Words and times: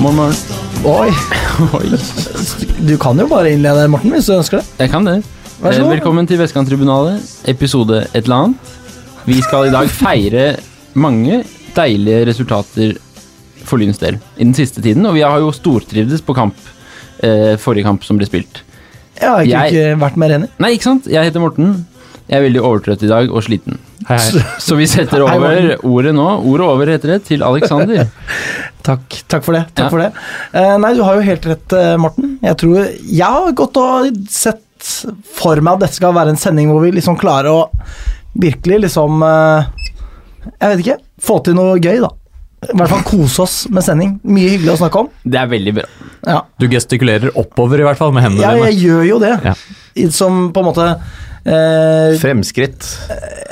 Morgen. 0.00 0.32
Oi, 0.88 1.10
Oi, 1.76 1.88
du 2.88 2.94
kan 3.00 3.18
jo 3.20 3.26
bare 3.28 3.50
innlede, 3.52 3.84
Morten, 3.92 4.12
hvis 4.14 4.28
du 4.30 4.34
ønsker 4.38 4.60
det. 4.60 4.66
jeg 4.80 4.92
kan 4.92 5.04
det. 5.06 5.18
Vær 5.60 5.74
så 5.74 5.80
Eh, 5.82 5.84
god. 5.84 5.92
Velkommen 5.92 6.28
til 6.28 6.38
Vestkanttribunalet, 6.40 7.20
episode 7.52 7.98
et 8.14 8.22
eller 8.24 8.36
annet. 8.46 8.72
Vi 9.28 9.36
skal 9.44 9.68
i 9.68 9.72
dag 9.74 9.90
feire 10.00 10.46
mange 10.96 11.42
deilige 11.76 12.22
resultater 12.30 12.94
for 13.68 13.76
Lyns 13.78 14.00
del 14.00 14.16
i 14.38 14.44
den 14.46 14.54
siste 14.56 14.80
tiden, 14.82 15.04
og 15.06 15.14
vi 15.18 15.24
har 15.26 15.36
jo 15.42 15.52
stortrivdes 15.54 16.24
på 16.24 16.34
kamp, 16.38 16.56
eh, 17.22 17.54
forrige 17.60 17.84
kamp 17.84 18.06
som 18.08 18.16
ble 18.18 18.26
spilt. 18.30 18.62
Jeg 19.20 19.28
har 19.28 19.44
ikke, 19.44 19.52
Jeg- 19.52 19.74
ikke 19.74 20.00
vært 20.00 20.16
mer 20.16 20.36
enig. 20.38 20.48
Nei, 20.58 20.72
ikke 20.78 20.88
sant? 20.88 21.06
Jeg 21.12 21.28
heter 21.28 21.44
Morten. 21.44 21.84
Jeg 22.30 22.38
er 22.40 22.46
veldig 22.48 22.62
overtrøtt 22.64 23.02
i 23.04 23.10
dag 23.10 23.28
og 23.30 23.42
sliten. 23.44 23.76
Hei, 24.08 24.16
hei. 24.16 24.42
Så 24.62 24.76
vi 24.78 24.86
setter 24.88 25.22
over 25.26 25.74
ordet 25.86 26.14
nå. 26.16 26.26
Ordet 26.48 26.66
over 26.66 26.90
heter 26.94 27.14
det, 27.14 27.18
til 27.28 27.42
Alexander. 27.46 28.06
Takk, 28.86 29.18
takk 29.28 29.44
for 29.44 29.52
det. 29.58 29.66
takk 29.76 29.84
Ja. 29.84 29.88
for 29.92 30.00
det. 30.00 30.06
Uh, 30.54 30.76
nei, 30.80 30.94
du 30.96 31.02
har 31.04 31.18
jo 31.18 31.24
helt 31.26 31.44
rett, 31.50 31.72
eh, 31.76 31.96
Morten. 32.00 32.38
Jeg 32.40 32.56
tror 32.62 32.78
Jeg 32.88 33.26
har 33.28 33.50
gått 33.58 33.76
og 33.76 34.06
sett 34.32 34.62
for 35.36 35.60
meg 35.60 35.74
at 35.76 35.82
dette 35.84 35.98
skal 35.98 36.14
være 36.16 36.32
en 36.32 36.40
sending 36.40 36.70
hvor 36.72 36.80
vi 36.80 36.94
liksom 36.96 37.18
klarer 37.20 37.50
å 37.52 37.66
virkelig 38.40 38.78
liksom 38.86 39.20
uh, 39.20 39.68
Jeg 40.56 40.70
vet 40.72 40.82
ikke. 40.86 40.96
Få 41.20 41.36
til 41.44 41.58
noe 41.60 41.76
gøy, 41.76 42.00
da. 42.00 42.08
I 42.72 42.76
hvert 42.76 42.90
fall 42.94 43.04
kose 43.08 43.44
oss 43.44 43.58
med 43.72 43.84
sending. 43.84 44.16
Mye 44.24 44.54
hyggelig 44.54 44.74
å 44.74 44.80
snakke 44.80 45.04
om. 45.04 45.12
Det 45.28 45.38
er 45.42 45.52
veldig 45.52 45.76
bra. 45.76 45.86
Ja, 46.28 46.40
Du 46.60 46.66
gestikulerer 46.72 47.36
oppover 47.40 47.80
i 47.80 47.86
hvert 47.86 48.00
fall 48.00 48.10
med 48.16 48.24
hendene 48.26 48.44
ja 48.44 48.66
jeg 48.68 48.80
gjør 48.82 49.04
jo 49.08 49.20
det. 49.22 49.30
Ja. 49.44 49.54
Som 50.12 50.50
på 50.56 50.60
en 50.64 50.68
måte 50.72 50.88
eh, 51.44 52.18
Fremskritt. 52.20 52.86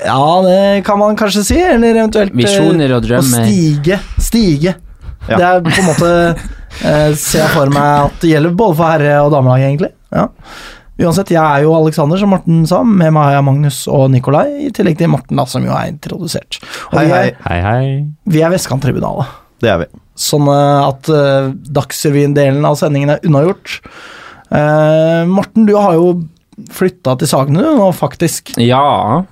Ja, 0.05 0.25
det 0.45 0.85
kan 0.87 0.99
man 1.01 1.17
kanskje 1.19 1.45
si. 1.47 1.59
Eller 1.61 1.97
eventuelt 1.97 2.33
eh, 2.35 2.39
Visjoner 2.43 2.95
og 2.97 3.03
Å 3.03 3.07
drømmer. 3.09 3.47
stige. 3.49 4.01
Stige. 4.23 4.75
Ja. 5.29 5.37
Det 5.37 5.45
er 5.45 5.63
på 5.67 5.73
en 5.83 5.89
måte 5.91 6.11
eh, 6.81 7.11
Ser 7.21 7.43
jeg 7.43 7.53
for 7.53 7.69
meg 7.75 8.09
at 8.09 8.21
det 8.23 8.31
gjelder 8.33 8.55
både 8.57 8.79
for 8.79 8.93
herre- 8.95 9.23
og 9.27 9.33
damelag, 9.35 9.65
egentlig. 9.69 9.91
Ja. 10.15 10.29
Uansett, 10.99 11.31
jeg 11.31 11.39
er 11.39 11.63
jo 11.63 11.75
Alexander, 11.77 12.19
som 12.19 12.33
Morten 12.35 12.65
sa. 12.67 12.81
Med 12.83 13.13
Maja 13.15 13.43
Magnus 13.45 13.85
og 13.93 14.09
Nikolai, 14.11 14.49
i 14.67 14.71
tillegg 14.75 14.97
til 14.99 15.13
Morten, 15.13 15.39
da, 15.39 15.45
som 15.47 15.63
jo 15.63 15.71
er 15.77 15.93
introdusert. 15.93 16.59
Og 16.91 16.97
Hei, 16.99 17.05
vi 17.07 17.13
hei. 17.15 17.21
er, 17.29 17.37
Hei, 17.45 17.59
hei. 17.63 17.85
vi 18.35 18.43
er 18.43 18.51
Vestkanttribunalet. 18.51 19.37
Det 19.63 19.71
er 19.71 19.79
vi. 19.85 19.87
Sånn 20.19 20.49
eh, 20.51 20.81
at 20.89 21.11
uh, 21.15 21.53
Dagsrevyen-delen 21.79 22.67
av 22.67 22.75
sendingen 22.81 23.15
er 23.15 23.23
unnagjort. 23.27 23.77
Uh, 24.51 25.23
Morten, 25.31 25.69
du 25.69 25.77
har 25.77 25.95
jo 25.95 26.09
flytta 26.75 27.17
til 27.21 27.31
Sagene 27.31 27.63
nå, 27.79 27.89
faktisk. 27.97 28.55
Ja, 28.63 29.25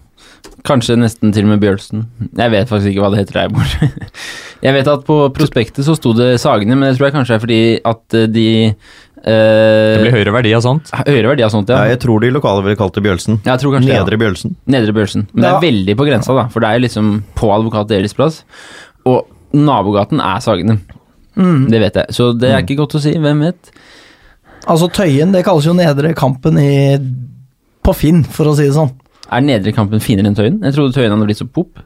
kanskje 0.66 0.96
nesten 0.98 1.32
til 1.34 1.46
og 1.46 1.52
med 1.55 1.62
Bjølsen. 1.62 2.05
Jeg 2.38 2.52
vet 2.55 2.70
faktisk 2.70 2.91
ikke 2.92 3.02
hva 3.05 3.10
det 3.14 3.20
heter 3.24 3.38
der 3.38 3.48
jeg 3.48 3.56
bor. 3.56 4.14
Jeg 4.66 4.72
vet 4.72 4.88
at 4.88 5.02
på 5.06 5.16
prospektet 5.36 5.84
så 5.86 5.94
sto 5.98 6.14
det 6.16 6.38
Sagene, 6.42 6.74
men 6.78 6.88
det 6.88 6.97
tror 6.97 7.10
jeg 7.10 7.14
kanskje 7.14 7.34
er 7.36 7.42
fordi 7.42 7.58
at 7.86 8.14
eh, 8.16 8.24
de 8.32 8.44
Det 8.72 9.34
eh, 9.34 10.00
blir 10.00 10.14
høyere 10.14 10.32
verdi 10.32 10.54
av 10.56 10.62
sånt. 10.64 10.88
Høyere 10.97 11.28
verdi 11.34 11.44
av 11.44 11.52
sånt, 11.52 11.69
Ja, 11.70 11.82
ja. 11.84 11.92
jeg 11.92 12.00
tror 12.02 12.24
de 12.24 12.30
lokale 12.32 12.64
ville 12.64 12.78
kalt 12.80 12.97
det 12.97 13.04
Bjølsen. 13.04 13.36
Jeg 13.44 13.62
tror 13.62 13.77
kanskje 13.77 13.92
det, 13.92 13.98
Nedre 14.00 14.19
Bjølsen. 14.22 14.56
Nedre 14.72 14.94
Bjølsen. 14.97 15.27
Men 15.34 15.44
det 15.44 15.50
er 15.52 15.60
veldig 15.66 15.97
på 16.00 16.06
grensa, 16.08 16.34
da, 16.41 16.47
for 16.50 16.64
det 16.64 16.70
er 16.72 16.82
liksom 16.86 17.12
på 17.36 17.52
advokat 17.52 17.92
deres 17.92 18.16
plass. 18.16 18.41
Og 19.06 19.28
nabogaten 19.54 20.24
er 20.24 20.41
Sagene. 20.42 20.78
Mm. 21.36 21.66
Det 21.70 21.82
vet 21.84 22.00
jeg. 22.00 22.16
Så 22.16 22.30
det 22.32 22.50
er 22.54 22.64
ikke 22.64 22.78
godt 22.80 22.97
å 22.97 23.02
si. 23.04 23.12
Hvem 23.20 23.44
vet? 23.44 23.70
Altså 24.67 24.89
Tøyen, 24.91 25.33
det 25.34 25.45
kalles 25.47 25.67
jo 25.69 25.75
nedre 25.77 26.12
kampen 26.19 26.59
i, 26.59 26.70
på 27.86 27.95
Finn, 27.95 28.25
for 28.27 28.50
å 28.50 28.54
si 28.59 28.66
det 28.66 28.75
sånn. 28.77 28.91
Er 29.31 29.43
nedre 29.43 29.75
kampen 29.75 30.03
finere 30.03 30.31
enn 30.31 30.38
Tøyen? 30.38 30.60
Jeg 30.66 30.75
trodde 30.75 30.94
Tøyen 30.97 31.15
hadde 31.15 31.28
blitt 31.28 31.41
så 31.43 31.47
pop. 31.47 31.82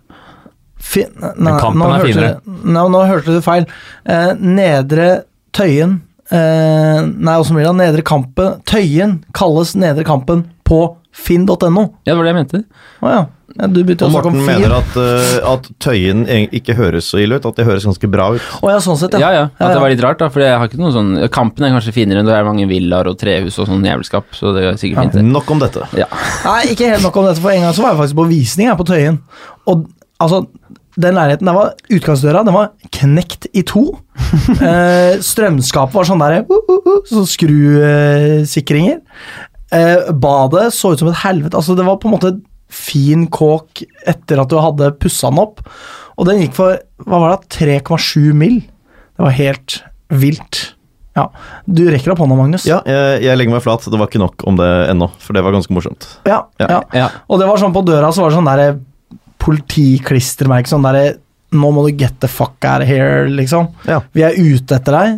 Fin, 0.81 1.11
nei, 1.21 1.33
Men 1.37 1.59
kampen 1.61 1.93
er 1.93 2.05
finere. 2.07 2.31
Du, 2.45 2.63
nå, 2.73 2.87
nå 2.93 3.03
hørte 3.09 3.37
du 3.37 3.43
feil. 3.45 3.67
Eh, 4.09 4.31
nedre 4.41 5.11
Tøyen 5.57 5.99
eh, 6.33 7.01
Nei, 7.05 7.35
åssen 7.35 7.59
blir 7.59 7.67
det? 7.67 7.75
Nedre 7.77 8.05
kampen 8.07 8.63
Tøyen 8.69 9.19
kalles 9.37 9.75
Nedre 9.77 10.07
kampen 10.09 10.47
på 10.65 10.81
finn.no. 11.13 11.85
Ja, 12.07 12.13
det 12.13 12.17
var 12.17 12.25
det 12.25 12.33
jeg 12.33 12.39
mente. 12.39 12.63
Å 13.03 13.13
ja. 13.13 13.23
Ja. 13.60 13.69
Du 13.71 13.81
Og 13.84 14.12
Morten 14.15 14.41
mener 14.47 14.75
at, 14.78 14.97
uh, 14.97 15.53
at 15.53 15.69
Tøyen 15.82 16.25
ikke 16.26 16.75
høres 16.78 17.10
så 17.12 17.21
ille 17.22 17.38
ut, 17.38 17.47
at 17.47 17.60
det 17.60 17.66
høres 17.69 17.87
ganske 17.88 18.10
bra 18.10 18.31
ut. 18.37 18.48
Oh, 18.60 18.71
ja, 18.72 18.81
sånn 18.82 18.98
sett, 19.00 19.16
Ja, 19.21 19.31
ja. 19.34 19.44
ja. 19.48 19.69
At 19.69 19.76
det 19.76 19.82
var 19.84 19.93
litt 19.93 20.03
rart, 20.04 20.21
da. 20.22 20.31
For 20.32 20.44
jeg 20.44 20.56
har 20.56 20.71
ikke 20.71 20.81
noe 20.81 20.94
sånn 20.94 21.12
Kampen 21.34 21.66
er 21.66 21.75
kanskje 21.76 21.94
finere 21.97 22.22
enn 22.22 22.31
det 22.31 22.37
er 22.37 22.48
mange 22.48 22.66
villaer 22.71 23.10
og 23.10 23.19
trehus 23.21 23.60
og 23.60 23.71
sånn 23.71 23.87
jævelskap, 23.87 24.32
så 24.37 24.54
det 24.56 24.66
er 24.66 24.81
sikkert 24.81 25.10
fint, 25.10 25.21
det. 25.21 25.26
Nok 25.28 25.54
om 25.54 25.62
dette. 25.62 25.87
Ja. 25.98 26.09
Nei, 26.47 26.60
ikke 26.75 26.91
helt 26.91 27.06
nok 27.06 27.21
om 27.21 27.31
dette, 27.31 27.43
for 27.43 27.54
en 27.54 27.66
gang 27.66 27.76
så 27.76 27.87
var 27.87 27.94
jeg 27.94 28.03
faktisk 28.04 28.21
på 28.22 28.28
visning 28.31 28.71
her 28.71 28.78
på 28.81 28.88
Tøyen. 28.88 29.21
Og 29.71 29.88
altså, 30.22 30.44
den 31.00 31.16
leiligheten 31.16 31.48
der 31.48 31.56
var 31.56 31.77
Utgangsdøra 31.92 32.42
den 32.47 32.56
var 32.56 32.72
knekt 32.97 33.47
i 33.56 33.62
to. 33.66 33.84
eh, 34.71 35.21
strømskapet 35.25 35.97
var 35.97 36.09
sånn 36.09 36.22
der 36.22 36.42
uh, 36.42 36.56
uh, 36.56 36.81
uh, 36.81 36.98
Sånn 37.09 37.28
skrusikringer. 37.31 39.00
Eh, 39.71 40.10
badet 40.19 40.72
så 40.75 40.92
ut 40.92 41.03
som 41.03 41.10
et 41.12 41.21
helvete. 41.22 41.56
Altså, 41.56 41.77
det 41.78 41.87
var 41.87 42.00
på 42.03 42.10
en 42.10 42.16
måte 42.16 42.34
fin 42.71 43.27
kåk 43.33 43.83
etter 44.09 44.41
at 44.43 44.51
du 44.53 44.59
hadde 44.63 44.93
pussa 45.03 45.31
den 45.31 45.43
opp. 45.43 45.63
Og 46.19 46.29
den 46.29 46.43
gikk 46.45 46.57
for 46.59 46.79
hva 47.07 47.21
var 47.23 47.37
det, 47.37 47.49
3,7 47.59 48.33
mill. 48.37 48.61
Det 49.17 49.25
var 49.27 49.35
helt 49.37 49.81
vilt. 50.11 50.61
Ja. 51.19 51.27
Du 51.67 51.83
rekker 51.91 52.13
opp 52.15 52.21
hånda, 52.23 52.37
Magnus. 52.39 52.65
Ja, 52.69 52.79
jeg, 52.87 53.25
jeg 53.27 53.39
legger 53.41 53.57
meg 53.57 53.65
flat. 53.65 53.87
Det 53.91 53.99
var 53.99 54.09
ikke 54.09 54.23
nok 54.23 54.45
om 54.49 54.57
det 54.61 54.69
ennå, 54.93 55.11
for 55.21 55.37
det 55.37 55.43
var 55.45 55.57
ganske 55.57 55.75
morsomt. 55.75 56.07
Ja, 56.29 56.45
Ja. 56.63 56.69
ja. 56.71 56.81
ja. 57.03 57.09
Og 57.29 57.41
det 57.43 57.49
var 57.51 57.59
sånn 57.61 57.75
på 57.75 57.83
døra 57.87 58.13
så 58.15 58.23
var 58.25 58.31
det 58.33 58.39
sånn 58.39 58.49
derre 58.51 58.71
politiklistremerke, 59.41 60.71
sånn 60.71 60.87
derre 60.87 61.19
Nå 61.51 61.73
må 61.75 61.83
du 61.83 61.97
get 61.99 62.21
the 62.23 62.29
fuck 62.31 62.63
out 62.63 62.85
of 62.85 62.87
here, 62.87 63.25
liksom. 63.27 63.73
Ja. 63.91 63.97
Vi 64.15 64.23
er 64.23 64.37
ute 64.39 64.77
etter 64.77 64.95
deg. 64.95 65.17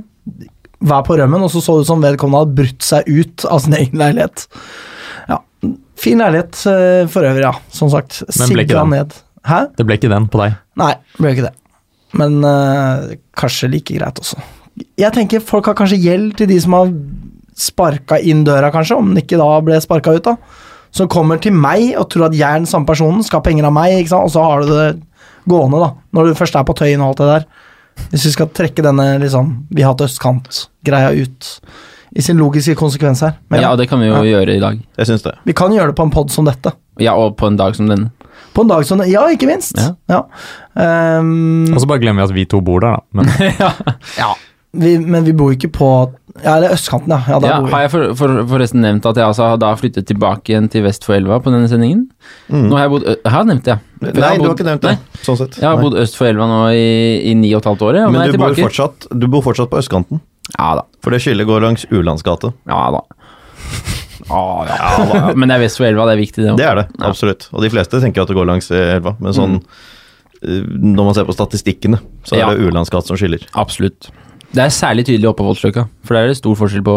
Vær 0.81 1.03
på 1.05 1.19
rømmen. 1.21 1.43
Og 1.45 1.51
så 1.53 1.61
så 1.61 1.75
det 1.77 1.85
ut 1.85 1.91
som 1.91 2.01
vedkommende 2.01 2.47
hadde 2.47 2.57
brutt 2.57 2.87
seg 2.87 3.05
ut 3.11 3.45
av 3.53 3.61
sin 3.61 3.77
egen 3.77 4.01
leilighet. 4.01 4.47
Ja. 5.29 5.43
Fin 6.03 6.23
leilighet 6.23 6.65
eh, 6.67 7.05
for 7.11 7.27
øvrig, 7.27 7.45
ja. 7.47 7.53
Som 7.71 7.91
sagt. 7.93 8.23
Men 8.41 8.55
ble 8.55 8.65
ikke 8.67 8.79
den? 8.79 8.95
ned. 8.97 9.19
Hæ? 9.47 9.61
Det 9.79 9.87
ble 9.87 9.99
ikke 9.99 10.11
den 10.11 10.27
på 10.31 10.41
deg. 10.43 10.57
Nei, 10.81 10.95
ble 11.19 11.35
ikke 11.35 11.47
det. 11.49 11.55
Men 12.19 12.43
eh, 12.47 13.15
kanskje 13.39 13.71
like 13.73 13.95
greit 13.97 14.19
også. 14.23 14.41
Jeg 14.99 15.13
tenker 15.15 15.45
folk 15.45 15.69
har 15.69 15.77
kanskje 15.79 16.01
gjeld 16.01 16.35
til 16.41 16.49
de 16.51 16.59
som 16.65 16.75
har 16.77 16.93
sparka 17.59 18.19
inn 18.19 18.43
døra, 18.47 18.73
kanskje, 18.73 18.99
om 18.99 19.13
den 19.13 19.23
ikke 19.23 19.39
da 19.41 19.49
ble 19.65 19.79
sparka 19.85 20.15
ut, 20.17 20.27
da. 20.27 20.37
Som 20.93 21.09
kommer 21.13 21.41
til 21.41 21.55
meg 21.57 21.93
og 22.01 22.09
tror 22.13 22.29
at 22.29 22.37
jeg 22.37 22.49
er 22.49 22.63
den 22.63 22.69
samme 22.69 22.89
personen, 22.89 23.23
skal 23.25 23.41
ha 23.41 23.47
penger 23.47 23.69
av 23.69 23.75
meg, 23.77 23.99
ikke 24.01 24.15
sant? 24.15 24.29
og 24.29 24.35
så 24.35 24.45
har 24.45 24.65
du 24.65 24.73
det 24.73 24.89
gående, 25.49 25.81
da. 25.83 25.93
Når 26.17 26.31
du 26.31 26.41
først 26.41 26.57
er 26.59 26.67
på 26.69 26.77
Tøyen 26.79 27.05
og 27.05 27.13
alt 27.13 27.23
det 27.23 27.31
der. 27.31 27.47
Hvis 28.11 28.27
vi 28.29 28.33
skal 28.33 28.49
trekke 28.57 28.81
denne 28.81 29.05
liksom 29.21 29.51
Vi 29.69 29.83
har 29.85 29.93
hatt 29.93 30.05
østkant-greia 30.07 31.11
ut 31.13 31.49
i 32.17 32.21
sin 32.23 32.37
logiske 32.37 32.75
konsekvens 32.77 33.23
her. 33.25 33.37
Men 33.51 33.63
ja, 33.65 33.75
det 33.77 33.89
kan 33.89 34.01
vi 34.03 34.07
jo 34.11 34.21
gjøre 34.27 34.57
i 34.57 34.61
dag. 34.61 34.81
Jeg 34.99 35.07
syns 35.09 35.23
det. 35.25 35.33
vi 35.49 35.53
kan 35.57 35.73
gjøre 35.73 35.93
det 35.93 35.97
på 35.97 36.03
en 36.05 36.11
pod 36.13 36.31
som 36.31 36.45
dette. 36.45 36.73
Ja, 37.01 37.15
og 37.17 37.37
på 37.41 37.47
en 37.49 37.57
dag 37.57 37.75
som 37.79 37.89
denne. 37.89 38.11
På 38.53 38.63
en 38.67 38.69
dag 38.69 38.85
som 38.85 39.01
Ja, 39.09 39.23
ikke 39.33 39.47
minst. 39.49 39.79
Ja. 39.81 39.95
Ja. 40.13 40.23
Um, 41.21 41.73
Og 41.73 41.81
så 41.81 41.87
bare 41.89 42.01
glemmer 42.03 42.25
vi 42.27 42.29
at 42.31 42.35
vi 42.37 42.45
to 42.49 42.61
bor 42.61 42.81
der, 42.85 42.99
da. 42.99 43.03
Men 43.13 43.29
Ja, 44.21 44.35
vi, 44.73 44.97
men 44.99 45.25
vi 45.25 45.33
bor 45.37 45.53
ikke 45.53 45.69
på 45.73 45.89
Ja, 46.43 46.55
det 46.61 46.69
er 46.71 46.75
østkanten, 46.77 47.13
ja. 47.13 47.19
ja, 47.29 47.39
der 47.41 47.49
Ja, 47.51 47.57
bor 47.61 47.67
vi. 47.69 47.73
har 47.75 47.83
jeg 47.87 47.91
for, 47.93 48.05
for, 48.17 48.35
forresten 48.49 48.81
nevnt 48.85 49.05
at 49.09 49.17
jeg 49.21 49.27
altså 49.27 49.49
har 49.53 49.59
da 49.61 49.73
flyttet 49.77 50.07
tilbake 50.09 50.53
igjen 50.55 50.69
til 50.73 50.85
vest 50.87 51.05
for 51.05 51.17
elva 51.17 51.39
på 51.45 51.53
denne 51.53 51.69
sendingen? 51.69 52.07
Mm. 52.49 52.69
Nå 52.71 52.77
har 52.79 52.87
jeg 52.87 52.93
bodd 52.95 53.05
ø- 53.09 53.17
Jeg 53.25 53.33
har 53.35 53.45
nevnt 53.51 53.65
det, 53.69 53.75
ja. 53.75 53.79
Jeg 54.03 54.15
Nei, 54.17 54.29
har 54.29 54.39
du 54.41 54.47
har 54.49 54.55
ikke 54.57 54.69
nevnt 54.71 54.83
det. 54.87 54.95
Nei, 54.97 55.23
Sånn 55.27 55.37
sett. 55.43 55.59
jeg 55.61 55.69
har 55.69 55.77
Nei. 55.77 55.85
bodd 55.89 55.99
øst 56.05 56.17
for 56.19 56.27
elva 56.33 56.49
nå 56.49 56.61
i, 56.73 56.87
i 57.31 57.35
ni 57.39 57.53
og 57.55 57.61
et 57.63 57.69
halvt 57.73 57.85
år, 57.89 58.01
ja. 58.01 58.09
Men 58.13 58.33
du 58.33 58.39
bor, 58.41 58.57
fortsatt, 58.65 59.09
du 59.13 59.27
bor 59.33 59.45
fortsatt 59.45 59.71
på 59.73 59.81
østkanten, 59.81 60.21
Ja 60.59 60.73
da. 60.81 60.85
for 61.03 61.15
det 61.15 61.21
skillet 61.25 61.47
går 61.49 61.63
langs 61.65 61.87
Ulands 61.91 62.25
gate. 62.27 62.51
Ja 62.69 62.83
da. 62.95 63.03
Ja, 64.29 64.43
ja, 64.69 64.77
da. 65.11 65.33
Men 65.35 65.51
det 65.51 65.57
er 65.57 65.63
vest 65.65 65.81
for 65.81 65.87
elva, 65.89 66.07
det 66.09 66.15
er 66.17 66.21
viktig, 66.23 66.43
det 66.45 66.53
òg. 66.53 66.59
Det 66.61 66.67
er 66.69 66.79
det, 66.79 66.85
absolutt. 67.05 67.49
Og 67.53 67.65
de 67.65 67.71
fleste 67.73 67.99
tenker 68.03 68.23
at 68.23 68.31
det 68.31 68.37
går 68.39 68.47
langs 68.49 68.71
eh, 68.71 68.97
elva, 68.99 69.17
men 69.23 69.35
sånn 69.37 69.57
mm. 69.59 69.89
Når 70.43 71.07
man 71.07 71.15
ser 71.15 71.27
på 71.29 71.35
statistikkene, 71.37 72.01
så 72.27 72.35
er 72.35 72.41
Ja. 72.43 72.49
det 72.51 72.67
Ulands 72.67 72.91
gate 72.91 73.07
som 73.07 73.19
skiller. 73.19 73.45
Absolutt. 73.55 74.09
Det 74.51 74.65
er 74.65 74.73
særlig 74.75 75.05
tydelig 75.07 75.29
oppe 75.31 75.45
på 75.45 75.53
Voldsløkka, 75.53 75.85
for 76.03 76.17
der 76.19 76.25
er 76.27 76.33
det 76.33 76.39
stor 76.41 76.57
forskjell 76.59 76.83
på 76.87 76.97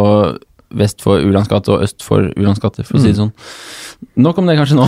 vest 0.75 1.03
for 1.05 1.21
Ulands 1.21 1.47
gate 1.51 1.69
og 1.71 1.83
øst 1.85 2.01
for 2.03 2.25
Ulands 2.35 2.59
gate, 2.63 2.83
for 2.87 2.97
å 2.97 3.03
si 3.03 3.11
det 3.13 3.19
sånn. 3.19 3.29
Nok 4.25 4.41
om 4.41 4.49
det 4.49 4.57
kanskje 4.57 4.79
nå. 4.79 4.87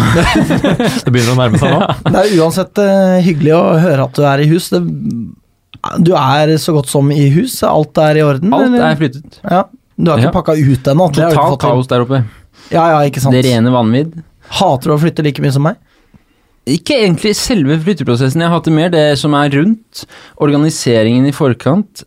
det 1.06 1.14
begynner 1.14 1.36
å 1.36 1.38
nærme 1.38 1.62
seg 1.62 1.70
nå. 1.76 1.86
Det 2.12 2.24
er 2.24 2.34
uansett 2.42 2.82
eh, 2.82 3.20
hyggelig 3.28 3.54
å 3.56 3.62
høre 3.86 4.08
at 4.10 4.18
du 4.18 4.26
er 4.26 4.44
i 4.44 4.50
hus. 4.50 4.72
Det, 4.74 4.82
du 6.04 6.14
er 6.18 6.54
så 6.62 6.74
godt 6.76 6.90
som 6.92 7.10
i 7.12 7.30
hus? 7.34 7.60
Alt 7.64 7.98
er 7.98 8.18
i 8.20 8.24
orden? 8.26 8.54
Alt 8.54 8.68
eller? 8.70 8.86
er 8.92 8.96
flyttet. 9.00 9.40
ja. 9.44 9.64
Du 9.98 10.12
har 10.12 10.20
ikke 10.20 10.28
Ja. 10.30 10.32
pakka 10.36 10.54
ut 10.54 10.84
ennå? 10.92 11.08
Totalt 11.12 11.60
kaos 11.60 11.88
der 11.90 12.04
oppe. 12.06 12.20
Ja, 12.70 12.84
ja, 12.92 13.00
ikke 13.10 13.20
sant. 13.24 13.34
Det 13.34 13.44
rene 13.46 13.72
vanvidd. 13.74 14.12
Hater 14.60 14.92
du 14.92 14.94
å 14.94 15.00
flytte 15.02 15.24
like 15.26 15.42
mye 15.42 15.52
som 15.52 15.64
meg? 15.66 15.76
Ikke 16.68 17.00
egentlig 17.02 17.32
selve 17.40 17.80
flytteprosessen, 17.82 18.42
jeg 18.44 18.50
hater 18.52 18.72
mer 18.76 18.90
det 18.94 19.18
som 19.18 19.34
er 19.34 19.50
rundt, 19.56 20.04
organiseringen 20.44 21.26
i 21.26 21.32
forkant, 21.32 22.04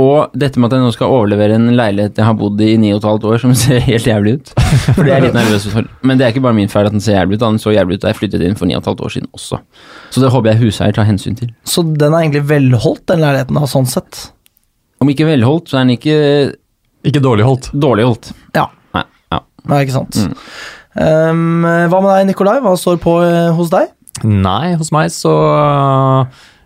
og 0.00 0.32
dette 0.32 0.56
med 0.56 0.70
at 0.70 0.78
jeg 0.78 0.84
nå 0.86 0.92
skal 0.94 1.10
overlevere 1.12 1.56
en 1.58 1.66
leilighet 1.76 2.16
jeg 2.16 2.24
har 2.24 2.36
bodd 2.38 2.60
i 2.64 2.70
i 2.72 2.78
ni 2.80 2.94
og 2.94 3.02
et 3.02 3.08
halvt 3.10 3.26
år, 3.28 3.40
som 3.42 3.52
ser 3.60 3.82
helt 3.84 4.06
jævlig 4.08 4.32
ut. 4.38 4.52
For 4.96 5.02
det 5.04 5.12
er 5.12 5.24
litt 5.26 5.36
nervøs 5.36 5.66
for. 5.68 5.88
Men 6.08 6.16
det 6.20 6.24
er 6.26 6.32
ikke 6.32 6.44
bare 6.46 6.56
min 6.56 6.70
feil 6.72 6.88
at 6.88 6.94
den 6.96 7.02
ser 7.04 7.18
jævlig 7.18 7.36
ut, 7.36 7.44
den 7.44 7.60
så 7.60 7.74
jævlig 7.74 7.98
ut 7.98 8.04
da 8.06 8.12
jeg 8.12 8.20
flyttet 8.22 8.44
inn 8.46 8.56
for 8.56 8.70
ni 8.70 8.76
og 8.78 8.80
et 8.80 8.88
halvt 8.88 9.02
år 9.04 9.12
siden 9.16 9.28
også. 9.36 9.60
Så 10.14 10.22
det 10.24 10.30
håper 10.32 10.52
jeg 10.54 10.62
huseier 10.64 10.96
tar 10.96 11.08
hensyn 11.10 11.36
til. 11.36 11.50
Så 11.68 11.84
den 11.84 12.08
er 12.16 12.22
egentlig 12.24 12.44
velholdt, 12.48 13.04
den 13.12 13.20
leiligheten, 13.20 13.58
da, 13.60 13.68
sånn 13.68 13.90
sett. 13.92 14.22
Om 15.02 15.10
ikke 15.12 15.28
velholdt, 15.28 15.68
så 15.68 15.80
er 15.80 15.84
den 15.84 15.96
ikke 15.98 16.16
Ikke 17.10 17.20
dårlig 17.24 17.44
holdt. 17.44 17.68
dårlig 17.74 18.04
holdt. 18.06 18.32
Ja, 18.56 18.68
Nei, 18.96 19.04
ja. 19.34 19.42
Nei, 19.68 19.82
ikke 19.84 19.98
sant. 19.98 20.22
Um, 20.94 21.64
hva 21.66 21.98
med 22.04 22.10
deg, 22.12 22.26
Nikolai? 22.32 22.58
Hva 22.64 22.72
står 22.80 22.96
på 23.02 23.18
eh, 23.26 23.50
hos 23.56 23.70
deg? 23.72 23.90
Nei, 24.28 24.74
hos 24.78 24.92
meg 24.94 25.08
så 25.10 25.32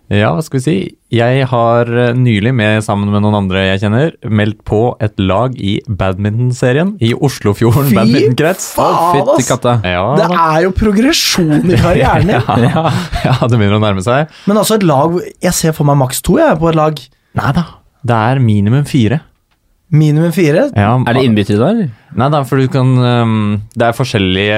Ja, 0.07 0.29
hva 0.31 0.39
skal 0.45 0.61
vi 0.61 0.63
si? 0.63 0.73
Jeg 1.11 1.47
har 1.51 1.89
eh, 1.91 2.13
nylig, 2.15 2.53
med, 2.55 2.79
sammen 2.85 3.09
med 3.11 3.25
noen 3.25 3.35
andre 3.41 3.65
jeg 3.65 3.81
kjenner, 3.81 4.13
meldt 4.31 4.61
på 4.67 4.79
et 5.03 5.19
lag 5.19 5.55
i 5.59 5.73
badmintonserien 5.87 6.93
i 7.03 7.09
Oslofjorden 7.13 7.89
Fy 7.91 7.97
badmintonkrets. 7.97 8.69
faen, 8.77 9.17
Fytti 9.17 9.51
ass! 9.57 9.83
Ja, 9.83 10.05
Det 10.15 10.29
er 10.31 10.61
jo 10.63 10.71
progresjon 10.77 11.67
i 11.67 11.79
karrieren 11.83 12.31
din. 12.31 12.67
ja, 12.69 12.85
ja, 13.25 13.35
det 13.43 13.51
begynner 13.59 13.81
å 13.81 13.83
nærme 13.83 14.05
seg. 14.05 14.31
Men 14.47 14.61
altså 14.63 14.77
et 14.79 14.87
lag 14.87 15.19
Jeg 15.43 15.53
ser 15.59 15.75
for 15.75 15.87
meg 15.91 15.99
maks 15.99 16.23
to 16.23 16.39
jeg, 16.39 16.55
på 16.61 16.71
et 16.71 16.79
lag. 16.79 17.03
Nei 17.37 17.51
da, 17.59 17.65
det 18.07 18.21
er 18.31 18.39
minimum 18.47 18.87
fire. 18.87 19.19
Minimum 19.91 20.31
fire. 20.35 20.69
Ja, 20.75 20.95
Er 21.03 21.15
det 21.15 21.27
innbytter 21.27 21.55
i 21.59 21.61
dag? 21.61 21.83
Nei 22.19 22.31
da, 22.33 22.41
for 22.47 22.59
du 22.59 22.67
kan 22.71 22.89
um, 22.95 23.37
Det 23.75 23.85
er 23.87 23.95
forskjellige 23.95 24.57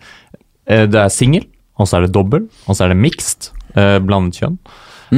uh, 0.00 0.84
Det 0.88 1.00
er 1.04 1.12
singel, 1.12 1.46
og 1.80 1.88
så 1.88 1.96
er 2.00 2.08
det 2.08 2.14
dobbel, 2.16 2.48
og 2.66 2.76
så 2.76 2.84
er 2.88 2.92
det 2.94 3.00
mixed, 3.00 3.52
eh, 3.74 3.98
blandet 4.04 4.40
kjønn. 4.40 4.58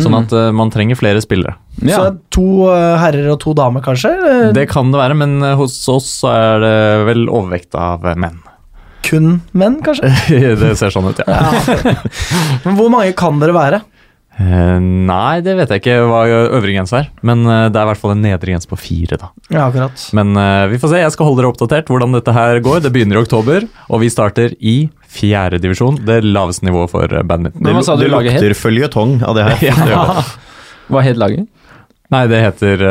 Sånn 0.00 0.14
at 0.16 0.32
eh, 0.32 0.49
man 0.56 0.70
trenger 0.72 0.96
flere 0.96 1.20
spillere. 1.20 1.58
Så 1.82 1.88
Ja. 1.90 1.99
er 2.08 2.14
to 2.32 2.46
eh, 2.72 2.94
herrer 3.02 3.26
og 3.34 3.40
to 3.44 3.52
damer, 3.54 3.82
kanskje? 3.84 4.52
Det 4.56 4.64
kan 4.70 4.88
det 4.93 5.00
være, 5.02 5.16
men 5.20 5.43
eh, 5.44 5.54
hos 5.58 5.76
oss 5.93 6.08
så 6.22 6.31
er 6.32 6.62
det 6.64 6.76
vel 7.10 7.26
overvekt 7.28 7.76
av 7.76 8.06
menn. 8.16 8.38
Kun 9.04 9.43
menn, 9.52 9.81
kanskje? 9.84 10.08
det 10.62 10.72
ser 10.81 10.93
sånn 10.94 11.10
ut, 11.10 11.20
ja. 11.20 11.26
Ja. 11.28 11.94
Men 12.64 12.76
hvor 12.78 12.88
mange 12.93 13.12
kan 13.19 13.40
dere 13.43 13.52
være? 13.56 13.81
Eh, 14.40 14.79
nei, 14.81 15.43
det 15.44 15.52
vet 15.58 15.73
jeg 15.75 15.82
ikke 15.82 15.96
hva 16.08 16.23
øvre 16.31 16.73
grense 16.73 16.96
er, 17.02 17.11
men 17.26 17.44
uh, 17.44 17.67
det 17.69 17.76
er 17.76 17.84
i 17.84 17.90
hvert 17.90 18.00
fall 18.00 18.14
en 18.14 18.23
nedre 18.25 18.49
grense 18.49 18.70
på 18.70 18.79
fire, 18.81 19.19
da. 19.20 19.29
Ja, 19.52 19.67
akkurat. 19.67 20.06
Men 20.17 20.32
uh, 20.38 20.64
vi 20.73 20.81
får 20.81 20.94
se, 20.94 21.02
jeg 21.02 21.14
skal 21.14 21.29
holde 21.29 21.43
dere 21.43 21.50
oppdatert 21.52 21.93
hvordan 21.93 22.17
dette 22.17 22.34
her 22.37 22.62
går. 22.64 22.81
Det 22.87 22.93
begynner 22.94 23.20
i 23.20 23.23
oktober, 23.23 23.67
og 23.93 24.02
vi 24.02 24.08
starter 24.12 24.56
i 24.58 24.76
fjerde 25.12 25.61
divisjon, 25.61 26.00
det 26.08 26.23
laveste 26.25 26.64
nivået 26.64 26.94
for 26.94 27.12
badminton. 27.29 27.61
Det, 27.61 27.76
det, 27.76 27.99
det 28.00 28.11
lukter 28.14 28.56
føljetong 28.56 29.19
av 29.29 29.37
det 29.37 29.46
her. 29.50 29.69
ja. 29.93 30.25
Hva 30.88 31.05
het 31.05 31.20
laget? 31.20 31.46
Nei, 32.12 32.26
det 32.29 32.43
heter 32.44 32.82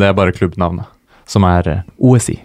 Det 0.00 0.06
er 0.06 0.14
bare 0.16 0.32
klubbnavnet, 0.32 0.88
som 1.28 1.44
er 1.48 1.82
OSI. 1.96 2.38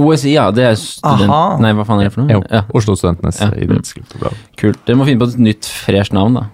OSI, 0.00 0.32
ja. 0.36 0.46
Det 0.54 0.64
er 0.70 0.76
student... 0.78 1.28
Aha. 1.28 1.58
Nei, 1.60 1.72
hva 1.76 1.84
faen 1.88 2.00
er 2.00 2.08
det 2.08 2.14
for 2.14 2.24
noe? 2.24 2.32
Jo, 2.32 2.42
Ja, 2.48 2.64
Oslo 2.76 2.96
Studentenes 2.96 3.40
Ja. 3.42 3.50
idrettsklubb. 3.52 4.32
kult. 4.60 4.80
Dere 4.86 5.00
må 5.00 5.08
finne 5.08 5.20
på 5.20 5.28
et 5.28 5.38
nytt, 5.40 5.68
fresh 5.68 6.14
navn, 6.16 6.38
da. 6.40 6.46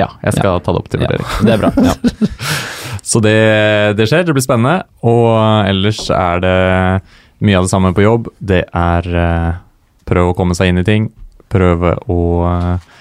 Ja, 0.00 0.08
jeg 0.22 0.36
skal 0.36 0.60
ta 0.64 0.74
det 0.74 0.80
opp 0.82 0.90
til 0.92 1.04
Ja, 1.04 1.10
det 1.42 1.56
er 1.56 1.62
bra. 1.62 1.72
Ja. 1.88 1.94
Så 3.02 3.18
det, 3.18 3.34
det 3.98 4.06
skjer, 4.06 4.22
det 4.24 4.34
blir 4.36 4.44
spennende. 4.44 4.84
Og 5.02 5.34
ellers 5.66 6.04
er 6.14 6.42
det 6.44 6.58
mye 7.42 7.58
av 7.58 7.66
det 7.66 7.72
samme 7.72 7.90
på 7.96 8.04
jobb. 8.04 8.28
Det 8.38 8.62
er 8.68 9.08
uh, 9.10 9.58
prøve 10.06 10.30
å 10.30 10.36
komme 10.38 10.54
seg 10.54 10.70
inn 10.70 10.78
i 10.80 10.86
ting. 10.86 11.08
Prøve 11.50 11.96
å 12.06 12.18
uh, 12.46 12.92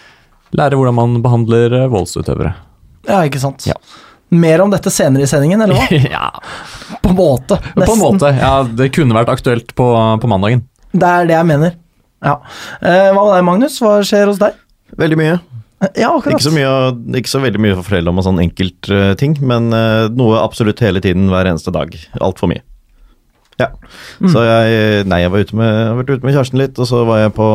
lære 0.57 0.79
hvordan 0.79 0.97
man 0.97 1.19
behandler 1.21 1.77
uh, 1.83 1.89
voldsutøvere. 1.93 2.55
Ja, 3.05 3.21
ikke 3.29 3.43
sant. 3.43 3.67
Ja. 3.69 3.77
Mer 4.33 4.63
om 4.65 4.73
dette 4.73 4.89
senere 4.93 5.27
i 5.27 5.29
sendingen, 5.29 5.61
eller 5.61 5.77
hva? 5.77 6.01
ja, 6.15 6.25
På 7.03 7.13
en 7.13 7.19
måte. 7.19 7.61
på 7.75 7.85
en 7.85 8.01
måte. 8.01 8.33
Ja, 8.39 8.55
det 8.65 8.89
kunne 8.95 9.17
vært 9.17 9.29
aktuelt 9.33 9.75
på, 9.77 9.87
på 10.23 10.33
mandagen. 10.33 10.65
Det 10.91 11.07
er 11.07 11.29
det 11.29 11.37
jeg 11.37 11.49
mener. 11.51 11.77
Ja. 12.21 12.37
Eh, 12.79 13.09
hva 13.11 13.23
med 13.25 13.33
deg, 13.35 13.45
Magnus? 13.47 13.79
Hva 13.81 13.97
skjer 14.05 14.29
hos 14.29 14.39
deg? 14.41 14.57
Veldig 14.99 15.17
mye. 15.19 15.39
Ja, 15.97 16.11
akkurat. 16.11 16.35
Ikke 16.35 16.45
så, 16.45 16.53
mye, 16.53 16.73
ikke 17.17 17.31
så 17.31 17.39
veldig 17.41 17.61
mye 17.63 17.73
å 17.73 17.81
fortelle 17.81 18.11
om 18.11 18.19
av 18.21 18.27
sånn 18.27 18.41
enkeltting, 18.43 19.39
men 19.41 19.71
uh, 19.73 20.05
noe 20.13 20.41
absolutt 20.43 20.83
hele 20.85 21.01
tiden, 21.01 21.31
hver 21.31 21.49
eneste 21.49 21.73
dag. 21.73 21.95
Altfor 22.21 22.51
mye. 22.51 22.61
Ja. 23.59 23.67
Så 24.31 24.41
jeg 24.45 25.05
Nei, 25.09 25.19
jeg 25.21 25.31
var 25.33 25.43
ute 25.43 25.57
med, 25.57 25.69
har 25.69 25.97
vært 25.99 26.13
ute 26.15 26.25
med 26.25 26.33
kjæresten 26.33 26.61
litt, 26.61 26.79
og 26.81 26.87
så 26.89 27.01
var 27.05 27.23
jeg 27.23 27.33
på, 27.37 27.47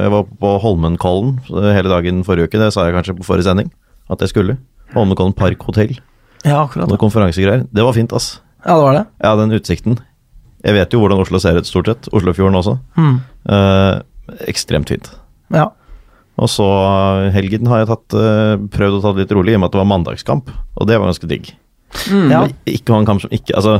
jeg 0.00 0.12
var 0.12 0.26
på 0.40 0.54
Holmenkollen 0.64 1.38
hele 1.76 1.92
dagen 1.92 2.24
forrige 2.26 2.50
uke. 2.50 2.60
Det 2.60 2.72
sa 2.74 2.88
jeg 2.88 2.96
kanskje 2.96 3.16
på 3.20 3.28
forrige 3.28 3.48
sending 3.48 3.70
at 4.12 4.24
jeg 4.24 4.32
skulle. 4.32 4.58
Holmenkollen 4.94 5.36
Park 5.36 5.64
hotell. 5.68 5.94
Ja, 6.44 6.64
akkurat. 6.64 6.90
Noen 6.90 7.00
konferansegreier. 7.00 7.64
Det 7.72 7.84
var 7.86 7.96
fint, 7.96 8.12
ass. 8.16 8.34
Ja, 8.64 8.76
det 8.76 8.82
var 8.82 8.98
det. 8.98 9.04
Ja, 9.24 9.36
den 9.40 9.56
utsikten. 9.56 10.00
Jeg 10.64 10.76
vet 10.76 10.92
jo 10.92 11.00
hvordan 11.02 11.20
Oslo 11.20 11.40
ser 11.40 11.60
ut, 11.60 11.68
stort 11.68 11.88
sett. 11.88 12.08
Oslofjorden 12.16 12.56
også. 12.60 12.76
Mm. 12.96 13.16
Eh, 13.52 13.94
ekstremt 14.52 14.92
fint. 14.92 15.10
Ja. 15.52 15.70
Og 16.40 16.48
så 16.50 16.64
eh, 16.66 17.28
helgen 17.36 17.68
har 17.70 17.82
jeg 17.84 17.90
tatt, 17.92 18.14
eh, 18.18 18.54
prøvd 18.74 18.96
å 18.98 19.02
ta 19.04 19.12
det 19.14 19.24
litt 19.24 19.34
rolig, 19.36 19.52
i 19.54 19.58
og 19.58 19.62
med 19.62 19.68
at 19.70 19.76
det 19.76 19.82
var 19.82 19.90
mandagskamp, 19.92 20.48
og 20.80 20.88
det 20.90 20.96
var 20.98 21.06
ganske 21.12 21.28
digg. 21.30 21.52
ja. 22.30 22.40
Ikke 22.66 22.90
ha 22.90 22.98
en 22.98 23.06
kamp 23.06 23.20
som 23.22 23.30
ikke 23.30 23.54
Altså, 23.54 23.76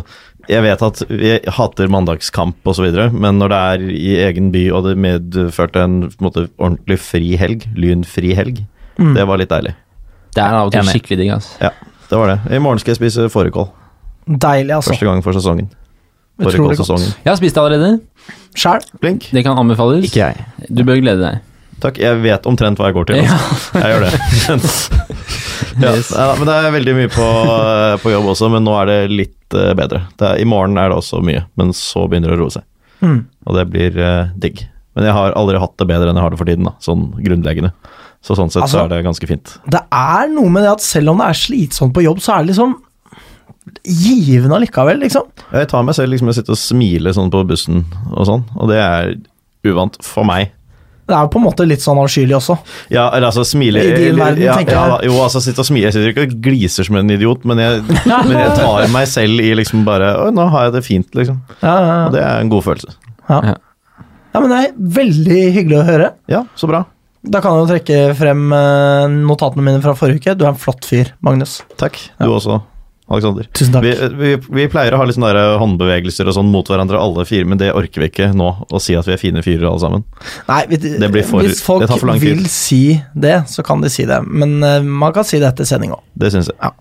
jeg 0.47 0.63
vet 0.63 0.83
at 0.87 1.01
vi 1.11 1.33
hater 1.57 1.89
mandagskamp 1.91 2.69
osv., 2.71 2.87
men 3.11 3.41
når 3.41 3.51
det 3.51 3.59
er 3.59 3.87
i 3.91 4.13
egen 4.29 4.53
by, 4.55 4.69
og 4.71 4.85
det 4.87 4.95
medførte 5.03 5.83
en, 5.83 5.97
på 6.13 6.21
en 6.23 6.29
måte, 6.29 6.45
ordentlig 6.63 7.01
fri 7.03 7.35
helg, 7.41 7.67
lynfri 7.75 8.35
helg, 8.39 8.65
Mm. 8.95 9.17
det 9.17 9.25
var 9.27 9.41
litt 9.41 9.51
deilig. 9.51 9.73
Det 10.37 10.39
er 10.39 10.53
av 10.55 10.69
og 10.69 10.73
til 10.73 10.87
skikkelig 10.87 11.17
digg, 11.19 11.31
altså. 11.35 11.57
Ja, 11.59 11.71
det 12.11 12.19
var 12.21 12.29
det. 12.31 12.37
I 12.55 12.61
morgen 12.63 12.79
skal 12.79 12.93
jeg 12.93 13.01
spise 13.01 13.25
fårikål. 13.27 13.67
Deilig, 14.29 14.71
altså. 14.71 14.93
Første 14.93 15.09
gang 15.09 15.23
for 15.25 15.35
sesongen. 15.35 15.67
Fårikålsesongen. 16.43 17.11
Jeg 17.25 17.31
har 17.31 17.37
spist 17.39 17.55
det 17.59 17.63
allerede. 17.63 18.01
Sjæl. 18.55 18.87
Det 19.03 19.43
kan 19.45 19.59
anbefales. 19.59 20.07
Ikke 20.07 20.29
jeg. 20.31 20.47
Du 20.71 20.85
bør 20.87 21.01
glede 21.03 21.23
deg. 21.23 21.43
Takk. 21.83 21.99
Jeg 22.03 22.21
vet 22.23 22.47
omtrent 22.49 22.79
hva 22.81 22.91
jeg 22.91 22.97
går 22.97 23.09
til. 23.11 23.23
Altså. 23.25 23.81
Jeg 23.81 23.95
gjør 23.95 24.05
det. 24.05 24.13
ja, 25.85 26.29
men 26.39 26.49
det 26.49 26.55
er 26.55 26.75
veldig 26.77 26.95
mye 27.01 27.11
på, 27.13 27.27
på 28.05 28.13
jobb 28.15 28.31
også, 28.35 28.51
men 28.53 28.65
nå 28.67 28.77
er 28.83 28.91
det 28.91 28.99
litt 29.13 29.57
eh, 29.59 29.73
bedre. 29.77 30.05
Det 30.21 30.29
er, 30.31 30.39
I 30.43 30.47
morgen 30.49 30.79
er 30.81 30.93
det 30.93 31.01
også 31.01 31.21
mye, 31.25 31.45
men 31.61 31.75
så 31.77 32.07
begynner 32.11 32.33
det 32.33 32.39
å 32.39 32.43
roe 32.45 32.55
seg. 32.55 32.67
Mm. 33.05 33.19
Og 33.45 33.59
det 33.59 33.67
blir 33.73 33.99
uh, 34.01 34.33
digg. 34.41 34.65
Men 34.95 35.09
jeg 35.09 35.17
har 35.17 35.35
aldri 35.37 35.61
hatt 35.61 35.77
det 35.81 35.89
bedre 35.91 36.11
enn 36.13 36.21
jeg 36.21 36.25
har 36.25 36.35
det 36.35 36.41
for 36.41 36.51
tiden, 36.51 36.71
da, 36.71 36.77
sånn 36.85 37.09
grunnleggende. 37.19 37.75
Så 38.25 38.37
sånn 38.39 38.53
sett 38.53 38.65
Altså- 38.65 38.79
så 38.79 38.87
er 38.87 38.95
det 38.95 39.05
ganske 39.05 39.29
fint. 39.29 39.59
Det 39.69 39.83
er 39.93 40.31
noe 40.33 40.49
med 40.49 40.65
det 40.65 40.73
at 40.77 40.85
selv 40.85 41.13
om 41.13 41.21
det 41.21 41.29
er 41.29 41.41
slitsomt 41.43 41.93
på 41.97 42.05
jobb, 42.07 42.23
så 42.25 42.39
er 42.39 42.45
det 42.45 42.55
liksom 42.55 42.79
givende 43.85 44.57
allikevel, 44.57 45.01
liksom. 45.01 45.29
Jeg 45.53 45.69
tar 45.69 45.85
meg 45.85 45.97
selv 45.97 46.13
liksom 46.13 46.31
jeg 46.31 46.39
sitter 46.39 46.55
og 46.57 46.61
smiler 46.61 47.17
sånn 47.17 47.33
på 47.33 47.43
bussen 47.49 47.85
og 48.13 48.27
sånn, 48.29 48.45
og 48.57 48.71
det 48.71 48.81
er 48.81 49.15
uvant 49.65 49.97
for 50.05 50.25
meg. 50.29 50.53
Det 51.05 51.13
er 51.13 51.27
jo 51.27 51.31
på 51.35 51.41
en 51.41 51.45
måte 51.45 51.67
litt 51.69 51.83
sånn 51.85 51.99
avskyelig 52.01 52.37
også. 52.39 52.57
Ja, 52.95 53.11
eller 53.11 53.29
altså 53.29 53.45
smile 53.45 53.83
I 53.85 53.91
din 53.93 54.17
verden, 54.17 54.41
ja, 54.47 54.55
tenker 54.57 54.73
jeg. 54.77 54.93
Ja, 54.95 54.99
Jo, 55.11 55.19
altså 55.25 55.43
sitte 55.45 55.61
og 55.61 55.69
smile. 55.69 55.91
Jeg 55.91 55.97
sitter 55.97 56.15
ikke 56.15 56.25
og 56.31 56.39
gliser 56.47 56.89
som 56.89 56.97
en 57.01 57.13
idiot, 57.13 57.45
men 57.49 57.61
jeg, 57.61 57.83
men 58.29 58.35
jeg 58.39 58.55
tar 58.57 58.89
meg 58.95 59.11
selv 59.13 59.45
i 59.45 59.53
liksom 59.61 59.85
bare 59.85 60.15
Å, 60.23 60.31
nå 60.33 60.49
har 60.55 60.71
jeg 60.71 60.77
det 60.79 60.85
fint, 60.87 61.11
liksom. 61.19 61.43
Ja, 61.61 61.75
ja, 61.75 62.01
Og 62.07 62.17
det 62.17 62.25
er 62.25 62.41
en 62.41 62.53
god 62.53 62.65
følelse. 62.71 62.97
ja. 63.29 63.43
Ja. 63.51 63.55
ja 64.35 64.41
men 64.43 64.51
det 64.51 64.63
er 64.63 64.75
veldig 64.99 65.41
hyggelig 65.59 65.81
å 65.83 65.87
høre. 65.93 66.11
Ja, 66.33 66.45
så 66.59 66.71
bra. 66.73 66.85
Da 67.25 67.41
kan 67.41 67.55
jeg 67.57 67.63
jo 67.63 67.69
trekke 67.71 67.99
frem 68.19 68.53
eh, 68.53 69.07
notatene 69.29 69.65
mine 69.65 69.81
fra 69.85 69.95
forrige 69.97 70.21
uke. 70.21 70.35
Du 70.37 70.45
er 70.45 70.51
en 70.53 70.61
flott 70.61 70.85
fyr, 70.89 71.13
Magnus. 71.25 71.63
Takk. 71.81 71.97
Du 72.21 72.29
også, 72.35 72.59
Alexander. 73.13 73.45
Tusen 73.53 73.75
takk. 73.75 73.85
Vi, 73.85 73.93
vi, 74.17 74.37
vi 74.57 74.65
pleier 74.73 74.95
å 74.97 75.01
ha 75.03 75.05
litt 75.05 75.19
sånne 75.19 75.33
der 75.37 75.59
håndbevegelser 75.61 76.31
og 76.31 76.37
sånn 76.39 76.49
mot 76.49 76.69
hverandre 76.73 76.97
alle 76.97 77.27
fire, 77.29 77.45
men 77.51 77.61
det 77.61 77.69
orker 77.77 78.01
vi 78.01 78.09
ikke 78.09 78.31
nå, 78.33 78.47
å 78.65 78.81
si 78.81 78.97
at 78.97 79.05
vi 79.09 79.13
er 79.13 79.21
fine 79.21 79.43
fyrer 79.45 79.67
alle 79.69 79.83
sammen. 79.83 80.07
Nei, 80.49 80.63
vi, 80.71 80.79
Det 80.81 81.11
blir 81.13 81.27
for- 81.29 81.45
hvis 81.45 81.61
folk 81.65 81.85
vil 82.23 82.47
si 82.49 82.97
det, 83.13 83.43
så 83.53 83.65
kan 83.67 83.85
de 83.85 83.93
si 83.93 84.07
det. 84.09 84.23
Men 84.25 84.57
uh, 84.65 84.81
man 84.81 85.13
kan 85.13 85.27
si 85.29 85.39
det 85.43 85.53
etter 85.53 85.69
sending 85.69 85.93
òg. 85.93 86.01
Det 86.17 86.33
syns 86.33 86.49
jeg. 86.49 86.73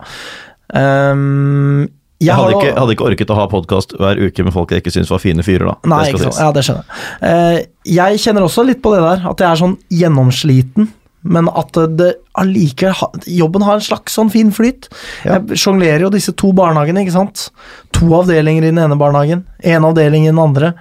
Um, 0.74 1.90
jeg 2.24 2.30
Jeg 2.32 2.40
hadde 2.40 2.56
ikke, 2.56 2.74
hadde 2.80 2.94
ikke 2.96 3.08
orket 3.10 3.32
å 3.34 3.36
ha 3.36 3.46
podkast 3.52 3.98
hver 4.00 4.20
uke 4.24 4.46
med 4.48 4.56
folk 4.56 4.72
jeg 4.72 4.80
ikke 4.80 4.94
syns 4.96 5.12
var 5.12 5.20
fine 5.20 5.44
fyrer, 5.44 5.74
da. 5.74 5.92
Nei, 5.92 6.06
det 6.16 6.32
Ja, 6.40 6.52
det 6.56 6.64
skjønner 6.64 6.88
jeg. 6.88 7.20
Uh, 7.20 7.58
jeg 8.00 8.24
kjenner 8.24 8.48
også 8.48 8.64
litt 8.64 8.80
på 8.82 8.94
det 8.96 9.04
der, 9.04 9.26
at 9.28 9.44
jeg 9.44 9.50
er 9.50 9.60
sånn 9.60 9.76
gjennomsliten. 9.92 10.88
Men 11.24 11.48
at 11.56 11.78
det 11.98 12.10
allikevel 12.40 13.24
Jobben 13.32 13.64
har 13.64 13.80
en 13.80 13.86
slags 13.86 14.18
sånn 14.18 14.32
fin 14.34 14.52
flyt. 14.54 14.90
Ja. 15.24 15.40
Jeg 15.40 15.60
sjonglerer 15.62 16.06
jo 16.06 16.14
disse 16.14 16.36
to 16.40 16.52
barnehagene, 16.56 17.06
ikke 17.06 17.16
sant. 17.16 17.48
To 17.96 18.12
avdelinger 18.20 18.68
i 18.68 18.74
den 18.74 18.82
ene 18.84 19.00
barnehagen, 19.00 19.46
én 19.64 19.88
avdeling 19.88 20.28
i 20.28 20.32
den 20.34 20.42
andre. 20.44 20.74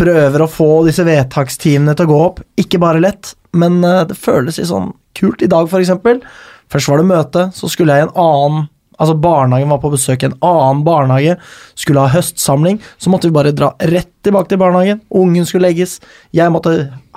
Prøver 0.00 0.44
å 0.44 0.50
få 0.50 0.70
disse 0.86 1.04
vedtakstimene 1.06 1.96
til 1.98 2.08
å 2.08 2.12
gå 2.12 2.20
opp. 2.28 2.42
Ikke 2.60 2.80
bare 2.82 3.02
lett, 3.02 3.34
men 3.52 3.82
eh, 3.84 4.04
det 4.08 4.18
føles 4.18 4.60
litt 4.60 4.70
sånn 4.70 4.92
kult. 5.18 5.42
I 5.42 5.50
dag, 5.50 5.68
for 5.72 5.82
eksempel. 5.82 6.22
Først 6.70 6.92
var 6.92 7.00
det 7.00 7.10
møte, 7.10 7.48
så 7.56 7.68
skulle 7.70 7.96
jeg 7.96 8.06
i 8.06 8.08
en 8.08 8.18
annen 8.22 8.68
Altså 9.00 9.14
Barnehagen 9.16 9.70
var 9.72 9.80
på 9.80 9.90
besøk 9.94 10.22
i 10.22 10.28
en 10.28 10.34
annen 10.44 10.82
barnehage, 10.84 11.38
skulle 11.74 12.02
ha 12.04 12.12
høstsamling. 12.12 12.78
Så 13.00 13.08
måtte 13.12 13.30
vi 13.30 13.34
bare 13.38 13.54
dra 13.56 13.72
rett 13.90 14.10
tilbake 14.26 14.52
til 14.52 14.60
barnehagen. 14.60 15.00
Ungen 15.16 15.46
skulle 15.48 15.70
legges. 15.70 15.98
Jeg 16.36 16.52
måtte 16.52 16.74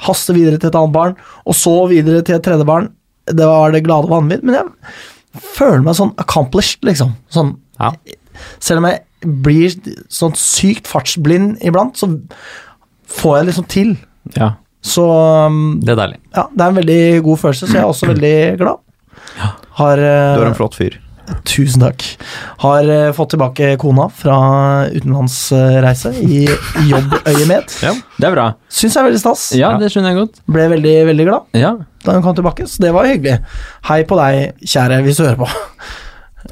haste 0.08 0.34
videre 0.38 0.58
til 0.62 0.72
et 0.72 0.78
annet 0.80 0.96
barn, 0.96 1.18
og 1.46 1.58
så 1.60 1.76
videre 1.92 2.24
til 2.24 2.38
et 2.40 2.46
tredje 2.48 2.66
barn. 2.70 2.88
Det 3.28 3.46
var 3.48 3.72
det 3.76 3.84
glade 3.86 4.08
vanvidd. 4.12 4.44
Men 4.48 4.56
jeg 4.62 5.44
føler 5.58 5.84
meg 5.84 5.96
sånn 6.00 6.16
accomplished, 6.24 6.84
liksom. 6.88 7.16
Sånn, 7.34 7.58
Ja. 7.80 7.92
selv 8.60 8.80
om 8.80 8.86
jeg 8.90 9.04
blir 9.44 9.76
sånn 10.12 10.34
sykt 10.36 10.88
fartsblind 10.88 11.58
iblant, 11.64 11.96
så 12.00 12.10
får 13.08 13.38
jeg 13.38 13.46
liksom 13.52 13.68
til. 13.68 13.98
Ja. 14.38 14.54
Så 14.84 15.04
um, 15.48 15.80
Det 15.84 15.94
er 15.94 16.00
deilig. 16.02 16.20
ja, 16.36 16.48
det 16.52 16.62
er 16.64 16.68
en 16.74 16.76
veldig 16.80 17.24
god 17.24 17.40
følelse, 17.40 17.68
så 17.68 17.74
jeg 17.78 17.84
er 17.84 17.92
også 17.92 18.08
veldig 18.10 18.58
glad. 18.60 18.80
Har, 19.80 19.96
Du 19.96 20.04
eh, 20.04 20.42
er 20.44 20.50
en 20.50 20.56
flott 20.58 20.76
fyr. 20.76 20.98
Tusen 21.48 21.82
takk. 21.84 22.04
Har 22.64 22.90
eh, 22.92 23.12
fått 23.16 23.30
tilbake 23.34 23.74
kona 23.82 24.10
fra 24.12 24.36
utenlandsreise 24.92 26.12
i 26.24 26.44
jobbøyemed. 26.90 27.76
Ja. 27.86 27.94
Det 28.20 28.28
er 28.28 28.36
bra. 28.36 28.46
Syns 28.74 28.96
jeg 28.98 29.02
er 29.04 29.08
veldig 29.10 29.22
stas. 29.22 29.44
Ja, 29.58 29.74
det 29.80 29.92
skjønner 29.94 30.12
jeg 30.14 30.20
godt. 30.24 30.42
Ble 30.52 30.66
veldig, 30.74 30.96
veldig 31.12 31.28
glad 31.30 31.60
Ja. 31.60 31.74
da 32.04 32.16
hun 32.18 32.26
kom 32.26 32.36
tilbake, 32.38 32.68
så 32.68 32.84
det 32.84 32.92
var 32.96 33.08
hyggelig. 33.08 33.38
Hei 33.88 34.02
på 34.10 34.18
deg, 34.20 34.60
kjære, 34.68 35.02
hvis 35.06 35.20
du 35.22 35.26
hører 35.28 35.40
på. 35.44 35.50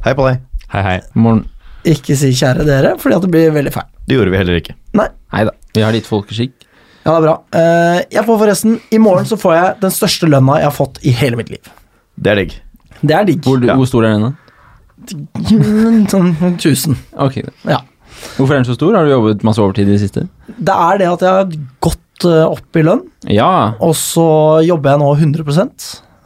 Hei 0.06 0.14
på 0.16 0.28
deg. 0.30 0.42
Hei, 0.72 0.82
hei. 0.88 0.98
Morgen. 1.20 1.44
Ikke 1.92 2.16
si 2.16 2.30
kjære 2.38 2.64
dere, 2.68 2.94
fordi 3.02 3.18
at 3.18 3.24
det 3.26 3.32
blir 3.34 3.52
veldig 3.56 3.74
feil. 3.76 3.88
Det 4.08 4.16
gjorde 4.16 4.32
vi 4.32 4.38
heller 4.40 4.60
ikke. 4.62 4.76
Nei. 4.96 5.08
Neida. 5.34 5.56
Vi 5.76 5.84
har 5.84 5.96
litt 5.96 6.08
folkeskikk. 6.08 6.54
Ja, 7.02 7.16
det 7.16 7.18
er 7.18 7.26
bra. 7.26 7.36
Eh, 7.58 8.00
jeg 8.14 8.24
får 8.28 8.38
forresten 8.44 8.76
I 8.94 9.00
morgen 9.02 9.26
så 9.26 9.36
får 9.42 9.56
jeg 9.58 9.78
den 9.82 9.94
største 9.96 10.28
lønna 10.30 10.60
jeg 10.62 10.68
har 10.70 10.76
fått 10.76 11.00
i 11.04 11.12
hele 11.18 11.40
mitt 11.40 11.50
liv. 11.50 11.72
Det 12.22 12.32
er 12.36 12.40
digg. 12.44 12.56
Det 13.02 13.16
er 13.18 13.26
digg. 13.26 13.42
Hvor, 13.44 13.58
Ja. 13.66 13.76
hvor 13.80 13.90
stor 13.90 14.06
er 14.06 14.14
den, 14.14 14.22
da? 14.30 14.51
Sånn 16.12 16.32
1000. 16.38 16.98
Ok. 17.26 17.42
Ja. 17.70 17.82
Hvorfor 18.38 18.54
er 18.54 18.62
den 18.62 18.68
så 18.70 18.76
stor? 18.78 18.96
Har 18.98 19.08
du 19.08 19.12
jobbet 19.16 19.44
masse 19.48 19.62
overtid 19.64 19.88
i 19.90 19.96
det 19.96 20.02
siste? 20.04 20.28
Det 20.58 20.74
er 20.76 21.00
det 21.02 21.08
at 21.10 21.24
jeg 21.26 21.32
har 21.40 21.56
gått 21.82 22.26
eh, 22.30 22.44
opp 22.46 22.78
i 22.78 22.84
lønn, 22.86 23.02
Ja, 23.34 23.48
og 23.82 23.96
så 23.98 24.26
jobber 24.68 24.94
jeg 24.94 25.02
nå 25.02 25.08
100 25.16 25.42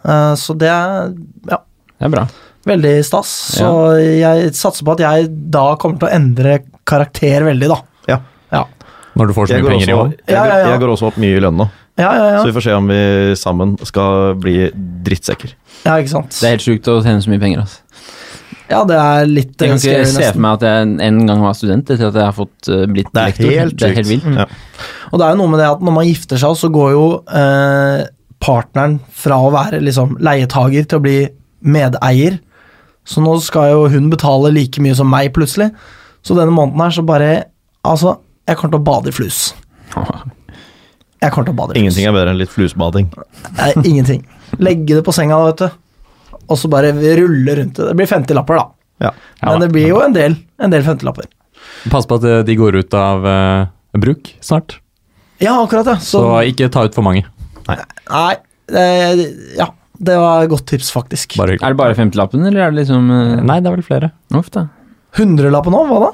eh, 0.03 0.33
Så 0.41 0.57
det 0.59 0.67
er 0.71 1.13
ja, 1.51 1.59
det 1.95 2.09
er 2.09 2.11
bra. 2.17 2.25
veldig 2.67 2.93
stas. 3.07 3.31
Så 3.61 3.69
jeg 4.01 4.51
satser 4.57 4.83
på 4.87 4.95
at 4.97 5.05
jeg 5.05 5.29
da 5.55 5.67
kommer 5.79 6.01
til 6.01 6.09
å 6.09 6.15
endre 6.17 6.57
karakter 6.85 7.47
veldig, 7.47 7.71
da. 7.71 7.79
Ja. 8.11 8.19
Ja, 8.51 8.65
Når 9.15 9.31
du 9.31 9.33
får 9.37 9.47
så 9.47 9.55
Jeg 9.55 9.63
mye 9.63 9.71
penger 9.77 9.89
i 9.93 9.95
år. 10.01 10.11
jeg, 10.17 10.35
Ja, 10.35 10.43
ja, 10.51 10.59
ja. 10.65 10.69
jeg 10.73 10.83
går 10.83 10.95
også 10.97 11.07
opp 11.13 11.21
mye 11.21 11.37
i 11.39 11.43
lønn 11.47 11.55
nå, 11.63 11.69
ja, 11.95 12.09
ja. 12.11 12.39
så 12.41 12.49
vi 12.49 12.57
får 12.57 12.65
se 12.67 12.73
om 12.75 12.89
vi 12.91 12.99
sammen 13.39 13.77
skal 13.87 14.35
bli 14.35 14.67
drittsekker. 15.07 15.53
ja 15.85 15.95
ikke 16.01 16.11
sant. 16.11 16.35
Det 16.35 16.43
er 16.49 16.57
helt 16.57 16.65
sjukt 16.65 16.89
å 16.91 16.97
tjene 17.05 17.23
så 17.23 17.31
mye 17.31 17.39
penger. 17.39 17.63
Altså. 17.63 17.84
Ja, 18.69 18.81
det 18.89 18.95
er 18.97 19.27
litt 19.29 19.61
Jeg 19.61 19.75
kan 19.75 19.77
eh, 19.77 19.99
ikke 20.01 20.09
se 20.09 20.29
for 20.31 20.41
meg 20.41 20.57
at 20.57 20.65
jeg 20.65 20.89
en 21.05 21.19
gang 21.29 21.43
var 21.45 21.53
student 21.57 21.89
etter 21.93 22.07
at 22.09 22.17
jeg 22.17 22.25
har 22.25 22.35
fått 22.35 22.69
uh, 22.71 22.85
blitt 22.89 23.11
Det 23.13 23.21
er 23.21 23.31
lektor. 23.31 23.51
helt 23.59 23.77
det 23.77 23.89
er 23.89 23.97
helt 23.99 24.09
vilt. 24.09 24.25
Ja. 24.39 24.47
Og 25.11 25.21
det 25.21 25.27
er 25.27 25.35
jo 25.35 25.39
noe 25.43 25.51
med 25.53 25.61
det 25.61 25.67
at 25.69 25.83
når 25.85 25.95
man 25.99 26.07
gifter 26.09 26.41
seg, 26.41 26.55
så 26.57 26.69
går 26.73 26.93
jo 26.95 27.03
eh, 27.29 28.05
partneren 28.41 28.97
fra 29.13 29.37
å 29.41 29.51
være 29.53 29.81
liksom 29.85 30.17
leietager 30.25 30.89
til 30.89 30.99
å 30.99 31.05
bli 31.05 31.17
medeier. 31.65 32.39
Så 33.05 33.21
nå 33.21 33.35
skal 33.45 33.69
jo 33.71 33.85
hun 33.93 34.09
betale 34.09 34.49
like 34.53 34.81
mye 34.81 34.97
som 34.97 35.09
meg, 35.13 35.29
plutselig. 35.35 35.69
Så 36.25 36.33
denne 36.37 36.53
måneden 36.53 36.81
her 36.81 36.95
så 36.95 37.05
bare 37.05 37.33
Altså, 37.85 38.15
jeg 38.49 38.57
kommer 38.57 38.73
til 38.73 38.81
å 38.81 38.87
bade 38.87 39.11
i 39.11 39.13
flus. 39.13 39.51
Jeg 41.21 41.31
kommer 41.31 41.47
til 41.47 41.53
å 41.53 41.57
bade 41.57 41.71
i 41.71 41.77
flus. 41.77 41.81
Ingenting 41.81 42.05
er 42.09 42.13
bedre 42.13 42.31
enn 42.33 42.39
litt 42.41 42.51
flusbading. 42.53 43.07
Nei, 43.57 43.69
ingenting. 43.87 44.25
Legge 44.61 44.97
det 44.97 45.03
på 45.05 45.13
senga, 45.15 45.37
da, 45.37 45.51
vet 45.51 45.61
du. 45.61 45.77
Og 46.47 46.59
så 46.59 46.69
bare 46.71 46.93
rulle 46.93 47.55
rundt 47.59 47.77
det. 47.79 47.89
Det 47.91 47.97
blir 47.99 48.09
50-lapper, 48.09 48.59
da. 48.59 48.65
Ja. 49.05 49.11
Ja, 49.41 49.51
Men 49.51 49.65
det 49.65 49.69
blir 49.73 49.89
jo 49.89 50.01
en 50.03 50.15
del, 50.15 50.37
en 50.61 50.73
del 50.73 50.85
50-lapper. 50.85 51.27
Pass 51.91 52.07
på 52.09 52.17
at 52.19 52.27
eh, 52.29 52.41
de 52.47 52.57
går 52.57 52.79
ut 52.81 52.97
av 52.97 53.25
uh, 53.25 53.67
bruk 53.99 54.31
snart. 54.43 54.79
Ja, 55.41 55.57
akkurat, 55.61 55.87
ja. 55.89 55.97
Så 55.99 56.21
Så, 56.23 56.27
ikke 56.51 56.69
ta 56.71 56.85
ut 56.87 56.95
for 56.95 57.05
mange. 57.05 57.25
nei 57.67 58.35
eh, 58.71 59.25
Ja, 59.57 59.71
det 59.97 60.17
var 60.21 60.45
et 60.45 60.51
godt 60.51 60.67
tips, 60.69 60.91
faktisk. 60.95 61.37
Bare. 61.39 61.57
Er 61.59 61.75
det 61.75 61.79
bare 61.79 61.97
50-lappen, 61.97 62.45
eller 62.47 62.67
er 62.67 62.71
det 62.71 62.83
liksom 62.83 63.09
uh, 63.11 63.41
Nei, 63.43 63.59
det 63.59 63.71
er 63.71 63.79
vel 63.79 63.87
flere. 63.87 64.11
Uff, 64.35 64.51
da. 64.53 64.67
Hundrelappen 65.19 65.75
nå, 65.75 65.83
hva 65.89 65.99
da? 66.07 66.13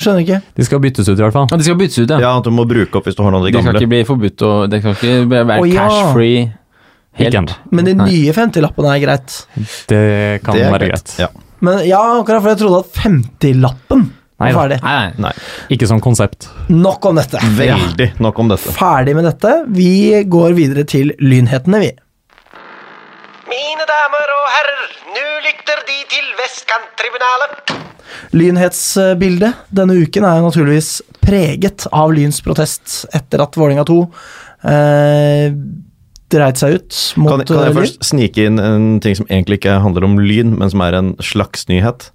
Skjønner 0.00 0.24
ikke. 0.24 0.38
De 0.56 0.64
skal 0.64 0.80
byttes 0.80 1.08
ut 1.10 1.18
i 1.18 1.20
hvert 1.20 1.34
fall. 1.34 1.50
Ja, 1.50 1.58
de 1.60 1.66
skal 1.66 1.76
byttes 1.76 1.98
ut, 2.00 2.08
ja. 2.08 2.20
ja, 2.22 2.30
at 2.38 2.46
du 2.46 2.52
må 2.54 2.64
bruke 2.68 3.00
opp 3.00 3.08
hvis 3.08 3.18
du 3.18 3.20
har 3.20 3.34
noen 3.34 3.42
av 3.42 3.50
de 3.50 3.52
Det 3.52 3.64
skal 3.66 3.76
ikke 3.76 3.92
bli 3.92 4.00
forbudt 4.08 4.44
å 4.46 4.52
Det 4.72 4.80
skal 4.80 4.96
ikke 4.96 5.16
være 5.28 5.58
oh, 5.58 5.68
ja. 5.68 5.88
cash-free. 5.88 6.46
Ikke 6.46 6.59
ennå. 7.28 7.54
Men 7.70 7.84
de 7.90 7.94
nye 8.00 8.32
50-lappene 8.36 8.94
er 8.96 9.02
greit. 9.04 9.36
Det 9.90 10.42
kan 10.44 10.54
Det 10.56 10.64
være 10.72 10.88
greit. 10.88 11.04
greit. 11.04 11.18
Ja. 11.20 11.28
Men 11.60 11.82
ja, 11.86 12.00
akkurat 12.20 12.40
for 12.42 12.48
jeg 12.54 12.58
trodde 12.62 12.78
at 12.80 13.00
50-lappen 13.04 14.06
var 14.40 14.54
ferdig. 14.56 14.78
Nei, 14.82 14.92
nei. 14.96 15.12
Nei, 15.26 15.32
Ikke 15.76 15.86
som 15.90 16.00
konsept. 16.00 16.48
Nok 16.72 17.04
om 17.10 17.16
dette. 17.20 17.36
veldig 17.58 18.06
nok 18.24 18.38
om 18.40 18.48
dette. 18.48 18.72
Ferdig 18.72 19.14
med 19.18 19.24
dette. 19.28 19.64
Vi 19.68 20.22
går 20.24 20.54
videre 20.56 20.84
til 20.88 21.12
lynhetene, 21.20 21.80
vi. 21.84 21.90
Mine 23.50 23.84
damer 23.90 24.32
og 24.38 24.46
herrer, 24.54 24.82
nå 25.16 25.26
lytter 25.44 25.84
De 25.90 25.98
til 26.14 26.26
Vestkanttribunalet. 26.40 27.76
Lynhetsbildet 28.32 29.54
denne 29.74 29.96
uken 30.04 30.24
er 30.24 30.38
jo 30.38 30.46
naturligvis 30.48 30.90
preget 31.20 31.86
av 31.92 32.12
Lyns 32.14 32.40
protest 32.44 33.04
etter 33.16 33.42
at 33.44 33.56
Vålinga 33.58 33.84
2 33.88 33.96
eh, 34.70 35.50
dreit 36.32 36.60
seg 36.60 36.78
ut 36.78 36.96
mot 37.20 37.32
Kan, 37.34 37.44
kan 37.48 37.62
jeg 37.66 37.74
eh, 37.74 37.78
først 37.80 38.08
snike 38.10 38.46
inn 38.48 38.58
en 38.62 38.88
ting 39.04 39.18
som 39.18 39.28
egentlig 39.28 39.60
ikke 39.60 39.78
handler 39.84 40.06
om 40.08 40.18
lyn, 40.22 40.56
men 40.58 40.72
som 40.72 40.82
er 40.86 40.96
en 40.98 41.12
slags 41.24 41.66
nyhet? 41.70 42.10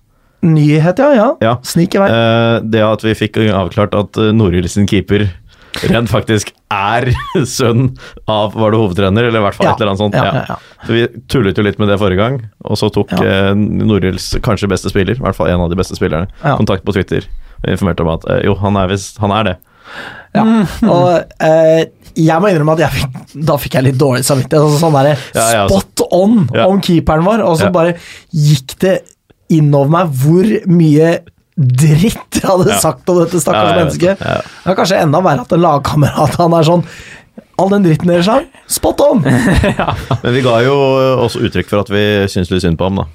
Nyhet, 0.45 0.99
ja. 1.01 1.09
ja. 1.17 1.29
Ja. 1.41 1.55
Snik 1.65 1.95
i 1.97 2.01
vei. 2.03 2.09
Eh, 2.11 2.59
det 2.69 2.83
at 2.85 3.05
vi 3.05 3.15
fikk 3.17 3.39
avklart 3.49 3.95
at 3.97 4.19
Norild 4.35 4.69
sin 4.71 4.87
keeper 4.89 5.27
rent 5.91 6.07
faktisk 6.11 6.51
er 6.71 7.09
sønn 7.57 7.89
av 8.31 8.55
Var 8.55 8.71
det 8.73 8.79
hovedtrener, 8.79 9.27
eller 9.27 9.41
i 9.41 9.45
hvert 9.45 9.57
fall 9.57 9.67
Ja, 9.67 9.73
et 9.75 9.81
eller 9.83 9.93
annet 9.93 10.03
sånt. 10.03 10.15
ja, 10.15 10.45
Ja. 10.49 10.57
Så 10.85 10.95
Vi 10.95 11.07
tullet 11.31 11.57
jo 11.57 11.65
litt 11.65 11.79
med 11.81 11.89
det 11.91 11.97
forrige 12.01 12.21
gang, 12.21 12.37
og 12.63 12.79
så 12.79 12.91
tok 12.93 13.11
Ja. 13.15 13.51
uh, 13.51 14.39
kanskje 14.45 14.69
beste 14.71 14.91
spiller, 14.91 15.17
i 15.17 15.23
hvert 15.23 15.35
fall 15.37 15.51
en 15.51 15.65
av 15.65 15.69
de 15.71 15.75
beste 15.79 15.97
spillerne, 15.97 16.29
kontakt 16.55 16.85
på 16.85 16.93
Twitter 16.95 17.25
og 17.65 17.71
informerte 17.71 18.05
om 18.05 18.11
at 18.13 18.25
eh, 18.29 18.43
jo, 18.45 18.53
han 18.59 18.77
er, 18.77 18.91
vist, 18.91 19.17
han 19.23 19.31
er 19.33 19.43
det. 19.47 19.55
Ja. 20.35 20.43
Og 20.95 21.33
eh, 21.39 21.85
jeg 22.15 22.41
må 22.41 22.49
innrømme 22.51 22.73
at 22.77 22.83
jeg 22.85 22.91
fikk, 23.01 23.19
da 23.45 23.57
fikk 23.59 23.73
jeg 23.79 23.83
litt 23.89 23.97
dårlig 23.99 24.23
samvittighet. 24.27 24.63
Altså, 24.65 24.79
sånn 24.81 24.95
der, 24.97 25.17
Ja, 25.35 25.45
ja, 25.51 25.67
spot 25.67 26.05
on 26.11 26.49
Ja. 26.53 26.67
om 26.67 26.81
keeperen 26.83 27.25
vår, 27.27 27.43
og 27.43 27.57
så 27.59 27.67
Ja. 27.69 27.71
bare 27.75 27.95
gikk 28.33 28.77
det 28.79 29.01
innover 29.49 29.89
meg 29.89 30.13
hvor 30.23 30.47
mye 30.67 31.19
dritt 31.55 32.39
jeg 32.41 32.43
hadde 32.49 32.69
Ja. 32.71 32.79
sagt 32.79 33.09
om 33.09 33.19
dette 33.23 33.39
stakkars 33.39 33.75
mennesket. 33.77 34.17
det. 34.19 34.27
Ja. 34.27 34.41
Det 34.63 34.71
er 34.71 34.75
kanskje 34.75 35.01
enda 35.03 35.21
verre 35.21 35.41
at 35.45 35.53
en 35.53 35.61
lagkamerat 35.61 36.35
han 36.35 36.53
er 36.53 36.63
sånn 36.63 36.83
All 37.57 37.69
den 37.71 37.83
dritten 37.85 38.07
deres 38.11 38.25
sa, 38.27 38.41
spot 38.67 38.99
on! 38.99 39.21
Men 40.23 40.33
vi 40.35 40.41
ga 40.43 40.57
jo 40.65 40.73
også 41.23 41.39
uttrykk 41.47 41.69
for 41.69 41.79
at 41.85 41.87
vi 41.89 42.01
syns 42.27 42.49
litt 42.51 42.61
synd 42.65 42.75
på 42.77 42.83
ham, 42.89 42.95
da. 42.99 43.05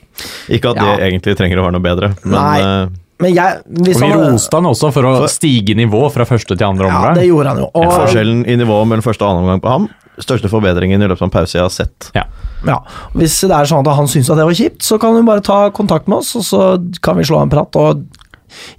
Ikke 0.48 0.70
at 0.72 0.76
Ja. 0.80 0.96
det 0.96 1.04
egentlig 1.12 1.36
trenger 1.36 1.60
å 1.60 1.66
være 1.66 1.72
noe 1.76 1.84
bedre, 1.84 2.08
men 2.24 2.32
Nei. 2.32 2.88
Men 3.20 3.34
jeg 3.36 3.62
hvis 3.84 3.98
Og 4.00 4.02
vi 4.06 4.12
roste 4.16 4.56
han 4.56 4.68
også 4.70 4.90
for 4.94 5.08
å 5.08 5.14
For- 5.22 5.32
stige 5.32 5.74
nivå 5.76 6.02
fra 6.12 6.24
første 6.28 6.56
til 6.56 6.66
andre 6.66 6.88
omgang. 6.88 7.10
Ja, 7.14 7.18
det 7.20 7.26
gjorde 7.28 7.52
han 7.52 7.58
jo. 7.64 7.70
Og, 7.74 7.90
forskjellen 7.92 8.46
i 8.48 8.56
nivå 8.56 8.78
mellom 8.88 9.04
første 9.04 9.26
og 9.26 9.32
annen 9.34 9.44
omgang 9.48 9.60
på 9.64 9.74
ham 9.74 9.88
Største 10.20 10.50
forbedringen 10.52 11.00
i 11.00 11.06
løpet 11.08 11.22
av 11.22 11.28
en 11.30 11.32
pause 11.32 11.56
jeg 11.56 11.62
har 11.64 11.70
sett. 11.72 12.10
Ja. 12.12 12.26
ja, 12.68 12.74
hvis 13.16 13.38
det 13.40 13.54
er 13.56 13.64
sånn 13.70 13.86
at 13.86 13.96
han 13.96 14.08
syns 14.10 14.28
at 14.28 14.36
det 14.36 14.44
var 14.44 14.52
kjipt, 14.58 14.82
så 14.84 14.98
kan 15.00 15.14
hun 15.16 15.24
bare 15.24 15.40
ta 15.40 15.70
kontakt 15.72 16.10
med 16.12 16.18
oss, 16.18 16.34
og 16.36 16.44
så 16.44 16.64
kan 17.00 17.16
vi 17.16 17.24
slå 17.24 17.38
en 17.40 17.48
prat. 17.48 17.78
Og 17.80 18.02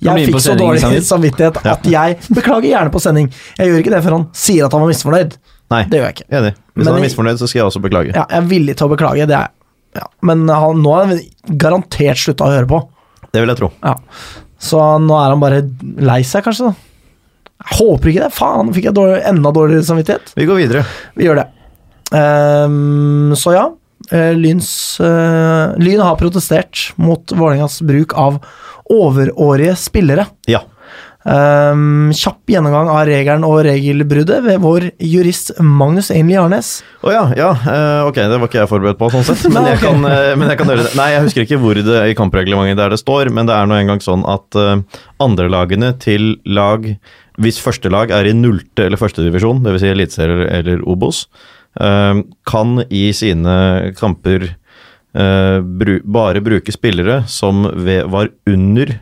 jeg 0.06 0.28
fikk 0.30 0.38
så 0.44 0.54
dårlig 0.60 1.02
samvittighet 1.08 1.58
at 1.66 1.88
jeg 1.90 2.20
beklager 2.30 2.70
gjerne 2.76 2.94
på 2.94 3.02
sending. 3.02 3.32
Jeg 3.58 3.72
gjør 3.72 3.82
ikke 3.82 3.96
det 3.96 4.04
før 4.06 4.18
han 4.20 4.28
sier 4.38 4.68
at 4.68 4.76
han 4.78 4.84
var 4.86 4.92
misfornøyd. 4.94 5.34
Nei, 5.72 5.82
Det 5.90 5.98
gjør 5.98 6.08
jeg 6.12 6.18
ikke. 6.20 6.30
enig. 6.30 6.54
Hvis 6.76 6.84
Men 6.86 6.92
han 6.92 7.02
er 7.02 7.06
misfornøyd, 7.08 7.42
så 7.42 7.50
skal 7.50 7.60
jeg 7.64 7.68
også 7.72 7.82
beklage. 7.88 8.14
Ja, 8.14 8.28
jeg 8.30 8.38
er 8.44 8.48
villig 8.54 8.78
til 8.78 8.86
å 8.86 8.94
beklage, 8.94 9.26
det 9.26 9.40
er 9.40 9.50
ja. 9.98 10.06
Men 10.22 10.46
han, 10.48 10.78
nå 10.84 10.94
har 10.94 11.10
han 11.10 11.58
garantert 11.58 12.22
slutta 12.22 12.46
å 12.46 12.54
høre 12.54 12.70
på. 12.70 12.84
Det 13.32 13.42
vil 13.44 13.52
jeg 13.54 13.60
tro. 13.62 13.72
Ja. 13.84 13.96
Så 14.62 14.80
nå 15.02 15.18
er 15.18 15.34
han 15.34 15.42
bare 15.42 15.62
lei 16.04 16.22
seg, 16.28 16.44
kanskje. 16.46 16.72
da 16.72 17.66
Jeg 17.66 17.78
håper 17.80 18.12
ikke 18.12 18.26
det. 18.28 18.34
Faen, 18.36 18.68
nå 18.68 18.76
fikk 18.76 18.90
jeg 18.90 18.98
dårlig, 18.98 19.22
enda 19.32 19.54
dårligere 19.56 19.88
samvittighet. 19.88 20.34
Vi 20.38 20.48
går 20.50 20.60
videre. 20.62 20.84
Vi 21.18 21.28
gjør 21.30 21.42
det. 21.42 21.48
Um, 22.12 23.32
så 23.40 23.54
ja. 23.56 23.64
eh, 24.12 24.34
Lyns 24.36 24.72
uh, 25.00 25.72
Lyn 25.80 26.02
har 26.04 26.18
protestert 26.20 26.90
mot 27.00 27.32
Vålerengas 27.32 27.80
bruk 27.88 28.18
av 28.20 28.42
overårige 28.92 29.78
spillere. 29.80 30.26
Ja. 30.52 30.66
Ehm, 31.22 32.10
kjapp 32.18 32.50
gjennomgang 32.50 32.88
av 32.90 33.04
regelen 33.06 33.44
og 33.46 33.60
regelbruddet 33.68 34.42
ved 34.42 34.62
vår 34.63 34.88
jurist 35.06 35.51
Magnus 35.62 36.10
Einli 36.13 36.38
Arnes. 36.42 36.80
Å 37.06 37.13
ja, 37.13 37.24
ja. 37.38 37.51
eh, 37.54 38.01
ok, 38.08 38.18
det 38.18 38.40
var 38.42 38.50
ikke 38.50 38.62
jeg 38.63 38.72
forberedt 38.72 38.98
på, 38.98 39.12
sånn 39.13 39.28
sett. 39.28 39.46
Men 39.54 39.70
jeg 39.70 39.82
kan, 39.84 40.01
eh, 40.10 40.34
men 40.40 40.50
jeg 40.50 40.62
kan 40.62 40.74
gjøre 40.74 40.88
det. 40.88 40.96
Nei, 40.98 41.12
jeg 41.13 41.25
husker 41.28 41.46
ikke 41.46 41.62
hvor 41.62 41.78
det 41.78 42.00
i 42.10 42.18
kampreglementet 42.18 42.82
der 42.82 42.96
det 42.96 43.01
står, 43.01 43.30
men 43.34 43.50
det 43.50 43.54
er 43.54 43.70
nå 43.70 43.78
engang 43.78 44.01
sånn 44.01 44.24
at 44.30 44.58
uh, 44.58 44.82
andrelagene 45.22 45.94
til 46.01 46.36
lag 46.46 46.88
Hvis 47.42 47.60
første 47.62 47.90
lag 47.92 48.12
er 48.13 48.28
i 48.28 48.34
nullte 48.36 48.88
eller 48.88 49.00
førstedivisjon, 49.00 49.62
dvs. 49.66 49.82
Si 49.84 49.92
eliteserie 49.92 50.36
eller, 50.36 50.50
eller 50.58 50.84
Obos, 50.90 51.24
eh, 51.80 52.22
kan 52.50 52.82
i 52.90 53.06
sine 53.16 53.56
kamper 53.98 54.50
eh, 54.50 55.58
bru, 55.62 55.96
bare 56.04 56.44
bruke 56.44 56.74
spillere 56.75 57.22
som 57.32 57.63
ved, 57.72 58.10
var 58.12 58.34
under 58.50 58.98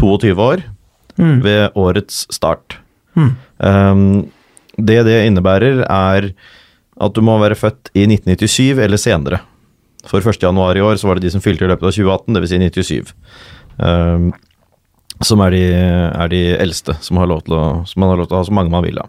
22 0.00 0.34
år 0.40 0.64
Mm. 1.20 1.38
ved 1.44 1.76
årets 1.78 2.24
start. 2.32 2.78
Mm. 3.18 3.30
Um, 3.58 4.04
det 4.80 5.02
det 5.04 5.18
innebærer, 5.28 5.84
er 5.84 6.30
at 7.00 7.16
du 7.16 7.22
må 7.24 7.36
være 7.40 7.58
født 7.58 7.90
i 7.94 8.06
1997 8.08 8.80
eller 8.80 9.00
senere. 9.00 9.40
For 10.08 10.24
1. 10.24 10.40
januar 10.42 10.76
i 10.76 10.84
år 10.84 10.96
så 10.96 11.08
var 11.08 11.18
det 11.18 11.28
de 11.28 11.34
som 11.34 11.42
fylte 11.44 11.66
i 11.66 11.68
løpet 11.68 11.84
av 11.84 11.92
2018, 11.92 12.36
dvs. 12.36 12.52
Si 12.52 12.60
97. 12.64 13.12
Um, 13.80 14.30
som 15.24 15.42
er 15.44 15.52
de, 15.52 15.64
er 15.76 16.32
de 16.32 16.40
eldste 16.56 16.96
som 17.04 17.20
har 17.20 17.28
lov 17.28 17.44
til 17.44 17.56
å, 17.58 17.64
som 17.88 18.00
man 18.00 18.12
har 18.12 18.22
lov 18.22 18.30
til 18.30 18.38
å 18.38 18.40
ha 18.40 18.48
så 18.48 18.56
mange 18.56 18.72
man 18.72 18.86
vil 18.86 19.00
ha. 19.02 19.08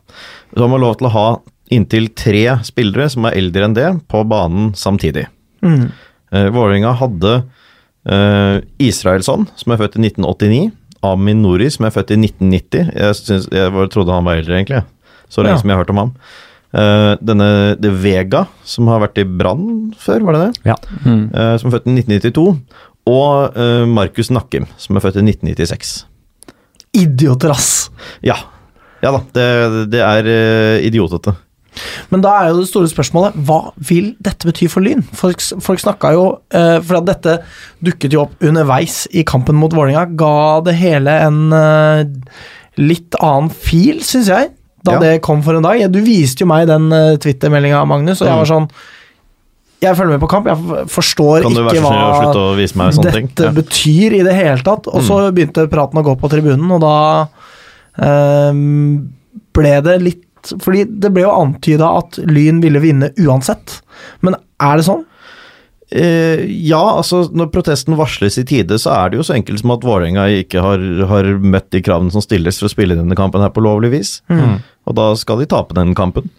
Så 0.52 0.64
har 0.66 0.72
man 0.72 0.84
lov 0.84 0.98
til 1.00 1.08
å 1.08 1.16
ha 1.16 1.28
inntil 1.72 2.10
tre 2.20 2.44
spillere 2.68 3.08
som 3.14 3.28
er 3.28 3.38
eldre 3.40 3.68
enn 3.68 3.78
det, 3.78 3.88
på 4.12 4.26
banen 4.28 4.74
samtidig. 4.76 5.30
Mm. 5.64 5.88
Uh, 6.36 6.48
Vålerenga 6.52 6.92
hadde 7.00 7.34
uh, 8.12 8.58
Israelsson, 8.82 9.48
som 9.56 9.72
er 9.72 9.80
født 9.80 9.96
i 10.00 10.04
1989. 10.10 10.68
Amin 11.04 11.42
Nori, 11.42 11.70
som 11.74 11.88
er 11.88 11.94
født 11.96 12.14
i 12.14 12.20
1990. 12.20 12.92
Jeg, 12.94 13.18
synes, 13.18 13.48
jeg 13.52 13.90
trodde 13.94 14.14
han 14.14 14.28
var 14.28 14.38
eldre, 14.42 14.60
egentlig. 14.60 14.84
Så 15.32 15.42
lenge 15.42 15.56
Ja. 15.58 15.62
som 15.62 15.70
jeg 15.72 15.78
har 15.78 15.84
hørt 15.84 15.94
om 15.94 16.02
ham. 16.02 16.14
Uh, 16.72 17.18
denne 17.20 17.48
det 17.82 17.92
Vega, 18.04 18.46
som 18.64 18.88
har 18.88 19.02
vært 19.04 19.18
i 19.20 19.26
Brann 19.28 19.92
før, 20.00 20.24
var 20.28 20.38
det 20.38 20.44
det? 20.46 20.62
Ja. 20.72 20.76
Mm. 21.04 21.26
Uh, 21.34 21.58
som 21.60 21.68
er 21.68 21.76
født 21.78 21.90
i 21.90 21.96
1992. 22.00 22.46
Og 23.12 23.58
uh, 23.58 23.86
Markus 23.90 24.30
Nakkim, 24.32 24.68
som 24.78 24.96
er 24.96 25.04
født 25.04 25.20
i 25.20 25.26
1996. 25.26 26.06
Idioter, 27.02 27.52
ass. 27.52 27.90
Ja. 28.24 28.38
Ja 29.02 29.12
da, 29.16 29.24
det, 29.34 29.46
det 29.92 30.02
er 30.06 30.28
idiotete. 30.86 31.34
Men 32.12 32.22
da 32.24 32.34
er 32.42 32.50
jo 32.52 32.60
det 32.62 32.68
store 32.70 32.90
spørsmålet 32.92 33.38
hva 33.48 33.60
vil 33.88 34.10
dette 34.20 34.48
bety 34.50 34.68
for 34.72 34.84
Lyn? 34.84 35.04
Folk, 35.16 35.40
folk 35.64 35.80
snakka 35.80 36.12
jo 36.18 36.24
eh, 36.52 36.80
For 36.84 36.98
at 37.00 37.06
dette 37.08 37.38
dukket 37.88 38.12
jo 38.12 38.26
opp 38.26 38.44
underveis 38.44 39.06
i 39.16 39.24
kampen 39.24 39.56
mot 39.56 39.72
Vålerenga. 39.72 40.04
Ga 40.20 40.34
det 40.68 40.76
hele 40.82 41.14
en 41.30 41.40
eh, 41.56 42.02
litt 42.82 43.16
annen 43.24 43.50
fil, 43.52 44.02
syns 44.04 44.28
jeg, 44.32 44.50
da 44.84 44.98
Ja. 44.98 45.00
det 45.00 45.22
kom 45.24 45.42
for 45.46 45.56
en 45.56 45.64
dag. 45.64 45.80
Du 45.94 46.02
viste 46.04 46.42
jo 46.44 46.48
meg 46.50 46.66
den 46.68 46.88
uh, 46.92 47.16
Twitter-meldinga, 47.22 47.84
Magnus, 47.86 48.22
og 48.22 48.28
jeg 48.28 48.34
Mm. 48.36 48.42
var 48.44 48.50
sånn 48.52 48.68
Jeg 49.82 49.96
følger 49.98 50.12
med 50.14 50.22
på 50.22 50.30
kamp, 50.30 50.46
jeg 50.46 50.88
forstår 50.94 51.42
ikke 51.42 51.82
hva 51.82 53.02
dette 53.02 53.44
Ja. 53.44 53.50
Mm. 53.50 53.56
betyr 53.56 54.14
i 54.20 54.24
det 54.28 54.34
hele 54.38 54.62
tatt. 54.62 54.88
Og 54.88 55.02
så 55.02 55.32
begynte 55.34 55.68
praten 55.70 55.98
å 55.98 56.04
gå 56.06 56.16
på 56.20 56.30
tribunen, 56.30 56.70
og 56.72 56.82
da 56.82 57.28
ehm, 58.02 59.10
ble 59.54 59.74
det 59.82 59.96
litt 60.02 60.24
Fordi 60.62 60.86
det 60.90 61.12
ble 61.14 61.26
jo 61.26 61.36
antyda 61.36 61.94
at 62.02 62.20
Lyn 62.26 62.62
ville 62.64 62.82
vinne 62.84 63.12
uansett. 63.22 63.80
Men 64.26 64.38
er 64.62 64.80
det 64.80 64.88
sånn? 64.88 65.06
Eh, 65.92 66.46
ja, 66.48 66.82
altså 66.96 67.26
når 67.36 67.50
protesten 67.52 67.98
varsles 68.00 68.38
i 68.40 68.46
tide, 68.48 68.78
så 68.80 68.94
er 68.96 69.12
det 69.12 69.20
jo 69.20 69.26
så 69.28 69.36
enkelt 69.36 69.60
som 69.60 69.74
at 69.76 69.84
Vålerenga 69.84 70.30
ikke 70.40 70.64
har, 70.64 70.86
har 71.10 71.28
møtt 71.44 71.68
de 71.76 71.82
kravene 71.84 72.14
som 72.14 72.24
stilles 72.24 72.62
for 72.62 72.70
å 72.70 72.72
spille 72.72 72.96
denne 72.96 73.18
kampen 73.20 73.44
her 73.44 73.52
på 73.52 73.64
lovlig 73.66 73.92
vis. 73.98 74.14
Og 74.88 74.96
da 74.98 75.10
skal 75.20 75.44
de 75.44 75.50
tape 75.52 75.76
den 75.78 75.92
kampen. 75.98 76.32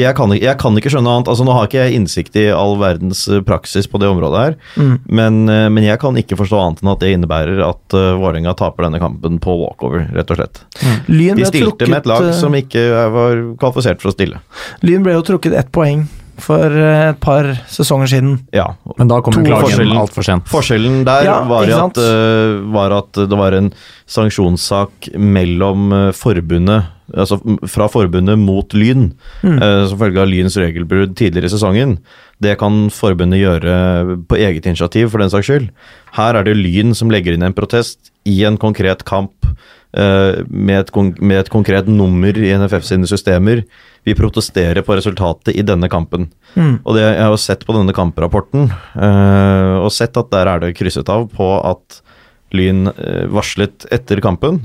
Jeg 0.00 0.16
kan, 0.16 0.32
ikke, 0.32 0.46
jeg 0.46 0.58
kan 0.60 0.78
ikke 0.78 0.92
skjønne 0.92 1.12
annet. 1.12 1.30
altså 1.30 1.44
Nå 1.46 1.54
har 1.56 1.68
ikke 1.68 1.82
jeg 1.82 1.98
innsikt 1.98 2.38
i 2.40 2.46
all 2.54 2.76
verdens 2.80 3.26
eh, 3.28 3.42
praksis 3.46 3.88
på 3.90 4.00
det 4.00 4.08
området 4.10 4.44
her, 4.44 4.56
men, 5.04 5.42
eh, 5.52 5.66
men 5.72 5.84
jeg 5.86 6.00
kan 6.02 6.16
ikke 6.20 6.38
forstå 6.40 6.60
annet 6.60 6.84
enn 6.84 6.92
at 6.94 7.02
det 7.02 7.12
innebærer 7.16 7.60
at 7.66 7.96
uh, 7.96 8.14
Vålerenga 8.20 8.54
taper 8.58 8.86
denne 8.86 9.00
kampen 9.02 9.40
på 9.42 9.56
walkover, 9.60 10.06
rett 10.16 10.32
og 10.32 10.40
slett. 10.40 10.62
Lyn 11.10 11.38
De 11.38 11.48
stilte 11.48 11.70
stilte 11.70 11.90
med 11.90 12.00
et 12.02 12.08
lag 12.10 12.30
som 12.36 12.56
ikke 12.56 12.86
var 13.14 13.44
kvalifisert 13.60 14.02
for 14.02 14.12
å 14.12 14.16
stille. 14.16 14.40
Lyn 14.86 15.04
ble 15.04 15.18
jo 15.18 15.26
trukket 15.32 15.56
ett 15.58 15.70
poeng 15.74 16.06
for 16.40 16.72
et 16.72 17.18
par 17.20 17.48
sesonger 17.68 18.08
siden. 18.08 18.38
Ja, 18.56 18.70
Men 18.96 19.10
da 19.10 19.20
kom 19.20 19.36
To 19.36 19.42
klagen 19.44 19.92
altfor 19.92 20.24
sent. 20.24 20.48
Forskjellen 20.48 21.02
der 21.04 21.26
Ja, 21.26 21.36
var, 21.44 21.68
at, 21.68 22.00
eh, 22.00 22.54
var 22.72 22.94
at 22.96 23.12
det 23.12 23.38
var 23.38 23.52
en 23.58 23.72
sanksjonssak 24.08 25.12
mellom 25.20 26.12
forbundet 26.16 26.88
Altså 27.14 27.40
fra 27.68 27.88
forbundet 27.90 28.38
mot 28.38 28.72
Lyn, 28.76 29.12
Mm. 29.42 29.56
eh, 29.62 29.86
som 29.88 29.98
følge 29.98 30.20
av 30.20 30.28
Lyns 30.28 30.56
regelbrudd 30.56 31.16
tidligere 31.16 31.46
i 31.48 31.54
sesongen. 31.54 31.98
Det 32.40 32.58
kan 32.58 32.88
forbundet 32.90 33.40
gjøre 33.40 34.18
på 34.28 34.36
eget 34.38 34.66
initiativ, 34.66 35.10
for 35.10 35.18
den 35.18 35.30
saks 35.30 35.46
skyld. 35.48 35.70
Her 36.16 36.34
er 36.36 36.44
det 36.44 36.56
Lyn 36.56 36.94
som 36.94 37.10
legger 37.10 37.34
inn 37.34 37.42
en 37.42 37.52
protest 37.56 38.10
i 38.24 38.44
en 38.44 38.56
konkret 38.58 39.04
kamp 39.04 39.32
eh, 39.92 40.42
med, 40.48 40.78
et 40.78 40.90
kon 40.92 41.14
med 41.20 41.40
et 41.40 41.50
konkret 41.50 41.86
nummer 41.88 42.30
i 42.36 42.52
NFF 42.56 42.84
sine 42.84 43.06
systemer. 43.10 43.64
Vi 44.06 44.14
protesterer 44.14 44.80
på 44.86 44.94
resultatet 44.96 45.56
i 45.56 45.62
denne 45.66 45.88
kampen. 45.90 46.30
Mm. 46.54 46.78
Og 46.84 46.94
det, 46.96 47.02
jeg 47.02 47.20
har 47.24 47.30
jo 47.34 47.40
sett 47.40 47.66
på 47.66 47.74
denne 47.76 47.92
kamprapporten, 47.96 48.70
eh, 48.96 49.76
og 49.82 49.90
sett 49.92 50.16
at 50.16 50.30
der 50.30 50.46
er 50.48 50.60
det 50.62 50.76
krysset 50.78 51.08
av 51.12 51.28
på 51.34 51.50
at 51.64 52.00
Lyn 52.52 52.88
varslet 53.30 53.84
etter 53.94 54.18
kampen, 54.20 54.64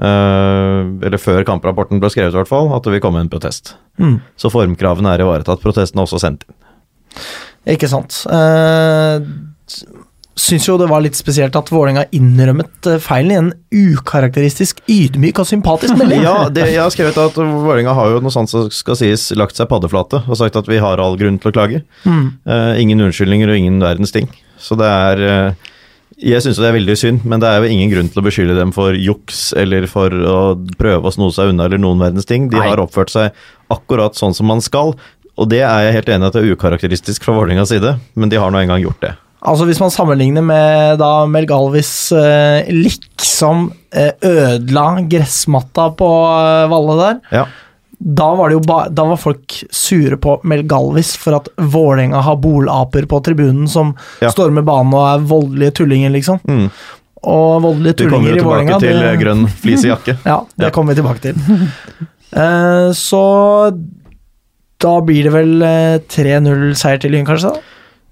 eller 0.00 1.20
før 1.20 1.42
kamprapporten 1.44 2.00
ble 2.00 2.08
skrevet 2.12 2.32
i 2.32 2.38
hvert 2.38 2.48
fall, 2.48 2.70
at 2.72 2.86
det 2.86 2.94
vil 2.94 3.02
komme 3.04 3.20
en 3.20 3.28
protest. 3.32 3.74
Mm. 4.00 4.20
Så 4.38 4.48
formkravene 4.52 5.12
er 5.12 5.24
ivaretatt. 5.26 5.60
Protesten 5.60 6.00
er 6.00 6.06
også 6.06 6.20
sendt 6.22 6.46
inn. 6.46 6.56
Ikke 7.74 7.90
sant. 7.90 8.22
Uh, 8.30 9.20
Syns 10.40 10.64
jo 10.64 10.76
det 10.80 10.86
var 10.88 11.02
litt 11.04 11.18
spesielt 11.18 11.56
at 11.58 11.68
Vålerenga 11.68 12.06
innrømmet 12.16 12.86
eh, 12.88 13.00
feilen 13.02 13.32
i 13.32 13.36
en 13.36 13.48
ukarakteristisk 13.92 14.78
ydmyk 14.88 15.40
og 15.42 15.48
sympatisk 15.48 15.96
melding. 16.00 16.22
Ja, 16.24 16.46
det, 16.48 16.68
jeg 16.70 16.80
har 16.80 16.92
skrevet 16.94 17.18
at 17.20 17.36
Vålerenga 17.36 17.92
har 17.98 18.14
jo 18.14 18.22
noe 18.24 18.32
sånt 18.32 18.52
som 18.52 18.70
skal 18.72 18.96
sies 18.96 19.26
lagt 19.36 19.58
seg 19.58 19.68
paddeflate 19.68 20.22
og 20.22 20.38
sagt 20.40 20.56
at 20.56 20.70
vi 20.70 20.80
har 20.80 21.02
all 21.02 21.18
grunn 21.20 21.36
til 21.42 21.52
å 21.52 21.56
klage. 21.56 21.82
Mm. 22.06 22.24
Uh, 22.48 22.72
ingen 22.80 23.04
unnskyldninger 23.08 23.52
og 23.52 23.60
ingen 23.60 23.82
verdens 23.84 24.14
ting. 24.16 24.30
Så 24.60 24.78
det 24.80 24.88
er 24.88 25.24
eh, 25.26 25.68
Jeg 26.18 26.42
syns 26.44 26.58
det 26.60 26.66
er 26.68 26.74
veldig 26.74 26.96
synd, 26.98 27.22
men 27.28 27.40
det 27.40 27.48
er 27.48 27.62
jo 27.62 27.70
ingen 27.70 27.92
grunn 27.92 28.10
til 28.10 28.20
å 28.20 28.26
beskylde 28.26 28.56
dem 28.58 28.74
for 28.76 28.96
juks 28.98 29.52
eller 29.56 29.86
for 29.88 30.10
å 30.12 30.40
prøve 30.80 31.08
å 31.08 31.14
sno 31.14 31.30
seg 31.32 31.52
unna 31.52 31.68
eller 31.68 31.80
noen 31.80 32.02
verdens 32.02 32.28
ting. 32.28 32.50
De 32.50 32.58
Nei. 32.58 32.66
har 32.68 32.82
oppført 32.82 33.12
seg 33.14 33.30
akkurat 33.72 34.18
sånn 34.18 34.34
som 34.36 34.50
man 34.50 34.60
skal, 34.64 34.96
og 35.40 35.48
det 35.48 35.62
er 35.64 35.86
jeg 35.86 35.96
helt 36.00 36.12
enig 36.12 36.26
i 36.26 36.28
at 36.28 36.36
det 36.36 36.42
er 36.42 36.52
ukarakteristisk 36.56 37.24
fra 37.24 37.38
Vålerengas 37.38 37.70
side, 37.72 37.94
men 38.18 38.32
de 38.32 38.40
har 38.42 38.52
nå 38.52 38.60
engang 38.60 38.82
gjort 38.82 39.00
det. 39.06 39.14
Altså 39.40 39.64
Hvis 39.64 39.80
man 39.80 39.92
sammenligner 39.92 40.44
med 40.44 40.98
da 41.00 41.24
Mel 41.30 41.46
Galvis 41.48 42.12
eh, 42.12 42.68
liksom 42.74 43.70
eh, 43.88 44.12
ødela 44.20 45.00
gressmatta 45.08 45.88
på 45.96 46.10
eh, 46.34 46.66
Valle 46.68 46.98
der, 47.00 47.20
Ja. 47.38 47.46
Da 48.02 48.30
var, 48.34 48.48
det 48.48 48.54
jo 48.56 48.60
ba 48.64 48.88
da 48.88 49.04
var 49.10 49.18
folk 49.20 49.58
sure 49.70 50.16
på 50.16 50.38
Mel 50.48 50.62
Galvis 50.64 51.10
for 51.20 51.36
at 51.36 51.50
Vålerenga 51.60 52.22
har 52.24 52.36
bolaper 52.40 53.04
på 53.10 53.18
tribunen 53.26 53.68
som 53.68 53.94
Ja. 54.22 54.30
stormer 54.32 54.62
banen 54.64 54.94
og 54.96 55.04
er 55.10 55.26
voldelige 55.28 55.74
tullinger, 55.82 56.10
liksom. 56.14 56.40
Mm. 56.48 56.70
Og 57.22 57.60
voldelige 57.62 57.98
tullinger 58.00 58.08
Vi 58.08 58.08
kommer 58.08 58.30
jo 58.30 58.34
i 58.34 58.38
tilbake 58.38 58.48
Vålerenga 58.48 58.78
til 58.80 58.96
det- 58.96 59.10
eh, 59.12 59.20
grønn 59.20 59.46
flisejakke. 59.48 60.16
Ja, 60.24 60.38
det 60.56 60.64
Ja. 60.66 60.70
kommer 60.70 60.94
vi 60.94 61.02
tilbake 61.02 61.20
til. 61.20 61.34
uh, 62.32 62.90
så 62.96 63.22
da 64.80 65.00
blir 65.04 65.24
det 65.24 65.32
vel 65.34 65.62
eh, 65.62 65.98
3-0-seier 66.08 67.00
til 67.02 67.12
Lyn, 67.12 67.26
kanskje? 67.26 67.52
da? 67.52 67.60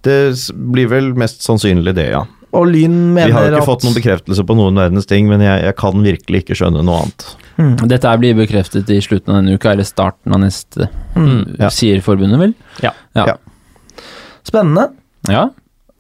Det 0.03 0.53
blir 0.71 0.87
vel 0.91 1.15
mest 1.15 1.41
sannsynlig 1.43 1.95
det, 1.97 2.11
ja. 2.13 2.27
Og 2.57 2.65
Lyn 2.71 2.95
mener 3.13 3.29
Vi 3.29 3.35
har 3.37 3.45
jo 3.45 3.53
ikke 3.53 3.61
at 3.65 3.69
fått 3.69 3.85
noen 3.85 3.97
bekreftelse 3.99 4.45
på 4.49 4.57
noen 4.57 4.81
verdens 4.81 5.09
ting, 5.09 5.29
men 5.29 5.43
jeg, 5.45 5.61
jeg 5.67 5.77
kan 5.77 6.01
virkelig 6.05 6.43
ikke 6.45 6.57
skjønne 6.57 6.85
noe 6.87 7.03
annet. 7.03 7.27
Mm, 7.59 7.75
Dette 7.91 8.15
blir 8.23 8.37
bekreftet 8.39 8.91
i 8.95 9.01
slutten 9.05 9.35
av 9.35 9.41
denne 9.43 9.59
uka, 9.59 9.75
eller 9.75 9.87
starten 9.89 10.33
av 10.37 10.41
neste, 10.45 10.89
mm. 11.19 11.59
Ja. 11.59 11.69
sier 11.75 12.01
forbundet 12.05 12.41
vel? 12.41 12.55
Ja. 12.85 12.95
Ja. 13.19 13.35
Ja. 13.35 14.05
Spennende. 14.49 14.89
ja. 15.29 15.49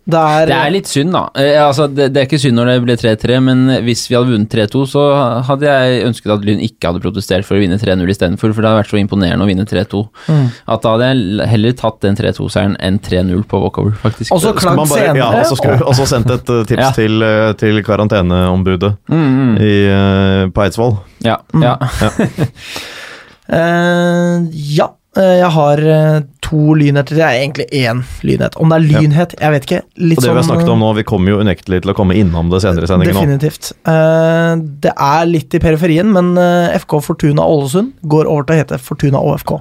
Det 0.09 0.17
er, 0.17 0.47
Det 0.49 0.57
er 0.57 0.71
litt 0.73 0.89
synd, 0.89 1.13
da. 1.13 1.21
Eh, 1.37 1.59
altså, 1.61 1.85
det, 1.93 2.07
det 2.15 2.23
er 2.23 2.27
ikke 2.29 2.39
synd 2.41 2.57
når 2.57 2.71
det 2.71 2.77
ble 2.87 2.95
3-3, 2.97 3.39
men 3.45 3.59
hvis 3.85 4.07
vi 4.09 4.17
hadde 4.17 4.33
vunnet 4.33 4.55
3-2, 4.55 4.85
så 4.89 5.03
hadde 5.45 5.69
jeg 5.69 6.07
ønsket 6.09 6.33
at 6.33 6.47
Lyn 6.49 6.63
ikke 6.65 6.89
hadde 6.89 7.03
protestert 7.05 7.45
for 7.45 7.59
å 7.59 7.61
vinne 7.61 7.77
3-0 7.77 8.09
istedenfor, 8.15 8.55
for 8.57 8.65
det 8.65 8.71
hadde 8.71 8.81
vært 8.81 8.93
så 8.95 9.01
imponerende 9.03 9.45
å 9.45 9.51
vinne 9.51 9.67
3-2. 9.69 10.01
Mm. 10.33 10.47
At 10.73 10.87
da 10.87 10.95
hadde 10.95 11.11
jeg 11.11 11.49
heller 11.53 11.77
tatt 11.83 12.01
den 12.07 12.17
3-2-seieren 12.17 12.79
enn 12.89 12.97
3-0 13.05 13.45
på 13.53 13.61
walkover, 13.67 13.99
faktisk. 14.01 14.33
Og 14.33 14.41
så 14.47 14.55
klagd 14.57 14.81
senere. 14.95 15.19
Ja, 15.21 15.29
og 15.45 15.61
så 15.61 15.77
og 15.77 15.93
så 16.01 16.09
sendt 16.09 16.33
et 16.39 16.55
uh, 16.57 16.63
tips 16.65 16.87
Ja. 16.87 16.91
til, 16.97 17.21
uh, 17.21 17.53
til 17.61 17.83
karanteneombudet 17.85 18.95
mm, 19.13 19.29
mm. 19.29 19.53
i, 19.61 19.75
uh, 19.93 20.49
på 20.57 20.65
Eidsvoll. 20.65 20.97
Ja, 21.27 21.37
Mm. 21.53 21.63
ja. 21.69 21.77
Eh, 23.49 24.35
ja, 24.77 24.91
eh, 25.17 25.37
jeg 25.41 25.49
har 25.55 25.81
eh, 25.81 26.19
to 26.49 26.75
lynheter. 26.79 27.19
Det 27.19 27.25
er 27.25 27.37
egentlig 27.43 27.67
én 27.77 28.01
lynhet. 28.25 28.57
Om 28.57 28.73
det 28.73 28.79
er 28.79 28.85
lynhet, 28.87 29.35
jeg 29.39 29.55
vet 29.55 29.67
ikke. 29.67 29.81
Litt 30.01 30.21
Og 30.21 30.25
det 30.25 30.31
vi 30.31 30.35
har 30.35 30.43
sånn, 30.43 30.51
snakket 30.51 30.73
om 30.73 30.83
nå, 30.83 30.91
vi 30.99 31.05
kommer 31.09 31.35
jo 31.35 31.41
unektelig 31.45 31.83
til 31.85 31.93
å 31.93 31.97
komme 31.99 32.17
innom 32.19 32.53
det 32.53 32.63
senere 32.65 32.89
i 32.89 32.91
sendingen 32.91 33.17
nå. 33.17 33.25
Definitivt. 33.25 33.71
Eh, 33.93 34.53
det 34.87 34.95
er 34.95 35.29
litt 35.29 35.59
i 35.59 35.63
periferien, 35.63 36.13
men 36.15 36.33
eh, 36.41 36.77
FK 36.81 36.99
Fortuna 37.05 37.45
Ålesund 37.45 37.95
går 38.09 38.31
over 38.31 38.49
til 38.49 38.57
å 38.57 38.61
hete 38.63 38.81
Fortuna 38.83 39.23
ÅFK. 39.33 39.55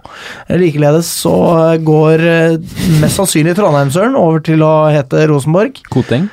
Eh, 0.47 0.55
Likeledes 0.61 1.11
så 1.25 1.35
går 1.83 2.25
mest 3.01 3.19
sannsynlig 3.19 3.57
Trondheimsøren 3.57 4.17
over 4.19 4.43
til 4.45 4.63
å 4.65 4.73
hete 4.93 5.27
Rosenborg. 5.31 5.81
Koteng. 5.93 6.29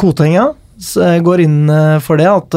Koteng, 0.00 0.34
ja. 0.38 0.50
Så 0.82 1.06
går 1.22 1.44
inn 1.44 1.60
for 2.02 2.18
det, 2.18 2.26
at 2.26 2.56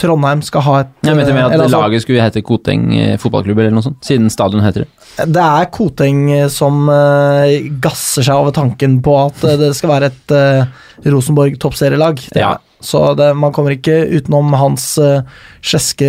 Trondheim 0.00 0.40
skal 0.42 0.62
ha 0.66 0.74
et 0.82 0.90
Jeg 1.04 1.16
mente 1.18 1.34
mer 1.34 1.44
eh, 1.44 1.46
at 1.46 1.52
eller 1.56 1.66
altså- 1.68 1.82
laget 1.84 2.02
skulle 2.04 2.22
hete 2.24 2.42
Koteng 2.42 2.86
eh, 2.96 3.16
fotballklubb 3.20 3.58
eller 3.60 3.74
noe 3.76 3.84
sånt, 3.84 4.00
siden 4.06 4.30
stadion 4.32 4.64
heter 4.64 4.86
det. 4.86 4.90
Det 5.36 5.42
er 5.44 5.66
Koteng 5.74 6.22
som 6.50 6.88
eh, 6.88 7.68
gasser 7.84 8.24
seg 8.24 8.34
over 8.40 8.54
tanken 8.56 9.00
på 9.04 9.16
at 9.26 9.44
eh, 9.44 9.58
det 9.60 9.72
skal 9.76 9.92
være 9.92 10.08
et 10.12 10.34
eh, 10.38 11.10
Rosenborg 11.12 11.58
toppserielag. 11.60 12.22
Ja. 12.34 12.54
Så 12.82 13.12
det, 13.14 13.28
man 13.38 13.52
kommer 13.54 13.76
ikke 13.76 13.94
utenom 14.10 14.52
hans 14.58 14.96
uh, 14.98 15.20
skjeske 15.62 16.08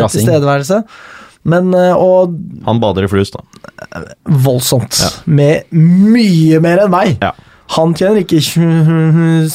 Gassing. 0.00 0.24
tilstedeværelse. 0.24 0.80
Men 1.46 1.70
eh, 1.74 1.94
Og 1.94 2.34
Han 2.66 2.80
bader 2.82 3.06
i 3.06 3.10
flus, 3.10 3.30
da. 3.30 3.42
voldsomt. 4.26 4.98
Ja. 4.98 5.10
Med 5.26 5.70
mye 5.74 6.58
mer 6.62 6.84
enn 6.86 6.90
meg. 6.94 7.16
Ja. 7.22 7.32
Han 7.76 7.94
tjener 7.96 8.20
ikke 8.24 8.40
20 8.42 8.90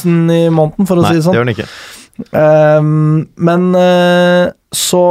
000 0.07 0.31
i 0.33 0.47
måneden, 0.49 0.87
for 0.89 0.97
å 0.97 1.03
Nei, 1.03 1.11
si 1.11 1.17
det 1.17 1.19
det 1.19 1.25
sånn. 1.27 1.35
gjør 1.37 1.45
han 1.45 1.53
ikke. 1.53 1.67
Ehm, 2.31 3.27
men 3.35 3.67
uh, 3.75 4.49
så 4.73 5.01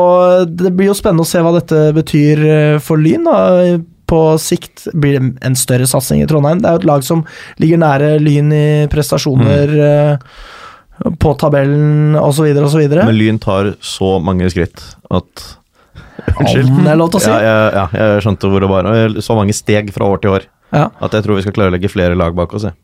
det 0.46 0.72
blir 0.76 0.90
jo 0.90 0.96
spennende 0.98 1.24
å 1.24 1.28
se 1.28 1.40
hva 1.42 1.52
dette 1.56 1.90
betyr 1.96 2.42
eh, 2.46 2.78
for 2.82 3.00
Lyn. 3.00 3.24
Da. 3.24 3.78
på 4.06 4.18
sikt 4.38 4.84
blir 4.94 5.16
det 5.16 5.46
en 5.48 5.56
større 5.58 5.86
satsing 5.90 6.20
i 6.22 6.26
Trondheim. 6.30 6.60
Det 6.62 6.68
er 6.68 6.76
jo 6.76 6.82
et 6.84 6.86
lag 6.86 7.02
som 7.02 7.24
ligger 7.58 7.80
nære 7.82 8.10
Lyn 8.22 8.52
i 8.54 8.66
prestasjoner 8.92 9.72
eh, 9.86 10.26
på 11.18 11.32
tabellen 11.40 12.14
osv. 12.20 12.46
osv. 12.62 12.84
Men 12.94 13.16
Lyn 13.16 13.40
tar 13.42 13.72
så 13.82 14.18
mange 14.22 14.50
skritt 14.52 14.82
at 15.10 15.46
Unnskyld. 16.36 16.70
Det 16.84 16.90
er 16.92 16.98
lov 17.00 17.10
til 17.12 17.18
å 17.20 17.24
si. 17.24 17.30
Ja, 17.32 17.40
jeg, 17.42 17.72
ja, 17.76 17.86
jeg 18.02 18.22
skjønte 18.24 18.48
hvor 18.50 18.62
det 18.62 18.70
var. 18.70 18.90
Så 19.24 19.36
mange 19.38 19.56
steg 19.56 19.90
fra 19.94 20.08
år 20.10 20.20
til 20.22 20.36
år 20.36 20.46
Ja. 20.74 20.88
at 21.00 21.12
jeg 21.14 21.24
tror 21.24 21.38
vi 21.38 21.44
skal 21.44 21.54
klare 21.56 21.72
å 21.72 21.74
legge 21.76 21.90
flere 21.92 22.16
lag 22.18 22.34
bak 22.36 22.54
oss. 22.56 22.66
jeg. 22.68 22.76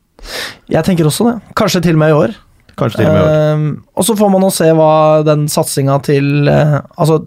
Jeg 0.70 0.86
tenker 0.86 1.08
også 1.08 1.28
det. 1.30 1.36
Kanskje 1.58 1.82
til 1.82 1.96
og 1.98 2.02
med 2.02 2.12
i 2.12 2.18
år. 2.18 2.34
Kanskje 2.80 3.02
til 3.02 3.10
og 3.10 3.14
med. 3.14 3.28
Ehm, 3.28 3.68
og 3.96 4.06
så 4.08 4.16
får 4.18 4.32
man 4.32 4.42
nå 4.44 4.50
se 4.54 4.70
hva 4.76 4.92
den 5.26 5.46
satsinga 5.52 5.98
til 6.06 6.48
uh, 6.48 6.80
Altså, 6.96 7.22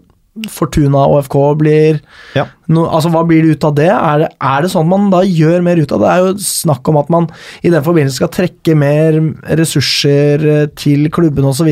Fortuna 0.52 1.06
og 1.08 1.22
FK 1.24 1.36
blir 1.60 2.00
Ja. 2.36 2.46
no, 2.68 2.84
Altså, 2.90 3.08
Hva 3.14 3.22
blir 3.26 3.42
det 3.46 3.56
ut 3.56 3.64
av 3.64 3.74
det? 3.78 3.88
Er, 3.88 4.18
det? 4.24 4.28
er 4.42 4.62
det 4.62 4.70
sånn 4.72 4.84
at 4.84 4.92
man 4.92 5.10
da 5.14 5.22
gjør 5.24 5.64
mer 5.64 5.80
ut 5.80 5.92
av 5.92 6.02
det? 6.02 6.06
Det 6.06 6.12
er 6.12 6.24
jo 6.26 6.46
snakk 6.50 6.90
om 6.92 6.98
at 7.00 7.12
man 7.14 7.28
i 7.62 7.72
den 7.72 7.84
forbindelse 7.86 8.20
skal 8.20 8.32
trekke 8.34 8.76
mer 8.76 9.16
ressurser 9.56 10.46
eh, 10.50 10.66
til 10.76 11.08
klubben 11.14 11.46
osv. 11.48 11.70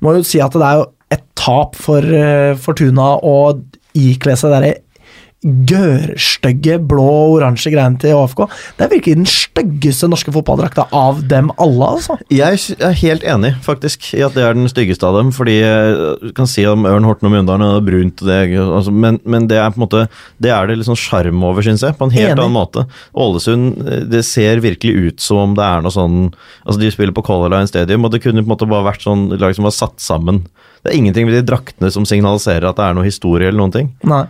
Må 0.00 0.16
jo 0.16 0.24
si 0.24 0.40
at 0.40 0.56
det 0.56 0.64
er 0.64 0.80
jo 0.80 0.86
et 1.12 1.22
tap 1.38 1.76
for 1.78 2.02
uh, 2.02 2.56
Fortuna 2.58 3.12
å 3.22 3.36
ikle 3.96 4.34
seg 4.36 4.52
derre 4.52 4.72
gørstygge 5.44 6.78
blå 6.88 7.04
og 7.06 7.34
oransje 7.36 7.70
greiene 7.70 8.00
til 8.00 8.16
AFK. 8.16 8.40
Det 8.78 8.86
er 8.86 8.90
virkelig 8.90 9.16
den 9.18 9.28
styggeste 9.30 10.08
norske 10.10 10.32
fotballdrakta 10.34 10.86
av 10.96 11.20
dem 11.28 11.50
alle, 11.62 11.90
altså. 11.98 12.16
Jeg 12.32 12.58
er 12.80 12.96
helt 13.02 13.26
enig 13.28 13.52
faktisk 13.66 14.08
i 14.16 14.22
at 14.26 14.34
det 14.36 14.46
er 14.46 14.56
den 14.56 14.70
styggeste 14.70 15.06
av 15.06 15.18
dem. 15.20 15.32
Fordi 15.36 15.58
jeg 15.60 16.32
kan 16.36 16.48
si 16.50 16.64
om 16.68 16.86
Ørn 16.88 17.06
Horten 17.06 17.28
og 17.28 17.34
Mjøndalen 17.36 17.66
og 17.68 17.86
brunt 17.86 18.24
det, 18.26 18.40
altså, 18.62 18.94
men, 18.94 19.20
men 19.24 19.48
det 19.50 19.60
er 19.60 19.70
på 19.74 19.80
en 19.80 19.86
måte 19.86 20.04
Det 20.42 20.50
er 20.52 20.66
det 20.68 20.78
litt 20.80 20.88
sånn 20.88 20.98
sjarm 20.98 21.44
over, 21.46 21.64
syns 21.66 21.84
jeg. 21.86 21.96
På 21.98 22.08
en 22.08 22.14
helt 22.16 22.32
Enig. 22.32 22.40
annen 22.40 22.56
måte. 22.56 22.86
Ålesund, 23.16 23.82
det 24.10 24.24
ser 24.26 24.62
virkelig 24.64 25.10
ut 25.12 25.24
som 25.24 25.42
om 25.44 25.56
det 25.58 25.66
er 25.66 25.84
noe 25.84 25.94
sånn 25.94 26.30
Altså 26.64 26.80
De 26.80 26.90
spiller 26.92 27.14
på 27.14 27.24
Color 27.26 27.52
Line 27.52 27.70
Stadium, 27.70 28.06
og 28.06 28.14
det 28.14 28.22
kunne 28.24 28.42
på 28.42 28.48
en 28.48 28.54
måte 28.56 28.68
bare 28.70 28.88
vært 28.90 29.04
sånn 29.04 29.28
lag 29.36 29.54
som 29.56 29.66
var 29.68 29.74
satt 29.76 30.00
sammen. 30.02 30.44
Det 30.82 30.92
er 30.92 30.98
ingenting 31.00 31.26
ved 31.28 31.38
de 31.40 31.46
draktene 31.48 31.90
som 31.92 32.06
signaliserer 32.08 32.68
at 32.68 32.78
det 32.78 32.84
er 32.86 32.96
noe 32.96 33.06
historie 33.06 33.48
eller 33.50 33.60
noen 33.62 33.74
ting. 33.74 33.92
Nei. 34.06 34.24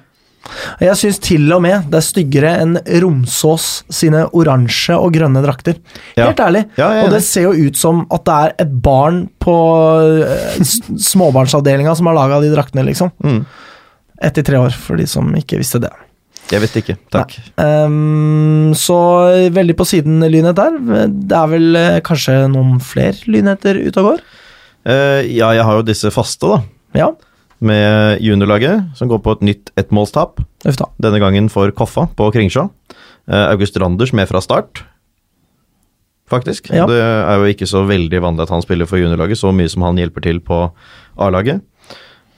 Jeg 0.82 0.98
syns 1.00 1.20
til 1.22 1.46
og 1.54 1.62
med 1.64 1.88
det 1.90 2.00
er 2.00 2.06
styggere 2.06 2.52
enn 2.62 2.78
Romsås 3.02 3.68
sine 3.92 4.24
oransje 4.36 4.96
og 4.96 5.14
grønne 5.16 5.42
drakter. 5.44 5.78
Ja. 6.16 6.28
Helt 6.28 6.42
ærlig. 6.42 6.64
Ja, 6.78 6.90
ja, 6.98 7.04
og 7.04 7.14
det 7.14 7.22
ser 7.26 7.48
jo 7.48 7.68
ut 7.68 7.78
som 7.80 8.04
at 8.14 8.26
det 8.28 8.38
er 8.38 8.56
et 8.66 8.74
barn 8.84 9.24
på 9.42 9.56
eh, 10.26 10.58
småbarnsavdelinga 11.10 11.96
som 11.98 12.10
har 12.10 12.18
laga 12.18 12.42
de 12.44 12.52
draktene, 12.54 12.86
liksom. 12.88 13.12
Mm. 13.24 13.44
Etter 14.26 14.46
tre 14.46 14.60
år, 14.60 14.76
for 14.76 15.00
de 15.00 15.08
som 15.10 15.28
ikke 15.36 15.60
visste 15.60 15.82
det. 15.82 15.92
Jeg 16.46 16.62
vet 16.62 16.76
ikke. 16.78 16.94
Takk. 17.10 17.34
Um, 17.58 18.70
så 18.78 18.96
veldig 19.54 19.74
på 19.78 19.86
siden 19.88 20.22
lynhet 20.30 20.58
der. 20.58 20.76
Det 21.10 21.36
er 21.36 21.50
vel 21.50 21.78
eh, 21.80 22.02
kanskje 22.06 22.44
noen 22.52 22.78
flere 22.84 23.18
lynheter 23.26 23.80
ute 23.82 24.02
og 24.02 24.12
går? 24.12 24.26
Uh, 24.86 25.22
ja, 25.26 25.50
jeg 25.56 25.66
har 25.66 25.80
jo 25.80 25.86
disse 25.86 26.12
faste, 26.14 26.46
da. 26.46 26.60
Ja. 26.96 27.10
Med 27.64 28.20
juniorlaget, 28.20 28.96
som 28.98 29.08
går 29.08 29.22
på 29.24 29.32
et 29.36 29.46
nytt 29.48 29.70
ettmålstap. 29.80 30.42
Denne 31.00 31.20
gangen 31.22 31.48
for 31.48 31.70
Koffa 31.72 32.04
på 32.16 32.28
Kringsjå. 32.34 32.66
Eh, 33.26 33.46
August 33.50 33.76
Randers 33.76 34.12
med 34.12 34.28
fra 34.30 34.40
start, 34.40 34.84
faktisk. 36.30 36.70
Ja. 36.70 36.86
Det 36.86 36.98
er 37.00 37.40
jo 37.40 37.50
ikke 37.50 37.66
så 37.66 37.82
veldig 37.86 38.20
vanlig 38.22 38.46
at 38.46 38.52
han 38.54 38.62
spiller 38.62 38.86
for 38.86 39.00
juniorlaget, 39.00 39.40
så 39.40 39.50
mye 39.54 39.70
som 39.70 39.82
han 39.86 39.98
hjelper 39.98 40.26
til 40.28 40.38
på 40.44 40.60
A-laget. 41.18 41.64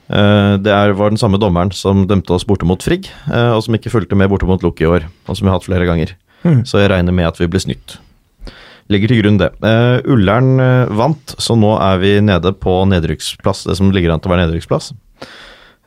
Eh, 0.09 0.55
det 0.57 0.73
er, 0.73 0.95
var 0.97 1.13
den 1.13 1.21
samme 1.21 1.37
dommeren 1.41 1.73
som 1.75 2.07
dømte 2.09 2.33
oss 2.33 2.47
borte 2.47 2.65
mot 2.65 2.81
Frigg, 2.81 3.11
eh, 3.29 3.51
og 3.53 3.61
som 3.65 3.77
ikke 3.77 3.93
fulgte 3.93 4.17
med 4.17 4.31
borte 4.31 4.49
mot 4.49 4.65
Lukke 4.65 4.87
i 4.87 4.89
år, 4.89 5.05
og 5.27 5.37
som 5.37 5.45
vi 5.45 5.51
har 5.51 5.59
hatt 5.59 5.69
flere 5.69 5.89
ganger. 5.89 6.15
Mm. 6.41 6.63
Så 6.65 6.81
jeg 6.81 6.89
regner 6.89 7.13
med 7.13 7.29
at 7.29 7.37
vi 7.37 7.49
blir 7.51 7.61
snytt. 7.61 7.99
Ligger 8.89 9.11
til 9.11 9.19
grunn 9.21 9.37
det. 9.37 9.51
Ullern 10.09 10.55
vant, 10.97 11.35
så 11.37 11.53
nå 11.53 11.75
er 11.77 11.99
vi 12.01 12.15
nede 12.25 12.55
på 12.57 12.79
nedrykksplass, 12.89 13.67
det 13.69 13.75
som 13.77 13.91
ligger 13.93 14.15
an 14.15 14.23
til 14.23 14.31
å 14.31 14.33
være 14.33 14.47
nedrykksplass. 14.47 14.89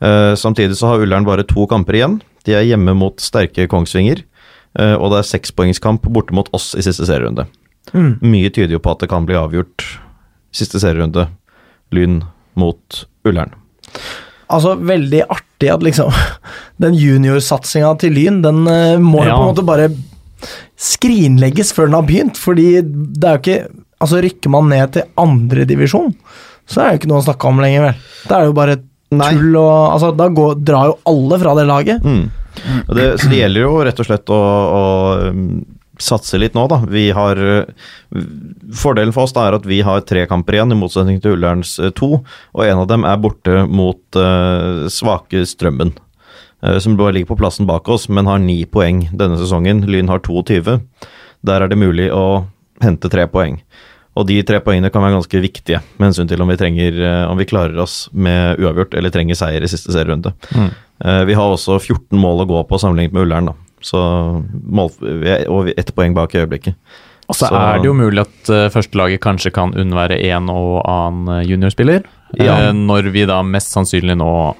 Eh, 0.03 0.33
samtidig 0.39 0.75
så 0.79 0.89
har 0.91 1.03
Ullern 1.05 1.25
bare 1.27 1.45
to 1.47 1.65
kamper 1.69 1.95
igjen. 1.99 2.17
De 2.43 2.55
er 2.57 2.65
hjemme 2.67 2.95
mot 2.97 3.19
sterke 3.23 3.67
Kongsvinger, 3.71 4.23
eh, 4.79 4.95
og 4.97 5.11
det 5.13 5.21
er 5.21 5.29
sekspoengskamp 5.31 6.09
borte 6.11 6.35
mot 6.35 6.49
oss 6.53 6.73
i 6.75 6.83
siste 6.83 7.07
serierunde. 7.07 7.45
Mm. 7.93 8.17
Mye 8.23 8.49
tyder 8.51 8.75
jo 8.77 8.79
på 8.83 8.91
at 8.95 9.03
det 9.03 9.09
kan 9.11 9.25
bli 9.27 9.35
avgjort 9.39 9.85
siste 10.55 10.79
serierunde. 10.81 11.27
Lyn 11.93 12.21
mot 12.59 13.03
Ullern. 13.27 13.53
Altså, 14.53 14.75
veldig 14.77 15.23
artig 15.31 15.69
at 15.71 15.83
liksom 15.85 16.11
Den 16.83 16.95
juniorsatsinga 16.99 17.93
til 18.01 18.13
Lyn, 18.17 18.41
den 18.43 18.65
eh, 18.67 18.97
må 19.01 19.23
jo 19.23 19.29
Ja. 19.31 19.37
på 19.37 19.45
en 19.47 19.53
måte 19.53 19.65
bare 19.65 19.89
skrinlegges 20.79 21.71
før 21.75 21.87
den 21.87 21.95
har 21.97 22.07
begynt, 22.07 22.39
fordi 22.41 22.81
det 22.83 23.23
er 23.29 23.37
jo 23.37 23.43
ikke 23.43 23.59
Altså, 24.03 24.17
rykker 24.19 24.51
man 24.51 24.65
ned 24.67 24.89
til 24.91 25.05
andredivisjon, 25.15 26.09
så 26.67 26.81
er 26.81 26.87
det 26.89 26.95
jo 26.95 26.99
ikke 26.99 27.09
noe 27.13 27.21
å 27.21 27.23
snakke 27.23 27.47
om 27.47 27.61
lenger, 27.63 27.85
vel. 27.85 28.01
Da 28.27 28.35
er 28.35 28.41
det 28.41 28.49
jo 28.49 28.55
bare 28.57 28.73
Nei. 29.19 29.33
tull 29.35 29.59
og 29.59 29.93
Altså, 29.93 30.11
da 30.17 30.27
går, 30.33 30.57
drar 30.65 30.91
jo 30.91 30.97
alle 31.09 31.39
fra 31.41 31.53
det 31.59 31.67
laget. 31.69 32.03
Mm. 32.03 32.25
Det, 32.93 33.05
så 33.19 33.29
det 33.31 33.39
gjelder 33.39 33.65
jo 33.65 33.77
rett 33.87 34.01
og 34.01 34.07
slett 34.07 34.31
å, 34.33 34.37
å 34.37 34.83
um, 35.31 35.47
satse 36.01 36.37
litt 36.41 36.53
nå, 36.57 36.65
da. 36.69 36.79
Vi 36.89 37.07
har 37.15 37.39
uh, 37.39 37.89
Fordelen 38.77 39.13
for 39.15 39.27
oss 39.27 39.33
da 39.35 39.47
er 39.47 39.57
at 39.57 39.65
vi 39.69 39.81
har 39.85 40.03
tre 40.05 40.25
kamper 40.29 40.59
igjen, 40.59 40.73
i 40.75 40.77
motsetning 40.77 41.21
til 41.23 41.37
Ullerns 41.37 41.75
uh, 41.81 41.89
to. 41.97 42.21
Og 42.53 42.65
en 42.65 42.83
av 42.83 42.89
dem 42.91 43.07
er 43.09 43.21
borte 43.21 43.63
mot 43.69 44.19
uh, 44.19 44.85
svake 44.91 45.45
Strømmen. 45.49 45.95
uh, 46.65 46.77
Som 46.83 46.97
bare 46.99 47.17
ligger 47.17 47.33
på 47.33 47.39
plassen 47.41 47.69
bak 47.69 47.89
oss, 47.89 48.09
men 48.09 48.29
har 48.29 48.41
ni 48.41 48.63
poeng 48.65 49.07
denne 49.11 49.39
sesongen. 49.41 49.85
Lyn 49.89 50.11
har 50.13 50.21
22. 50.25 50.77
Der 51.43 51.65
er 51.65 51.71
det 51.71 51.79
mulig 51.81 52.11
å 52.13 52.45
hente 52.83 53.09
tre 53.11 53.25
poeng. 53.31 53.59
Og 54.13 54.27
de 54.29 54.37
tre 54.45 54.59
poengene 54.61 54.91
kan 54.93 55.01
være 55.01 55.15
ganske 55.17 55.41
viktige 55.41 55.79
med 55.97 56.11
hensyn 56.11 56.29
til 56.29 56.41
om 56.43 56.51
vi, 56.51 56.57
trenger, 56.59 56.99
uh, 57.01 57.31
om 57.31 57.39
vi 57.39 57.47
klarer 57.49 57.79
oss 57.81 58.07
med 58.13 58.61
uavgjort 58.61 58.93
eller 58.99 59.13
trenger 59.13 59.39
seier 59.39 59.65
i 59.65 59.71
siste 59.71 59.93
serierunde. 59.95 60.35
Mm. 60.53 60.73
Vi 61.27 61.35
har 61.35 61.51
også 61.51 61.79
14 61.81 62.15
mål 62.15 62.43
å 62.43 62.45
gå 62.47 62.59
på 62.69 62.77
sammenlignet 62.79 63.15
med 63.15 63.25
Ullern, 63.25 63.49
da. 63.49 63.53
Så 63.83 63.99
mål, 64.63 64.93
og 65.51 65.71
ett 65.73 65.89
poeng 65.97 66.13
bak 66.15 66.35
i 66.37 66.43
øyeblikket. 66.45 66.77
Og 67.29 67.35
så 67.35 67.47
Så- 67.47 67.55
er 67.55 67.79
det 67.79 67.85
jo 67.85 67.93
mulig 67.93 68.19
at 68.19 68.49
uh, 68.49 68.69
førstelaget 68.69 69.19
kanskje 69.19 69.53
kan 69.53 69.73
unnvære 69.73 70.19
en 70.29 70.49
og 70.49 70.83
annen 70.85 71.39
eh, 71.39 71.47
juniorspiller. 71.47 72.03
Ja. 72.35 72.69
Eh, 72.69 72.73
når 72.73 73.11
vi 73.11 73.25
da 73.25 73.41
mest 73.43 73.71
sannsynlig 73.71 74.17
nå 74.17 74.55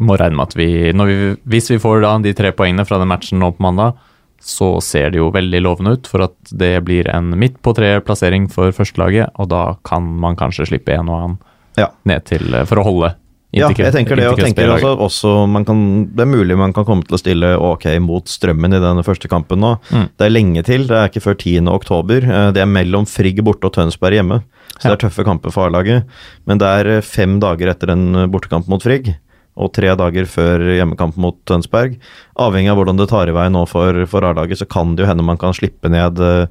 må 0.00 0.16
regne 0.16 0.36
med 0.36 0.48
at 0.48 0.56
vi, 0.56 0.92
når 0.92 1.06
vi 1.06 1.36
Hvis 1.46 1.70
vi 1.70 1.78
får 1.78 2.00
da 2.02 2.18
de 2.18 2.32
tre 2.32 2.52
poengene 2.52 2.86
fra 2.86 2.98
den 2.98 3.08
matchen 3.08 3.38
nå 3.38 3.52
på 3.52 3.60
mandag, 3.60 3.94
så 4.40 4.70
ser 4.82 5.10
det 5.12 5.20
jo 5.20 5.30
veldig 5.34 5.60
lovende 5.62 5.92
ut 5.98 6.06
for 6.08 6.24
at 6.24 6.34
det 6.56 6.72
blir 6.86 7.08
en 7.12 7.30
midt 7.38 7.58
på 7.62 7.74
tre-plassering 7.76 8.48
for 8.52 8.72
førstelaget, 8.72 9.30
og 9.38 9.50
da 9.52 9.64
kan 9.84 10.02
man 10.22 10.36
kanskje 10.40 10.66
slippe 10.70 10.94
en 10.96 11.08
og 11.12 11.18
annen 11.18 11.38
Ja. 11.78 11.90
ned 12.04 12.24
til 12.24 12.54
eh, 12.54 12.64
for 12.64 12.80
å 12.80 12.84
holde 12.84 13.14
Ja, 13.52 13.66
jeg 13.68 13.92
tenker 13.92 14.14
det, 14.16 14.28
og 14.30 14.38
tenker 14.38 14.70
også, 14.70 14.90
også 14.96 15.30
man 15.50 15.64
kan, 15.66 15.80
Det 16.14 16.22
er 16.22 16.30
mulig 16.30 16.56
man 16.56 16.72
kan 16.72 16.84
komme 16.86 17.02
til 17.02 17.16
å 17.16 17.18
stille 17.18 17.48
ok 17.58 17.86
mot 18.00 18.24
Strømmen 18.30 18.72
i 18.76 18.78
denne 18.78 19.02
første 19.02 19.26
kampen 19.28 19.58
nå. 19.58 19.72
Mm. 19.90 20.04
Det 20.16 20.26
er 20.26 20.30
lenge 20.30 20.62
til, 20.64 20.86
det 20.86 20.94
er 20.96 21.08
ikke 21.10 21.22
før 21.24 21.34
10. 21.34 21.66
oktober. 21.68 22.22
Eh, 22.22 22.52
Det 22.52 22.62
er 22.62 22.70
mellom 22.70 23.06
Frigg 23.10 23.42
borte 23.42 23.66
og 23.66 23.74
Tønsberg 23.74 24.14
hjemme. 24.20 24.42
Så 24.78 24.86
det 24.88 24.92
er 24.94 25.08
tøffe 25.08 25.24
kamper 25.26 25.50
for 25.50 25.66
A-laget. 25.66 26.04
Men 26.46 26.58
det 26.58 26.68
er 26.68 26.86
eh, 26.98 27.00
fem 27.02 27.40
dager 27.42 27.68
etter 27.74 27.90
en 27.90 28.30
bortekamp 28.30 28.68
mot 28.68 28.80
Frigg. 28.82 29.16
Og 29.56 29.72
tre 29.74 29.94
dager 29.98 30.24
før 30.30 30.62
hjemmekamp 30.78 31.16
mot 31.20 31.36
Tønsberg. 31.44 31.96
Avhengig 32.38 32.70
av 32.70 32.76
hvordan 32.78 32.96
det 33.00 33.08
tar 33.10 33.28
i 33.28 33.34
vei 33.34 33.48
nå 33.50 33.66
for, 33.68 34.06
for 34.06 34.24
A-laget, 34.24 34.58
så 34.58 34.68
kan 34.70 34.94
det 34.96 35.02
jo 35.04 35.08
hende 35.10 35.24
man 35.26 35.36
kan 35.40 35.52
slippe 35.52 35.90
ned 35.90 36.18
eh, 36.20 36.46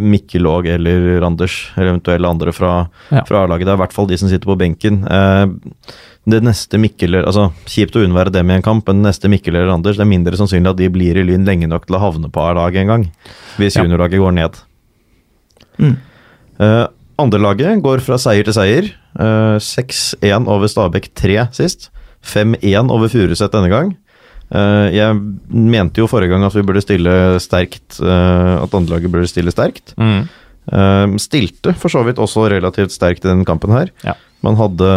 Mikkel 0.00 0.46
Aag 0.50 0.66
eller 0.66 1.20
Randers, 1.20 1.70
eller 1.76 1.92
eventuelle 1.92 2.28
andre 2.28 2.52
fra, 2.52 2.88
Ja. 3.12 3.22
fra 3.28 3.44
A-laget. 3.44 3.66
Det 3.68 3.72
er 3.72 3.78
i 3.78 3.82
hvert 3.84 3.92
fall 3.92 4.06
de 4.10 4.18
som 4.18 4.28
sitter 4.32 4.48
på 4.50 4.58
benken. 4.58 5.04
Uh, 5.04 5.46
det 6.26 6.40
neste 6.42 6.80
Mikkel 6.80 7.14
Altså, 7.20 7.50
kjipt 7.68 7.94
å 7.96 8.02
unnvære 8.04 8.32
dem 8.32 8.50
i 8.50 8.54
en 8.56 8.62
kamp, 8.64 8.88
men 8.88 9.02
neste 9.04 9.28
Mikkel 9.28 9.54
eller 9.54 9.72
Anders, 9.74 9.96
det 10.00 10.04
er 10.06 10.10
mindre 10.10 10.36
sannsynlig 10.40 10.70
at 10.72 10.80
de 10.80 10.88
blir 10.88 11.16
i 11.20 11.24
Lyn 11.28 11.44
lenge 11.44 11.68
nok 11.68 11.86
til 11.86 11.96
å 11.96 12.02
havne 12.02 12.30
på 12.32 12.40
A-laget 12.40 12.82
en 12.82 12.92
gang. 12.94 13.06
Hvis 13.60 13.76
Ja. 13.76 13.84
juniorlaget 13.84 14.18
går 14.24 14.32
ned. 14.34 14.58
Mm. 15.78 15.96
Eh, 16.60 16.86
Andrelaget 17.18 17.82
går 17.84 18.00
fra 18.02 18.16
seier 18.18 18.42
til 18.44 18.56
seier. 18.56 18.88
Eh, 19.20 19.58
6-1 19.62 20.48
over 20.48 20.66
Stabæk 20.66 21.12
3 21.14 21.48
sist. 21.52 21.90
5-1 22.24 22.90
over 22.92 23.10
Furuset 23.12 23.52
denne 23.54 23.70
gang. 23.72 23.92
Eh, 24.54 24.86
jeg 24.94 25.16
mente 25.48 26.02
jo 26.02 26.08
forrige 26.10 26.32
gang 26.34 26.44
at 26.46 26.54
vi 26.56 26.64
burde 26.66 26.82
stille 26.84 27.14
sterkt, 27.42 27.98
eh, 28.00 28.54
at 28.62 28.76
andrelaget 28.76 29.12
burde 29.12 29.28
stille 29.30 29.52
sterkt. 29.54 29.94
Mm. 30.00 30.28
Eh, 30.72 31.16
stilte 31.20 31.74
for 31.76 31.92
så 31.92 32.04
vidt 32.06 32.20
også 32.22 32.46
relativt 32.52 32.94
sterkt 32.94 33.24
i 33.24 33.30
denne 33.30 33.44
kampen 33.48 33.72
her. 33.74 33.90
Ja. 34.04 34.14
Man 34.44 34.56
hadde 34.60 34.88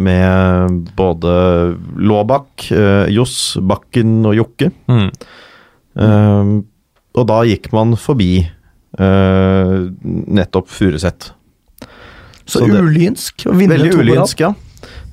med 0.00 0.90
både 0.96 1.32
Laabak, 2.00 2.70
Johs, 3.12 3.56
Bakken 3.60 4.22
og 4.24 4.36
Jokke. 4.38 4.70
Mm. 4.88 5.10
Eh, 6.00 6.52
og 7.14 7.26
da 7.30 7.42
gikk 7.46 7.68
man 7.76 7.92
forbi 8.00 8.42
uh, 8.98 9.86
nettopp 10.02 10.68
Furuset. 10.70 11.28
Så, 12.44 12.58
Så 12.60 12.66
det- 12.66 12.80
ulynsk. 12.82 13.46
å 13.46 13.54
vinne 13.56 13.76
Veldig 13.78 13.94
ulynsk, 14.00 14.40
ja. 14.40 14.52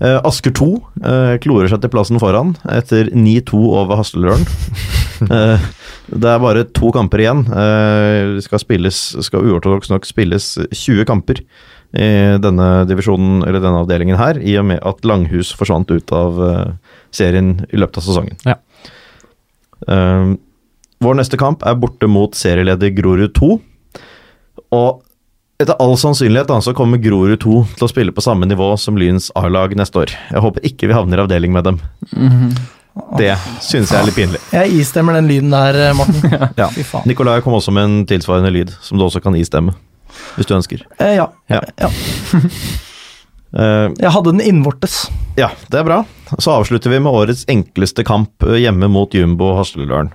Eh, 0.02 0.18
Asker 0.26 0.54
2 0.58 0.68
eh, 1.06 1.36
klorer 1.44 1.70
seg 1.70 1.84
til 1.84 1.92
plassen 1.94 2.18
foran 2.22 2.56
etter 2.74 3.12
9-2 3.14 3.62
over 3.70 4.02
Hasteløren. 4.02 4.48
Eh, 5.22 5.66
det 6.10 6.26
er 6.26 6.40
bare 6.42 6.64
to 6.74 6.88
kamper 6.90 7.22
igjen. 7.22 7.44
Det 7.46 8.42
skal 8.42 8.58
spilles, 8.64 9.02
skal 9.22 9.44
uortodoks 9.46 9.92
nok 9.92 10.08
spilles 10.10 10.48
20 10.66 11.06
kamper 11.06 11.44
i 11.94 12.08
denne 12.42 12.70
divisjonen, 12.90 13.44
eller 13.46 13.62
denne 13.62 13.84
avdelingen 13.84 14.18
her, 14.18 14.40
i 14.42 14.56
og 14.58 14.66
med 14.72 14.82
at 14.82 15.06
Langhus 15.06 15.52
forsvant 15.54 15.94
ut 15.94 16.16
av 16.18 16.42
serien 17.14 17.54
i 17.70 17.78
løpet 17.78 18.02
av 18.02 18.08
sesongen. 18.08 18.42
Ja. 18.50 18.58
Vår 21.06 21.22
neste 21.22 21.38
kamp 21.38 21.62
er 21.70 21.78
borte 21.78 22.10
mot 22.10 22.34
serieleder 22.42 22.98
Grorud 22.98 23.38
2. 23.38 23.54
Og 24.82 25.06
etter 25.64 25.78
all 25.82 25.96
sannsynlighet 26.00 26.50
da, 26.50 26.58
så 26.64 26.74
kommer 26.78 27.00
Grorud 27.02 27.40
2 27.42 27.56
til 27.78 27.86
å 27.88 27.90
spille 27.92 28.14
på 28.16 28.24
samme 28.24 28.48
nivå 28.50 28.68
som 28.82 28.98
Lyns 29.00 29.30
A-lag 29.40 29.74
neste 29.78 30.04
år. 30.04 30.14
Jeg 30.32 30.44
håper 30.44 30.68
ikke 30.68 30.90
vi 30.90 30.96
havner 30.98 31.22
i 31.22 31.26
avdeling 31.26 31.54
med 31.56 31.68
dem. 31.70 31.80
Det 33.20 33.32
synes 33.64 33.92
jeg 33.94 34.00
er 34.02 34.08
litt 34.10 34.18
pinlig. 34.18 34.42
Jeg 34.52 34.74
istemmer 34.82 35.16
den 35.16 35.30
lyden 35.32 35.54
der, 35.54 35.78
eh, 35.90 35.96
Morten. 35.96 36.50
Ja. 36.60 36.68
Nikolai 37.08 37.40
kom 37.46 37.56
også 37.56 37.72
med 37.76 37.88
en 37.88 38.06
tilsvarende 38.10 38.52
lyd, 38.52 38.74
som 38.84 39.00
du 39.00 39.06
også 39.06 39.22
kan 39.24 39.38
istemme. 39.40 39.76
Hvis 40.36 40.50
du 40.50 40.56
ønsker. 40.58 40.84
Eh, 41.00 41.16
ja. 41.22 41.30
Ja. 41.52 41.62
Ja. 41.80 41.90
Uh, 43.56 43.92
Jeg 44.04 44.12
hadde 44.12 44.34
den 44.34 44.44
innvortes. 44.44 45.06
ja, 45.40 45.50
det 45.72 45.80
er 45.80 45.88
bra. 45.88 46.02
Så 46.38 46.52
avslutter 46.52 46.92
vi 46.92 47.00
med 47.00 47.12
årets 47.12 47.46
enkleste 47.52 48.04
kamp 48.08 48.44
eh, 48.48 48.60
hjemme 48.66 48.92
mot 48.92 49.14
Jumbo 49.16 49.54
Hasledølen. 49.60 50.12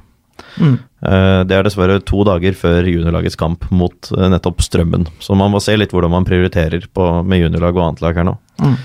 Mm. 0.61 0.77
Eh, 1.07 1.41
Det 1.49 1.57
er 1.57 1.67
dessverre 1.67 1.99
to 2.05 2.25
dager 2.29 2.57
før 2.59 2.87
juniorlagets 2.89 3.39
kamp 3.41 3.67
mot 3.71 4.11
eh, 4.17 4.29
nettopp 4.33 4.63
Strømmen, 4.65 5.07
så 5.23 5.37
man 5.39 5.53
må 5.55 5.61
se 5.63 5.77
litt 5.77 5.95
hvordan 5.95 6.13
man 6.13 6.27
prioriterer 6.29 6.87
på, 6.93 7.09
med 7.25 7.45
juniorlag 7.45 7.77
og 7.77 7.85
annet 7.87 8.05
lag 8.05 8.21
her 8.21 8.29
nå. 8.31 8.37
Mm. 8.63 8.77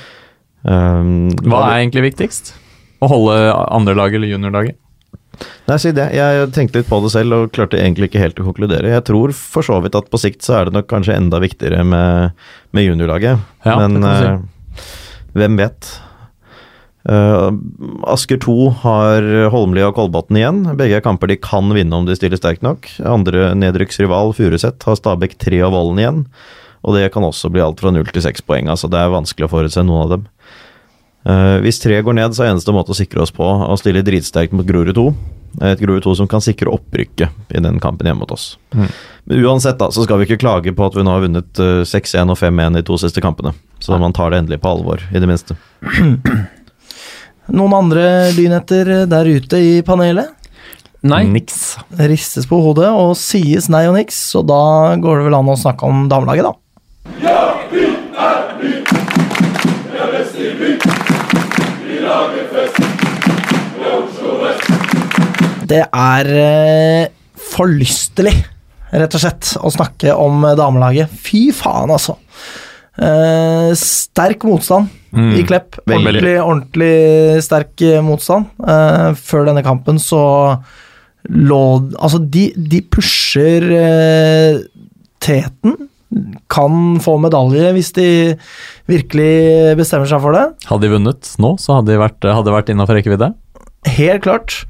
Um, 0.62 1.12
Hva 1.48 1.64
er 1.72 1.80
egentlig 1.82 2.04
viktigst? 2.12 2.54
Å 3.02 3.10
holde 3.10 3.36
andrelaget 3.74 4.20
eller 4.20 4.30
juniorlaget? 4.36 4.78
Nei, 5.66 5.78
si 5.82 5.90
det. 5.96 6.10
Jeg 6.14 6.50
tenkte 6.54 6.82
litt 6.82 6.90
på 6.92 7.00
det 7.02 7.10
selv 7.14 7.34
og 7.34 7.52
klarte 7.56 7.80
egentlig 7.80 8.12
ikke 8.12 8.22
helt 8.22 8.40
å 8.44 8.46
konkludere. 8.46 8.92
Jeg 8.92 9.06
tror 9.08 9.32
for 9.34 9.66
så 9.66 9.80
vidt 9.82 9.96
at 9.98 10.10
på 10.12 10.20
sikt 10.22 10.46
så 10.46 10.60
er 10.60 10.70
det 10.70 10.76
nok 10.76 10.90
kanskje 10.92 11.16
enda 11.18 11.40
viktigere 11.42 11.82
med, 11.88 12.36
med 12.76 12.86
juniorlaget. 12.86 13.42
Ja, 13.66 13.78
Men 13.80 13.98
si. 14.04 14.28
uh, 14.36 15.32
hvem 15.40 15.58
vet? 15.58 15.90
Eh, 17.10 17.50
Asker 18.12 18.38
2 18.42 18.56
har 18.84 19.30
Holmlia 19.54 19.90
og 19.90 19.98
Kolbotn 19.98 20.38
igjen. 20.38 20.64
Begge 20.78 21.00
er 21.00 21.06
kamper 21.06 21.32
de 21.32 21.40
kan 21.42 21.72
vinne 21.74 21.98
om 21.98 22.06
de 22.06 22.18
stiller 22.18 22.40
sterkt 22.40 22.66
nok. 22.66 22.90
Andre 23.08 23.52
nedrykksrival 23.58 24.36
Furuset 24.38 24.86
har 24.86 25.00
Stabæk 25.00 25.38
3 25.42 25.64
og 25.68 25.74
Vollen 25.76 26.04
igjen. 26.04 26.26
Og 26.82 26.98
det 26.98 27.12
kan 27.14 27.26
også 27.26 27.52
bli 27.54 27.62
alt 27.64 27.82
fra 27.82 27.94
0 27.94 28.10
til 28.10 28.24
6 28.26 28.46
poeng, 28.48 28.70
altså 28.72 28.90
det 28.90 28.98
er 28.98 29.14
vanskelig 29.14 29.46
å 29.46 29.52
forutse 29.52 29.84
noen 29.86 30.06
av 30.06 30.14
dem. 30.16 30.24
Uh, 31.22 31.60
hvis 31.62 31.78
tre 31.78 32.00
går 32.02 32.18
ned, 32.18 32.34
så 32.34 32.48
er 32.48 32.56
eneste 32.56 32.74
måte 32.74 32.96
å 32.96 32.98
sikre 32.98 33.22
oss 33.22 33.34
på 33.36 33.46
å 33.46 33.76
stille 33.78 34.02
dritsterkt 34.02 34.56
mot 34.58 34.66
Grorud 34.66 34.96
2. 34.98 35.04
Et 35.68 35.82
Grorud 35.84 36.02
2 36.02 36.16
som 36.18 36.30
kan 36.32 36.42
sikre 36.42 36.72
opprykket 36.74 37.54
i 37.54 37.62
den 37.62 37.78
kampen 37.84 38.08
hjemme 38.10 38.24
mot 38.24 38.34
oss. 38.34 38.56
Mm. 38.74 38.88
Men 39.30 39.46
uansett 39.46 39.78
da, 39.78 39.92
så 39.94 40.08
skal 40.08 40.18
vi 40.18 40.26
ikke 40.26 40.40
klage 40.42 40.74
på 40.74 40.88
at 40.88 40.98
vi 40.98 41.04
nå 41.06 41.14
har 41.14 41.26
vunnet 41.26 41.62
eh, 41.62 41.84
6-1 41.86 42.32
og 42.32 42.40
5-1 42.40 42.80
i 42.80 42.86
to 42.88 42.98
siste 43.04 43.22
kampene. 43.22 43.52
Så 43.84 44.00
man 44.02 44.16
tar 44.16 44.32
det 44.32 44.40
endelig 44.42 44.62
på 44.64 44.72
alvor, 44.72 45.04
i 45.12 45.22
det 45.22 45.30
minste. 45.30 45.60
Noen 47.50 47.74
andre 47.74 48.30
lynheter 48.36 49.08
der 49.10 49.26
ute 49.26 49.58
i 49.58 49.82
panelet? 49.86 50.30
Nei. 51.02 51.24
Niks. 51.26 51.80
Ristes 51.98 52.46
på 52.46 52.60
hodet 52.62 52.92
og 52.94 53.16
sies 53.18 53.66
nei 53.74 53.88
og 53.90 53.96
niks, 53.98 54.20
så 54.36 54.44
da 54.46 54.94
går 55.02 55.18
det 55.18 55.26
vel 55.26 55.38
an 55.40 55.50
å 55.50 55.58
snakke 55.58 55.88
om 55.90 56.04
damelaget, 56.12 56.46
da. 56.46 56.54
Ja, 57.24 57.40
vi 57.72 57.88
er 57.90 58.52
mye 58.60 58.84
Vi 58.86 59.98
er 59.98 60.12
best 60.14 60.38
i 60.38 60.52
mye 60.60 60.78
Vi 61.88 61.98
lager 62.06 62.46
fest 62.54 62.78
Vi 62.78 63.88
er 63.88 63.96
oppskovest 63.98 65.66
Det 65.74 65.82
er 65.90 66.30
eh, 66.46 67.10
forlystelig, 67.50 68.36
rett 68.94 69.18
og 69.18 69.24
slett, 69.24 69.56
å 69.58 69.74
snakke 69.74 70.14
om 70.14 70.46
damelaget. 70.60 71.10
Fy 71.26 71.48
faen, 71.56 71.90
altså. 71.90 72.20
Eh, 73.00 73.72
sterk 73.80 74.44
motstand 74.48 74.90
Mm. 75.12 75.34
i 75.36 75.44
Klepp. 75.44 75.76
Ordentlig, 75.92 76.38
ordentlig 76.40 77.42
sterk 77.44 77.82
eh, 77.84 78.00
motstand. 78.04 78.46
Eh, 78.64 79.10
før 79.20 79.46
denne 79.50 79.64
kampen 79.66 79.98
så 80.00 80.22
lå 81.28 81.58
Altså, 82.00 82.18
de, 82.32 82.46
de 82.56 82.80
pusher 82.82 83.66
eh, 83.76 84.62
teten. 85.20 85.76
Kan 86.52 86.98
få 87.04 87.18
medalje 87.20 87.74
hvis 87.76 87.92
de 87.96 88.08
virkelig 88.88 89.76
bestemmer 89.80 90.08
seg 90.08 90.24
for 90.24 90.36
det. 90.36 90.46
Hadde 90.68 90.88
de 90.88 90.94
vunnet 90.96 91.30
nå, 91.44 91.54
så 91.60 91.78
hadde 91.78 91.92
de 91.94 92.00
vært, 92.02 92.24
hadde 92.28 92.48
de 92.50 92.56
vært 92.56 92.72
innafor 92.74 92.96
rekkevidde. 93.00 93.34
Helt 93.92 94.24
klart. 94.24 94.62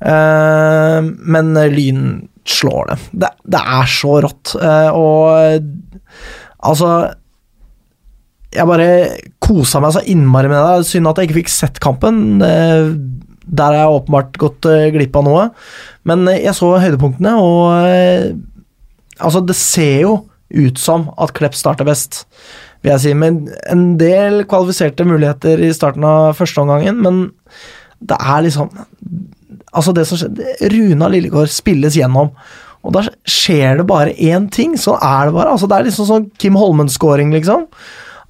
Eh, 0.00 1.00
men 1.04 1.52
Lyn 1.76 2.04
slår 2.48 2.92
det. 2.94 2.98
det. 3.26 3.32
Det 3.52 3.60
er 3.60 3.88
så 4.00 4.16
rått. 4.24 4.56
Og 4.56 5.64
altså 6.60 6.90
Jeg 8.50 8.66
bare 8.66 8.86
kosa 9.42 9.80
meg 9.82 9.94
så 9.94 10.02
innmari 10.10 10.50
med 10.50 10.58
det. 10.58 10.86
Synd 10.88 11.10
at 11.10 11.20
jeg 11.20 11.30
ikke 11.30 11.40
fikk 11.42 11.52
sett 11.54 11.82
kampen. 11.82 12.40
Eh, 12.42 12.90
der 13.50 13.74
har 13.74 13.78
jeg 13.78 13.98
åpenbart 13.98 14.40
gått 14.42 14.66
eh, 14.70 14.88
glipp 14.94 15.18
av 15.18 15.26
noe. 15.26 15.44
Men 16.08 16.26
eh, 16.30 16.42
jeg 16.44 16.56
så 16.58 16.72
høydepunktene, 16.82 17.36
og 17.38 17.70
altså, 19.20 19.44
det 19.46 19.58
ser 19.58 20.00
jo 20.06 20.16
ut 20.50 20.80
som 20.82 21.08
at 21.22 21.30
Klepp 21.36 21.54
starter 21.54 21.86
best, 21.86 22.24
vil 22.82 22.94
jeg 22.96 23.04
si. 23.04 23.12
Med 23.14 23.52
en 23.70 23.84
del 24.00 24.42
kvalifiserte 24.50 25.06
muligheter 25.06 25.62
i 25.62 25.70
starten 25.76 26.06
av 26.06 26.34
førsteomgangen, 26.38 26.98
men 27.04 27.28
det 28.00 28.18
er 28.18 28.48
liksom 28.48 28.72
Altså, 29.70 29.92
det 29.94 30.02
som 30.08 30.18
skjer 30.18 30.70
Runa 30.72 31.06
Lillegård 31.12 31.50
spilles 31.52 31.94
gjennom, 31.94 32.32
og 32.82 32.94
da 32.96 33.04
skjer 33.28 33.78
det 33.78 33.84
bare 33.86 34.16
én 34.18 34.48
ting. 34.50 34.72
Sånn 34.74 34.98
er 34.98 35.28
det 35.28 35.34
bare. 35.36 35.52
Altså, 35.52 35.68
det 35.70 35.76
er 35.76 35.86
liksom 35.86 36.08
sånn 36.08 36.26
Kim 36.40 36.56
Holmen-scoring, 36.58 37.30
liksom. 37.36 37.68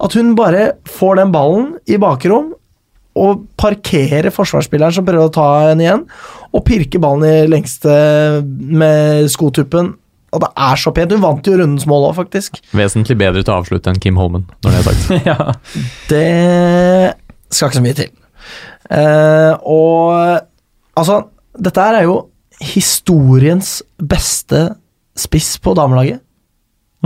At 0.01 0.17
hun 0.17 0.33
bare 0.37 0.73
får 0.89 1.21
den 1.21 1.31
ballen 1.33 1.71
i 1.89 1.99
bakrom 2.01 2.51
og 3.21 3.41
parkerer 3.59 4.31
forsvarsspilleren 4.31 4.95
som 4.95 5.05
prøver 5.07 5.27
å 5.27 5.33
ta 5.35 5.47
henne 5.67 5.83
igjen, 5.83 6.05
og 6.55 6.63
pirker 6.67 7.01
ballen 7.03 7.27
i 7.27 7.49
lengste 7.51 7.91
med 8.47 9.27
skotuppen. 9.31 9.91
Og 10.31 10.39
det 10.39 10.47
er 10.63 10.79
så 10.79 10.93
pent. 10.95 11.11
Hun 11.11 11.23
vant 11.25 11.47
jo 11.47 11.57
rundens 11.59 11.85
mål 11.89 12.07
òg, 12.07 12.15
faktisk. 12.21 12.61
Vesentlig 12.71 13.17
bedre 13.19 13.43
til 13.43 13.51
å 13.51 13.59
avslutte 13.59 13.91
enn 13.91 13.99
Kim 13.99 14.19
Holmen, 14.19 14.45
når 14.63 14.77
det 14.77 14.79
er 14.79 14.87
sagt. 14.87 15.11
ja. 15.29 15.37
Det 16.07 17.51
skal 17.51 17.67
ikke 17.67 17.79
så 17.81 17.83
mye 17.83 17.99
til. 17.99 18.13
Uh, 18.91 19.53
og 19.71 20.97
altså 20.99 21.21
Dette 21.61 21.83
er 21.83 22.05
jo 22.07 22.15
historiens 22.63 23.81
beste 23.99 24.69
spiss 25.19 25.57
på 25.59 25.73
damelaget. 25.75 26.21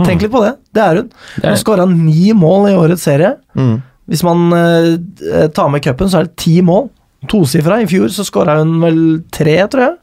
Tenk 0.04 0.26
litt 0.26 0.32
på 0.32 0.42
det. 0.44 0.54
Det 0.76 0.82
er 0.82 1.00
hun. 1.00 1.08
Det 1.08 1.44
Hun 1.44 1.52
er, 1.54 1.60
skåra 1.62 1.86
ni 1.88 2.32
mål 2.36 2.68
i 2.70 2.76
årets 2.76 3.06
serie. 3.08 3.36
Mm. 3.56 3.78
Hvis 4.10 4.22
man 4.26 4.52
eh, 4.52 5.46
tar 5.56 5.70
med 5.72 5.84
cupen, 5.84 6.10
så 6.12 6.20
er 6.20 6.28
det 6.28 6.36
ti 6.42 6.58
mål. 6.64 6.90
Tosifra. 7.30 7.80
I 7.80 7.88
fjor 7.90 8.12
så 8.12 8.26
skåra 8.26 8.58
hun 8.60 8.76
vel 8.84 9.00
tre, 9.34 9.56
tror 9.72 9.86
jeg. 9.86 9.96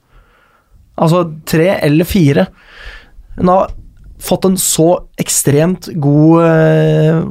Altså 1.04 1.24
tre 1.50 1.70
eller 1.78 2.10
fire. 2.10 2.48
Hun 3.38 3.54
har 3.54 3.74
fått 4.24 4.48
en 4.48 4.58
så 4.62 4.90
ekstremt 5.20 5.90
god 6.02 6.46
eh, 6.48 7.22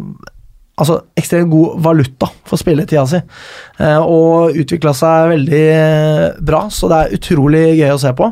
Altså 0.82 0.96
ekstremt 1.20 1.50
god 1.52 1.82
valuta 1.84 2.26
for 2.48 2.58
spilletida 2.58 3.02
si, 3.06 3.18
eh, 3.84 3.98
og 4.00 4.56
utvikla 4.56 4.94
seg 4.96 5.28
veldig 5.34 5.60
eh, 5.68 6.38
bra, 6.42 6.62
så 6.72 6.88
det 6.90 6.96
er 6.98 7.18
utrolig 7.18 7.60
gøy 7.76 7.92
å 7.92 7.98
se 8.00 8.10
på. 8.16 8.30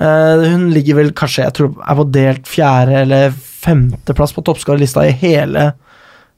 Eh, 0.00 0.46
hun 0.48 0.64
ligger 0.72 0.98
vel 0.98 1.12
kanskje 1.16 1.44
jeg 1.44 1.54
tror 1.58 1.76
er 1.84 1.98
på 2.00 2.06
delt 2.16 2.48
fjerde 2.50 2.96
eller 3.04 3.36
femteplass 3.66 4.32
på 4.36 4.44
toppskårerlista 4.46 5.04
i 5.08 5.12
hele 5.20 5.66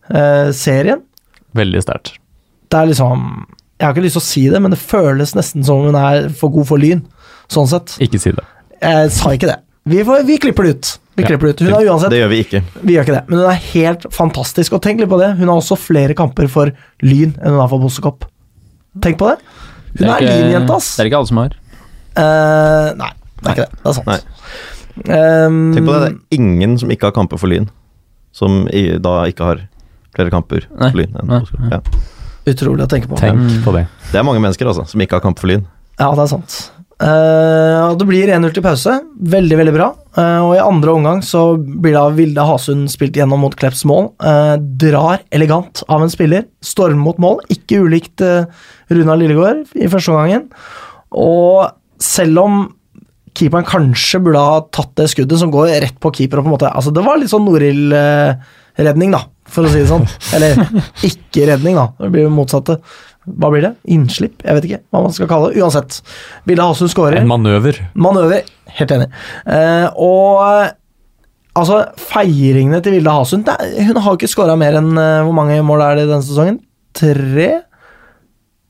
eh, 0.09 0.49
serien 0.57 1.05
Veldig 1.57 1.81
sterkt. 1.85 2.15
det 2.73 2.77
er 2.81 2.91
liksom 2.91 3.23
Jeg 3.79 3.87
har 3.87 3.95
ikke 3.95 4.05
lyst 4.09 4.19
til 4.19 4.25
å 4.25 4.29
si 4.29 4.43
det, 4.53 4.61
men 4.65 4.73
det 4.75 4.81
føles 4.81 5.35
nesten 5.39 5.65
som 5.65 5.85
hun 5.87 5.97
er 5.97 6.29
for 6.35 6.51
god 6.53 6.67
for 6.67 6.81
Lyn. 6.83 7.05
Sånn 7.49 7.69
sett. 7.71 7.95
Ikke 8.03 8.19
si 8.21 8.33
det. 8.35 8.43
Jeg 8.83 9.13
sa 9.15 9.31
ikke 9.37 9.49
det. 9.53 9.59
Vi, 9.89 10.01
får, 10.05 10.25
vi 10.29 10.37
klipper 10.43 10.67
det 10.67 10.73
ut. 10.77 10.89
Vi 11.17 11.23
Ja, 11.25 11.29
klipper 11.31 11.49
det 11.49 11.55
ut. 11.55 11.63
Hun 11.65 11.73
har 11.77 11.87
uansett 11.87 12.11
Det 12.13 12.19
gjør 12.21 12.29
vi 12.33 12.41
ikke. 12.45 12.61
Vi 12.83 12.97
gjør 12.97 13.07
ikke 13.07 13.15
det, 13.15 13.23
men 13.31 13.39
hun 13.41 13.49
er 13.53 13.61
helt 13.71 14.05
fantastisk. 14.15 14.75
Og 14.77 14.83
tenk 14.85 15.01
litt 15.01 15.09
på 15.11 15.19
det. 15.23 15.31
Hun 15.39 15.47
har 15.49 15.57
også 15.63 15.79
flere 15.81 16.15
kamper 16.19 16.51
for 16.53 16.75
Lyn 17.07 17.33
enn 17.39 17.55
hun 17.55 17.63
har 17.63 17.71
for 17.73 17.81
Bossekopp. 17.87 18.27
Tenk 19.07 19.17
på 19.23 19.31
det. 19.31 19.39
Hun 20.01 20.05
er, 20.11 20.19
er 20.19 20.27
Lyn-jente, 20.29 20.75
ass. 20.77 20.91
Det 20.99 21.07
er 21.07 21.11
ikke 21.13 21.23
alle 21.23 21.31
som 21.31 21.41
har. 21.45 21.57
Uh, 22.19 22.91
nei, 22.99 23.13
det 23.41 23.47
er 23.47 23.55
ikke 23.55 23.65
det. 23.65 23.79
Det 23.79 23.89
er 23.93 23.97
sant. 24.01 24.11
Nei. 24.11 24.19
Um, 25.05 25.59
Tenk 25.75 25.87
på 25.87 25.95
det, 25.95 26.01
det 26.05 26.13
er 26.13 26.39
ingen 26.39 26.79
som 26.81 26.93
ikke 26.93 27.11
har 27.11 27.17
kamper 27.17 27.41
for 27.41 27.51
Lyn, 27.51 27.69
som 28.35 28.65
i, 28.75 28.85
da 29.03 29.21
ikke 29.31 29.47
har 29.47 29.67
flere 30.17 30.33
kamper 30.35 30.67
Nei. 30.73 30.91
for 30.91 31.03
Lyn. 31.03 31.15
Enn 31.21 31.31
Nei. 31.35 31.43
Ja. 31.75 31.83
Utrolig 32.49 32.87
å 32.87 32.91
tenke 32.91 33.11
på. 33.11 33.19
Tenk 33.21 33.61
på 33.65 33.75
det. 33.77 33.87
Det 34.11 34.21
er 34.21 34.27
mange 34.27 34.43
mennesker 34.43 34.71
altså, 34.71 34.87
som 34.89 35.05
ikke 35.05 35.19
har 35.19 35.25
kamp 35.25 35.41
for 35.41 35.51
Lyn. 35.51 35.67
Ja, 35.99 36.11
det 36.15 36.25
er 36.25 36.33
sant. 36.33 36.59
Uh, 36.99 37.93
og 37.93 38.01
det 38.01 38.09
blir 38.09 38.31
1-0 38.35 38.55
til 38.57 38.65
pause. 38.65 38.97
Veldig, 39.35 39.59
veldig 39.61 39.75
bra. 39.77 39.93
Uh, 40.19 40.41
og 40.49 40.53
i 40.57 40.63
andre 40.63 40.95
omgang 40.97 41.21
så 41.23 41.43
blir 41.59 41.95
da 41.95 42.09
Vilde 42.15 42.47
Hasund 42.49 42.91
spilt 42.91 43.19
gjennom 43.19 43.45
mot 43.45 43.55
Klepps 43.59 43.85
mål. 43.87 44.11
Uh, 44.19 44.57
drar 44.59 45.23
elegant 45.35 45.85
av 45.87 46.03
en 46.03 46.11
spiller. 46.11 46.49
Stormer 46.65 46.99
mot 46.99 47.21
mål. 47.23 47.45
Ikke 47.55 47.85
ulikt 47.85 48.25
uh, 48.25 48.49
Runa 48.91 49.15
Lillegård 49.19 49.79
i 49.79 49.91
første 49.91 50.15
omgangen. 50.15 50.49
Og 51.15 51.69
selv 52.03 52.43
om 52.43 52.59
keeperen 53.39 53.67
kanskje 53.69 54.21
burde 54.25 54.43
ha 54.43 54.61
tatt 54.75 54.95
det 54.99 55.09
skuddet 55.13 55.41
som 55.41 55.53
går 55.55 55.71
rett 55.85 55.99
på 56.03 56.13
keeper. 56.17 56.41
Og 56.41 56.47
på 56.47 56.51
en 56.51 56.57
måte, 56.57 56.71
altså 56.71 56.93
Det 56.95 57.05
var 57.07 57.21
litt 57.21 57.31
sånn 57.33 57.47
Norild-redning, 57.47 59.15
da, 59.15 59.23
for 59.49 59.67
å 59.67 59.71
si 59.73 59.83
det 59.83 59.91
sånn. 59.91 60.07
Eller 60.37 60.59
ikke-redning, 61.09 61.79
da. 61.79 61.89
Det 62.01 62.11
blir 62.15 62.27
jo 62.27 62.35
motsatte. 62.35 62.79
Hva 63.29 63.51
blir 63.53 63.65
det? 63.67 63.73
Innslipp? 63.93 64.41
Jeg 64.45 64.57
vet 64.57 64.67
ikke 64.69 64.81
hva 64.95 65.03
man 65.05 65.15
skal 65.15 65.29
kalle 65.31 65.53
det. 65.53 65.63
Uansett. 65.63 66.01
Vilde 66.49 66.65
Hasund 66.65 66.93
skårer. 66.93 67.21
En 67.21 67.29
manøver. 67.31 67.81
Manøver. 67.99 68.47
Helt 68.79 68.93
enig. 68.95 69.09
Eh, 69.45 69.87
og 70.01 70.71
altså, 71.59 71.81
feiringene 72.09 72.81
til 72.85 72.99
Vilde 72.99 73.15
Hasund 73.17 73.47
det 73.49 73.57
Hun 73.89 73.97
har 73.99 74.13
jo 74.13 74.19
ikke 74.21 74.31
skåra 74.31 74.57
mer 74.61 74.77
enn 74.79 74.91
eh, 75.01 75.23
Hvor 75.27 75.35
mange 75.37 75.57
mål 75.67 75.85
er 75.87 76.01
det 76.01 76.07
denne 76.11 76.25
sesongen? 76.25 76.61
Tre? 76.97 77.49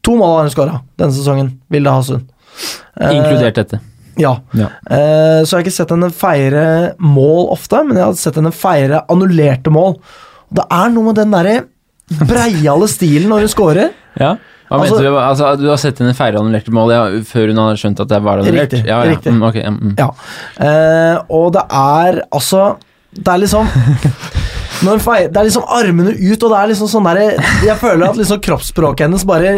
To 0.06 0.16
mål 0.18 0.34
har 0.36 0.48
hun 0.48 0.54
skåra 0.54 0.80
denne 0.98 1.14
sesongen, 1.14 1.52
Vilde 1.70 1.94
Hasund. 1.94 2.26
Eh, 2.98 3.14
Inkludert 3.18 3.58
dette. 3.60 3.80
Ja. 4.18 4.34
Ja. 4.58 4.68
Uh, 4.90 5.40
så 5.44 5.52
jeg 5.52 5.56
har 5.58 5.64
ikke 5.66 5.76
sett 5.78 5.94
henne 5.94 6.10
feire 6.14 6.66
mål 6.98 7.48
ofte, 7.54 7.82
men 7.86 7.96
jeg 8.00 8.04
har 8.08 8.14
sett 8.20 8.38
henne 8.40 8.52
feire 8.54 9.02
annullerte 9.08 9.70
mål. 9.74 9.98
Det 10.50 10.64
er 10.72 10.90
noe 10.94 11.10
med 11.10 11.18
den 11.20 11.34
derre 11.34 11.56
breiale 12.08 12.88
stilen 12.88 13.28
når 13.32 13.44
hun 13.46 13.52
scorer. 13.52 13.90
Ja. 14.18 14.36
Hva 14.68 14.78
Altså- 14.82 14.96
mente 14.98 15.04
du? 15.08 15.16
Altså, 15.16 15.56
du 15.60 15.68
har 15.68 15.76
sett 15.80 15.98
henne 16.02 16.14
feire 16.16 16.38
annullerte 16.40 16.72
mål 16.76 16.90
ja, 16.92 17.02
før 17.24 17.48
hun 17.48 17.56
har 17.62 17.76
skjønt 17.80 18.00
at 18.04 18.08
det 18.08 18.18
var 18.24 18.38
annullert? 18.42 18.72
Riktig, 18.72 18.84
Ja, 18.86 18.98
ja. 19.04 19.10
riktig. 19.14 19.32
Mm, 19.32 19.42
okay, 19.48 19.62
mm. 19.64 19.94
Ja. 19.96 20.10
Eh, 20.60 21.22
og 21.30 21.52
det 21.56 21.62
er 21.70 22.22
altså 22.32 22.76
Det 23.14 23.28
er 23.32 23.38
liksom 23.40 23.64
når 24.84 25.00
hun 25.00 25.32
Det 25.32 25.36
er 25.40 25.44
liksom 25.48 25.64
armene 25.66 26.12
ut, 26.12 26.42
og 26.42 26.50
det 26.52 26.58
er 26.58 26.68
liksom 26.68 26.88
sånn 26.92 27.08
der, 27.08 27.40
Jeg 27.64 27.76
føler 27.80 28.10
at 28.10 28.16
liksom 28.20 28.40
kroppsspråket 28.44 29.06
hennes 29.06 29.24
bare 29.24 29.54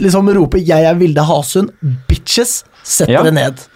liksom 0.00 0.30
roper 0.32 0.58
'Jeg 0.58 0.84
er 0.84 0.94
Vilde 0.94 1.22
Hasund. 1.26 1.70
Bitches. 2.08 2.62
Sett 2.84 3.08
Ja. 3.08 3.22
dere 3.22 3.32
ned'. 3.34 3.66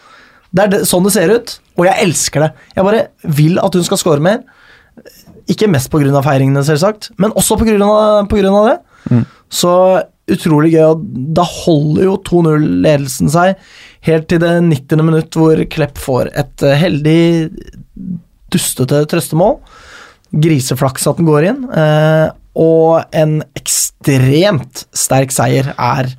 Det 0.57 0.64
er 0.64 0.73
det, 0.73 0.83
sånn 0.88 1.05
det 1.05 1.12
ser 1.12 1.33
ut, 1.37 1.57
og 1.77 1.88
jeg 1.88 2.07
elsker 2.07 2.47
det. 2.47 2.51
Jeg 2.79 2.87
bare 2.87 3.07
vil 3.38 3.59
at 3.61 3.77
hun 3.77 3.87
skal 3.87 4.01
score 4.01 4.25
mer. 4.25 4.45
Ikke 5.53 5.69
mest 5.71 5.92
pga. 5.92 6.23
feiringene, 6.25 6.64
selvsagt, 6.66 7.11
men 7.21 7.35
også 7.37 7.59
pga. 7.61 7.77
det. 7.77 8.77
Mm. 9.11 9.25
Så 9.53 9.73
utrolig 10.27 10.73
gøy, 10.75 10.87
og 10.90 11.03
da 11.37 11.45
holder 11.47 12.09
jo 12.09 12.16
2-0-ledelsen 12.27 13.31
seg 13.31 13.61
helt 14.09 14.27
til 14.31 14.40
det 14.42 14.55
90. 14.64 15.05
minutt, 15.07 15.37
hvor 15.38 15.61
Klepp 15.71 16.01
får 16.03 16.33
et 16.35 16.64
eh, 16.66 16.79
heldig 16.81 17.21
dustete 18.55 19.05
trøstemål. 19.11 19.61
Griseflaks 20.35 21.07
at 21.07 21.21
den 21.21 21.29
går 21.29 21.51
inn, 21.53 21.62
eh, 21.71 22.27
og 22.59 23.14
en 23.14 23.38
ekstremt 23.59 24.87
sterk 24.97 25.35
seier 25.35 25.71
er 25.77 26.11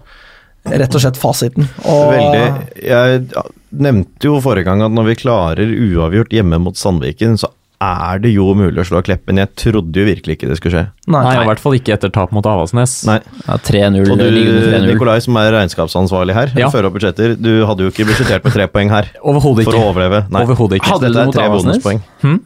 rett 0.68 0.96
og 0.96 1.04
slett 1.04 1.20
fasiten. 1.20 1.68
Og, 1.88 2.14
Veldig. 2.14 2.48
Jeg 2.84 3.28
nevnte 3.72 4.30
jo 4.30 4.40
forrige 4.44 4.68
gang 4.70 4.84
at 4.86 4.94
når 4.96 5.12
vi 5.12 5.20
klarer 5.24 5.72
uavgjort 5.72 6.34
hjemme 6.36 6.60
mot 6.64 6.78
Sandviken, 6.80 7.38
så 7.40 7.52
er 7.78 8.18
det 8.24 8.32
jo 8.34 8.48
mulig 8.58 8.82
å 8.82 8.86
slå 8.90 9.04
Kleppen. 9.06 9.38
Jeg 9.38 9.52
trodde 9.60 10.00
jo 10.02 10.06
virkelig 10.08 10.34
ikke 10.38 10.48
det 10.50 10.56
skulle 10.58 10.74
skje. 10.74 10.84
Nei, 11.14 11.20
Nei, 11.28 11.34
i 11.44 11.46
hvert 11.46 11.62
fall 11.62 11.76
ikke 11.78 11.94
etter 11.94 12.10
tap 12.14 12.32
mot 12.34 12.46
Avaldsnes. 12.50 12.96
Nei. 13.06 13.20
Ja, 13.46 13.58
3-0. 13.68 14.00
Og 14.10 14.18
du, 14.18 14.24
ligger 14.34 14.58
under 14.58 14.80
3-0. 14.80 14.88
Nikolai, 14.90 15.18
som 15.22 15.38
er 15.38 15.52
regnskapsansvarlig 15.54 16.34
her, 16.34 16.54
Ja. 16.58 16.72
fører 16.74 16.90
opp 16.90 16.98
budsjetter, 16.98 17.36
du 17.38 17.52
hadde 17.70 17.86
jo 17.86 17.92
ikke 17.94 18.08
budsjettert 18.10 18.48
med 18.50 18.56
tre 18.58 18.66
poeng 18.74 18.90
her 18.90 19.12
Overhodet 19.22 19.68
for 19.70 19.78
å 19.78 19.84
overleve. 19.92 20.24
Nei. 20.34 20.42
Overhodet 20.48 20.82
ikke. 20.82 20.90
Hadde 20.96 21.14
du 21.14 21.20
mot 21.22 21.38
tre 21.38 21.46
Avaldsnes? 21.46 21.84
bonuspoeng. 21.84 22.02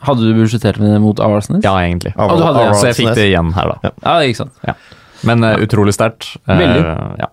Hadde 0.09 0.27
du 0.27 0.33
budsjettert 0.41 0.83
med 0.83 0.91
det 0.97 1.01
mot 1.07 1.23
Avaldsnes? 1.23 1.63
Ja, 1.63 1.77
egentlig. 1.79 2.11
Ah, 2.17 2.35
du 2.35 2.43
hadde 2.43 2.65
ja. 2.67 2.73
Så 2.75 2.91
jeg 2.91 2.99
fikk 2.99 3.15
det 3.15 3.29
igjen 3.31 3.53
her, 3.55 3.71
da. 3.71 3.93
Ja, 4.03 4.17
ikke 4.27 4.43
sant. 4.43 4.75
Men 5.23 5.45
uh, 5.45 5.55
utrolig 5.63 5.93
sterkt. 5.95 6.33
Uh, 6.49 6.57
Veldig. 6.59 6.83
ja. 7.23 7.31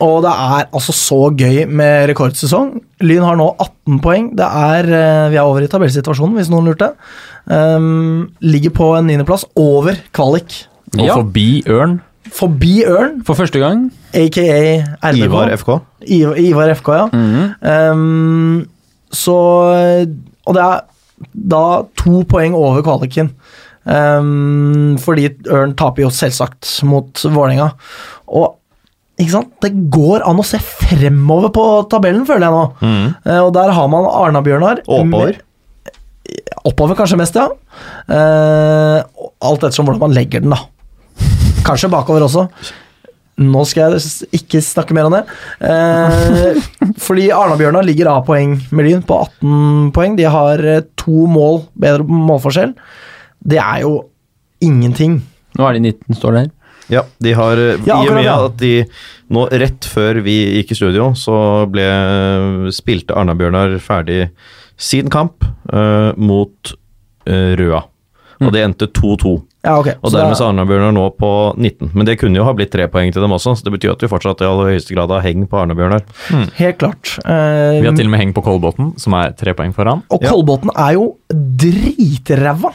Og 0.00 0.20
det 0.22 0.30
er 0.30 0.68
altså 0.72 0.92
så 0.94 1.18
gøy 1.34 1.64
med 1.66 2.08
rekordsesong. 2.12 2.68
Lyn 3.02 3.24
har 3.26 3.36
nå 3.40 3.48
18 3.58 3.98
poeng. 4.04 4.28
Det 4.38 4.46
er, 4.46 4.84
eh, 4.94 5.30
Vi 5.32 5.36
er 5.36 5.42
over 5.42 5.60
i 5.64 5.66
tabellsituasjonen, 5.66 6.36
hvis 6.38 6.50
noen 6.50 6.66
lurte. 6.70 6.92
Um, 7.50 8.30
ligger 8.40 8.70
på 8.70 8.98
en 8.98 9.06
niendeplass, 9.08 9.44
over 9.56 9.96
kvalik. 10.12 10.66
Og 10.98 11.04
Ja. 11.06 11.14
forbi 11.16 11.62
Ørn. 11.66 12.00
Forbi 12.30 12.84
Ørn, 12.84 13.22
For 13.24 13.34
første 13.34 13.58
gang. 13.58 13.90
aka 14.14 14.84
RBK. 15.02 15.24
Ivar 15.24 15.48
FK. 15.56 15.80
Ivar, 16.06 16.36
Ivar 16.36 16.74
FK, 16.74 16.88
ja. 16.92 17.06
Mhm. 17.12 17.54
Um, 17.62 18.66
så 19.10 19.34
Og 20.46 20.54
det 20.54 20.62
er 20.62 20.80
da 21.34 21.82
to 21.96 22.22
poeng 22.28 22.54
over 22.54 22.82
kvaliken. 22.82 23.30
Um, 23.86 24.96
fordi 25.00 25.28
Ørn 25.50 25.74
taper 25.74 26.02
jo 26.04 26.10
selvsagt 26.10 26.82
mot 26.84 27.12
Vålerenga. 27.24 27.72
Og 28.28 28.54
ikke 29.18 29.34
sant? 29.34 29.52
det 29.64 29.72
går 29.90 30.22
an 30.28 30.38
å 30.38 30.46
se 30.46 30.60
fremover 30.62 31.50
på 31.54 31.66
tabellen, 31.90 32.24
føler 32.28 32.46
jeg 32.46 32.54
nå. 32.54 32.64
Mm. 32.80 33.06
Eh, 33.26 33.40
og 33.42 33.52
der 33.56 33.72
har 33.74 33.88
man 33.90 34.06
Arna-Bjørnar. 34.06 34.84
Oppover. 34.86 35.40
Oppover, 36.68 36.98
kanskje 36.98 37.18
mest, 37.18 37.38
ja. 37.38 37.48
Eh, 38.14 38.98
alt 39.42 39.64
ettersom 39.64 39.88
hvordan 39.88 40.04
man 40.06 40.14
legger 40.14 40.44
den, 40.44 40.54
da. 40.54 40.60
Kanskje 41.66 41.90
bakover 41.90 42.28
også. 42.28 42.46
Nå 43.38 43.62
skal 43.70 43.94
jeg 43.94 44.28
ikke 44.40 44.60
snakke 44.64 44.94
mer 44.96 45.08
om 45.08 45.14
det. 45.14 45.24
Eh, 45.66 46.58
fordi 47.06 47.28
Arna-Bjørnar 47.34 47.86
ligger 47.86 48.10
av 48.12 48.24
poeng 48.26 48.56
med 48.70 48.86
Lyn 48.86 49.02
på 49.06 49.18
18 49.42 49.90
poeng. 49.94 50.14
De 50.18 50.26
har 50.30 50.62
eh, 50.62 50.84
to 50.98 51.26
mål 51.30 51.64
bedre 51.78 52.06
målforskjell. 52.06 52.74
Det 53.38 53.60
er 53.62 53.82
jo 53.82 53.96
ingenting. 54.64 55.20
Nå 55.58 55.66
er 55.66 55.78
de 55.78 55.84
19, 55.90 56.18
står 56.18 56.34
det 56.34 56.44
her. 56.44 56.54
Ja, 56.88 57.04
de 57.20 57.34
har 57.36 57.60
eh, 57.60 57.80
Ja, 57.86 58.00
I 58.02 58.08
og 58.08 58.16
med 58.16 58.30
at 58.32 58.56
de 58.62 58.72
nå 59.34 59.44
rett 59.60 59.88
før 59.88 60.22
vi 60.24 60.36
gikk 60.58 60.72
i 60.72 60.78
studio, 60.78 61.10
så 61.18 61.66
ble 61.68 61.84
spilte 62.74 63.16
Arna-Bjørnar 63.18 63.76
ferdig 63.84 64.30
sin 64.78 65.10
kamp 65.12 65.44
uh, 65.72 66.14
mot 66.16 66.72
uh, 67.28 67.52
Røa. 67.58 67.82
Og 68.38 68.52
det 68.54 68.62
endte 68.62 68.88
2-2. 68.94 69.34
Ja, 69.68 69.76
okay. 69.78 69.94
Og 70.02 70.10
Så 70.10 70.16
dermed 70.16 70.38
så 70.40 70.46
er- 70.48 70.54
Arna-Bjørnar 70.54 70.94
nå 70.96 71.04
på 71.20 71.30
19. 71.60 71.90
Men 71.94 72.06
det 72.08 72.18
kunne 72.22 72.40
jo 72.40 72.44
ha 72.48 72.54
blitt 72.56 72.72
tre 72.72 72.86
poeng 72.88 73.12
til 73.12 73.20
dem 73.22 73.34
også, 73.36 73.52
så 73.58 73.64
det 73.68 73.74
betyr 73.76 73.92
at 73.92 74.00
vi 74.04 74.08
fortsatt 74.08 74.40
i 74.40 74.48
aller 74.48 74.72
høyeste 74.72 74.94
grad 74.96 75.12
har 75.12 75.20
heng 75.26 75.44
på 75.46 75.60
Arna-Bjørnar. 75.60 76.02
Helt 76.56 76.78
klart. 76.80 77.14
Uh, 77.26 77.76
Vi 77.82 77.86
har 77.86 77.96
til 77.98 78.08
og 78.08 78.12
med 78.16 78.20
heng 78.22 78.32
på 78.36 78.42
Kolbotn, 78.46 78.94
som 78.98 79.14
er 79.20 79.36
tre 79.36 79.52
poeng 79.58 79.74
foran. 79.76 80.02
og 80.10 80.22
Ja. 80.24 80.32
Er 80.78 80.92
jo 80.96 81.16
dritræva. 81.28 82.70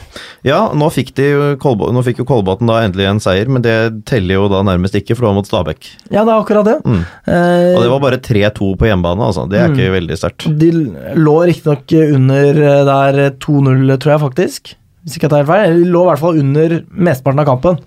Ja, 0.46 0.70
nå 0.76 0.88
fikk, 0.92 1.12
de, 1.16 1.26
nå 1.58 2.02
fikk 2.06 2.20
jo 2.22 2.26
Kolbotn 2.28 2.68
da 2.70 2.82
endelig 2.84 3.08
en 3.10 3.20
seier, 3.22 3.48
men 3.50 3.64
det 3.64 4.04
teller 4.06 4.34
jo 4.38 4.48
da 4.52 4.62
nærmest 4.66 4.94
ikke, 4.98 5.16
for 5.16 5.24
det 5.24 5.30
var 5.30 5.38
mot 5.38 5.48
Stabæk. 5.48 5.88
Ja, 6.12 6.22
det 6.24 6.30
er 6.34 6.38
akkurat 6.38 6.68
det. 6.68 6.76
Mm. 6.84 7.02
Uh, 7.26 7.74
Og 7.74 7.82
det 7.82 7.90
var 7.94 8.00
bare 8.04 8.20
3-2 8.22 8.70
på 8.80 8.86
hjemmebane, 8.90 9.24
altså. 9.30 9.48
Det 9.50 9.58
er 9.60 9.72
ikke 9.72 9.90
veldig 9.96 10.18
sterkt. 10.20 10.46
De 10.60 10.70
lå 11.18 11.36
riktignok 11.48 11.92
under 12.14 12.62
eh, 12.62 12.84
der 12.84 13.30
2-0, 13.40 13.98
tror 13.98 14.12
jeg 14.14 14.22
faktisk. 14.28 14.74
Hvis 15.04 15.16
ikke 15.18 15.26
jeg 15.28 15.32
tar 15.34 15.42
helt 15.44 15.52
feil. 15.52 15.82
De 15.84 15.90
lå 15.92 16.02
i 16.04 16.08
hvert 16.10 16.22
fall 16.22 16.38
under 16.40 16.78
mesteparten 16.90 17.42
av 17.42 17.48
kampen. 17.50 17.78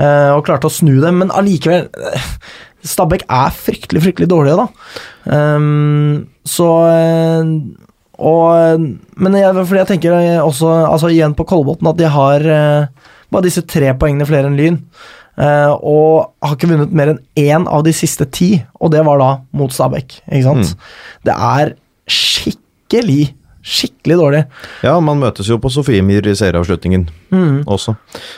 eh, 0.00 0.30
og 0.34 0.44
klarte 0.46 0.66
å 0.66 0.72
snu 0.72 0.96
dem, 1.02 1.20
men 1.22 1.30
allikevel 1.30 1.86
eh, 2.10 2.26
Stabæk 2.80 3.26
er 3.28 3.50
fryktelig, 3.52 4.00
fryktelig 4.06 4.28
dårlige, 4.32 4.56
da. 4.56 4.66
Um, 5.36 6.26
så 6.48 6.68
eh, 6.88 7.50
og, 8.20 8.80
Men 9.20 9.36
jeg, 9.36 9.52
fordi 9.64 9.80
jeg 9.82 9.88
tenker 9.94 10.16
eh, 10.16 10.38
også 10.40 10.68
altså 10.88 11.08
igjen 11.12 11.34
på 11.36 11.44
Kolbotn 11.48 11.88
at 11.92 11.98
de 12.00 12.08
har 12.12 12.44
eh, 12.44 13.08
bare 13.32 13.46
disse 13.46 13.62
tre 13.68 13.92
poengene 14.00 14.26
flere 14.28 14.48
enn 14.50 14.56
Lyn. 14.58 14.78
eh, 15.40 15.70
og 15.76 16.32
har 16.42 16.56
ikke 16.56 16.68
vunnet 16.72 16.92
mer 16.96 17.12
enn 17.14 17.20
én 17.40 17.68
av 17.68 17.84
de 17.86 17.92
siste 17.96 18.26
ti, 18.32 18.50
og 18.80 18.90
det 18.92 19.04
var 19.06 19.20
da 19.22 19.30
mot 19.56 19.72
Stabæk. 19.72 20.18
Ikke 20.26 20.46
sant? 20.48 20.74
Det 21.24 21.36
er 21.36 21.74
skikkelig, 22.10 23.34
skikkelig 23.62 24.16
dårlig. 24.16 24.44
Ja, 24.82 24.94
man 25.04 25.18
møtes 25.20 25.48
jo 25.50 25.58
på 25.60 25.68
Sofiemyr 25.72 26.26
i 26.30 26.34
serieavslutningen 26.38 27.08
Mm. 27.30 27.64
også. 27.66 27.94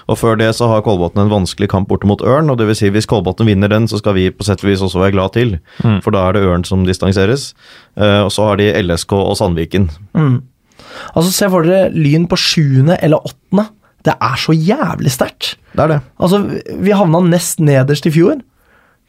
Og 0.08 0.18
før 0.18 0.36
det 0.36 0.50
så 0.54 0.66
har 0.68 0.82
Kolbotn 0.82 1.18
en 1.22 1.30
vanskelig 1.30 1.68
kamp 1.70 1.88
borte 1.88 2.06
mot 2.06 2.20
Ørn, 2.20 2.50
og 2.50 2.58
det 2.58 2.66
vil 2.66 2.74
si 2.76 2.90
hvis 2.90 3.06
Kolbotn 3.06 3.46
vinner 3.46 3.68
den, 3.68 3.86
så 3.88 3.98
skal 3.98 4.14
vi 4.14 4.30
på 4.30 4.44
sett 4.44 4.62
og 4.64 4.68
vis 4.70 4.82
også 4.82 4.98
være 5.00 5.12
glad 5.12 5.32
til, 5.32 5.58
Mm. 5.84 6.00
for 6.02 6.10
da 6.10 6.28
er 6.28 6.32
det 6.32 6.42
Ørn 6.42 6.64
som 6.64 6.84
distanseres. 6.84 7.54
Uh, 7.96 8.24
og 8.26 8.30
så 8.32 8.48
har 8.48 8.56
de 8.56 8.72
LSK 8.82 9.12
og 9.12 9.36
Sandviken. 9.36 9.90
Mm. 10.14 10.42
Altså, 11.16 11.32
se 11.32 11.48
for 11.48 11.62
dere 11.62 11.90
Lyn 11.94 12.26
på 12.28 12.36
sjuende 12.36 12.98
eller 13.02 13.18
åttende. 13.24 13.68
Det 14.04 14.14
er 14.20 14.34
så 14.36 14.52
jævlig 14.52 15.10
sterkt. 15.14 15.54
Det 15.76 15.80
er 15.84 15.88
det. 15.88 16.00
Altså, 16.20 16.42
vi 16.82 16.90
havna 16.90 17.20
nest 17.20 17.60
nederst 17.60 18.04
i 18.06 18.10
fjor. 18.10 18.40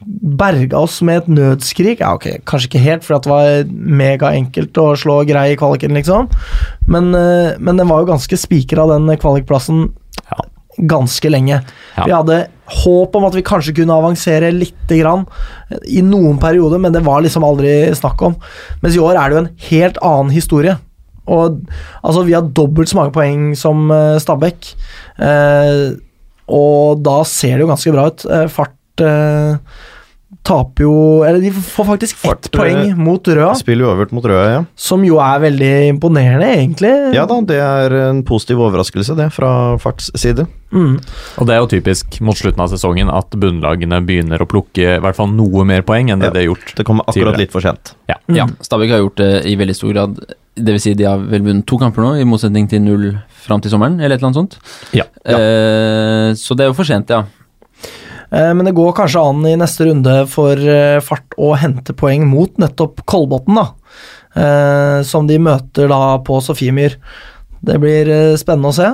Berga 0.04 0.78
oss 0.84 1.00
med 1.02 1.22
et 1.22 1.28
nødskrik. 1.32 2.00
Ja, 2.00 2.14
ok, 2.14 2.40
Kanskje 2.48 2.70
ikke 2.70 2.82
helt, 2.84 3.04
for 3.04 3.18
det 3.18 3.30
var 3.30 3.68
megaenkelt 3.72 4.80
å 4.80 4.90
slå 4.98 5.20
grei 5.28 5.52
i 5.52 5.58
kvaliken, 5.60 5.94
liksom. 5.96 6.28
Men, 6.88 7.14
eh, 7.14 7.54
men 7.58 7.76
den 7.80 7.88
var 7.88 8.02
jo 8.02 8.12
ganske 8.12 8.38
spikra, 8.38 8.86
den 8.90 9.08
kvalikplassen, 9.16 9.92
Ja. 10.30 10.44
ganske 10.80 11.30
lenge. 11.30 11.62
Ja. 11.96 12.04
Vi 12.04 12.10
hadde 12.12 12.48
håp 12.66 13.14
om 13.14 13.24
at 13.24 13.34
vi 13.34 13.42
kanskje 13.42 13.74
kunne 13.76 13.94
avansere 13.94 14.52
lite 14.52 14.98
grann 15.00 15.26
eh, 15.70 15.78
i 15.98 16.02
noen 16.02 16.38
perioder, 16.38 16.80
men 16.80 16.92
det 16.92 17.04
var 17.04 17.22
liksom 17.22 17.44
aldri 17.44 17.94
snakk 17.94 18.20
om. 18.22 18.36
Mens 18.82 18.96
i 18.96 19.00
år 19.00 19.14
er 19.16 19.28
det 19.28 19.36
jo 19.36 19.44
en 19.44 19.56
helt 19.70 19.98
annen 20.02 20.30
historie. 20.34 20.78
Og 21.26 21.60
altså, 22.02 22.24
vi 22.26 22.34
har 22.34 22.42
dobbelt 22.42 22.88
så 22.90 22.96
mange 22.98 23.14
poeng 23.14 23.54
som 23.56 23.90
uh, 23.90 24.18
Stabæk. 24.20 24.74
Eh, 25.24 25.94
og 26.52 27.00
da 27.00 27.22
ser 27.24 27.56
det 27.56 27.64
jo 27.64 27.70
ganske 27.70 27.92
bra 27.94 28.08
ut. 28.10 28.24
Eh, 28.28 28.46
fart 28.52 29.00
eh, 29.00 29.56
taper 30.44 30.84
jo 30.84 30.94
Eller 31.24 31.40
de 31.40 31.50
får 31.54 31.86
faktisk 31.88 32.18
ett 32.18 32.24
Fart, 32.24 32.48
eh, 32.50 32.58
poeng 32.58 32.98
mot 33.00 33.28
Røa, 33.28 33.54
Spiller 33.58 33.88
uavgjort 33.88 34.12
mot 34.12 34.26
Røa, 34.28 34.44
ja. 34.52 34.60
som 34.76 35.04
jo 35.06 35.18
er 35.22 35.40
veldig 35.46 35.70
imponerende, 35.94 36.50
egentlig. 36.58 36.92
Ja 37.16 37.24
da, 37.30 37.40
det 37.48 37.58
er 37.64 37.96
en 38.10 38.22
positiv 38.26 38.60
overraskelse, 38.66 39.16
det, 39.18 39.30
fra 39.34 39.50
Farts 39.80 40.10
side. 40.20 40.46
Mm. 40.74 40.98
Og 41.38 41.48
det 41.48 41.54
er 41.54 41.62
jo 41.62 41.70
typisk 41.70 42.18
mot 42.26 42.36
slutten 42.36 42.60
av 42.60 42.70
sesongen 42.72 43.10
at 43.12 43.34
bunnlagene 43.40 44.00
begynner 44.04 44.42
å 44.42 44.48
plukke 44.50 44.96
i 44.96 45.02
hvert 45.02 45.16
fall 45.18 45.30
noe 45.32 45.64
mer 45.68 45.84
poeng 45.86 46.10
enn 46.12 46.20
det 46.20 46.32
Ja. 46.32 46.34
de 46.34 46.42
har 46.42 46.48
gjort. 46.52 46.74
Det 46.76 46.84
kommer 46.86 47.04
akkurat 47.06 47.34
Tidligere. 47.34 47.38
litt 47.44 47.52
for 47.52 47.60
sent. 47.64 47.94
Ja. 48.10 48.16
Mm. 48.28 48.36
Ja, 48.36 48.46
Stabæk 48.60 48.90
har 48.90 49.04
gjort 49.04 49.16
det 49.22 49.46
i 49.46 49.54
veldig 49.56 49.76
stor 49.76 49.92
grad. 49.92 50.18
Det 50.54 50.74
vil 50.76 50.80
si, 50.80 50.94
de 50.94 51.04
har 51.04 51.18
vel 51.18 51.42
vunnet 51.42 51.66
to 51.66 51.78
kamper 51.78 52.02
nå, 52.02 52.14
i 52.20 52.24
motsetning 52.28 52.68
til 52.70 52.82
null 52.82 53.18
fram 53.44 53.60
til 53.60 53.70
sommeren, 53.72 54.00
eller 54.00 54.16
et 54.16 54.20
eller 54.22 54.30
annet 54.30 54.42
sånt. 54.42 54.58
Ja. 54.92 55.04
Eh, 55.24 56.34
så 56.38 56.54
det 56.54 56.66
er 56.66 56.70
jo 56.70 56.76
for 56.76 56.84
sent, 56.84 57.08
ja. 57.10 57.24
Eh, 58.34 58.50
Men 58.54 58.66
det 58.66 58.74
går 58.74 58.92
kanskje 58.98 59.22
an 59.22 59.44
i 59.46 59.54
neste 59.60 59.86
runde 59.88 60.16
for 60.32 60.58
eh, 60.58 60.98
Fart 61.04 61.36
å 61.38 61.52
hente 61.60 61.94
poeng 61.96 62.26
mot 62.30 62.56
nettopp 62.58 63.04
Kolbotn, 63.06 63.54
da. 63.60 63.68
Eh, 64.34 64.98
Som 65.06 65.28
de 65.30 65.38
møter 65.38 65.88
da 65.92 66.18
på 66.26 66.40
Sofiemyr. 66.42 66.98
Det 67.64 67.78
blir 67.80 68.10
spennende 68.36 68.68
å 68.68 68.76
se. 68.76 68.88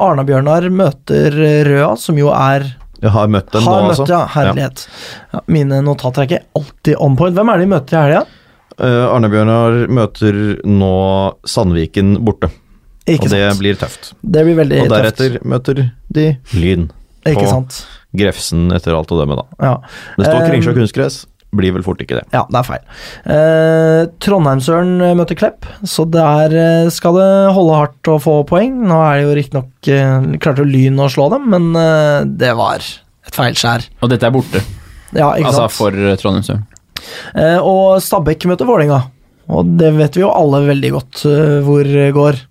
Arna-Bjørnar 0.00 0.68
møter 0.72 1.34
Røa, 1.68 1.90
som 2.00 2.16
jo 2.16 2.30
er 2.32 2.64
Jeg 3.02 3.12
har 3.12 3.28
møtt 3.28 3.50
dem 3.52 3.66
Har 3.68 3.82
nå, 3.82 3.90
møtt, 3.90 4.00
altså. 4.00 4.14
ja. 4.14 4.22
Herlighet. 4.32 4.84
Ja, 5.34 5.42
mine 5.52 5.82
notater 5.84 6.22
er 6.24 6.30
ikke 6.30 6.42
alltid 6.56 6.96
on 7.04 7.18
point. 7.20 7.36
Hvem 7.36 7.52
er 7.52 7.60
det 7.60 7.66
de 7.66 7.72
møter 7.74 7.96
i 7.98 8.00
helga? 8.06 8.22
Eh, 8.76 9.02
Arne-Bjørnar 9.10 9.76
møter 9.92 10.38
nå 10.68 10.92
Sandviken 11.48 12.16
borte, 12.24 12.48
Ikke 13.08 13.28
og 13.28 13.34
det 13.34 13.44
blir 13.60 13.76
tøft. 13.80 14.10
Det 14.22 14.44
blir 14.48 14.56
veldig 14.62 14.80
tøft. 14.80 14.88
Og 14.90 14.96
deretter 14.96 15.36
tøft. 15.36 15.46
møter 15.52 15.84
de 16.16 16.26
Lyn. 16.56 16.88
Ikke 17.26 17.46
sant. 17.50 17.82
Grefsen, 18.18 18.68
etter 18.76 18.96
alt 18.96 19.12
å 19.12 19.18
dømme, 19.20 19.36
da. 19.38 19.46
Ja. 19.62 19.74
Det 20.16 20.26
står 20.28 20.42
Eh, 20.42 20.50
Kringsjå 20.50 20.74
kunstgress, 20.76 21.18
blir 21.56 21.72
vel 21.76 21.84
fort 21.86 22.00
ikke 22.02 22.18
det. 22.18 22.24
Ja, 22.34 22.42
det 22.50 22.58
er 22.60 22.66
feil. 22.66 22.82
Eh, 23.32 24.02
Trondheimsøren 24.24 24.96
møter 25.16 25.38
Klepp, 25.38 25.64
så 25.88 26.04
der 26.10 26.52
eh, 26.56 26.88
skal 26.92 27.16
det 27.16 27.28
holde 27.56 27.78
hardt 27.80 28.10
å 28.12 28.18
få 28.22 28.38
poeng. 28.48 28.74
Nå 28.88 28.98
er 29.06 29.18
det 29.20 29.26
jo 29.26 29.36
riktignok 29.38 29.90
eh, 29.94 30.30
Klarte 30.42 30.64
jo 30.64 30.68
Lyn 30.68 31.00
å 31.00 31.08
slå 31.12 31.28
dem, 31.32 31.46
men 31.54 31.70
eh, 31.80 32.24
det 32.28 32.52
var 32.58 32.82
et 32.82 33.36
feilskjær. 33.36 33.86
Og 34.02 34.12
dette 34.12 34.28
er 34.28 34.34
borte, 34.34 34.64
Ja, 35.16 35.30
ikke 35.38 35.52
altså 35.52 35.68
for 35.72 35.94
eh, 35.96 36.16
Trondheimsøren. 36.20 36.66
Eh, 37.38 37.58
og 37.62 38.00
Stabæk 38.02 38.48
møter 38.50 38.68
Vålerenga, 38.68 39.00
og 39.54 39.72
det 39.78 39.92
vet 39.96 40.16
vi 40.18 40.24
jo 40.24 40.32
alle 40.34 40.64
veldig 40.66 40.92
godt 40.96 41.24
eh, 41.30 41.56
hvor 41.64 41.88
går. 42.18 42.42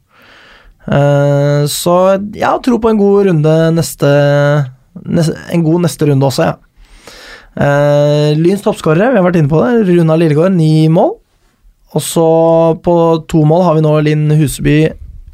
Eh, 0.86 1.64
så 1.72 1.96
jeg 2.32 2.46
har 2.46 2.62
tro 2.64 2.78
på 2.80 2.92
en 2.94 3.00
god 3.02 3.28
runde 3.30 3.56
neste 3.76 4.10
En 5.06 5.66
god 5.66 5.86
neste 5.86 6.10
runde 6.10 6.28
også, 6.28 6.50
ja. 6.52 6.56
Uh, 7.56 8.36
Lyns 8.36 8.66
toppskårere, 8.66 9.14
vi 9.14 9.20
har 9.22 9.24
vært 9.24 9.38
inne 9.40 9.52
på 9.52 9.62
det. 9.64 9.86
Runa 9.88 10.18
Lillegård, 10.20 10.56
ni 10.58 10.88
mål. 10.92 11.16
Og 11.96 12.04
så 12.04 12.28
på 12.84 12.96
to 13.32 13.46
mål 13.48 13.64
har 13.64 13.78
vi 13.78 13.84
nå 13.86 13.94
Linn 14.04 14.28
Huseby, 14.36 14.80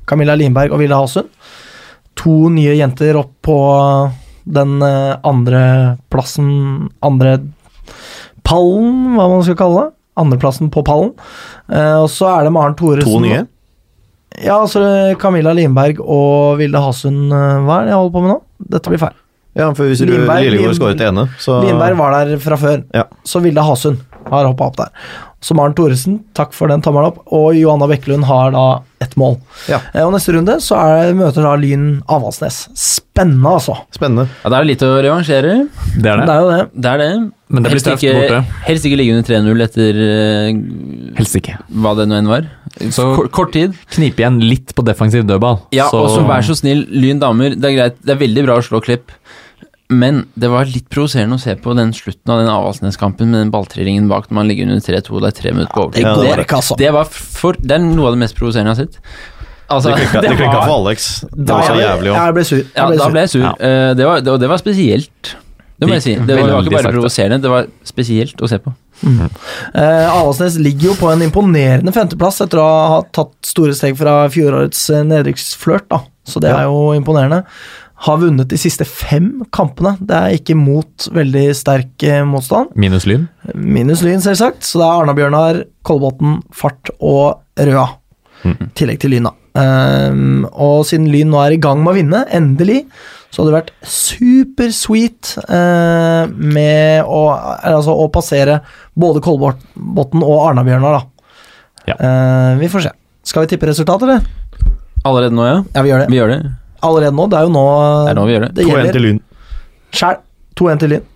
Camilla 0.05 0.35
Limberg 0.37 0.73
og 0.75 0.83
Vilde 0.83 0.99
Hasund. 0.99 1.31
To 2.21 2.51
nye 2.53 2.75
jenter 2.77 3.17
opp 3.17 3.31
på 3.45 3.57
den 4.51 4.81
eh, 4.83 5.15
andre 5.25 5.61
plassen 6.11 6.89
Andre 7.05 7.37
pallen, 8.45 9.15
hva 9.15 9.27
man 9.31 9.43
skal 9.45 9.57
kalle 9.57 9.79
det. 9.79 9.95
Andreplassen 10.21 10.69
på 10.73 10.83
pallen. 10.85 11.13
Uh, 11.71 12.03
og 12.03 12.09
så 12.11 12.27
er 12.33 12.45
det 12.45 12.53
Maren 12.53 12.75
Thoresen. 12.77 13.07
To 13.07 13.23
nye. 13.23 13.45
Ja, 14.43 14.59
altså 14.59 14.83
Camilla 15.21 15.53
Limberg 15.55 16.01
og 16.03 16.59
Vilde 16.59 16.81
Hasund. 16.83 17.31
Hva 17.31 17.79
er 17.79 17.87
det 17.87 17.95
jeg 17.95 18.01
holder 18.01 18.13
på 18.17 18.25
med 18.25 18.33
nå? 18.35 18.39
Dette 18.75 18.91
blir 18.91 19.01
feil. 19.01 19.20
Ja, 19.55 19.73
for 19.75 19.83
hvis 19.89 19.99
Lindberg- 20.05 20.45
Lillegård 20.49 20.77
skåret 20.79 21.01
ene, 21.09 21.27
så 21.39 21.57
Lindberg 21.65 21.97
var 21.99 22.13
der 22.25 22.37
fra 22.39 22.55
før, 22.57 22.83
Ja. 22.95 23.03
så 23.25 23.41
Vilde 23.43 23.61
Hasund 23.67 23.97
har 24.29 24.45
hoppa 24.47 24.67
opp 24.69 24.77
der. 24.77 24.89
Så 25.41 25.55
Maren 25.57 25.73
Thoresen, 25.73 26.19
takk 26.37 26.53
for 26.53 26.67
den 26.69 26.81
tommelen 26.85 27.07
opp, 27.09 27.23
og 27.33 27.55
Johanna 27.57 27.87
Bekkelund 27.89 28.23
har 28.29 28.51
da 28.53 28.83
ett 29.01 29.15
mål. 29.17 29.39
Ja. 29.67 29.79
Eh, 29.95 30.03
og 30.05 30.13
neste 30.13 30.35
runde 30.35 30.59
så 30.61 30.77
er, 30.77 31.13
møter 31.17 31.41
da 31.41 31.55
Lyn 31.57 32.03
Avaldsnes. 32.07 32.67
Spennende, 32.77 33.49
altså. 33.49 33.75
Spennende. 33.91 34.27
Ja, 34.43 34.49
det 34.53 34.59
er 34.59 34.67
litt 34.69 34.83
å 34.85 34.91
revansjere. 35.01 35.55
Det 35.97 36.05
er 36.05 36.21
Det 36.21 36.27
det. 36.27 36.35
er 36.35 36.41
jo 36.45 36.51
det. 36.51 36.69
Det 36.79 36.91
er 36.91 36.97
det. 37.01 37.09
Men 37.49 37.63
det 37.63 37.71
blir 37.71 37.81
Helst 37.81 37.85
tøft 37.89 38.13
borte. 38.13 38.45
Helst 38.69 38.85
ikke 38.85 38.97
ligge 39.01 39.17
under 39.17 39.27
3-0 39.33 39.61
etter 39.65 40.01
eh, 40.05 41.15
Helst 41.17 41.35
ikke. 41.41 41.57
hva 41.73 41.95
det 41.97 42.07
nå 42.07 42.19
enn 42.21 42.27
var. 42.29 42.45
Så- 42.91 43.15
kort, 43.17 43.31
kort 43.31 43.51
tid. 43.51 43.73
Knipe 43.89 44.21
igjen 44.21 44.39
litt 44.47 44.75
på 44.75 44.85
defensiv 44.85 45.25
dødball. 45.25 45.59
Ja, 45.73 45.89
og 45.91 46.07
så 46.13 46.21
vær 46.23 46.45
så 46.45 46.55
snill, 46.55 46.85
Lyn 46.93 47.19
damer. 47.19 47.55
Det 47.59 47.65
er 47.65 47.75
greit, 47.75 47.95
det 48.05 48.13
er 48.15 48.21
veldig 48.27 48.45
bra 48.45 48.57
å 48.61 48.63
slå 48.63 48.79
Klepp, 48.85 49.09
men 49.91 50.21
det 50.39 50.47
var 50.51 50.69
litt 50.71 50.87
provoserende 50.93 51.35
å 51.35 51.41
se 51.43 51.53
på 51.59 51.73
den 51.75 51.91
slutten 51.93 52.31
av 52.31 52.39
den 52.41 52.49
Avaldsnes-kampen 52.53 53.27
med 53.33 53.41
den 53.43 53.51
balltrillingen 53.53 54.07
bak 54.11 54.29
når 54.29 54.37
man 54.39 54.47
ligger 54.51 54.69
under 54.71 54.79
3-2 54.87 55.11
og 55.17 55.21
det 55.25 55.31
er 55.33 55.37
tre 55.41 55.51
minutter 55.55 55.73
på 55.75 55.83
overtid. 55.89 56.05
Ja, 56.07 56.15
det, 56.15 56.31
det, 56.39 56.47
altså. 56.55 56.77
det, 56.79 56.89
det 57.67 57.75
er 57.77 57.83
noe 57.83 58.07
av 58.09 58.15
det 58.15 58.21
mest 58.23 58.37
provoserende 58.39 58.71
jeg 58.71 58.79
har 58.79 58.87
sett. 58.87 59.01
Altså, 59.71 59.93
Det 59.95 60.33
klikka, 60.35 60.61
for 60.67 60.73
Alex. 60.79 61.09
Det 61.31 61.47
var 61.53 61.67
så 61.67 61.75
Ja, 61.79 61.89
jævlig 61.93 62.11
òg. 62.11 62.17
Jeg 62.19 62.35
ble 62.39 62.43
sur. 62.49 62.57
Jeg 62.63 62.87
ble 62.91 62.97
da 63.03 63.09
ble 63.13 63.21
jeg 63.25 63.33
sur. 63.35 63.43
Ja. 63.45 63.51
Eh, 63.69 63.91
det, 63.99 64.07
var, 64.09 64.23
det, 64.25 64.37
det 64.43 64.49
var 64.51 64.59
spesielt. 64.63 65.35
Det 65.81 65.87
må 65.89 65.95
jeg 65.97 66.03
si. 66.05 66.15
Det, 66.15 66.35
var- 66.37 66.47
det 66.47 66.53
var 66.55 66.65
ikke 66.67 66.75
bare 66.77 66.91
provoserende, 66.93 67.41
det 67.41 67.51
var 67.51 67.69
spesielt 67.89 68.41
å 68.43 68.49
se 68.51 68.59
på. 68.61 68.73
Eh, 69.01 70.07
Avaldsnes 70.11 70.59
ligger 70.61 70.91
jo 70.91 70.95
på 70.99 71.09
en 71.11 71.23
imponerende 71.25 71.93
femteplass 71.95 72.41
etter 72.45 72.61
å 72.61 72.67
ha 72.95 72.99
tatt 73.15 73.33
store 73.49 73.73
steg 73.77 73.95
fra 73.97 74.19
fjorårets 74.31 74.83
eh, 74.93 75.05
nedrykksflørt, 75.09 75.87
da. 75.89 76.03
Så 76.27 76.39
det 76.43 76.51
Ja. 76.51 76.59
er 76.61 76.69
jo 76.69 76.91
imponerende. 76.93 77.41
Har 78.01 78.17
vunnet 78.17 78.49
de 78.49 78.57
siste 78.57 78.85
fem 78.87 79.43
kampene. 79.53 79.93
Det 80.01 80.17
er 80.17 80.37
ikke 80.39 80.55
mot 80.57 81.07
veldig 81.13 81.45
sterk 81.57 82.05
eh, 82.07 82.23
motstand. 82.25 82.71
Minus 82.79 83.05
Lyn. 83.09 83.27
Minus 83.53 84.01
Lyn, 84.05 84.23
selvsagt. 84.23 84.65
Så 84.65 84.81
det 84.81 84.87
er 84.87 85.03
Arna-Bjørnar, 85.03 85.61
Kolbotn, 85.85 86.39
Fart 86.55 86.89
og 86.97 87.43
Røa. 87.61 87.87
I 88.41 88.55
tillegg 88.77 89.01
til 89.03 89.13
Lyn, 89.13 89.29
da. 89.29 89.35
Um, 89.51 90.45
og 90.49 90.85
siden 90.87 91.09
Lyn 91.11 91.29
nå 91.29 91.41
er 91.43 91.53
i 91.53 91.59
gang 91.61 91.81
med 91.83 91.91
å 91.91 91.97
vinne, 91.97 92.21
endelig, 92.31 92.85
så 93.31 93.41
hadde 93.41 93.51
det 93.51 93.57
vært 93.57 93.73
supersweet 93.91 95.33
uh, 95.43 96.23
med 96.31 97.03
å, 97.03 97.21
altså, 97.35 97.95
å 97.95 98.07
passere 98.13 98.61
både 98.95 99.23
Kolbotn 99.23 100.23
og 100.23 100.37
Arna-Bjørnar, 100.47 100.97
da. 100.97 101.29
Ja. 101.91 101.99
Uh, 101.99 102.61
vi 102.61 102.71
får 102.71 102.87
se. 102.87 102.95
Skal 103.27 103.45
vi 103.45 103.53
tippe 103.53 103.69
resultatet, 103.69 104.07
eller? 104.07 104.73
Allerede 105.05 105.35
nå, 105.35 105.45
ja. 105.45 105.61
Ja, 105.75 105.85
vi 105.85 105.93
gjør 105.93 106.03
det. 106.03 106.09
Vi 106.13 106.19
gjør 106.21 106.33
det. 106.33 106.41
Allerede 106.81 107.15
nå. 107.15 107.27
Det 107.29 107.37
er 107.39 107.47
jo 107.47 107.53
nå 107.53 107.65
Det 108.05 108.11
er 108.11 108.17
nå 108.19 108.25
vi 108.27 108.35
gjør 108.35 108.45
det. 108.47 108.51
det 108.57 108.67
2-1 108.67 108.91
til 108.95 109.05
Lyn. 109.07 109.19
Sjæl. 109.95 110.21
2-1 110.59 110.83
til 110.83 110.93
Lyn. 110.95 111.07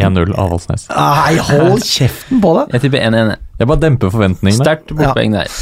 1-0 0.00 0.32
Avaldsnes. 0.40 0.86
Nei, 0.88 1.34
hold 1.50 1.82
kjeften 1.96 2.40
på 2.40 2.54
deg! 2.56 2.70
Jeg 2.76 2.84
tipper 2.86 3.02
1-1. 3.10 3.34
Jeg 3.60 3.68
bare 3.68 3.82
demper 3.82 4.12
forventningene. 4.14 4.64
Sterkt 4.64 4.94
bortpoeng 4.96 5.36
der. 5.36 5.58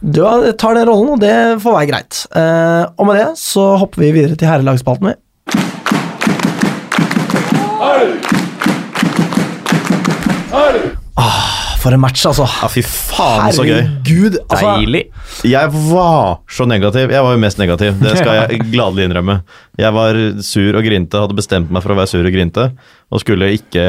Du 0.00 0.22
tar 0.60 0.78
den 0.78 0.86
rollen, 0.88 1.10
og 1.16 1.20
det 1.20 1.34
får 1.64 1.74
være 1.76 1.88
greit. 1.90 2.20
Eh, 2.38 2.84
og 2.96 3.08
med 3.10 3.18
det 3.20 3.26
så 3.40 3.66
hopper 3.82 4.04
vi 4.06 4.12
videre 4.20 4.38
til 4.38 4.48
herrelagsspalten, 4.48 5.10
vi. 5.10 5.16
Ah, 11.16 11.59
for 11.80 11.96
en 11.96 12.00
match, 12.02 12.22
altså. 12.28 12.44
Ja, 12.60 12.68
fy 12.70 12.82
faen, 12.84 13.50
så 13.56 13.64
gøy. 13.64 13.78
Herregud. 13.80 14.36
Altså, 14.50 14.74
Deilig. 14.76 15.02
Jeg 15.48 15.72
var 15.88 16.38
så 16.52 16.66
negativ. 16.68 17.10
Jeg 17.14 17.24
var 17.24 17.34
jo 17.36 17.40
mest 17.42 17.60
negativ, 17.62 17.96
det 18.02 18.14
skal 18.20 18.36
jeg 18.42 18.60
gladelig 18.72 19.08
innrømme. 19.08 19.38
Jeg 19.80 19.96
var 19.96 20.20
sur 20.44 20.76
og 20.80 20.84
grinte, 20.86 21.22
hadde 21.24 21.38
bestemt 21.38 21.72
meg 21.72 21.84
for 21.84 21.94
å 21.94 21.98
være 22.02 22.12
sur 22.12 22.26
og 22.28 22.36
grinte, 22.36 22.68
og 23.10 23.22
skulle 23.24 23.52
ikke 23.56 23.84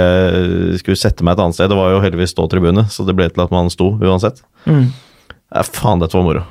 skulle 0.82 1.00
sette 1.00 1.26
meg 1.28 1.36
et 1.36 1.44
annet 1.46 1.60
sted. 1.60 1.72
Det 1.72 1.80
var 1.80 1.94
jo 1.96 2.02
heldigvis 2.04 2.34
ståtribune, 2.36 2.88
så 2.92 3.06
det 3.08 3.16
ble 3.20 3.28
til 3.32 3.44
at 3.46 3.54
man 3.54 3.72
sto 3.74 3.94
uansett. 4.00 4.44
Mm. 4.66 4.86
Ja, 5.52 5.64
faen, 5.68 6.00
dette 6.00 6.16
var 6.16 6.24
moro. 6.24 6.46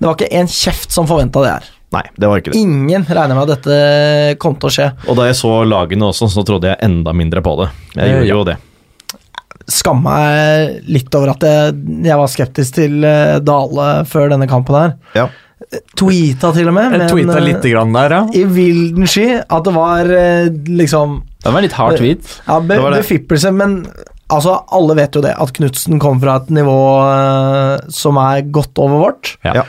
det 0.00 0.06
var 0.08 0.14
ikke 0.16 0.32
en 0.40 0.48
kjeft 0.48 0.94
som 0.94 1.08
forventa 1.08 1.42
det 1.44 1.50
her. 1.58 1.72
Nei, 1.94 2.02
det 2.18 2.28
var 2.28 2.40
ikke 2.40 2.50
det. 2.54 2.60
Ingen 2.64 3.04
regner 3.06 3.36
med 3.36 3.50
at 3.52 3.60
dette 3.60 4.38
kom 4.42 4.56
til 4.58 4.70
å 4.70 4.72
skje. 4.74 4.86
Og 5.06 5.18
da 5.20 5.28
jeg 5.28 5.36
så 5.38 5.52
lagene 5.68 6.08
også, 6.08 6.26
så 6.32 6.42
trodde 6.46 6.72
jeg 6.72 6.80
enda 6.82 7.12
mindre 7.14 7.44
på 7.44 7.52
det. 7.60 7.68
Jeg 7.94 8.10
gjorde 8.16 8.32
jo 8.32 8.40
det. 8.48 8.56
Skamma 9.66 10.12
meg 10.14 10.86
litt 10.94 11.14
over 11.18 11.32
at 11.34 11.42
jeg, 11.42 11.74
jeg 12.06 12.18
var 12.20 12.30
skeptisk 12.30 12.76
til 12.78 13.02
eh, 13.06 13.38
Dale 13.42 13.88
før 14.06 14.30
denne 14.30 14.46
kampen 14.50 14.76
her. 14.78 14.92
Ja. 15.16 15.26
Tweeta 15.96 16.52
til 16.54 16.68
og 16.70 16.74
med, 16.76 16.92
Jeg 16.94 17.08
tweeta 17.10 17.38
eh, 17.40 17.46
litt 17.48 17.64
grann 17.72 17.94
der, 17.96 18.12
ja. 18.12 18.20
i 18.36 18.44
vilden 18.44 19.08
sky 19.10 19.40
at 19.40 19.64
det 19.66 19.72
var 19.74 20.10
eh, 20.12 20.50
liksom 20.68 21.16
Det 21.42 21.48
var 21.50 21.58
en 21.58 21.66
litt 21.66 21.78
hard 21.78 21.96
tweet. 21.98 22.36
Ja, 22.44 22.60
be, 22.60 22.76
Det 22.76 22.84
var 22.84 22.94
det. 22.94 23.00
befippelse, 23.02 23.50
men 23.56 23.80
altså, 24.28 24.60
alle 24.76 24.96
vet 25.00 25.16
jo 25.16 25.24
det, 25.24 25.32
at 25.34 25.52
Knutsen 25.56 25.98
kom 26.02 26.20
fra 26.22 26.38
et 26.42 26.52
nivå 26.54 26.78
uh, 27.02 27.90
som 27.90 28.20
er 28.22 28.46
godt 28.54 28.78
over 28.82 29.02
vårt. 29.06 29.34
Ja. 29.46 29.62
Ja. 29.62 29.66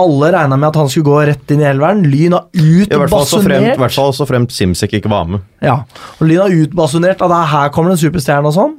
Alle 0.00 0.30
regna 0.34 0.56
med 0.58 0.68
at 0.70 0.78
han 0.78 0.90
skulle 0.92 1.08
gå 1.08 1.22
rett 1.30 1.50
inn 1.50 1.62
i 1.64 1.66
elveren. 1.66 2.04
Lyn 2.06 2.36
har 2.36 2.46
I 2.54 2.84
hvert 2.86 3.10
fall 3.10 3.26
så 3.26 3.40
fremt, 3.42 3.72
i 3.72 3.80
hvert 3.80 3.96
fall 3.96 4.12
så 4.16 4.26
fremt 4.28 4.54
Simsek 4.54 4.94
ikke 5.00 5.10
var 5.10 5.26
med. 5.30 5.42
ja, 5.64 5.80
og 6.18 6.22
Lyn 6.28 6.44
har 6.44 6.60
utbasunert 6.66 7.24
at 7.26 7.34
er 7.38 7.50
her 7.54 7.72
kommer 7.74 7.92
det 7.94 7.98
en 7.98 8.04
superstjerne 8.08 8.52
og 8.52 8.56
sånn. 8.56 8.78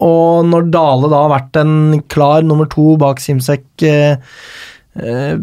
Og 0.00 0.46
når 0.48 0.70
Dale 0.72 1.10
da 1.12 1.24
har 1.26 1.34
vært 1.34 1.60
en 1.60 1.74
klar 2.12 2.46
nummer 2.46 2.68
to 2.70 2.94
bak 3.00 3.20
Simsek 3.22 3.64
han 3.84 4.16
uh, 5.06 5.36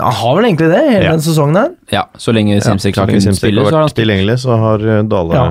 Han 0.00 0.14
har 0.18 0.36
vel 0.38 0.46
egentlig 0.48 0.70
det, 0.70 0.82
hele 0.88 1.04
Ja. 1.04 1.10
den 1.12 1.24
sesongen 1.24 1.58
her. 1.58 1.72
Ja, 1.92 2.04
så 2.16 2.32
lenge 2.32 2.56
Så 2.62 2.70
Simsek-klakken 2.72 3.18
lenge 3.18 3.26
Simsek 3.26 3.42
spiller, 3.42 3.66
har 3.66 3.70
så 3.70 3.74
har 3.74 3.82
han 3.82 3.90
vært 3.90 3.98
tilgjengelig, 3.98 4.36
så 4.40 4.56
har 4.62 4.86
eh, 4.94 5.02
Dale 5.12 5.34
Ja. 5.34 5.44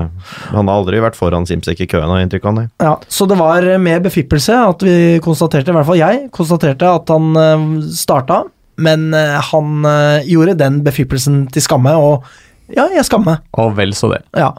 Han 0.56 0.68
har 0.68 0.80
aldri 0.80 1.00
vært 1.04 1.16
foran 1.16 1.46
Simsek 1.46 1.84
i 1.84 1.86
køen, 1.86 2.08
har 2.10 2.18
jeg 2.18 2.28
inntrykk 2.28 2.48
av. 2.50 2.58
Ja, 2.82 2.96
Så 3.08 3.28
det 3.30 3.38
var 3.38 3.62
med 3.78 4.02
befippelse 4.02 4.58
at 4.58 4.82
vi 4.82 5.20
konstaterte, 5.22 5.70
i 5.70 5.78
hvert 5.78 5.86
fall 5.86 6.02
jeg, 6.02 6.26
konstaterte 6.34 6.90
at 6.98 7.14
han 7.14 7.30
uh, 7.38 7.80
starta, 7.94 8.42
men 8.76 9.14
eh, 9.14 9.38
han 9.52 9.84
eh, 9.86 10.24
gjorde 10.26 10.58
den 10.58 10.80
befippelsen 10.86 11.44
til 11.54 11.62
skamme, 11.62 11.94
og 11.94 12.24
ja, 12.72 12.88
jeg 12.94 13.04
skammer 13.06 13.34
meg. 13.34 13.48
Og 13.60 13.74
vel 13.76 13.94
så 13.96 14.10
det. 14.14 14.22
Ja. 14.38 14.52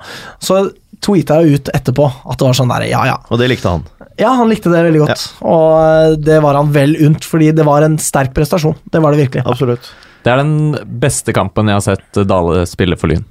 Så 0.44 0.60
tweeta 1.06 1.40
jeg 1.42 1.60
ut 1.60 1.72
etterpå 1.76 2.06
at 2.08 2.40
det 2.40 2.48
var 2.48 2.58
sånn 2.58 2.72
der, 2.72 2.88
ja 2.90 3.04
ja. 3.10 3.20
Og 3.30 3.42
det 3.42 3.50
likte 3.52 3.74
han. 3.74 3.86
Ja, 4.20 4.32
han 4.38 4.50
likte 4.52 4.72
det 4.72 4.84
veldig 4.86 5.02
godt, 5.04 5.24
og 5.44 5.72
eh, 5.82 6.14
det 6.24 6.38
var 6.46 6.56
han 6.56 6.70
vel 6.72 6.96
unt, 7.04 7.26
fordi 7.28 7.50
det 7.52 7.66
var 7.68 7.84
en 7.84 7.98
sterk 8.00 8.32
prestasjon. 8.38 8.78
Det 8.94 9.02
var 9.04 9.12
det 9.12 9.26
virkelig. 9.26 9.44
Absolutt. 9.44 9.90
Det 10.24 10.32
er 10.32 10.40
den 10.40 10.78
beste 11.02 11.36
kampen 11.36 11.68
jeg 11.70 11.78
har 11.78 11.84
sett 11.86 12.22
Dale 12.26 12.64
spille 12.70 12.98
for 12.98 13.12
Lyn. 13.12 13.26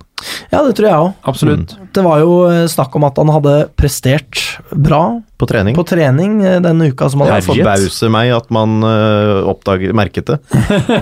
Ja, 0.51 0.63
det 0.65 0.75
tror 0.79 0.89
jeg 0.89 0.97
òg. 0.97 1.13
Absolutt. 1.31 1.75
Det 1.95 2.03
var 2.05 2.21
jo 2.23 2.35
eh, 2.49 2.65
snakk 2.71 2.95
om 2.99 3.07
at 3.07 3.19
han 3.21 3.31
hadde 3.33 3.55
prestert 3.79 4.41
bra 4.71 5.21
På 5.39 5.47
trening. 5.51 5.75
på 5.77 5.85
trening 5.87 6.37
eh, 6.45 6.57
denne 6.63 6.89
uka 6.93 7.09
som 7.11 7.23
han 7.25 7.33
Det 7.33 7.47
forbauser 7.47 8.13
meg 8.13 8.31
at 8.35 8.49
man 8.55 8.79
uh, 8.87 9.45
oppdager, 9.51 9.95
merket 9.97 10.31
det. 10.31 10.39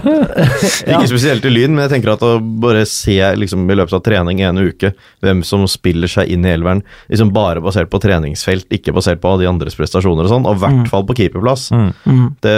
Ikke 0.93 1.11
spesielt 1.11 1.47
i 1.49 1.53
Lyn, 1.53 1.75
men 1.75 1.85
jeg 1.87 1.95
tenker 1.97 2.15
at 2.15 2.25
å 2.27 2.35
bare 2.41 2.85
se 2.89 3.19
liksom, 3.39 3.65
i 3.71 3.79
løpet 3.79 3.97
av 3.99 4.05
trening 4.07 4.43
en 4.47 4.63
uke 4.63 4.93
hvem 5.25 5.45
som 5.47 5.65
spiller 5.71 6.11
seg 6.11 6.33
inn 6.33 6.47
i 6.49 6.53
elveren, 6.55 6.83
liksom 7.13 7.33
bare 7.35 7.63
basert 7.65 7.93
på 7.93 8.01
treningsfelt, 8.03 8.69
ikke 8.75 8.95
basert 8.97 9.23
på 9.23 9.37
de 9.41 9.49
andres 9.51 9.79
prestasjoner 9.79 10.27
og 10.27 10.33
sånn, 10.35 10.49
og 10.49 10.59
i 10.59 10.65
hvert 10.65 10.91
fall 10.93 11.07
på 11.09 11.17
keeperplass. 11.21 11.69
Mm. 11.73 11.89
Mm. 12.05 12.27
Det 12.45 12.57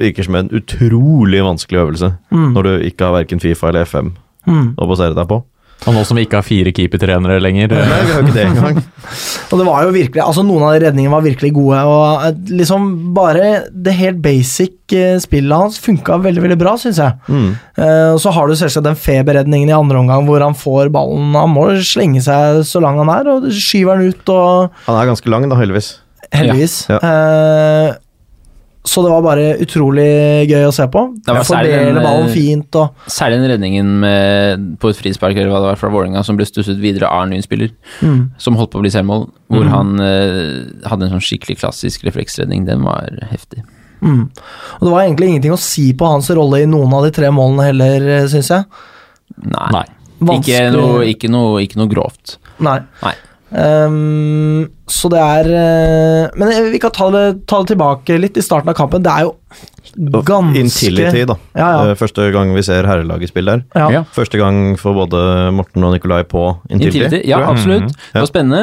virker 0.00 0.26
som 0.26 0.40
en 0.40 0.50
utrolig 0.60 1.44
vanskelig 1.44 1.84
øvelse 1.84 2.14
når 2.30 2.66
du 2.66 2.88
ikke 2.90 3.08
har 3.08 3.20
verken 3.20 3.42
Fifa 3.42 3.70
eller 3.70 3.86
FM 3.88 4.14
Mm. 4.48 4.72
å 4.80 4.86
basere 4.88 5.16
deg 5.16 5.28
på. 5.28 5.42
Og 5.88 5.94
nå 5.96 6.02
som 6.04 6.18
vi 6.18 6.26
ikke 6.26 6.36
har 6.40 6.44
fire 6.44 6.72
keepertrenere 6.76 7.38
lenger 7.40 7.70
Nei, 7.72 8.00
vi 8.04 8.12
har 8.12 8.24
ikke 8.24 8.34
det 8.36 8.42
engang. 8.50 8.80
Og 9.50 9.54
det 9.60 9.64
var 9.66 9.86
jo 9.86 9.94
virkelig, 9.94 10.20
altså 10.22 10.42
Noen 10.44 10.64
av 10.66 10.74
de 10.74 10.82
redningene 10.84 11.14
var 11.14 11.24
virkelig 11.24 11.50
gode, 11.56 11.78
og 11.88 12.26
eh, 12.26 12.34
liksom 12.60 12.90
bare 13.16 13.46
det 13.72 13.94
helt 13.96 14.20
basic 14.24 14.92
eh, 14.92 15.16
spillet 15.22 15.56
hans 15.56 15.78
funka 15.80 16.18
veldig 16.26 16.44
veldig 16.44 16.58
bra, 16.60 16.74
syns 16.80 17.00
jeg. 17.00 17.16
Mm. 17.32 17.48
Uh, 17.80 18.12
Så 18.20 18.34
har 18.36 18.50
du 18.50 18.54
selvsagt 18.60 18.84
den 18.86 18.98
feberredningen 19.00 19.72
i 19.72 19.76
andre 19.78 20.02
omgang 20.02 20.28
hvor 20.28 20.44
han 20.44 20.56
får 20.58 20.92
ballen 20.92 21.32
Han 21.38 21.54
må 21.54 21.64
slenge 21.86 22.20
seg 22.24 22.60
så 22.68 22.82
lang 22.84 23.00
han 23.00 23.10
er, 23.16 23.32
og 23.32 23.48
skyver 23.54 23.98
den 24.02 24.12
ut, 24.12 24.34
og 24.36 24.84
Han 24.90 25.00
er 25.00 25.10
ganske 25.14 25.32
lang, 25.32 25.48
da, 25.48 25.56
heldigvis. 25.60 25.94
heldigvis. 26.36 26.76
Ja. 26.92 27.00
Eh, 27.00 27.96
så 28.84 29.02
det 29.04 29.10
var 29.12 29.24
bare 29.24 29.48
utrolig 29.60 30.06
gøy 30.48 30.64
å 30.64 30.72
se 30.72 30.86
på. 30.88 31.02
Det 31.20 31.34
var 31.36 31.44
særlig 31.44 31.72
den, 31.74 31.82
Fordeler 31.90 32.06
ballen 32.06 32.30
eh, 32.30 32.32
fint 32.32 32.78
og 32.80 33.10
Særlig 33.12 33.36
den 33.42 33.50
redningen 33.52 33.90
med, 34.00 34.62
på 34.80 34.88
et 34.88 34.96
frispark 34.96 35.36
eller 35.36 35.52
hva 35.52 35.60
det 35.60 35.68
var 35.68 35.80
fra 35.82 35.90
Vålerenga 35.92 36.22
som 36.24 36.38
ble 36.38 36.46
stusset 36.48 36.80
videre 36.80 37.10
av 37.12 37.26
en 37.26 37.34
Lyn-spiller, 37.34 37.74
mm. 38.00 38.22
som 38.40 38.56
holdt 38.56 38.72
på 38.72 38.80
å 38.80 38.86
bli 38.86 38.92
selvmål, 38.94 39.26
hvor 39.52 39.68
mm. 39.68 39.74
han 39.74 40.04
eh, 40.06 40.88
hadde 40.88 41.06
en 41.06 41.14
sånn 41.18 41.26
skikkelig 41.28 41.58
klassisk 41.60 42.08
refleksredning. 42.08 42.64
Den 42.68 42.88
var 42.88 43.20
heftig. 43.28 43.66
Mm. 44.00 44.30
Og 44.78 44.86
det 44.86 44.94
var 44.94 45.04
egentlig 45.04 45.34
ingenting 45.34 45.54
å 45.54 45.60
si 45.60 45.90
på 45.92 46.08
hans 46.08 46.32
rolle 46.32 46.62
i 46.64 46.68
noen 46.70 46.96
av 46.96 47.04
de 47.04 47.12
tre 47.20 47.28
målene 47.36 47.68
heller, 47.68 48.10
syns 48.32 48.48
jeg. 48.54 48.84
Nei. 49.44 49.68
Nei. 49.76 49.88
Ikke 50.40 50.66
noe, 50.72 51.04
ikke, 51.08 51.28
noe, 51.32 51.60
ikke 51.64 51.80
noe 51.80 51.92
grovt. 51.92 52.38
Nei. 52.64 52.80
Nei. 53.04 53.14
Ehm, 53.50 54.68
så 54.86 55.08
det 55.10 55.18
er 55.18 55.48
eh, 55.50 56.30
Men 56.38 56.70
vi 56.70 56.78
kan 56.78 56.92
ta 56.94 57.08
det, 57.10 57.24
ta 57.50 57.58
det 57.62 57.72
tilbake 57.72 58.18
litt 58.20 58.38
i 58.38 58.44
starten 58.44 58.70
av 58.70 58.76
kampen. 58.78 59.02
Det 59.02 59.10
er 59.10 59.26
jo 59.26 59.34
ganske 60.22 60.60
Intility, 60.60 61.24
da. 61.26 61.34
Ja, 61.58 61.70
ja. 61.88 61.94
Første 61.98 62.28
gang 62.34 62.52
vi 62.54 62.62
ser 62.62 62.86
herrelaget 62.86 63.32
spille 63.32 63.56
der. 63.58 63.64
Ja. 63.74 63.88
Ja. 63.90 64.02
Første 64.14 64.38
gang 64.38 64.76
for 64.78 64.94
både 64.94 65.50
Morten 65.56 65.82
og 65.86 65.96
Nikolai 65.96 66.22
på 66.30 66.44
Intility. 66.70 67.02
Intility, 67.02 67.22
ja, 67.28 67.40
absolutt. 67.50 67.88
Mhm. 67.88 67.98
Det 68.12 68.22
var 68.22 68.30
spennende. 68.30 68.62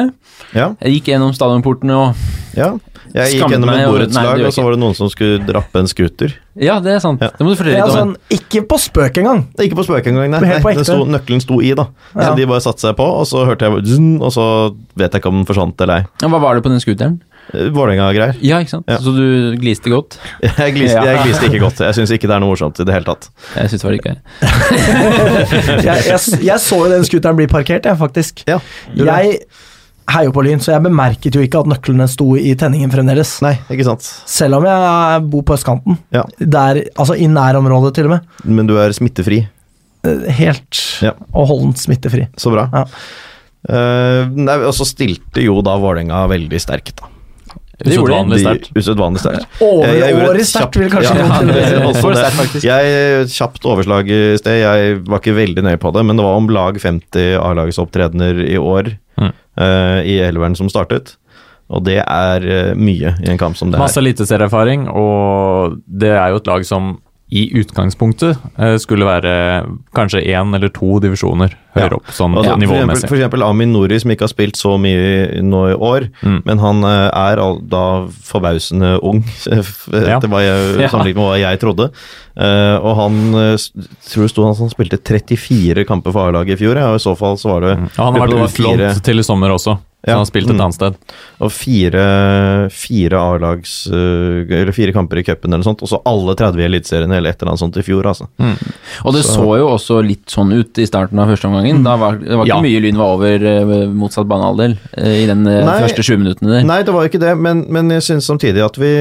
Ja, 0.54 0.68
Jeg 0.80 0.98
gikk 0.98 1.10
gjennom 1.12 1.34
stadionportene 1.36 1.96
og 1.98 2.14
ja. 2.56 2.72
Jeg 3.14 3.38
gikk 3.38 3.52
gjennom 3.54 3.70
et 3.72 3.84
borettslag, 3.88 4.42
og 4.48 4.52
så 4.54 4.64
var 4.66 4.76
det 4.76 4.80
noen 4.82 4.96
som 4.98 5.10
skulle 5.12 5.38
drappe 5.48 5.80
en 5.82 5.88
scooter. 5.90 6.34
Ja, 6.58 6.80
det 6.82 6.96
er 6.96 7.02
sant. 7.04 7.22
Ja. 7.22 7.30
Det 7.38 7.46
må 7.46 7.52
du 7.54 7.58
fortelle 7.60 7.78
litt 7.78 7.92
om. 7.94 7.94
sånn, 7.94 8.16
ikke 8.34 8.64
på 8.68 8.78
spøk 8.82 9.20
engang. 9.22 9.44
Ikke 9.62 9.78
på 9.78 9.84
spøk 9.86 10.10
engang, 10.10 10.32
nei. 10.34 10.40
Nei 10.58 10.74
sto, 10.82 10.98
nøkkelen 11.06 11.40
sto 11.44 11.60
i, 11.62 11.70
da. 11.78 11.86
Ja. 12.14 12.28
Så 12.28 12.34
de 12.40 12.48
bare 12.50 12.64
satte 12.64 12.82
seg 12.88 12.96
på, 12.98 13.06
og 13.20 13.24
så 13.30 13.44
hørte 13.48 13.68
jeg 13.70 13.84
zzz, 13.86 14.04
Og 14.18 14.32
så 14.34 14.44
vet 14.98 15.12
jeg 15.14 15.22
ikke 15.22 15.30
om 15.32 15.40
den 15.42 15.48
forsvant 15.48 15.80
eller 15.86 16.02
ei. 16.02 16.06
Ja, 16.22 16.28
Hva 16.34 16.40
var 16.42 16.58
det 16.58 16.64
på 16.66 16.72
den 16.72 16.82
scooteren? 16.82 17.20
Eh, 17.54 17.70
Vålerenga-greier. 17.72 18.36
Ja, 18.44 18.58
ikke 18.60 18.74
sant? 18.74 18.90
Ja. 18.90 18.98
Så 19.00 19.14
du 19.16 19.54
gliste 19.60 19.88
godt? 19.92 20.18
Jeg 20.42 20.74
gliste, 20.74 21.00
jeg 21.00 21.22
gliste 21.24 21.46
ikke 21.48 21.62
godt. 21.62 21.78
Jeg 21.86 21.96
syns 21.96 22.10
ikke 22.12 22.28
det 22.28 22.34
er 22.36 22.42
noe 22.44 22.52
morsomt 22.52 22.76
i 22.82 22.84
det 22.84 22.92
hele 22.92 23.06
tatt. 23.08 23.30
Jeg 23.54 23.70
syns 23.72 23.84
det 23.84 23.88
var 23.88 23.96
ikke 23.96 24.12
det. 24.12 24.20
Jeg, 25.88 26.04
jeg, 26.10 26.20
jeg 26.44 26.60
så 26.60 26.78
jo 26.82 26.90
den 26.92 27.06
scooteren 27.06 27.38
bli 27.38 27.46
parkert, 27.50 27.86
jeg, 27.88 27.96
faktisk. 28.00 28.42
Ja, 28.50 28.58
Jeg 28.98 29.38
heier 30.08 30.32
på 30.32 30.42
Lyn, 30.46 30.60
så 30.64 30.72
jeg 30.72 30.84
bemerket 30.86 31.34
jo 31.36 31.42
ikke 31.44 31.60
at 31.60 31.68
nøklene 31.68 32.06
sto 32.08 32.30
i 32.40 32.54
tenningen 32.58 32.90
fremdeles. 32.92 33.34
Nei, 33.44 33.54
ikke 33.68 33.84
sant. 33.90 34.06
Selv 34.30 34.58
om 34.60 34.64
jeg 34.68 35.22
bor 35.32 35.44
på 35.48 35.56
østkanten. 35.58 35.98
Ja. 36.14 36.22
Der, 36.40 36.82
altså 36.96 37.16
I 37.18 37.28
nærområdet, 37.28 37.94
til 37.98 38.08
og 38.08 38.16
med. 38.16 38.32
Men 38.48 38.70
du 38.70 38.76
er 38.80 38.94
smittefri. 38.96 39.42
Eh, 40.06 40.24
Helt 40.40 40.80
Ja. 41.04 41.12
og 41.34 41.48
holdent 41.50 41.78
smittefri. 41.82 42.28
Så 42.40 42.50
bra. 42.54 42.68
Ja. 42.72 42.84
Uh, 43.68 44.30
nei, 44.38 44.54
og 44.64 44.72
så 44.76 44.86
stilte 44.86 45.42
jo 45.44 45.58
da 45.66 45.74
Vålerenga 45.82 46.22
veldig 46.30 46.60
sterkt, 46.62 47.00
da. 47.02 47.08
Det. 47.78 47.92
Usedvanlig 47.94 48.38
sterkt. 48.42 48.70
Usedvanlig 48.74 49.20
sterkt. 49.22 49.44
Over 49.62 49.86
Jeg- 49.86 49.98
jeg 50.00 50.14
gjorde 50.14 50.22
et 50.24 50.30
året 50.32 50.48
sterkt, 50.48 50.78
vil 50.80 50.90
kanskje 50.90 51.12
ja, 51.14 51.26
noen 51.26 51.50
ja, 51.52 51.82
også 51.86 52.14
det. 52.14 52.62
Jeg 52.64 53.28
Kjapt 53.34 53.68
overslag 53.70 54.08
i 54.10 54.20
sted. 54.40 54.56
Jeg 54.64 54.96
var 55.06 55.20
ikke 55.22 55.34
veldig 55.36 55.62
nøye 55.66 55.78
på 55.78 55.92
det, 55.94 56.02
men 56.08 56.18
det 56.18 56.24
var 56.26 56.38
om 56.40 56.48
lag 56.50 56.80
50 56.82 57.36
A-lagsopptredener 57.38 58.40
i 58.48 58.56
år 58.58 58.96
Eh, 59.58 60.00
i 60.06 60.18
elveren 60.22 60.54
som 60.58 60.68
startet. 60.70 61.16
Og 61.68 61.82
det 61.84 61.98
er 62.04 62.44
eh, 62.46 62.74
mye 62.78 63.16
i 63.20 63.28
en 63.32 63.40
kamp 63.40 63.58
som 63.58 63.72
det 63.72 63.80
Masse 63.80 63.98
her. 63.98 64.06
eliteserieerfaring, 64.06 64.86
og 64.88 65.80
det 65.84 66.14
er 66.14 66.30
jo 66.32 66.40
et 66.40 66.48
lag 66.48 66.64
som 66.68 66.94
i 67.30 67.42
utgangspunktet 67.60 68.38
eh, 68.58 68.76
skulle 68.80 69.04
være 69.04 69.32
kanskje 69.94 70.22
én 70.32 70.54
eller 70.56 70.70
to 70.72 70.98
divisjoner 71.04 71.52
høyere 71.76 71.90
Ja. 71.92 71.96
opp, 71.98 72.06
sånn 72.16 72.34
Altså, 72.38 72.54
nivåmessig. 72.56 73.08
for 73.10 73.16
eksempel 73.18 73.42
Amin 73.44 73.72
Nori, 73.74 73.98
som 74.00 74.10
ikke 74.10 74.24
har 74.24 74.32
spilt 74.32 74.56
så 74.56 74.78
mye 74.80 75.42
nå 75.44 75.60
i 75.70 75.76
år, 75.76 76.08
Mm. 76.24 76.42
men 76.46 76.58
han 76.58 76.82
eh, 76.84 77.10
er 77.12 77.36
da 77.68 77.82
forbausende 78.08 78.98
ung, 79.02 79.20
Ja. 79.46 80.18
hva 80.20 80.40
jeg, 80.40 80.80
Ja. 80.80 80.88
sammenlignet 80.88 81.16
med 81.16 81.28
hva 81.28 81.38
jeg 81.38 81.60
trodde. 81.60 81.90
Eh, 82.38 82.76
og 82.80 82.96
han 82.96 83.34
eh, 83.34 83.56
tror 84.08 84.22
det 84.24 84.30
sto 84.32 84.44
han 84.48 84.54
som 84.54 84.70
spilte 84.72 84.96
34 84.98 85.84
kamper 85.86 86.12
for 86.12 86.28
A-laget 86.30 86.56
i 86.56 86.64
fjor, 86.64 86.80
og 86.80 86.96
i 86.96 87.02
så 87.04 87.14
fall 87.18 87.36
så 87.36 87.52
var 87.52 87.60
det 87.60 87.76
Mm. 87.78 87.84
Og 87.98 88.04
han 88.04 88.14
har 88.14 88.26
vært 88.26 88.56
utlånt 88.56 89.02
til 89.04 89.18
i 89.18 89.22
sommer 89.22 89.50
også, 89.52 89.78
så 89.98 90.06
Ja. 90.06 90.12
han 90.14 90.20
har 90.22 90.26
spilt 90.30 90.48
et 90.50 90.54
Mm. 90.56 90.60
annet 90.62 90.74
sted. 90.74 90.94
Og 91.40 91.50
fire, 91.52 92.68
fire 92.70 93.18
A-lags 93.18 93.86
eh, 93.90 94.60
Eller 94.60 94.72
fire 94.72 94.92
kamper 94.94 95.18
i 95.18 95.24
cupen 95.26 95.50
eller 95.52 95.62
noe 95.62 95.68
sånt, 95.68 95.82
og 95.82 95.88
så 95.90 96.00
alle 96.06 96.34
30 96.38 96.60
i 96.62 96.66
Eliteserien 96.68 97.12
eller 97.12 97.30
et 97.34 97.42
eller 97.42 97.52
annet 97.52 97.62
sånt 97.62 97.76
i 97.80 97.82
fjor, 97.82 98.06
altså. 98.06 98.28
Og 99.04 99.12
det 99.14 99.24
så, 99.26 99.44
jo 99.58 99.68
også 99.74 99.98
litt 100.06 100.26
sånn 100.32 100.52
ut 100.54 100.78
i 100.78 100.86
starten 100.88 101.18
av 101.18 101.28
første 101.28 101.48
omgangen. 101.50 101.82
Da 101.84 101.96
var, 101.96 102.16
det 102.18 102.30
var 102.36 102.44
ikke 102.46 102.54
Ja. 102.54 102.60
mye 102.62 102.80
Lyn 102.80 102.96
var 102.96 103.14
over 103.16 103.44
eh, 103.44 103.86
motsatt 103.88 104.26
banehalvdel 104.30 104.76
eh, 104.96 105.24
i 105.24 105.26
den 105.26 105.42
Nei. 105.44 105.80
første 105.82 106.02
20 106.02 106.18
minuttene 106.22 106.50
der. 106.58 106.64
Nei, 106.64 106.82
det 106.82 106.94
var 106.94 107.08
ikke 107.08 107.20
det, 107.20 107.34
men, 107.38 107.64
men 107.68 107.90
jeg 107.90 108.02
syns 108.06 108.26
samtidig 108.30 108.64
at 108.64 108.76
vi, 108.78 108.92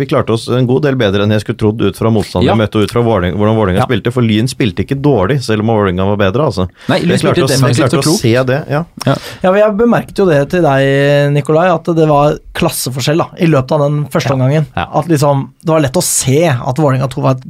vi 0.00 0.06
klarte 0.06 0.30
oss 0.32 0.48
en 0.48 0.66
god 0.66 0.82
del 0.88 0.96
bedre 0.96 1.22
enn 1.24 1.30
jeg 1.36 1.44
skulle 1.44 1.60
trodd 1.60 1.80
ut 1.84 1.96
fra 1.96 2.10
motstanderen 2.10 2.48
Ja. 2.50 2.54
vi 2.56 2.64
møtte, 2.64 2.80
og 2.80 2.88
ut 2.88 2.92
fra 2.96 3.02
Vålerenga- 3.04 3.36
hvordan 3.36 3.56
Vålerenga 3.60 3.80
Ja. 3.84 3.86
spilte. 3.86 4.12
For 4.12 4.22
Lyn 4.22 4.48
spilte 4.48 4.84
ikke 4.84 5.00
dårlig, 5.00 5.40
selv 5.44 5.60
om 5.60 5.66
Vålerenga 5.72 6.04
var 6.16 6.16
bedre, 6.16 6.46
altså. 6.48 6.68
Nei, 6.88 7.00
Lyn 7.04 7.18
spilte 7.20 7.44
å, 7.44 7.48
defensivt 7.48 7.94
og 7.94 8.02
klokt. 8.04 8.20
se 8.24 8.34
det, 8.44 8.64
ja. 8.70 8.84
Ja, 9.06 9.50
men 9.52 9.60
Jeg 9.60 9.76
bemerket 9.76 10.16
jo 10.18 10.26
det 10.30 10.40
til 10.52 10.64
deg, 10.64 11.32
Nikolai, 11.34 11.66
at 11.72 11.88
det 11.96 12.06
var 12.08 12.38
klasseforskjell 12.56 13.20
da, 13.22 13.28
i 13.40 13.48
løpet 13.50 13.74
av 13.76 13.84
den 13.84 14.00
første 14.12 14.34
omgangen. 14.34 14.66
Ja. 14.76 14.86
At 15.00 15.10
liksom, 15.10 15.48
Det 15.60 15.72
var 15.72 15.84
lett 15.84 15.98
å 15.98 16.04
se 16.04 16.42
at 16.50 16.80
Vålerenga 16.80 17.08
2 17.12 17.24
var 17.24 17.38
et 17.38 17.46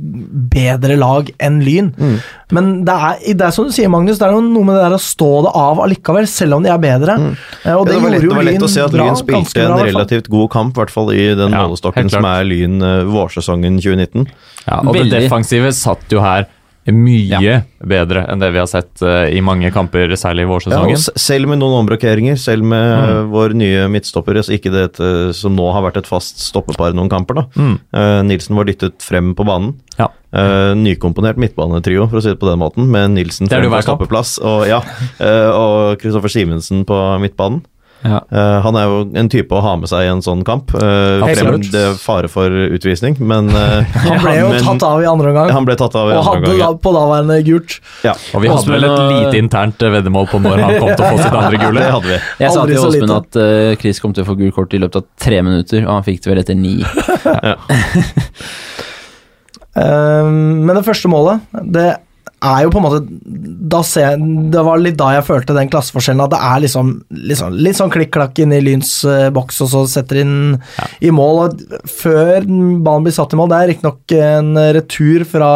bedre 0.51 0.97
lag 1.01 1.31
enn 1.39 1.61
Lyn. 1.65 1.93
Mm. 1.97 2.19
Men 2.57 2.71
det 2.87 2.97
er, 2.97 3.19
det 3.39 3.47
er 3.47 3.55
som 3.55 3.69
du 3.69 3.75
sier, 3.75 3.91
Magnus, 3.93 4.19
det 4.21 4.27
er 4.29 4.35
noe 4.35 4.67
med 4.67 4.77
det 4.77 4.85
der 4.85 4.97
å 4.97 5.03
stå 5.03 5.31
det 5.47 5.55
av 5.63 5.83
allikevel, 5.87 6.29
selv 6.31 6.59
om 6.59 6.67
de 6.67 6.73
er 6.73 6.83
bedre. 6.83 7.17
Mm. 7.21 7.33
Og 7.33 7.35
det, 7.35 7.71
Ja, 7.71 7.77
det, 7.79 7.93
det, 7.93 8.01
var 8.03 8.15
lett, 8.15 8.27
det 8.27 8.37
var 8.41 8.49
lett 8.51 8.69
å 8.69 8.73
se 8.73 8.85
at 8.85 8.97
Lyn 8.97 9.19
spilte 9.19 9.67
en 9.67 9.77
relativt 9.79 10.31
god 10.33 10.51
kamp, 10.53 10.75
i 10.75 10.83
hvert 10.83 10.95
fall 10.95 11.13
i 11.15 11.27
den 11.39 11.57
Ja, 11.57 11.67
målestokken 11.67 12.11
som 12.13 12.27
er 12.29 12.47
Lyn 12.49 12.81
eh, 12.83 13.03
vårsesongen 13.11 13.79
2019. 13.83 14.31
Ja, 14.67 14.81
og 14.83 14.97
det 14.97 15.09
defensive 15.13 15.73
satt 15.77 16.11
jo 16.13 16.23
her 16.25 16.49
mye 16.89 17.61
bedre 17.85 18.23
enn 18.31 18.41
det 18.41 18.51
vi 18.55 18.61
har 18.61 18.69
sett 18.71 19.03
uh, 19.05 19.29
i 19.29 19.41
mange 19.45 19.69
kamper, 19.75 20.13
særlig 20.19 20.45
i 20.45 20.47
Ja, 20.47 20.51
vårsesongen. 20.51 20.97
Ja, 20.97 21.21
selv 21.21 21.51
med 21.51 21.61
noen 21.61 21.77
omrokeringer, 21.83 22.39
selv 22.41 22.65
med 22.69 22.87
eh, 22.97 23.21
vår 23.31 23.55
nye 23.59 23.87
midtstopper, 23.93 24.39
altså 24.41 24.55
ikke 24.57 24.73
det 24.73 24.87
eh, 25.01 25.31
som 25.37 25.55
nå 25.57 25.67
har 25.75 25.85
vært 25.85 26.01
et 26.01 26.09
fast 26.09 26.41
stoppepar 26.43 26.97
noen 26.97 27.11
kamper, 27.13 27.43
da. 27.43 27.45
Mm. 27.61 27.77
Uh, 27.93 28.21
Nilsen 28.29 28.57
var 28.59 28.69
dyttet 28.69 29.05
frem 29.05 29.35
på 29.37 29.47
banen. 29.49 29.75
Ja. 30.01 30.09
Nykomponert 30.79 31.41
midtbanetrio, 31.43 32.05
for 32.07 32.21
å 32.21 32.23
si 32.23 32.31
det 32.31 32.39
på 32.41 32.49
den 32.49 32.61
måten, 32.63 32.87
med 32.93 33.17
Nilsen 33.17 33.51
frem 33.51 33.67
på 33.67 33.83
stoppeplass 33.83 34.37
og 34.39 34.63
ja, 34.71 34.79
og 35.51 35.99
Kristoffer 35.99 36.31
Simensen 36.31 36.85
på 36.87 36.99
midtbanen. 37.19 37.65
Ja. 38.01 38.23
Uh, 38.33 38.61
han 38.65 38.77
er 38.81 38.87
jo 38.89 39.01
en 39.21 39.29
type 39.29 39.53
å 39.53 39.61
ha 39.61 39.75
med 39.77 39.91
seg 39.91 40.07
i 40.07 40.09
en 40.09 40.23
sånn 40.25 40.41
kamp. 40.47 40.73
Uh, 40.73 41.21
det 41.21 41.77
er 41.77 41.99
fare 42.01 42.31
for 42.33 42.49
utvisning, 42.49 43.19
men 43.21 43.51
uh, 43.53 43.85
Han 44.07 44.23
ble 44.25 44.35
jo 44.39 44.49
men- 44.55 44.65
tatt 44.65 44.87
av 44.89 45.03
i 45.05 45.09
andre 45.11 45.33
omgang, 45.33 45.53
Han 45.53 45.69
ble 45.69 45.77
tatt 45.81 45.97
av 46.01 46.09
i 46.09 46.15
og 46.15 46.21
andre 46.23 46.31
hadde 46.31 46.47
gang, 46.49 46.61
ja. 46.63 46.71
på 46.87 46.93
daværende 46.97 47.37
gult. 47.47 47.77
Ja. 48.07 48.15
Og 48.33 48.45
vi 48.45 48.53
hadde 48.53 48.73
vel 48.73 48.89
et 48.89 49.01
lite 49.13 49.43
internt 49.43 49.85
veddemål 49.97 50.31
på 50.33 50.41
når 50.45 50.65
han 50.65 50.77
kom 50.79 50.93
til 50.95 51.05
å 51.05 51.11
få 51.11 51.21
sitt 51.21 51.39
andre 51.43 51.51
Det 51.61 51.65
gule. 51.67 51.87
hadde 51.97 52.09
vi. 52.09 52.19
Jeg 52.41 52.55
sa 52.57 52.67
til 52.71 52.85
Åsmund 52.87 53.17
at 53.19 53.41
uh, 53.41 53.77
Chris 53.83 54.01
kom 54.03 54.17
til 54.17 54.25
å 54.25 54.29
få 54.31 54.39
gult 54.41 54.57
kort 54.57 54.77
i 54.77 54.81
løpet 54.81 55.03
av 55.03 55.09
tre 55.21 55.43
minutter, 55.45 55.85
og 55.85 55.93
han 55.99 56.07
fikk 56.07 56.25
det 56.25 56.33
vel 56.33 56.43
etter 56.45 56.57
ni. 56.59 56.77
Men 59.81 60.73
det 60.75 60.83
første 60.85 61.09
målet, 61.13 61.45
det 61.73 61.91
er 62.41 62.65
jo 62.65 62.73
på 62.73 62.81
en 62.81 62.87
måte 62.87 63.83
ser 63.87 64.17
Det 64.53 64.63
var 64.67 64.81
litt 64.83 64.99
da 64.99 65.13
jeg 65.15 65.27
følte 65.27 65.57
den 65.57 65.71
klasseforskjellen, 65.73 66.23
at 66.25 66.33
det 66.35 66.41
er 66.51 66.63
liksom, 66.65 66.93
liksom 67.31 67.57
litt 67.61 67.79
sånn 67.79 67.93
klikk-klakk 67.93 68.41
inn 68.43 68.55
i 68.57 68.63
Lyns 68.65 68.93
uh, 69.07 69.29
boks, 69.35 69.61
og 69.65 69.71
så 69.73 69.85
setter 69.91 70.23
inn 70.23 70.35
i 71.05 71.13
mål. 71.15 71.43
Og 71.45 71.87
før 71.89 72.47
ballen 72.49 73.07
blir 73.07 73.15
satt 73.15 73.35
i 73.35 73.41
mål, 73.41 73.51
det 73.53 73.61
er 73.61 73.71
riktignok 73.73 74.17
en 74.19 74.51
retur 74.77 75.25
fra 75.29 75.53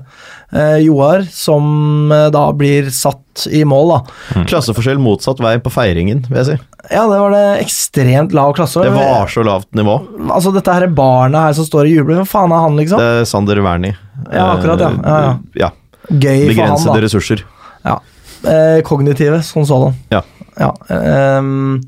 uh, 0.00 0.78
Joar, 0.82 1.26
som 1.30 2.12
uh, 2.12 2.28
da 2.34 2.48
blir 2.56 2.90
satt 2.94 3.46
i 3.48 3.62
mål, 3.68 3.94
da. 3.94 4.44
Klasseforskjell 4.50 5.00
motsatt 5.00 5.40
vei 5.40 5.56
på 5.62 5.72
feiringen, 5.72 6.24
vil 6.28 6.42
jeg 6.42 6.50
si. 6.50 6.56
Ja, 6.90 7.04
det 7.06 7.20
var 7.20 7.30
det 7.32 7.44
ekstremt 7.62 8.34
lav 8.36 8.56
klasse. 8.58 8.82
Det 8.82 8.92
var 8.96 9.30
så 9.30 9.44
lavt 9.46 9.70
nivå. 9.78 10.00
Altså, 10.26 10.50
dette 10.52 10.74
her 10.74 10.88
barnet 10.92 11.38
her 11.46 11.54
som 11.56 11.68
står 11.68 11.86
og 11.86 11.94
jubler, 11.94 12.18
hva 12.20 12.26
faen 12.28 12.52
er 12.52 12.66
han, 12.66 12.80
liksom? 12.80 13.00
Det 13.00 13.22
er 13.22 13.30
Sander 13.30 13.62
Wernie. 13.62 13.94
Ja, 14.26 14.50
akkurat, 14.56 14.82
ja. 14.82 14.90
Ja, 14.98 15.20
ja. 15.22 15.38
ja. 15.66 15.70
Gøy 16.10 16.18
for 16.20 16.46
han, 16.46 16.48
Begrensede 16.54 16.94
da. 16.94 17.00
ressurser. 17.06 17.44
Ja. 17.84 17.98
Eh, 18.44 18.80
kognitive, 18.82 19.42
sånn 19.46 19.66
sådan. 19.68 19.94
Ja. 20.10 20.22
Ja. 20.58 20.72
Um, 21.38 21.80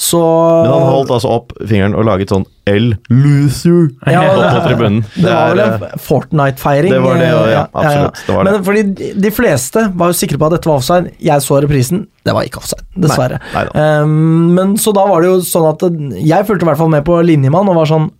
så 0.00 0.16
Men 0.64 0.70
han 0.72 0.86
holdt 0.94 1.10
altså 1.12 1.28
opp 1.28 1.50
fingeren 1.68 1.92
og 1.94 2.06
laget 2.08 2.30
sånn 2.32 2.46
L 2.72 2.86
loser 3.12 3.90
Ja, 4.08 4.22
opp 4.22 4.38
på 4.38 4.40
det- 4.40 4.62
tribunen. 4.64 5.02
Det 5.14 5.28
var 5.28 5.50
vel 5.50 5.60
en 5.60 5.98
Fortnite-feiring. 6.00 6.90
Det 6.94 7.00
var 7.04 7.18
det, 7.20 7.28
ja, 7.28 7.42
eh, 7.44 7.50
ja, 7.52 7.66
absolutt, 7.74 8.22
det 8.26 8.34
var 8.36 8.44
det. 8.44 8.52
Men 8.52 8.64
fordi 8.64 8.82
de- 9.20 9.30
fleste 9.30 9.84
var 9.94 10.08
jo 10.08 10.12
sikre 10.16 10.38
på 10.38 10.46
at 10.46 10.52
dette 10.56 10.66
var 10.70 10.76
offside. 10.80 11.10
Jeg 11.20 11.40
så 11.44 11.60
reprisen, 11.62 12.06
det 12.24 12.32
var 12.32 12.42
ikke 12.48 12.58
offside, 12.62 12.80
dessverre. 12.96 13.40
Nei, 13.52 13.64
neida. 13.66 14.02
um, 14.02 14.54
men 14.54 14.74
så 14.76 14.94
da 14.94 15.04
var 15.06 15.20
det 15.20 15.28
jo 15.28 15.36
sånn 15.40 15.68
at 15.68 15.80
jeg 16.24 16.46
fulgte 16.46 16.62
i 16.62 16.70
hvert 16.70 16.78
fall 16.78 16.88
med 16.88 17.04
på 17.04 17.20
linjemann 17.22 17.68
og 17.68 17.74
var 17.76 17.84
sånn 17.86 18.10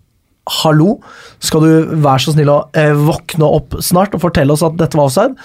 Hallo, 0.51 0.97
skal 1.39 1.63
du 1.63 1.97
være 2.03 2.19
så 2.25 2.33
snill 2.35 2.51
å 2.51 2.59
eh, 2.75 2.91
våkne 2.97 3.47
opp 3.47 3.77
snart 3.87 4.15
og 4.17 4.23
fortelle 4.25 4.51
oss 4.57 4.65
at 4.67 4.77
dette 4.81 4.99
var 4.99 5.07
offside? 5.11 5.37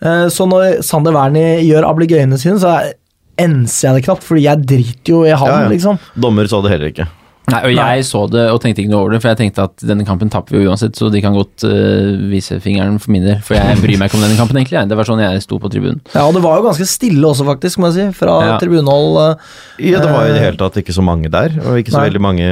Eh, 0.00 0.26
så 0.32 0.46
når 0.48 0.78
Sander 0.86 1.12
Wernie 1.16 1.58
gjør 1.66 1.84
ablegøyene 1.90 2.38
sine, 2.40 2.56
så 2.62 2.70
er- 2.80 2.94
enser 3.36 3.88
jeg 3.88 3.96
det 3.98 4.04
knapt, 4.06 4.22
fordi 4.22 4.44
jeg 4.46 4.62
driter 4.70 5.10
jo 5.10 5.24
i 5.26 5.32
han, 5.34 5.48
Ja, 5.50 5.60
ja. 5.66 5.68
liksom. 5.72 5.98
Dommer 6.16 6.46
så 6.46 6.62
det 6.62 6.70
heller 6.70 6.92
ikke. 6.92 7.08
Nei, 7.52 7.58
og 7.60 7.74
Nei. 7.76 7.88
jeg 7.98 8.04
så 8.08 8.22
det 8.32 8.44
og 8.48 8.60
tenkte 8.62 8.80
ikke 8.80 8.90
noe 8.92 9.02
over 9.04 9.12
det, 9.12 9.18
for 9.20 9.28
jeg 9.28 9.36
tenkte 9.42 9.66
at 9.68 9.82
denne 9.84 10.06
kampen 10.08 10.30
tapper 10.32 10.56
vi 10.56 10.62
jo 10.64 10.70
uansett, 10.72 10.96
så 10.96 11.10
de 11.12 11.20
kan 11.20 11.34
godt 11.36 11.64
uh, 11.68 12.14
vise 12.30 12.56
fingeren 12.64 12.96
for 13.02 13.12
min 13.12 13.26
del. 13.26 13.36
For 13.44 13.58
jeg 13.58 13.76
bryr 13.82 13.98
meg 14.00 14.08
ikke 14.08 14.16
om 14.16 14.24
denne 14.24 14.38
kampen, 14.38 14.56
egentlig. 14.56 14.78
Jeg. 14.80 14.88
Det 14.88 14.96
var 14.96 15.08
sånn 15.08 15.20
jeg 15.20 15.42
sto 15.44 15.58
på 15.60 15.68
tribunen. 15.72 16.00
Ja, 16.14 16.22
og 16.24 16.32
det 16.38 16.40
var 16.44 16.56
jo 16.56 16.64
ganske 16.70 16.86
stille 16.88 17.28
også, 17.28 17.44
faktisk, 17.44 17.82
må 17.84 17.90
jeg 17.92 17.98
si, 17.98 18.06
fra 18.16 18.38
Ja. 18.46 18.56
tribunehold. 18.62 19.18
Uh, 19.20 19.60
Ja, 19.84 20.00
det 20.00 20.08
var 20.08 20.24
jo 20.24 20.30
i 20.32 20.36
det 20.38 20.42
hele 20.46 20.56
tatt 20.56 20.76
ikke 20.80 20.94
så 20.96 21.02
mange 21.04 21.28
der, 21.28 21.52
og 21.66 21.76
ikke 21.82 21.92
så 21.92 21.98
Nei. 22.00 22.06
veldig 22.08 22.22
mange 22.22 22.46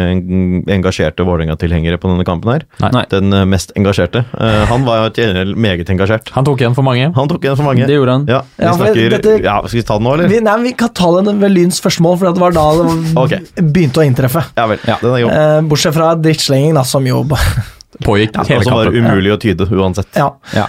engasjerte 0.74 1.24
Vålerenga-tilhengere 1.24 1.97
på 2.03 2.11
denne 2.11 2.26
kampen 2.28 2.53
her. 2.53 2.64
Nei. 2.93 3.05
Den 3.12 3.32
eh, 3.32 3.45
mest 3.49 3.72
engasjerte. 3.78 4.24
Uh, 4.34 4.64
han 4.68 4.84
var 4.84 5.05
jo 5.07 5.12
til 5.16 5.28
gjengjeld 5.30 5.57
meget 5.57 5.88
engasjert. 5.95 6.28
Han 6.36 6.45
tok 6.45 6.61
igjen 6.64 6.74
for 6.76 6.84
mange. 6.86 7.09
Han 7.16 7.30
tok 7.30 7.45
igjen 7.47 7.57
for 7.59 7.68
mange. 7.70 7.86
Det 7.88 7.97
gjorde 7.97 8.18
han. 8.18 8.26
Ja, 8.28 8.43
vi 8.59 8.64
Ja, 8.66 8.72
snakker 8.76 9.16
dette- 9.16 9.38
Ja, 9.43 9.57
Skal 9.66 9.78
vi 9.80 9.84
ta 9.88 9.97
den 9.99 10.05
nå, 10.09 10.14
eller? 10.18 10.28
Vi, 10.28 10.40
nei, 10.45 10.57
vi 10.66 10.72
kan 10.76 10.93
ta 10.93 11.09
den 11.22 11.40
ved 11.40 11.55
Lyns 11.55 11.80
første 11.80 12.03
mål, 12.05 12.18
for 12.20 12.32
det 12.32 12.43
var 12.43 12.53
da 12.53 12.66
det 12.82 13.16
okay. 13.16 13.40
begynte 13.62 14.03
å 14.03 14.07
inntreffe. 14.07 14.45
Ja 14.59 14.66
vel. 14.66 14.81
Ja. 14.88 14.96
Den 15.02 15.12
er 15.12 15.24
god. 15.24 15.36
Eh, 15.36 15.60
bortsett 15.70 15.96
fra 15.96 16.12
drittslenging, 16.18 16.74
da, 16.78 16.86
som 16.88 17.06
jo 17.06 17.22
Pågikk 18.02 18.34
Ja, 18.40 18.46
hele 18.48 18.64
som 18.64 18.78
var 18.78 18.88
kampen. 18.88 19.06
umulig 19.06 19.34
å 19.34 19.38
tyde 19.40 19.68
uansett. 19.68 20.08
Ja. 20.16 20.32
Ja. 20.56 20.66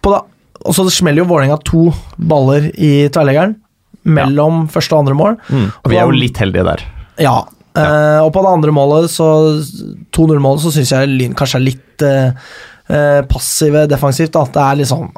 På 0.00 0.12
da, 0.12 0.20
og 0.62 0.74
så 0.76 0.86
smeller 0.92 1.24
jo 1.24 1.28
Vålerenga 1.32 1.58
to 1.66 1.88
baller 2.16 2.70
i 2.72 3.08
tverrleggeren 3.12 3.56
mellom 4.06 4.66
første 4.70 4.94
og 4.94 5.04
andre 5.04 5.18
mål. 5.18 5.36
Mm. 5.50 5.66
Og 5.82 5.92
vi 5.92 5.98
er 5.98 6.06
jo 6.06 6.16
litt 6.16 6.40
heldige 6.40 6.66
der. 6.68 6.86
Ja. 7.22 7.36
Uh, 7.76 8.24
og 8.24 8.30
på 8.32 8.40
det 8.44 8.54
andre 8.54 8.72
målet, 8.72 9.10
så 9.12 9.26
2-0-målet, 10.16 10.62
så 10.64 10.72
syns 10.72 10.94
jeg 10.94 11.12
Lyn 11.12 11.36
kanskje 11.36 11.58
er 11.58 11.66
litt 11.66 12.04
uh, 12.06 12.52
eh, 12.88 13.20
passive 13.28 13.84
defensivt. 13.90 14.32
Da. 14.36 14.46
Det 14.54 14.64
er 14.64 14.82
liksom 14.82 15.10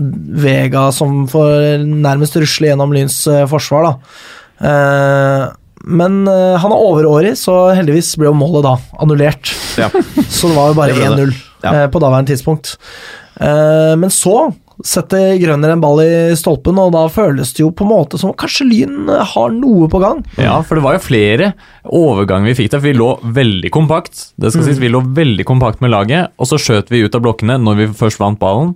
Vega 0.00 0.86
som 0.96 1.26
får 1.28 1.82
nærmest 1.84 2.38
rusle 2.40 2.70
gjennom 2.70 2.94
Lyns 2.96 3.18
forsvar, 3.50 3.90
da. 3.90 4.70
Men 5.84 6.22
uh, 6.28 6.58
han 6.60 6.72
er 6.74 6.86
overårig, 6.86 7.34
så 7.40 7.70
heldigvis 7.76 8.14
ble 8.20 8.28
jo 8.28 8.36
målet 8.36 8.66
da 8.66 8.74
annullert. 9.00 9.52
Ja. 9.80 9.88
Så 10.28 10.50
det 10.50 10.56
var 10.56 10.72
jo 10.72 10.80
bare 10.80 10.96
Det 10.96 10.98
ble 11.00 11.14
det. 11.16 11.28
1-0 11.30 11.46
Ja. 11.64 11.72
uh, 11.72 11.86
på 11.92 12.00
daværende 12.02 12.32
tidspunkt. 12.32 12.74
Uh, 13.40 13.96
men 14.00 14.12
så 14.12 14.50
setter 14.84 15.34
Grønner 15.40 15.74
en 15.74 15.80
ball 15.82 16.00
i 16.00 16.36
stolpen, 16.40 16.78
og 16.80 16.92
da 16.94 17.02
føles 17.12 17.50
det 17.56 17.60
jo 17.60 17.70
på 17.76 17.84
en 17.84 17.90
måte 17.92 18.20
som 18.20 18.32
kanskje 18.36 18.64
Lyn 18.68 19.10
har 19.32 19.52
noe 19.52 19.88
på 19.92 20.00
gang. 20.00 20.22
Ja, 20.40 20.54
for 20.64 20.78
det 20.78 20.84
var 20.86 20.96
jo 20.96 21.02
flere 21.04 21.50
overganger 21.84 22.48
vi 22.48 22.56
fikk 22.62 22.70
der, 22.72 22.80
for 22.80 22.88
vi 22.88 22.96
lå 22.96 23.10
veldig 23.40 23.72
kompakt. 23.76 24.30
Det 24.40 24.52
skal 24.54 24.64
sies, 24.64 24.80
vi 24.80 24.88
lå 24.92 25.02
veldig 25.04 25.44
kompakt 25.48 25.84
med 25.84 25.92
laget, 25.92 26.32
og 26.40 26.48
så 26.48 26.56
skjøt 26.60 26.92
vi 26.92 27.02
ut 27.04 27.16
av 27.16 27.24
blokkene 27.26 27.58
når 27.60 27.80
vi 27.82 27.90
først 28.00 28.22
vant 28.22 28.40
ballen. 28.40 28.72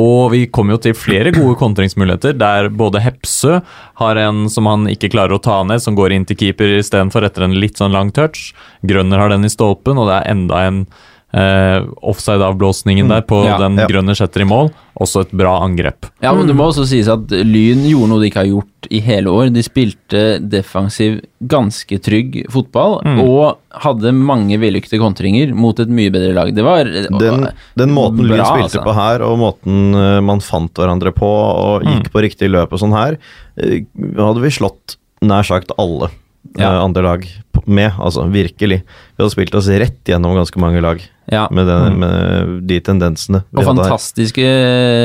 Og 0.00 0.30
vi 0.32 0.44
kom 0.48 0.70
jo 0.72 0.78
til 0.80 0.96
flere 0.96 1.32
gode 1.34 1.58
kontringsmuligheter, 1.60 2.36
der 2.40 2.70
både 2.72 3.02
Hepsø 3.04 3.58
har 4.00 4.20
en 4.22 4.46
som 4.52 4.68
han 4.70 4.88
ikke 4.88 5.10
klarer 5.12 5.36
å 5.36 5.42
ta 5.44 5.60
ned, 5.66 5.82
som 5.82 5.98
går 5.98 6.14
inn 6.16 6.26
til 6.28 6.38
keeper 6.40 6.78
istedenfor 6.78 7.26
etter 7.26 7.44
en 7.46 7.58
litt 7.60 7.80
sånn 7.80 7.94
lang 7.96 8.12
touch. 8.16 8.50
Grønner 8.86 9.20
har 9.20 9.34
den 9.34 9.44
i 9.44 9.52
stolpen, 9.52 10.00
og 10.00 10.08
det 10.08 10.20
er 10.20 10.30
enda 10.32 10.64
en 10.68 10.84
eh, 11.32 11.84
offside-avblåsningen 12.02 13.08
der 13.10 13.22
på 13.26 13.42
Ja, 13.46 13.58
den 13.60 13.78
ja. 13.78 13.86
grønne 13.90 14.14
setter 14.18 14.42
i 14.42 14.48
mål. 14.48 14.70
Også 15.00 15.22
et 15.24 15.30
bra 15.32 15.54
angrep. 15.64 16.08
Ja, 16.20 16.32
men 16.36 16.46
det 16.50 16.54
må 16.58 16.66
også 16.68 16.84
sies 16.90 17.08
at 17.08 17.30
Lyn 17.30 17.86
gjorde 17.88 18.10
noe 18.10 18.20
de 18.20 18.28
ikke 18.28 18.42
har 18.42 18.48
gjort 18.50 18.88
i 18.92 19.00
hele 19.04 19.32
år. 19.32 19.48
De 19.54 19.62
spilte 19.64 20.22
defensiv, 20.42 21.20
ganske 21.40 21.98
trygg 22.04 22.40
fotball, 22.52 22.98
og 23.22 23.58
hadde 23.84 24.12
mange 24.16 24.58
vellykkede 24.60 25.00
kontringer 25.00 25.54
mot 25.56 25.78
et 25.80 25.88
mye 25.88 26.12
bedre 26.12 26.34
lag. 26.36 26.52
Det 26.56 26.64
var 26.66 26.84
Den, 26.90 27.46
den 27.80 27.94
måten 27.96 28.26
Lyn 28.28 28.42
spilte 28.44 28.68
altså. 28.68 28.84
på 28.84 28.96
her, 28.98 29.24
og 29.24 29.38
måten 29.40 29.94
eh, 29.96 30.20
man 30.26 30.42
fant 30.44 30.74
hverandre 30.76 31.14
på 31.16 31.30
og 31.30 31.86
gikk 31.86 32.10
på 32.12 32.24
riktig 32.26 32.50
løp 32.52 32.72
og 32.76 32.82
sånn 32.82 32.96
her, 32.96 33.16
eh, 33.56 33.86
hadde 34.18 34.42
vi 34.44 34.52
slått 34.52 34.98
nær 35.24 35.44
sagt 35.46 35.72
alle 35.78 36.10
Ja. 36.58 36.72
eh, 36.74 36.82
andre 36.84 37.02
lag 37.04 37.24
med. 37.66 37.92
Altså 37.98 38.24
virkelig. 38.30 38.80
Vi 38.84 39.22
hadde 39.22 39.32
spilt 39.34 39.54
oss 39.58 39.68
rett 39.68 40.00
gjennom 40.08 40.36
ganske 40.38 40.60
mange 40.62 40.80
lag 40.84 41.02
Ja. 41.30 41.46
med, 41.50 41.66
den, 41.66 41.98
med 42.00 42.66
de 42.66 42.80
tendensene. 42.80 43.42
Og 43.54 43.64
fantastiske 43.64 44.46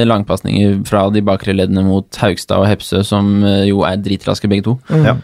langpasninger 0.08 0.80
fra 0.88 1.10
de 1.14 1.22
bakre 1.26 1.54
leddene 1.56 1.84
mot 1.86 2.08
Haugstad 2.22 2.58
og 2.64 2.68
Hepsø, 2.70 3.04
som 3.06 3.44
eh, 3.44 3.66
jo 3.70 3.84
er 3.86 3.98
dritraske 4.02 4.50
begge 4.50 4.64
to. 4.70 4.80
Ja. 4.90 5.18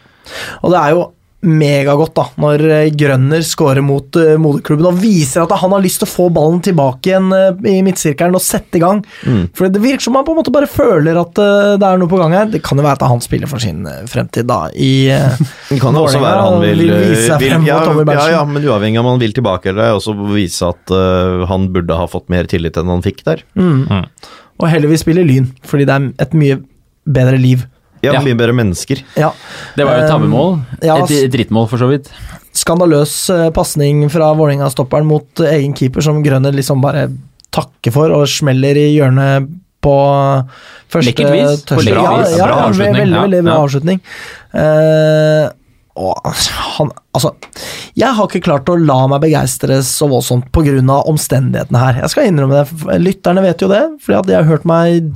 Og 0.62 0.72
det 0.74 0.80
er 0.82 0.94
jo 0.96 1.08
megagodt 1.42 2.14
da, 2.18 2.26
når 2.42 2.64
eh, 2.70 2.90
Grønner 2.94 3.42
scorer 3.46 3.82
mot 3.82 4.18
uh, 4.20 4.36
moderklubben 4.42 4.92
og 4.92 5.00
viser 5.02 5.42
at 5.42 5.54
han 5.58 5.74
har 5.74 5.82
lyst 5.82 6.02
til 6.04 6.06
å 6.06 6.12
få 6.12 6.28
ballen 6.34 6.60
tilbake 6.62 7.10
igjen 7.10 7.32
uh, 7.34 7.58
i 7.66 7.80
midtsirkelen 7.86 8.38
og 8.38 8.44
sette 8.46 8.78
i 8.78 8.84
gang. 8.84 9.02
Mm. 9.26 9.48
For 9.58 9.72
det 9.74 9.82
virker 9.82 10.06
som 10.06 10.20
han 10.20 10.28
på 10.28 10.36
en 10.36 10.42
måte 10.42 10.54
bare 10.54 10.70
føler 10.70 11.18
at 11.18 11.42
uh, 11.42 11.74
det 11.82 11.88
er 11.88 12.02
noe 12.02 12.12
på 12.12 12.20
gang 12.22 12.36
her. 12.38 12.52
Det 12.54 12.62
kan 12.66 12.78
jo 12.78 12.86
være 12.86 13.00
at 13.00 13.08
han 13.10 13.26
spiller 13.26 13.50
for 13.50 13.64
sin 13.64 13.82
fremtid 14.12 14.50
da, 14.52 14.60
i 14.76 15.10
Det 15.72 15.80
kan 15.82 15.98
jo 15.98 16.06
også 16.06 16.22
være 16.22 16.46
han 16.46 16.60
vil, 16.62 16.86
vil 16.86 16.94
vise 17.08 17.26
seg 17.32 17.42
vil 17.42 17.56
frem 17.56 17.68
ja, 17.70 17.80
mot 17.80 17.90
Tommy 17.90 18.04
ja, 18.04 18.10
Berntsen. 18.12 18.36
ja, 18.36 18.44
men 18.52 18.70
uavhengig 18.70 19.02
av 19.02 19.08
om 19.08 19.12
han 19.16 19.26
vil 19.26 19.36
tilbake 19.38 19.74
eller 19.74 19.88
ei, 19.88 19.98
også 19.98 20.16
vise 20.36 20.70
at 20.70 20.94
han 21.50 21.70
burde 21.74 21.98
ha 21.98 22.06
fått 22.12 22.30
mer 22.34 22.50
tillit 22.52 22.78
enn 22.78 22.92
han 22.92 23.02
fikk 23.06 23.26
der. 23.26 23.46
mm. 23.58 24.06
Og 24.62 24.68
heldigvis 24.70 25.02
spiller 25.02 25.26
Lyn, 25.26 25.48
fordi 25.66 25.88
det 25.90 25.96
er 25.96 26.10
et 26.22 26.36
mye 26.38 26.60
bedre 27.10 27.40
liv. 27.42 27.66
Ja. 28.04 28.22
Mye 28.26 28.36
bedre 28.38 28.54
mennesker. 28.58 29.04
Ja. 29.20 29.32
Det 29.78 29.86
var 29.86 29.98
jo 30.00 30.04
et 30.06 30.10
Um, 30.10 30.14
tabbemål. 30.16 30.54
ja, 30.82 30.96
et, 31.04 31.32
drittmål, 31.32 31.68
for 31.70 31.78
så 31.78 31.88
vidt. 31.92 32.10
skandaløs 32.54 33.14
uh, 33.30 33.50
pasning 33.56 34.08
fra 34.12 34.32
Vålerenga-stopperen 34.36 35.06
mot 35.08 35.40
eh, 35.46 35.60
egen 35.60 35.74
keeper, 35.78 36.02
som 36.02 36.24
Grønner 36.26 36.52
liksom 36.56 36.82
bare 36.84 37.08
takker 37.52 37.92
for 37.94 38.12
og 38.16 38.28
smeller 38.28 38.76
i 38.80 38.88
hjørnet 38.96 39.48
på 39.82 39.94
første 40.92 41.10
Lekkert 41.10 41.32
vis, 41.34 41.64
på 41.70 41.82
lekkert 41.82 42.04
Ja, 42.04 42.18
vis. 42.22 42.36
ja, 42.38 42.46
Bra 42.46 42.58
ja, 42.58 42.68
avslutning. 42.68 42.96
Veldig, 43.02 43.16
Ja, 43.16 43.22
veldig 43.26 43.44
bra 43.48 43.56
avslutning. 43.66 44.02
Uh, 44.54 45.50
og 46.02 46.16
han 46.78 46.92
Altså, 47.14 47.34
jeg 48.00 48.08
har 48.16 48.28
ikke 48.30 48.40
klart 48.46 48.70
å 48.72 48.78
la 48.80 49.02
meg 49.12 49.20
begeistre 49.26 49.82
så 49.84 50.08
voldsomt 50.08 50.46
pga. 50.56 51.04
omstendighetene 51.12 51.78
her. 51.82 51.98
Jeg 52.06 52.10
skal 52.14 52.30
innrømme 52.30 52.62
det. 52.64 53.00
Lytterne 53.04 53.42
vet 53.44 53.60
jo 53.62 53.68
det, 53.68 53.82
fordi 54.00 54.18
at 54.22 54.28
de 54.30 54.38
har 54.38 54.48
hørt 54.48 54.64
meg 54.64 55.12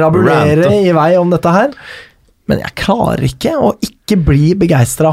rabulere 0.00 0.64
Rant. 0.66 0.86
i 0.86 0.92
vei 0.96 1.10
om 1.20 1.30
dette 1.32 1.52
her. 1.54 1.74
Men 2.50 2.58
jeg 2.64 2.74
klarer 2.80 3.22
ikke 3.28 3.52
å 3.62 3.68
ikke 3.78 4.16
bli 4.26 4.54
begeistra 4.58 5.12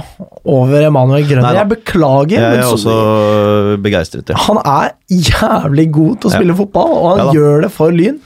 over 0.50 0.88
Emanuel 0.88 1.28
Grønner. 1.30 1.54
Jeg 1.60 1.70
beklager, 1.70 2.40
Jeg 2.42 2.58
er 2.58 2.64
så, 2.66 2.78
også 2.80 3.78
begeistret, 3.84 4.32
ja. 4.34 4.40
han 4.48 4.58
er 4.66 4.96
jævlig 5.12 5.86
god 5.94 6.16
til 6.22 6.30
å 6.30 6.34
Ja. 6.34 6.40
spille 6.40 6.56
fotball, 6.58 6.96
og 6.98 7.06
han 7.12 7.28
Ja 7.28 7.34
gjør 7.38 7.62
det 7.68 7.72
for 7.76 7.92
Lyn. 7.94 8.18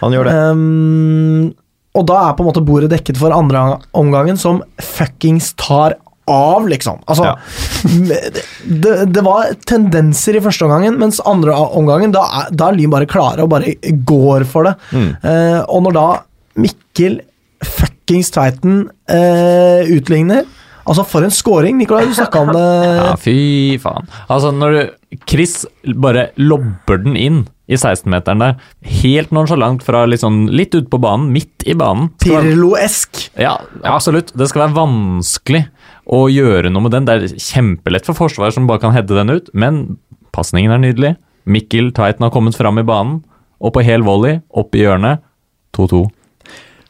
Han 0.00 0.12
gjør 0.14 0.24
det. 0.30 0.34
Um, 0.52 1.54
og 1.98 2.06
da 2.06 2.20
er 2.28 2.36
på 2.38 2.44
en 2.44 2.50
måte 2.52 2.64
bordet 2.64 2.90
dekket 2.94 3.18
for 3.18 3.34
andre 3.34 3.80
omgangen, 3.98 4.38
som 4.38 4.62
fuckings 4.80 5.54
tar 5.58 5.96
av, 6.30 6.68
liksom. 6.70 7.00
Altså, 7.06 7.24
Ja. 7.24 7.36
det, 8.84 8.94
det 9.10 9.24
var 9.26 9.52
tendenser 9.66 10.38
i 10.38 10.42
første 10.44 10.66
omgangen, 10.66 10.98
mens 11.00 11.20
andre 11.26 11.54
omgangen, 11.54 12.14
da 12.14 12.24
er, 12.42 12.54
da 12.54 12.70
er 12.70 12.78
Lyn 12.78 12.92
bare 12.92 13.10
klare 13.10 13.44
og 13.44 13.50
bare 13.52 13.74
går 14.06 14.46
for 14.48 14.70
det. 14.70 14.76
Mm. 14.92 15.10
Eh, 15.22 15.60
og 15.66 15.86
når 15.86 15.98
da 15.98 16.06
Mikkel 16.62 17.20
fuckings 17.62 18.32
Tveiten 18.34 18.84
eh, 19.08 19.88
utligner 19.94 20.44
Altså, 20.82 21.04
for 21.06 21.22
en 21.22 21.30
scoring! 21.30 21.76
Nikolai, 21.78 22.08
du 22.10 22.14
snakka 22.16 22.40
om 22.42 22.52
det. 22.56 22.62
Ja, 22.98 23.12
fy 23.20 23.34
faen. 23.82 24.08
Altså, 24.26 24.50
når 24.50 24.74
du 24.74 25.18
Chris 25.30 25.60
bare 26.02 26.30
lobber 26.40 26.98
den 27.04 27.14
inn 27.18 27.42
i 27.70 27.78
16-meteren 27.78 28.42
der, 28.42 28.56
helt 29.00 29.30
nonchalant 29.34 29.84
fra 29.86 30.02
liksom 30.10 30.46
sånn 30.48 30.56
litt 30.58 30.74
ute 30.74 30.88
på 30.90 31.00
banen, 31.02 31.30
midt 31.32 31.64
i 31.68 31.76
banen 31.78 32.10
Pirlo-esk. 32.22 33.28
Ja, 33.40 33.54
absolutt. 33.86 34.34
Det 34.34 34.48
skal 34.50 34.66
være 34.66 34.76
vanskelig 34.80 35.62
å 36.06 36.24
gjøre 36.32 36.70
noe 36.72 36.86
med 36.86 36.94
den. 36.96 37.06
Det 37.06 37.14
er 37.14 37.36
kjempelett 37.42 38.08
for 38.08 38.18
forsvaret 38.18 38.56
som 38.56 38.66
bare 38.70 38.82
kan 38.82 38.94
heade 38.94 39.14
den 39.14 39.36
ut, 39.36 39.52
men 39.54 39.82
pasningen 40.34 40.74
er 40.74 40.82
nydelig. 40.82 41.12
Mikkel 41.44 41.92
Tveiten 41.94 42.26
har 42.26 42.32
kommet 42.34 42.56
fram 42.58 42.80
i 42.80 42.86
banen, 42.86 43.20
og 43.62 43.74
på 43.76 43.84
hel 43.86 44.04
volley, 44.06 44.40
opp 44.58 44.74
i 44.74 44.82
hjørnet, 44.82 45.22
2-2. 45.76 46.04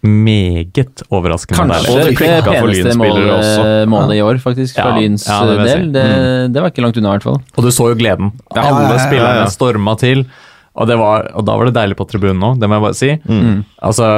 Meget 0.03 1.05
overraskende 1.15 1.63
Kanskje 1.63 1.93
det 1.95 2.15
det, 2.19 2.39
peneste 2.43 2.95
målet, 2.99 3.85
målet 3.87 4.17
i 4.17 4.23
år, 4.25 4.41
faktisk, 4.43 4.75
fra 4.75 4.89
Ja, 4.91 4.95
Lyns 4.99 5.27
ja, 5.29 5.37
det 5.47 5.59
del. 5.69 5.85
Det, 5.95 6.07
det 6.51 6.65
var 6.65 6.73
ikke 6.73 6.83
langt 6.83 6.99
unna, 6.99 7.13
i 7.13 7.21
hvert 7.21 7.29
fall. 7.29 7.39
Og 7.55 7.69
du 7.69 7.71
så 7.71 7.87
jo 7.93 7.99
gleden. 8.01 8.33
Ja, 8.51 8.65
ja, 8.65 8.65
Alle 8.73 8.89
ja, 8.89 8.97
ja, 8.97 9.05
spillerne 9.05 9.53
storma 9.53 9.95
til. 10.01 10.25
Og, 10.73 10.89
det 10.89 10.97
var, 10.99 11.29
og 11.37 11.47
da 11.47 11.55
var 11.61 11.69
det 11.69 11.77
deilig 11.77 11.99
på 12.01 12.09
tribunen 12.09 12.43
òg, 12.49 12.59
det 12.59 12.67
må 12.67 12.79
jeg 12.79 12.87
bare 12.87 12.99
si. 12.99 13.11
Mm. 13.29 13.63
Altså, 13.85 14.09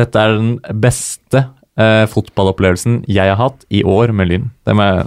dette 0.00 0.22
er 0.22 0.38
den 0.38 0.52
beste 0.86 1.42
eh, 1.78 2.06
fotballopplevelsen 2.12 3.04
jeg 3.08 3.28
har 3.32 3.36
hatt 3.40 3.64
i 3.70 3.82
år 3.84 4.12
med 4.16 4.28
Lyn. 4.32 4.50
Det 4.66 4.74
må 4.76 4.82
jeg 4.90 5.06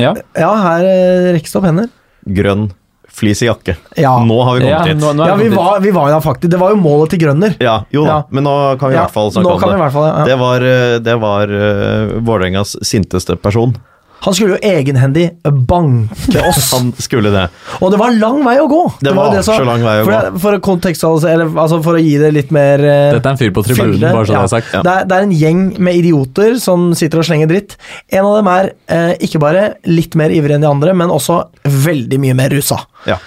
Ja, 0.00 0.14
Ja, 0.38 0.54
her 0.62 0.84
eh, 0.88 1.32
rekkes 1.36 1.52
det 1.52 1.60
opp 1.60 1.64
hender. 1.68 1.88
Grønn, 2.24 2.70
flis 3.14 3.42
i 3.44 3.46
jakke. 3.46 3.76
Ja. 4.00 4.14
Nå 4.24 4.38
har 4.48 4.56
vi 4.58 4.64
ja 4.66 4.78
kommet 4.80 4.98
nå, 5.02 5.10
hit. 5.12 5.16
nå 5.18 5.24
er 5.24 5.28
Ja, 5.28 5.34
vi 5.36 5.44
kommet 5.50 5.58
var, 5.60 5.80
vi 5.84 5.90
var 5.94 6.08
jo 6.08 6.14
der 6.16 6.24
faktisk. 6.24 6.50
Det 6.50 6.58
var 6.58 6.70
jo 6.72 6.78
målet 6.80 7.10
til 7.12 7.20
Grønner. 7.20 7.56
Ja, 7.62 7.74
jo 7.92 8.04
da, 8.06 8.08
Ja. 8.08 8.22
men 8.30 8.44
nå 8.48 8.54
kan 8.80 8.88
vi 8.90 8.94
i 8.94 8.98
Ja, 8.98 9.04
hvert 9.04 9.12
fall 9.14 9.28
nå 9.28 9.34
snakke 9.36 9.52
om 9.54 9.60
kan 9.60 9.68
vi 9.68 9.74
i 9.74 9.76
det. 9.76 9.82
hvert 9.84 9.92
fall, 9.92 10.06
ja. 10.08 10.24
Det 10.24 10.38
var, 10.40 10.64
eh, 10.70 10.98
det 10.98 11.16
var 11.20 11.52
uh, 11.52 12.20
Vålerengas 12.24 12.76
sinteste 12.82 13.36
person. 13.36 13.76
Han 14.24 14.34
skulle 14.36 14.56
jo 14.56 14.60
egenhendig 14.64 15.26
banke 15.68 16.40
oss. 16.48 16.70
Han 16.72 16.92
skulle 17.02 17.32
det. 17.34 17.44
Og 17.80 17.92
det 17.92 17.98
var 18.00 18.14
lang 18.16 18.40
vei 18.46 18.56
å 18.62 18.66
gå! 18.70 18.80
Det 19.00 19.10
det 19.10 19.14
var 19.18 19.36
som- 19.42 19.60
så 19.60 19.66
lang 19.68 19.84
vei 19.84 19.98
å 20.00 20.06
for, 20.06 20.12
gå. 20.14 20.40
For 20.44 20.58
å 20.58 20.62
kontekstualisere, 20.64 21.34
eller 21.36 21.60
altså 21.64 21.80
for 21.84 21.98
å 21.98 22.02
gi 22.02 22.16
det 22.22 22.30
litt 22.34 22.54
mer 22.54 22.80
eh, 22.80 23.10
Dette 23.16 23.28
er 23.28 23.36
en 23.36 23.40
fyr 23.40 23.52
på 23.54 23.64
tribunen, 23.66 23.94
fylde, 23.94 24.12
bare 24.16 24.28
så 24.30 24.36
ja. 24.36 24.40
det 24.40 24.48
er 24.48 24.54
sagt. 24.54 24.72
Ja. 24.72 24.82
Det, 24.86 24.94
er, 24.96 25.08
det 25.10 25.18
er 25.18 25.28
en 25.28 25.36
gjeng 25.42 25.62
med 25.88 26.00
idioter 26.00 26.58
som 26.62 26.88
sitter 26.96 27.20
og 27.20 27.28
slenger 27.28 27.52
dritt. 27.52 27.76
En 28.14 28.24
av 28.24 28.38
dem 28.40 28.50
er 28.54 28.72
eh, 28.88 29.12
ikke 29.28 29.42
bare 29.44 29.66
litt 29.90 30.16
mer 30.18 30.32
ivrig 30.34 30.56
enn 30.56 30.64
de 30.64 30.70
andre, 30.72 30.96
men 30.96 31.12
også 31.12 31.42
veldig 31.84 32.20
mye 32.24 32.36
mer 32.38 32.54
rusa. 32.56 32.80
Ja. 33.08 33.20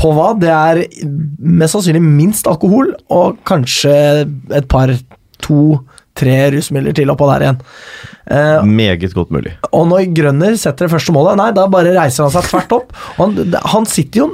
På 0.00 0.10
hva? 0.16 0.32
Det 0.40 0.50
er 0.50 0.80
mest 1.38 1.76
sannsynlig 1.76 2.02
minst 2.02 2.48
alkohol, 2.50 2.94
og 3.14 3.38
kanskje 3.46 3.92
et 4.56 4.66
par, 4.72 4.90
to, 5.44 5.78
tre 6.18 6.40
rusmidler 6.56 6.96
til 6.96 7.12
oppå 7.12 7.28
der 7.30 7.44
igjen. 7.46 7.60
Eh, 8.30 8.62
Meget 8.62 9.12
godt 9.16 9.30
mulig. 9.34 9.56
og 9.74 9.88
når 9.90 10.04
Grønner 10.14 10.54
setter 10.56 10.86
det 10.86 10.92
første 10.92 11.12
målet, 11.12 11.36
nei, 11.40 11.48
da 11.56 11.64
bare 11.66 11.90
reiser 11.96 12.22
han 12.28 12.30
seg 12.30 12.46
tvert 12.46 12.74
opp. 12.76 12.92
Og 13.18 13.24
han, 13.24 13.56
han 13.72 13.86
sitter 13.90 14.20
jo 14.22 14.26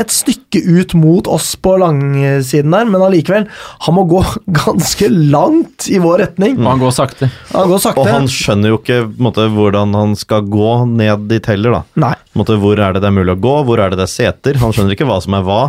et 0.00 0.12
stykke 0.12 0.60
ut 0.80 0.92
mot 0.96 1.28
oss 1.28 1.54
på 1.60 1.72
langsiden 1.80 2.72
der, 2.72 2.84
men 2.88 3.00
allikevel, 3.04 3.46
han 3.86 3.96
må 3.96 4.04
gå 4.10 4.20
ganske 4.60 5.08
langt 5.32 5.88
i 5.88 5.98
vår 6.02 6.18
retning. 6.26 6.58
Og 6.60 6.68
han 6.68 6.82
går 6.84 6.92
sakte. 6.96 7.30
Han 7.54 7.68
går 7.72 7.80
sakte. 7.86 8.00
Og 8.04 8.10
han 8.12 8.28
skjønner 8.32 8.74
jo 8.74 8.80
ikke 8.80 8.98
måte, 9.20 9.46
hvordan 9.54 9.96
han 9.96 10.12
skal 10.20 10.44
gå 10.52 10.72
ned 10.92 11.24
dit 11.32 11.48
heller, 11.48 11.78
da. 11.78 11.82
Nei. 12.08 12.12
Måte, 12.38 12.58
hvor 12.60 12.76
er 12.78 12.92
det 12.94 13.00
det 13.02 13.08
er 13.08 13.16
mulig 13.16 13.34
å 13.34 13.40
gå, 13.42 13.54
hvor 13.66 13.80
er 13.82 13.90
det 13.92 13.98
det 14.02 14.04
er 14.06 14.12
seter? 14.12 14.60
Han 14.62 14.72
skjønner 14.76 14.94
ikke 14.94 15.08
hva 15.08 15.16
som 15.24 15.34
er 15.38 15.46
hva. 15.48 15.62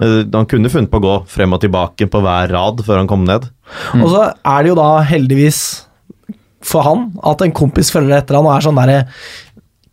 Eh, 0.00 0.22
Han 0.32 0.46
kunne 0.46 0.70
funnet 0.72 0.90
på 0.92 1.00
å 1.02 1.04
gå 1.04 1.16
frem 1.32 1.52
og 1.56 1.60
tilbake 1.62 2.06
på 2.10 2.22
hver 2.24 2.54
rad 2.54 2.80
før 2.86 3.02
han 3.02 3.10
kom 3.10 3.26
ned. 3.26 3.50
Og 3.98 4.06
så 4.14 4.28
er 4.30 4.62
det 4.62 4.70
jo 4.72 4.78
da 4.78 4.88
heldigvis 5.02 5.60
for 6.64 6.86
han 6.86 7.10
at 7.26 7.42
en 7.44 7.52
kompis 7.56 7.90
følger 7.94 8.16
etter 8.20 8.38
han 8.38 8.46
og 8.48 8.54
er 8.56 8.64
sånn 8.68 8.80
derre 8.80 9.02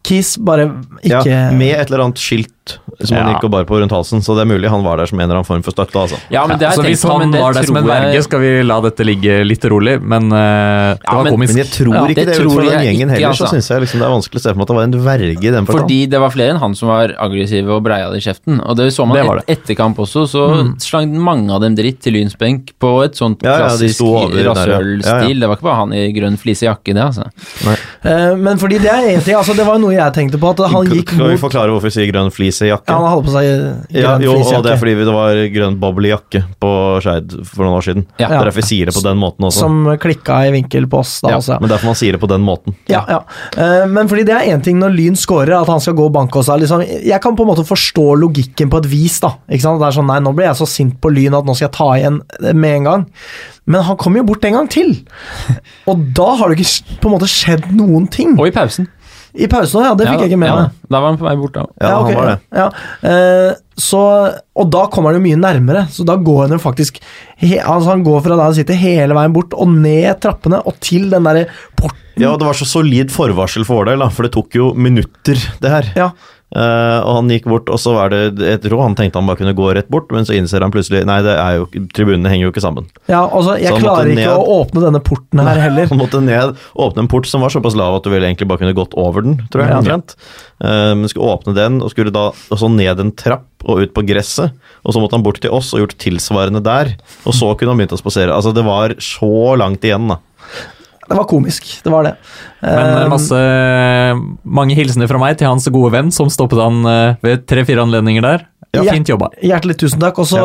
Kiss, 0.04 0.34
bare 0.36 0.66
ikke 1.00 1.24
Ja, 1.32 1.52
med 1.56 1.78
et 1.78 1.88
eller 1.88 2.02
annet 2.10 2.20
skilt 2.20 2.63
som 3.04 3.18
han 3.18 3.34
gikk 3.34 3.44
og 3.48 3.52
bar 3.52 3.66
på 3.68 3.80
rundt 3.82 3.92
halsen, 3.92 4.22
så 4.24 4.36
det 4.38 4.44
er 4.46 4.50
mulig 4.54 4.70
han 4.72 4.84
var 4.86 4.98
der 5.02 5.10
som 5.10 5.20
en 5.20 5.26
eller 5.26 5.40
annen 5.42 5.48
form 5.48 5.64
for 5.66 5.76
støtte. 5.76 5.98
altså. 6.00 6.18
Ja, 6.32 6.46
men 6.48 6.60
det 6.62 6.68
ja. 6.70 6.72
så 6.78 6.84
hvis 6.86 7.04
han 7.04 7.12
på, 7.12 7.20
han 7.26 7.34
var 7.36 7.54
der 7.58 7.68
som 7.68 7.78
en 7.80 7.88
verge, 7.90 8.22
skal 8.24 8.40
vi 8.44 8.52
la 8.64 8.78
dette 8.86 9.04
ligge 9.08 9.40
litt 9.44 9.66
rolig, 9.72 9.98
men 10.02 10.30
uh, 10.32 10.38
det 10.38 11.04
Ja, 11.04 11.16
var 11.18 11.24
men- 11.24 11.34
komisk. 11.36 11.54
Men 11.54 11.62
jeg 11.64 11.72
tror 11.74 11.94
Ja, 11.94 12.04
ikke 12.08 12.16
det 12.16 12.26
det, 12.32 12.38
ut 12.46 12.54
fra 12.54 12.64
den 12.70 12.86
gjengen 12.88 13.10
ikke, 13.10 13.18
heller, 13.18 13.28
altså. 13.34 13.48
så 13.50 13.58
syns 13.58 13.70
jeg 13.74 13.84
liksom 13.86 14.00
det 14.04 14.08
er 14.08 14.14
vanskelig 14.16 14.40
å 14.40 14.44
se 14.44 14.50
for 14.54 14.58
meg 14.62 14.64
at 14.64 14.72
det 14.74 14.78
var 14.80 14.88
en 14.88 14.96
verge 15.10 15.44
i 15.44 15.54
den 15.58 15.66
forstand. 15.68 15.84
Fordi 15.84 16.00
det 16.14 16.20
var 16.24 16.34
flere 16.38 16.56
enn 16.56 16.62
han 16.64 16.76
som 16.80 16.92
var 16.94 17.16
aggressive 17.28 17.76
og 17.78 17.84
breia 17.84 18.08
det 18.14 18.22
i 18.22 18.26
kjeften. 18.28 18.62
Og 18.64 18.78
det 18.80 18.90
så 18.94 19.06
man 19.08 19.18
Det 19.20 19.26
et, 19.44 19.58
etter 19.58 19.76
kamp 19.76 20.00
også, 20.00 20.24
så 20.30 20.44
slang 20.80 21.12
mange 21.20 21.52
av 21.54 21.62
dem 21.62 21.76
dritt 21.76 22.00
til 22.02 22.14
Lyns 22.16 22.38
benk 22.40 22.72
på 22.80 22.94
et 23.04 23.16
sånt 23.20 23.44
Ja, 23.44 23.58
ja, 23.58 23.68
klassisk 23.68 24.00
rasshølstil. 24.04 25.04
Ja, 25.04 25.28
ja. 25.28 25.40
Det 25.44 25.50
var 25.50 25.58
ikke 25.60 25.68
bare 25.68 25.80
han 25.82 25.94
i 25.98 26.04
grønn 26.16 26.38
flisejakke, 26.40 26.94
det, 26.96 27.04
altså. 27.04 27.28
Uh, 28.04 28.36
Men 28.40 28.58
fordi 28.62 28.80
det 28.84 28.92
er 28.92 29.10
en 29.16 29.22
ting, 29.24 29.36
altså 29.36 29.56
det 29.58 29.66
var 29.68 29.80
noe 29.82 29.94
jeg 29.96 30.14
tenkte 30.16 30.40
på, 30.42 30.54
at 30.54 30.64
han 30.72 30.88
gikk 30.88 31.14
mot 31.14 31.20
Skal 31.20 31.34
vi 31.34 31.40
forklare 31.42 31.74
hvorfor 31.74 31.90
vi 31.90 31.96
sier 31.98 32.12
grønn 32.12 32.32
flis 32.34 32.53
i 32.62 32.70
jakke? 32.70 32.90
Ja, 32.92 32.98
han 33.00 33.10
hadde 33.10 33.26
på 33.28 33.34
seg 33.34 33.48
Ja, 33.48 34.14
grønn 34.14 34.26
jo, 34.26 34.36
og 34.44 34.66
det 34.66 34.74
er 34.74 34.82
fordi 34.82 34.94
det 35.00 35.16
var 35.16 35.40
grønn 35.56 35.78
boble-jakke 35.82 36.44
på 36.62 36.72
Skeid 37.04 37.36
for 37.50 37.66
noen 37.66 37.78
år 37.80 37.86
siden. 37.88 38.06
Ja. 38.22 38.28
Det 38.28 38.38
er 38.38 38.50
derfor 38.50 38.62
vi 38.62 38.68
sier 38.70 38.90
det 38.90 38.96
på 38.96 39.04
den 39.06 39.20
måten 39.22 39.48
også. 39.50 39.64
Som 39.66 39.90
klikka 40.04 40.40
i 40.48 40.54
vinkel 40.56 40.88
på 40.92 41.02
oss 41.02 41.16
da 41.24 41.34
Ja, 41.34 41.42
også. 41.42 41.60
Men 41.64 41.74
derfor 41.74 41.92
man 41.92 42.00
sier 42.00 42.18
det 42.18 42.22
på 42.24 42.30
den 42.32 42.46
måten. 42.46 42.78
Ja, 42.92 43.04
ja. 43.10 43.22
Uh, 43.58 43.86
Men 43.90 44.12
fordi 44.12 44.28
det 44.30 44.36
er 44.38 44.52
én 44.54 44.64
ting 44.64 44.80
når 44.82 44.94
Lyn 44.98 45.18
scorer, 45.20 45.56
at 45.60 45.72
han 45.72 45.82
skal 45.84 45.98
gå 45.98 46.08
og 46.10 46.14
banke 46.16 46.42
oss. 46.42 46.52
Liksom, 46.52 46.84
jeg 46.84 47.22
kan 47.24 47.38
på 47.38 47.46
en 47.46 47.52
måte 47.54 47.66
forstå 47.68 48.08
logikken 48.22 48.72
på 48.74 48.84
et 48.84 48.92
vis. 48.92 49.20
da 49.24 49.36
Ikke 49.50 49.66
sant? 49.66 49.82
Det 49.82 49.90
er 49.90 49.98
sånn, 49.98 50.10
Nei, 50.14 50.20
nå 50.24 50.36
blir 50.36 50.50
jeg 50.52 50.60
så 50.62 50.70
sint 50.70 51.00
på 51.02 51.12
Lyn 51.14 51.38
at 51.38 51.48
nå 51.48 51.56
skal 51.58 51.70
jeg 51.70 51.78
ta 51.78 51.90
igjen 51.98 52.22
med 52.54 52.80
en 52.82 52.90
gang. 52.90 53.06
Men 53.66 53.86
han 53.88 53.98
kommer 54.00 54.20
jo 54.20 54.28
bort 54.34 54.44
en 54.46 54.58
gang 54.58 54.68
til! 54.72 54.96
Og 55.90 56.10
da 56.16 56.34
har 56.40 56.52
det 56.52 56.60
ikke 56.60 57.00
på 57.00 57.10
en 57.10 57.16
måte 57.16 57.32
skjedd 57.32 57.70
noen 57.76 58.10
ting. 58.12 58.36
Og 58.38 58.50
i 58.50 58.56
pausen. 58.56 58.90
I 59.34 59.48
pausen 59.50 59.80
òg, 59.82 59.86
ja. 59.88 59.94
Det 59.98 60.08
fikk 60.08 60.24
jeg 60.26 60.34
ikke 60.34 60.42
med 60.44 60.52
ja. 60.52 60.66
Da 60.94 61.00
var 61.00 61.10
han 61.10 61.18
på 61.18 61.26
vei 61.26 61.34
bort, 61.40 61.56
da. 61.56 61.66
Ja, 61.82 61.94
okay. 61.98 62.14
han 62.14 62.20
var 62.20 62.30
det. 62.30 62.36
Ja. 62.60 62.68
Eh, 63.10 63.56
så, 63.82 64.02
og 64.54 64.70
da 64.70 64.84
kommer 64.94 65.10
han 65.10 65.18
jo 65.18 65.26
mye 65.26 65.40
nærmere, 65.42 65.88
så 65.90 66.06
da 66.06 66.20
går 66.22 66.44
han 66.44 66.54
jo 66.54 66.60
faktisk 66.62 67.00
he, 67.42 67.58
altså 67.58 67.90
Han 67.90 68.04
går 68.06 68.22
fra 68.22 68.36
der 68.36 68.44
han 68.46 68.54
sitter, 68.60 68.78
hele 68.78 69.18
veien 69.18 69.34
bort 69.34 69.56
og 69.58 69.72
ned 69.74 70.22
trappene 70.22 70.62
og 70.62 70.78
til 70.84 71.10
den 71.14 71.26
derre 71.26 71.48
porten. 71.80 71.98
Ja, 72.22 72.36
og 72.36 72.38
det 72.44 72.46
var 72.46 72.58
så 72.60 72.70
solid 72.70 73.10
forvarsel 73.10 73.66
for 73.66 73.82
vår 73.82 73.90
del, 73.90 74.06
da, 74.06 74.12
for 74.14 74.28
det 74.28 74.36
tok 74.36 74.54
jo 74.60 74.70
minutter, 74.78 75.40
det 75.64 75.74
her. 75.74 75.90
Ja. 75.98 76.12
Eh, 76.54 77.00
og 77.02 77.16
han 77.18 77.32
gikk 77.34 77.48
bort, 77.50 77.70
og 77.74 77.80
så 77.82 77.96
var 77.96 78.12
det 78.14 78.22
et 78.46 78.66
rå. 78.70 78.78
Han 78.84 78.94
tenkte 78.98 79.18
han 79.18 79.30
bare 79.30 79.40
kunne 79.42 79.56
gå 79.58 79.72
rett 79.74 79.90
bort, 79.94 80.12
men 80.14 80.28
så 80.28 80.36
innser 80.38 80.62
han 80.62 80.74
plutselig 80.74 81.02
Nei, 81.10 81.18
det 81.26 81.34
er 81.34 81.58
jo, 81.58 81.68
tribunene 81.96 82.30
henger 82.30 82.48
jo 82.48 82.54
ikke 82.54 82.66
sammen. 82.66 82.90
Ja, 83.10 83.24
altså, 83.26 83.56
jeg 83.62 83.74
klarer 83.82 84.12
ikke 84.12 84.22
ned. 84.22 84.36
å 84.38 84.60
åpne 84.60 84.84
denne 84.86 85.02
porten 85.04 85.42
her 85.42 85.62
heller. 85.66 85.90
Han 85.90 86.02
måtte 86.02 86.22
ned, 86.24 86.54
åpne 86.78 87.06
en 87.06 87.12
port 87.12 87.30
som 87.30 87.46
var 87.46 87.54
såpass 87.54 87.78
lav 87.80 87.98
at 87.98 88.06
du 88.06 88.12
vel 88.14 88.28
egentlig 88.28 88.50
bare 88.52 88.62
kunne 88.62 88.78
gått 88.78 88.94
over 89.00 89.26
den, 89.26 89.40
tror 89.54 89.66
jeg. 89.66 89.90
Ja. 89.90 89.98
Eh, 89.98 90.94
men 91.00 91.10
skulle 91.10 91.34
åpne 91.34 91.56
den, 91.58 91.82
og 91.82 91.94
skulle 91.94 92.14
da 92.14 92.30
og 92.34 92.62
så 92.62 92.70
ned 92.70 93.02
en 93.02 93.16
trapp 93.18 93.50
og 93.64 93.82
ut 93.82 93.96
på 93.96 94.04
gresset. 94.06 94.54
Og 94.84 94.94
så 94.94 95.02
måtte 95.02 95.18
han 95.18 95.26
bort 95.26 95.42
til 95.42 95.54
oss 95.56 95.72
og 95.74 95.82
gjort 95.86 95.98
tilsvarende 96.04 96.62
der. 96.64 96.94
Og 97.24 97.34
så 97.34 97.50
kunne 97.58 97.74
han 97.74 97.82
begynt 97.82 97.96
å 97.96 98.02
spasere. 98.02 98.36
Altså, 98.36 98.54
det 98.54 98.66
var 98.68 98.94
så 99.02 99.56
langt 99.58 99.86
igjen, 99.88 100.12
da. 100.12 100.20
Det 101.14 101.20
var 101.20 101.28
komisk, 101.30 101.68
det 101.86 101.92
var 101.94 102.08
det. 102.08 102.16
Men 102.64 102.74
Eh, 102.74 103.02
eh, 103.04 103.10
masse, 103.12 103.40
mange 104.44 104.74
hilsener 104.78 105.10
fra 105.12 105.20
meg 105.22 105.38
til 105.38 105.46
hans 105.52 105.68
gode 105.70 105.92
venn, 105.94 106.10
som 106.16 106.32
stoppet 106.34 106.58
han 106.62 106.80
eh, 106.90 107.16
ved 107.22 107.44
tre-fire 107.50 107.84
anledninger 107.86 108.26
der. 108.26 108.48
Ja, 108.74 108.82
Ja. 108.82 108.96
Fint 108.96 109.12
jobba. 109.12 109.28
Hjertelig 109.46 109.76
tusen 109.84 110.02
takk. 110.02 110.18
Og 110.18 110.26
så 110.26 110.40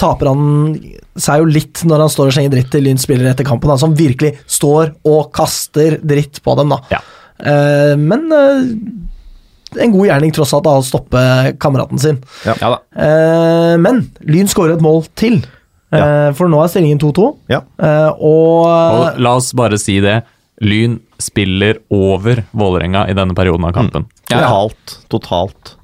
taper 0.00 0.30
han 0.30 0.78
seg 1.20 1.42
jo 1.42 1.50
litt 1.52 1.82
når 1.84 2.06
han 2.06 2.12
står 2.14 2.30
og 2.30 2.32
slenger 2.38 2.54
dritt 2.54 2.70
til 2.72 2.86
Lyns 2.86 3.04
spillere 3.04 3.34
etter 3.34 3.44
kampen, 3.44 3.68
da, 3.68 3.76
som 3.76 3.92
virkelig 3.98 4.38
står 4.48 4.94
og 5.04 5.28
kaster 5.36 5.98
dritt 6.00 6.40
på 6.42 6.54
dem, 6.56 6.72
da. 6.72 6.78
Ja. 6.94 7.02
Eh, 7.44 7.92
men 8.00 8.24
eh, 8.32 9.82
en 9.84 9.92
god 9.92 10.06
gjerning 10.08 10.32
tross 10.32 10.54
alt 10.56 10.64
da, 10.64 10.78
å 10.80 10.86
stoppe 10.86 11.20
kameraten 11.60 12.00
sin. 12.00 12.22
Ja 12.46 12.56
da. 12.62 12.80
Eh, 12.96 13.74
men 13.84 14.06
Lyn 14.24 14.48
skårer 14.48 14.78
et 14.78 14.84
mål 14.84 15.04
til, 15.18 15.42
eh, 16.00 16.32
for 16.38 16.48
nå 16.52 16.62
er 16.64 16.72
stillingen 16.72 16.98
2-2. 17.02 17.28
Ja. 17.52 17.62
Eh, 17.78 18.10
og 18.18 18.66
Og 18.66 19.18
la 19.22 19.36
oss 19.38 19.52
bare 19.56 19.78
si 19.80 20.00
det. 20.04 20.22
Lyn 20.62 21.00
spiller 21.18 21.80
over 21.90 22.44
Vålerenga 22.54 23.08
i 23.10 23.14
denne 23.16 23.34
perioden 23.34 23.64
av 23.66 23.72
kampen. 23.74 24.04
Ja, 24.30 24.38
ja. 24.40 24.48
Totalt. 24.48 24.98
Totalt. 25.10 25.74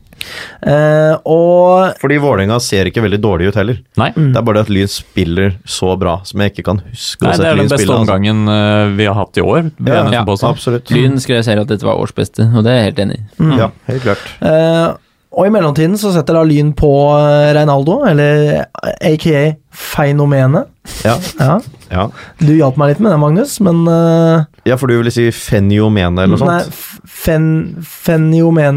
eh, 0.63 1.15
og 1.25 1.97
Fordi 2.01 2.19
Vålerenga 2.21 2.59
ser 2.63 2.87
ikke 2.91 3.03
veldig 3.03 3.19
dårlig 3.25 3.49
ut 3.51 3.57
heller. 3.59 3.79
Nei, 3.99 4.11
Det 4.15 4.37
er 4.37 4.43
bare 4.47 4.61
det 4.61 4.67
at 4.69 4.73
Lyn 4.77 4.89
spiller 4.93 5.55
så 5.67 5.97
bra, 5.99 6.19
som 6.29 6.41
jeg 6.45 6.53
ikke 6.55 6.65
kan 6.71 6.83
huske 6.85 7.25
Nei 7.25 7.33
å 7.35 7.41
det 7.41 7.47
er 7.49 7.57
den 7.57 7.69
beste 7.71 7.79
spille. 7.81 7.97
altså. 7.99 8.05
omgangen 8.05 8.49
eh, 8.55 8.97
vi 9.01 9.07
har 9.11 9.15
hatt 9.19 9.37
i 9.41 9.45
år. 9.45 9.71
Ja, 9.87 10.03
ja. 10.13 10.25
Absolutt. 10.51 10.91
Lyn 10.95 11.19
skrev 11.25 11.43
selv 11.47 11.63
at 11.65 11.73
dette 11.73 11.87
var 11.89 11.99
årsbeste, 12.03 12.47
og 12.55 12.65
det 12.65 12.71
er 12.73 12.77
jeg 12.83 12.91
helt 12.91 13.05
enig 13.07 13.21
i. 13.21 13.53
Ja, 13.59 13.71
helt 13.89 14.03
klart. 14.07 14.27
Eh, 14.41 14.89
og 15.31 15.47
i 15.47 15.51
mellomtiden 15.55 15.95
så 16.01 16.11
setter 16.15 16.35
da 16.35 16.43
Lyn 16.47 16.73
på 16.75 16.89
eh, 17.15 17.53
Reinaldo, 17.55 18.01
eller 18.09 18.65
aka 18.99 19.43
Feinomenet. 19.71 20.67
Ja. 21.07 21.15
Ja. 21.39 21.61
Ja. 21.91 22.05
Du 22.43 22.51
hjalp 22.57 22.79
meg 22.81 22.93
litt 22.93 23.03
med 23.05 23.13
det, 23.15 23.19
Magnus, 23.23 23.57
men 23.63 23.85
uh, 23.87 24.43
ja, 24.67 24.75
for 24.79 24.91
du 24.91 24.97
ville 24.99 25.13
si 25.15 25.29
Feniomenet, 25.35 26.25
eller 26.25 26.35
noe 26.39 26.49
Nei, 26.49 26.61
sånt? 26.67 27.07
fen, 27.11 28.31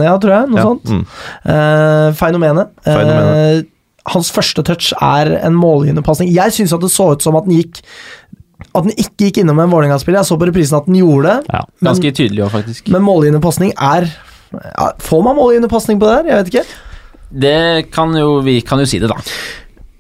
ja, 0.06 0.16
tror 0.22 0.36
jeg. 0.36 0.50
Noe 0.52 0.60
Ja, 0.62 0.66
sånt. 0.68 0.90
mm. 0.90 1.06
Uh, 1.48 2.10
Feinomene. 2.20 2.68
Feinomene. 2.86 3.64
Uh, 3.64 4.12
hans 4.14 4.30
første 4.36 4.62
touch 4.68 4.92
er 5.00 5.32
en 5.42 5.56
målgivende. 5.58 6.04
Jeg 6.28 6.54
syns 6.54 6.74
at 6.76 6.84
det 6.84 6.92
så 6.94 7.14
ut 7.16 7.24
som 7.26 7.38
at 7.40 7.46
den 7.48 7.56
gikk 7.62 7.80
At 8.74 8.84
den 8.88 8.94
ikke 8.98 9.28
gikk 9.28 9.38
innom 9.42 9.60
en 9.62 9.70
Vålerenga-spiller. 9.72 10.22
Jeg 10.22 10.30
så 10.32 10.38
på 10.40 10.48
reprisen 10.50 10.78
at 10.80 10.86
den 10.90 10.96
gjorde 11.02 11.30
det, 11.30 11.54
Ja. 11.54 11.64
men, 11.80 11.90
Ganske 11.92 12.12
tydelig 12.16 12.44
også, 12.46 12.58
faktisk. 12.58 12.88
men 12.90 13.04
målgivende 13.06 13.74
er 13.78 14.08
ja, 14.54 14.92
Får 15.04 15.24
man 15.26 15.38
målgivende 15.40 15.70
pasning 15.72 16.00
på 16.02 16.10
det 16.10 16.16
der? 16.22 16.32
Jeg 16.32 16.44
vet 16.44 16.54
ikke. 16.54 16.66
Det 17.44 17.92
kan 17.94 18.14
jo 18.18 18.40
Vi 18.46 18.60
kan 18.62 18.82
jo 18.84 18.86
si 18.90 19.00
det, 19.02 19.10
da. 19.12 19.18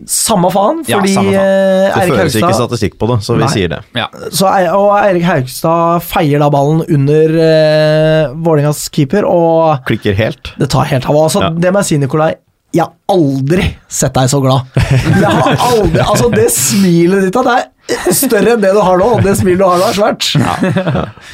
Samme 0.10 0.50
faen, 0.52 0.82
Ja, 0.90 0.98
samme 1.00 1.14
faen. 1.16 1.28
eh, 1.32 1.34
Det 1.34 2.02
Eirik 2.02 2.18
føres 2.18 2.36
ikke 2.36 2.56
statistikk 2.58 2.98
på 3.00 3.08
det, 3.08 3.18
så 3.24 3.38
vi 3.38 3.44
Nei. 3.46 3.52
sier 3.54 3.70
det. 3.72 3.80
Ja. 3.96 4.08
så, 4.36 4.50
Og 4.76 4.90
Eirik 5.00 5.24
Haugstad 5.24 6.04
feier 6.04 6.44
da 6.44 6.50
ballen 6.52 6.82
under 6.92 7.36
uh, 7.38 8.34
Vålerengas 8.36 8.90
keeper, 8.92 9.24
og 9.30 9.86
Klikker 9.88 10.18
helt. 10.18 10.52
Det 10.60 10.70
tar 10.74 10.90
helt 10.92 11.08
av. 11.08 11.16
Altså, 11.16 11.46
Ja. 11.46 11.54
Det 11.56 11.72
må 11.72 11.80
jeg 11.84 11.86
si, 11.94 11.98
Nikolai. 12.02 12.34
Jeg 12.74 12.88
har 12.88 12.94
aldri 13.14 13.68
sett 13.88 14.16
deg 14.18 14.30
så 14.32 14.42
glad. 14.42 14.66
Jeg 14.74 15.30
har 15.30 15.60
aldri, 15.62 16.02
altså 16.02 16.32
Det 16.34 16.48
smilet 16.52 17.28
ditt 17.28 17.38
det 17.84 17.98
er 18.00 18.16
større 18.16 18.56
enn 18.56 18.62
det 18.64 18.72
du 18.74 18.80
har 18.82 18.98
nå. 18.98 19.10
og 19.18 19.24
Det 19.26 19.36
smilet 19.38 19.60
du 19.62 19.66
har 19.68 19.78
nå, 19.78 19.90
er 19.92 19.98
svært. 19.98 20.30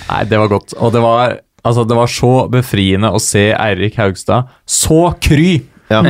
Nei, 0.10 0.24
det 0.28 0.40
var 0.42 0.50
godt. 0.52 0.74
Og 0.82 0.92
det 0.94 1.02
var, 1.04 1.38
altså, 1.64 1.86
det 1.88 1.98
var 1.98 2.12
så 2.12 2.34
befriende 2.52 3.12
å 3.12 3.22
se 3.24 3.50
Eirik 3.54 4.00
Haugstad. 4.00 4.50
Så 4.66 5.10
kry 5.24 5.60
Ja. 5.90 6.02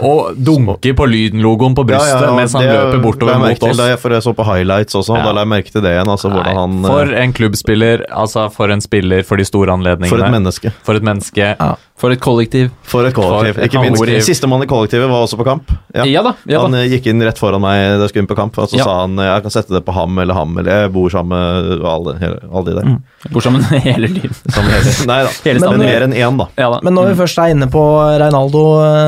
og 0.00 0.36
dunke 0.40 0.94
på 0.96 1.04
lydlogoen 1.06 1.74
på 1.76 1.84
Ja, 1.84 1.90
brystet 1.90 2.22
ja, 2.24 2.30
og 2.30 2.36
mens 2.38 2.54
han 2.56 2.62
det 2.64 2.72
løper 2.72 3.02
bortover 3.04 3.38
mot 3.42 3.66
oss. 3.68 3.76
Det, 3.76 3.88
for 4.00 4.14
jeg 4.16 4.22
så 4.24 4.32
på 4.38 4.46
highlights 4.48 4.94
også, 4.96 5.16
Ja. 5.18 5.24
da 5.26 5.32
la 5.36 5.44
jeg 5.44 5.48
merke 5.52 5.72
til 5.74 5.82
det 5.84 5.92
igjen. 5.92 6.08
Altså 6.08 6.30
Nei, 6.32 6.54
han 6.56 6.78
for 6.86 7.02
eh, 7.12 7.22
en 7.24 7.32
klubbspiller, 7.36 8.06
altså 8.10 8.46
for 8.52 8.72
en 8.72 8.80
spiller 8.80 9.22
for 9.28 9.36
de 9.36 9.44
store 9.44 9.74
anledningene. 9.76 10.08
For 10.08 10.24
et 10.24 10.32
menneske. 10.32 10.72
For 10.88 10.94
et 10.96 11.02
menneske. 11.04 11.50
For 11.96 12.12
et 12.12 12.20
kollektiv. 12.20 12.70
For 12.84 13.06
et 13.08 13.14
kollektiv. 13.16 13.54
For 13.56 13.64
Ikke 13.68 13.80
minst. 13.80 14.00
kollektiv. 14.02 14.24
Sistemann 14.26 14.62
i 14.64 14.66
kollektivet 14.68 15.08
var 15.08 15.22
også 15.24 15.38
på 15.40 15.44
kamp. 15.48 15.70
Ja, 15.96 16.04
da. 16.22 16.34
Ja, 16.48 16.60
Han 16.60 16.72
da. 16.72 16.82
eh, 16.84 16.90
gikk 16.92 17.06
inn 17.12 17.20
rett 17.24 17.38
foran 17.40 17.60
meg 17.64 17.96
da 17.96 18.04
jeg 18.04 18.10
skulle 18.12 18.24
inn 18.26 18.28
på 18.32 18.36
kamp, 18.36 18.56
og 18.58 18.68
så 18.68 18.76
Ja. 18.80 18.84
sa 18.84 19.00
han 19.04 19.16
jeg 19.16 19.42
kan 19.46 19.50
sette 19.54 19.72
det 19.72 19.84
på 19.84 19.94
ham 19.96 20.18
eller 20.18 20.34
ham, 20.34 20.56
eller 20.58 20.82
jeg 20.82 20.92
bor 20.92 21.08
sammen 21.08 21.32
med 21.32 21.84
alle, 21.84 22.16
hele, 22.20 22.40
alle 22.52 22.64
de 22.64 22.74
der. 22.80 22.98
Bor 23.32 23.40
sammen 23.40 23.62
hele 23.84 24.08
heter. 24.08 25.06
Nei 25.06 25.22
da, 25.24 25.30
Hele 25.44 25.60
Men- 25.60 25.78
men 25.78 25.86
mer 25.88 26.02
enn 26.04 26.12
én, 26.14 26.36
da. 26.38 26.48
Ja 26.58 26.70
da. 26.70 26.80
Men 26.82 26.94
når 26.94 27.08
vi 27.14 27.22
først 27.22 27.38
er 27.38 27.54
inne 27.54 27.66
på 27.72 27.82
Reinaldo, 28.20 28.64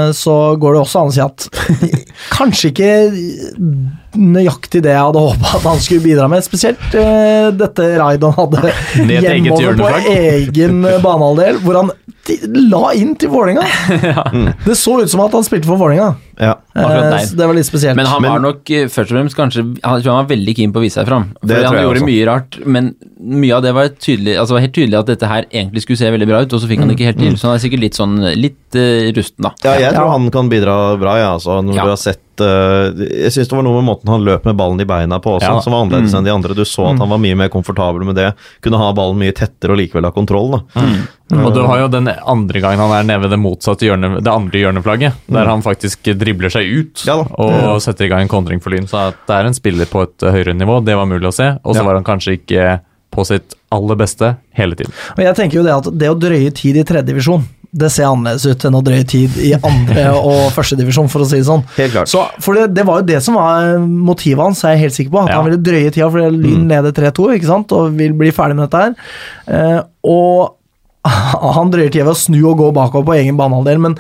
eh, 0.09 0.12
så 0.19 0.35
går 0.61 0.75
det 0.75 0.83
også 0.83 1.03
an 1.03 1.12
å 1.12 1.14
si 1.14 1.23
at 1.25 1.49
kanskje 2.39 2.73
ikke 2.73 2.91
nøyaktig 4.17 4.83
det 4.85 4.95
jeg 4.95 5.05
hadde 5.09 5.23
håpa 5.23 5.55
at 5.59 5.67
han 5.69 5.81
skulle 5.85 6.05
bidra 6.07 6.29
med. 6.33 6.45
Spesielt 6.47 6.85
uh, 6.95 7.51
dette 7.57 7.89
raidet 8.01 8.31
han 8.31 8.39
hadde 8.39 8.75
hjemover 9.09 9.81
på 9.83 9.95
egen 10.15 10.83
banehalvdel, 11.05 11.61
hvor 11.65 11.83
han 11.83 11.93
de, 12.29 12.37
la 12.69 12.91
inn 12.97 13.15
til 13.19 13.31
Vålerenga. 13.33 13.65
Det 14.67 14.77
så 14.77 14.99
ut 15.03 15.11
som 15.11 15.23
at 15.25 15.35
han 15.37 15.45
spilte 15.47 15.69
for 15.69 15.81
Vålerenga. 15.81 16.11
Ja. 16.39 16.55
Så 17.25 17.35
det 17.39 17.47
var 17.49 17.57
litt 17.57 17.67
spesielt. 17.67 17.97
Men 17.99 18.07
han 18.07 18.23
var 18.23 18.43
nok 18.43 18.69
eh, 18.71 18.87
først 18.93 19.11
og 19.11 19.17
fremst 19.17 19.35
kanskje 19.35 19.65
Han, 19.83 20.03
tror 20.05 20.13
han 20.13 20.21
var 20.21 20.29
veldig 20.31 20.55
keen 20.55 20.75
på 20.75 20.79
å 20.79 20.85
vise 20.85 21.01
seg 21.01 21.09
fram. 21.09 21.31
Det 21.41 21.57
Fordi 21.57 21.67
han 21.67 21.81
gjorde 21.83 22.03
også. 22.03 22.11
mye 22.11 22.29
rart, 22.29 22.59
men 22.77 22.93
mye 23.19 23.57
av 23.57 23.65
det 23.65 23.73
var 23.75 23.91
tydelig 23.99 24.37
Altså 24.39 24.55
var 24.55 24.63
helt 24.63 24.77
tydelig 24.77 25.01
at 25.01 25.11
dette 25.11 25.31
her 25.33 25.49
egentlig 25.51 25.83
skulle 25.83 25.99
se 25.99 26.13
veldig 26.15 26.29
bra 26.31 26.45
ut, 26.45 26.55
og 26.55 26.63
så 26.63 26.71
fikk 26.71 26.85
han 26.85 26.93
det 26.93 26.99
ikke 26.99 27.11
helt 27.11 27.21
til. 27.25 27.41
Så 27.41 27.51
han 27.51 27.59
er 27.59 27.65
sikkert 27.65 27.85
litt 27.89 27.99
sånn 27.99 28.17
litt 28.39 28.79
uh, 28.79 29.11
rusten, 29.17 29.49
da. 29.49 29.55
Ja, 29.67 29.75
jeg 29.89 29.97
tror 29.97 30.07
Ja. 30.07 30.15
han 30.15 30.31
kan 30.39 30.53
bidra 30.53 30.79
bra, 31.01 31.19
ja, 31.19 31.35
altså, 31.35 31.59
når 31.65 31.81
Ja. 31.81 31.89
du 31.89 31.95
har 31.97 32.01
sett 32.05 32.23
eh, 32.41 33.05
Jeg 33.24 33.32
syns 33.34 33.49
det 33.51 33.57
var 33.57 33.62
noe 33.66 33.80
med 33.80 33.86
måten 33.89 34.09
han 34.12 34.24
løp 34.26 34.45
med 34.49 34.57
ballen 34.57 34.80
i 34.80 34.86
beina 34.89 35.18
på 35.20 35.36
også, 35.39 35.53
Ja. 35.57 35.61
som 35.61 35.72
var 35.72 35.84
annerledes 35.86 36.14
enn 36.14 36.24
de 36.24 36.30
andre. 36.34 36.55
Du 36.55 36.64
så 36.64 36.86
at 36.93 36.99
han 36.99 37.09
var 37.09 37.18
mye 37.18 37.36
mer 37.36 37.49
komfortabel 37.49 38.05
med 38.05 38.16
det. 38.16 38.32
Kunne 38.62 38.78
ha 38.78 38.93
ballen 38.93 39.18
mye 39.18 39.32
tettere 39.36 39.72
og 39.74 39.78
likevel 39.78 40.05
ha 40.05 40.11
kontroll. 40.11 40.51
Da. 40.59 40.82
Og 41.39 41.53
du 41.55 41.61
har 41.66 41.80
jo 41.82 41.89
den 41.93 42.09
andre 42.09 42.61
gangen 42.64 42.78
han 42.80 42.95
er 42.97 43.05
nede 43.05 43.20
ved 43.26 43.30
det 43.36 43.39
motsatte 43.43 43.84
hjørne, 43.84 44.20
det 44.24 44.32
andre 44.32 44.59
hjørneflagget, 44.62 45.12
der 45.28 45.45
han 45.51 45.61
faktisk 45.62 46.09
dribler 46.16 46.49
seg 46.51 46.64
ut 46.64 47.05
Ja 47.07 47.18
og 47.20 47.28
og 47.39 47.82
setter 47.84 48.07
i 48.07 48.09
gang 48.09 48.22
en 48.24 48.28
kontring 48.32 48.62
for 48.64 48.70
Lyn. 48.70 48.86
Så 48.89 49.09
at 49.11 49.18
det 49.28 49.34
er 49.36 49.47
en 49.51 49.55
spiller 49.55 49.84
på 49.91 50.03
et 50.07 50.22
eh, 50.22 50.32
høyere 50.32 50.55
nivå, 50.57 50.80
det 50.84 50.97
var 50.97 51.07
mulig 51.07 51.28
å 51.28 51.34
se. 51.34 51.59
Og 51.64 51.74
så 51.74 51.80
Ja. 51.82 51.84
var 51.84 51.95
han 52.01 52.05
kanskje 52.05 52.39
ikke 52.41 52.80
på 53.11 53.24
sitt 53.26 53.55
aller 53.72 53.97
beste 53.97 54.36
hele 54.55 54.74
tiden. 54.76 54.93
Og 55.16 55.22
jeg 55.24 55.34
tenker 55.36 55.57
jo 55.59 55.62
det 55.64 55.72
at 55.74 55.99
det 55.99 56.09
å 56.11 56.16
drøye 56.18 56.53
tid 56.55 56.76
i 56.76 56.84
tredjedivisjon, 56.84 57.45
det 57.71 57.91
ser 57.93 58.07
annerledes 58.09 58.47
ut 58.49 58.64
enn 58.64 58.77
å 58.79 58.83
drøye 58.85 59.05
tid 59.09 59.35
i 59.45 59.51
andre 59.59 60.07
og 60.31 60.47
førstedivisjon, 60.57 61.09
for 61.12 61.21
å 61.21 61.29
si 61.29 61.37
det 61.41 61.47
sånn. 61.49 61.64
Helt 61.77 61.93
klart. 61.93 62.09
Så, 62.09 62.23
for 62.41 62.57
det, 62.57 62.69
det 62.77 62.85
var 62.89 63.03
jo 63.03 63.09
det 63.11 63.23
som 63.25 63.37
var 63.37 63.75
motivet 63.85 64.41
hans, 64.41 64.62
er 64.64 64.77
jeg 64.77 64.87
helt 64.87 64.97
sikker 64.97 65.12
på. 65.12 65.25
At 65.25 65.33
Ja. 65.35 65.41
han 65.43 65.49
ville 65.51 65.61
drøye 65.62 65.91
tida 65.93 66.09
fordi 66.11 66.31
Lyn 66.47 66.69
leder 66.71 66.95
3-2 66.97 67.35
ikke 67.37 67.51
sant? 67.51 67.73
og 67.77 67.93
vil 67.99 68.14
bli 68.16 68.31
ferdig 68.33 68.57
med 68.57 68.69
dette 68.71 68.85
her. 68.87 68.95
Eh, 69.53 69.81
og 70.09 70.55
han 71.59 71.71
drøyer 71.73 71.93
tida 71.93 72.05
ved 72.09 72.12
å 72.16 72.21
snu 72.21 72.39
og 72.51 72.57
gå 72.59 72.71
bakover 72.77 73.07
på 73.07 73.14
egen 73.19 73.37
banehalvdel, 73.39 73.79
men 73.85 73.95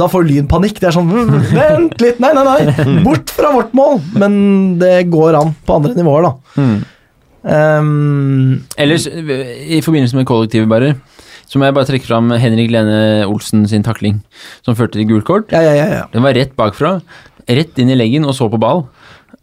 da 0.00 0.08
får 0.10 0.24
Lyn 0.28 0.48
panikk. 0.50 0.80
Det 0.80 0.88
er 0.90 0.96
sånn 0.96 1.08
"Mm, 1.08 1.36
Vent 1.54 2.00
litt! 2.02 2.18
Nei, 2.20 2.32
nei, 2.36 2.44
nei! 2.48 3.02
Bort 3.06 3.30
fra 3.36 3.52
vårt 3.54 3.72
mål! 3.76 4.00
Men 4.16 4.40
det 4.80 4.96
går 5.12 5.38
an 5.38 5.52
på 5.68 5.76
andre 5.78 5.94
nivåer, 5.96 6.26
da. 6.30 6.32
Mm. 6.60 6.80
Um, 7.40 8.60
Ellers, 8.76 9.06
eh, 9.06 9.76
i 9.76 9.80
forbindelse 9.80 10.16
med 10.18 10.26
kollektivet, 10.28 10.68
bare, 10.68 10.90
så 11.50 11.58
må 11.58 11.66
jeg 11.66 11.74
bare 11.74 11.88
trekke 11.88 12.06
fram 12.06 12.30
Henrik 12.38 12.70
Lene 12.70 13.26
Olsen 13.26 13.64
sin 13.70 13.82
takling, 13.86 14.20
som 14.62 14.78
førte 14.78 15.00
til 15.00 15.08
gult 15.10 15.26
kort. 15.26 15.50
ja, 15.50 15.62
ja, 15.66 15.74
ja, 15.74 15.88
ja. 15.98 16.04
Den 16.12 16.22
var 16.22 16.36
rett 16.38 16.54
bakfra, 16.58 17.00
rett 17.50 17.80
inn 17.82 17.90
i 17.90 17.98
leggen 17.98 18.28
og 18.28 18.36
så 18.38 18.46
på 18.52 18.60
ball. 18.62 18.86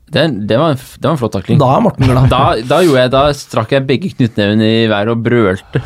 Det, 0.07 0.21
det, 0.47 0.55
var, 0.55 0.77
det 0.77 1.03
var 1.03 1.17
en 1.17 1.19
flott 1.19 1.33
takling. 1.35 1.57
Da 1.59 1.67
er 1.75 1.81
Morten 1.83 2.07
glad. 2.07 2.29
Da, 2.31 2.43
da, 2.63 2.77
gjorde 2.85 3.01
jeg, 3.01 3.11
da 3.11 3.23
strakk 3.35 3.73
jeg 3.75 3.83
begge 3.89 4.11
knyttnevene 4.13 4.69
i 4.77 4.85
været 4.87 5.11
og 5.11 5.25
brølte. 5.25 5.81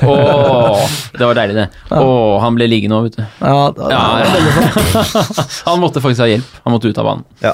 Åh, 0.00 0.94
det 1.12 1.28
var 1.28 1.36
deilig, 1.36 1.58
det. 1.58 1.66
Åh, 1.92 2.38
han 2.40 2.56
ble 2.56 2.70
liggende 2.72 2.96
òg, 2.96 3.10
vet 3.10 3.18
du. 3.20 3.26
Ja, 3.44 3.58
da, 3.76 3.90
Ja, 3.92 4.00
ja. 4.24 5.10
Han 5.68 5.82
måtte 5.82 6.00
faktisk 6.00 6.24
ha 6.24 6.30
hjelp. 6.30 6.56
Han 6.64 6.72
måtte 6.72 6.88
ut 6.88 7.02
av 7.02 7.10
banen. 7.10 7.28
Ja. 7.44 7.52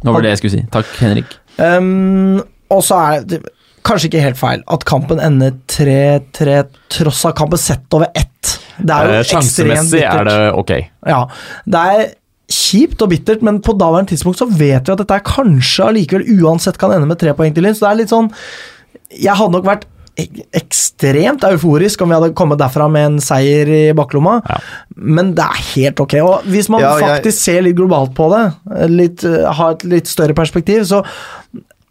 Det 0.00 0.14
var 0.16 0.24
det 0.24 0.32
jeg 0.32 0.40
skulle 0.40 0.54
si. 0.56 0.64
Takk, 0.72 0.96
Henrik. 1.04 1.36
Um, 1.60 2.40
og 2.72 2.80
så 2.86 3.02
er 3.10 3.28
det 3.28 3.42
kanskje 3.86 4.10
ikke 4.10 4.22
helt 4.24 4.38
feil 4.40 4.62
at 4.68 4.84
kampen 4.88 5.20
ender 5.20 5.52
3-3 5.72 6.64
tross 6.92 7.24
av 7.28 7.34
kampen 7.38 7.58
sett 7.58 7.86
over 7.96 8.10
ett. 8.14 8.56
Det 8.80 8.90
er 8.94 9.06
jo 9.06 9.12
Eh, 9.12 9.20
ekstremt 9.20 9.44
Sjansemessig 9.44 10.02
er 10.08 10.24
det 10.24 10.38
ok. 10.56 10.72
Ja, 11.06 11.20
det 11.66 11.84
er 11.92 12.06
kjipt 12.50 13.02
og 13.04 13.10
bittert, 13.12 13.42
men 13.46 13.60
på 13.62 13.76
daværende 13.78 14.10
tidspunkt 14.10 14.38
så 14.40 14.48
vet 14.50 14.86
vi 14.88 14.92
at 14.92 14.98
dette 14.98 15.14
er 15.14 15.20
kanskje 15.26 15.86
allikevel 15.86 16.26
uansett 16.42 16.78
kan 16.78 16.90
ende 16.96 17.06
med 17.06 17.18
tre 17.20 17.32
poeng 17.38 17.54
til 17.54 17.62
Lyn, 17.62 17.74
så 17.78 17.86
det 17.86 17.90
er 17.92 18.00
litt 18.02 18.10
sånn 18.14 18.30
Jeg 19.10 19.34
hadde 19.38 19.52
nok 19.52 19.64
vært 19.66 19.84
ekstremt 20.52 21.44
euforisk 21.48 22.02
om 22.02 22.10
vi 22.10 22.16
hadde 22.18 22.34
kommet 22.36 22.58
derfra 22.60 22.88
med 22.92 23.06
en 23.06 23.18
seier 23.24 23.68
i 23.72 23.92
baklomma, 23.96 24.40
Ja. 24.48 24.58
men 24.96 25.34
det 25.34 25.44
er 25.44 25.62
helt 25.74 26.00
ok. 26.00 26.14
Og 26.20 26.42
hvis 26.44 26.68
man 26.68 26.80
Ja, 26.80 26.98
jeg- 26.98 27.22
faktisk 27.22 27.38
ser 27.38 27.62
litt 27.62 27.76
globalt 27.76 28.12
på 28.14 28.28
det, 28.30 28.90
litt, 28.90 29.24
eh, 29.24 29.50
har 29.52 29.70
et 29.72 29.84
litt 29.84 30.06
større 30.06 30.34
perspektiv, 30.34 30.82
så 30.84 31.04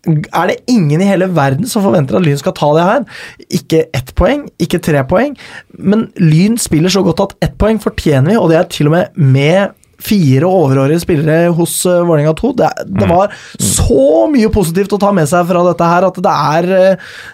er 0.08 0.52
det 0.52 0.60
ingen 0.72 1.02
i 1.02 1.08
hele 1.10 1.28
verden 1.36 1.68
som 1.68 1.84
forventer 1.84 2.18
at 2.20 2.24
Lyn 2.24 2.40
skal 2.40 2.56
ta 2.58 2.70
det 2.78 2.86
her. 2.88 3.04
Ikke 3.60 3.82
ett 3.96 4.14
poeng, 4.20 4.46
ikke 4.62 4.80
tre 4.84 5.04
poeng, 5.08 5.36
men 5.76 6.08
Lyn 6.22 6.56
spiller 6.62 6.94
så 6.94 7.04
godt 7.06 7.26
at 7.26 7.36
ett 7.50 7.58
poeng 7.60 7.82
fortjener 7.84 8.34
vi, 8.34 8.40
og 8.40 8.50
det 8.52 8.62
er 8.62 8.72
til 8.72 8.92
og 8.92 8.98
med 8.98 9.20
med 9.20 9.76
fire 10.00 10.48
overårige 10.48 11.02
spillere 11.04 11.50
hos 11.56 11.74
uh, 11.86 12.00
Vålerenga 12.08 12.32
2. 12.40 12.54
Det, 12.56 12.70
det 13.02 13.10
var 13.10 13.34
så 13.60 14.30
mye 14.32 14.52
positivt 14.54 14.96
å 14.96 15.02
ta 15.02 15.12
med 15.16 15.28
seg 15.30 15.48
fra 15.50 15.66
dette 15.68 15.90
her 15.92 16.08
at 16.08 16.22
det 16.24 16.36
er 16.54 16.70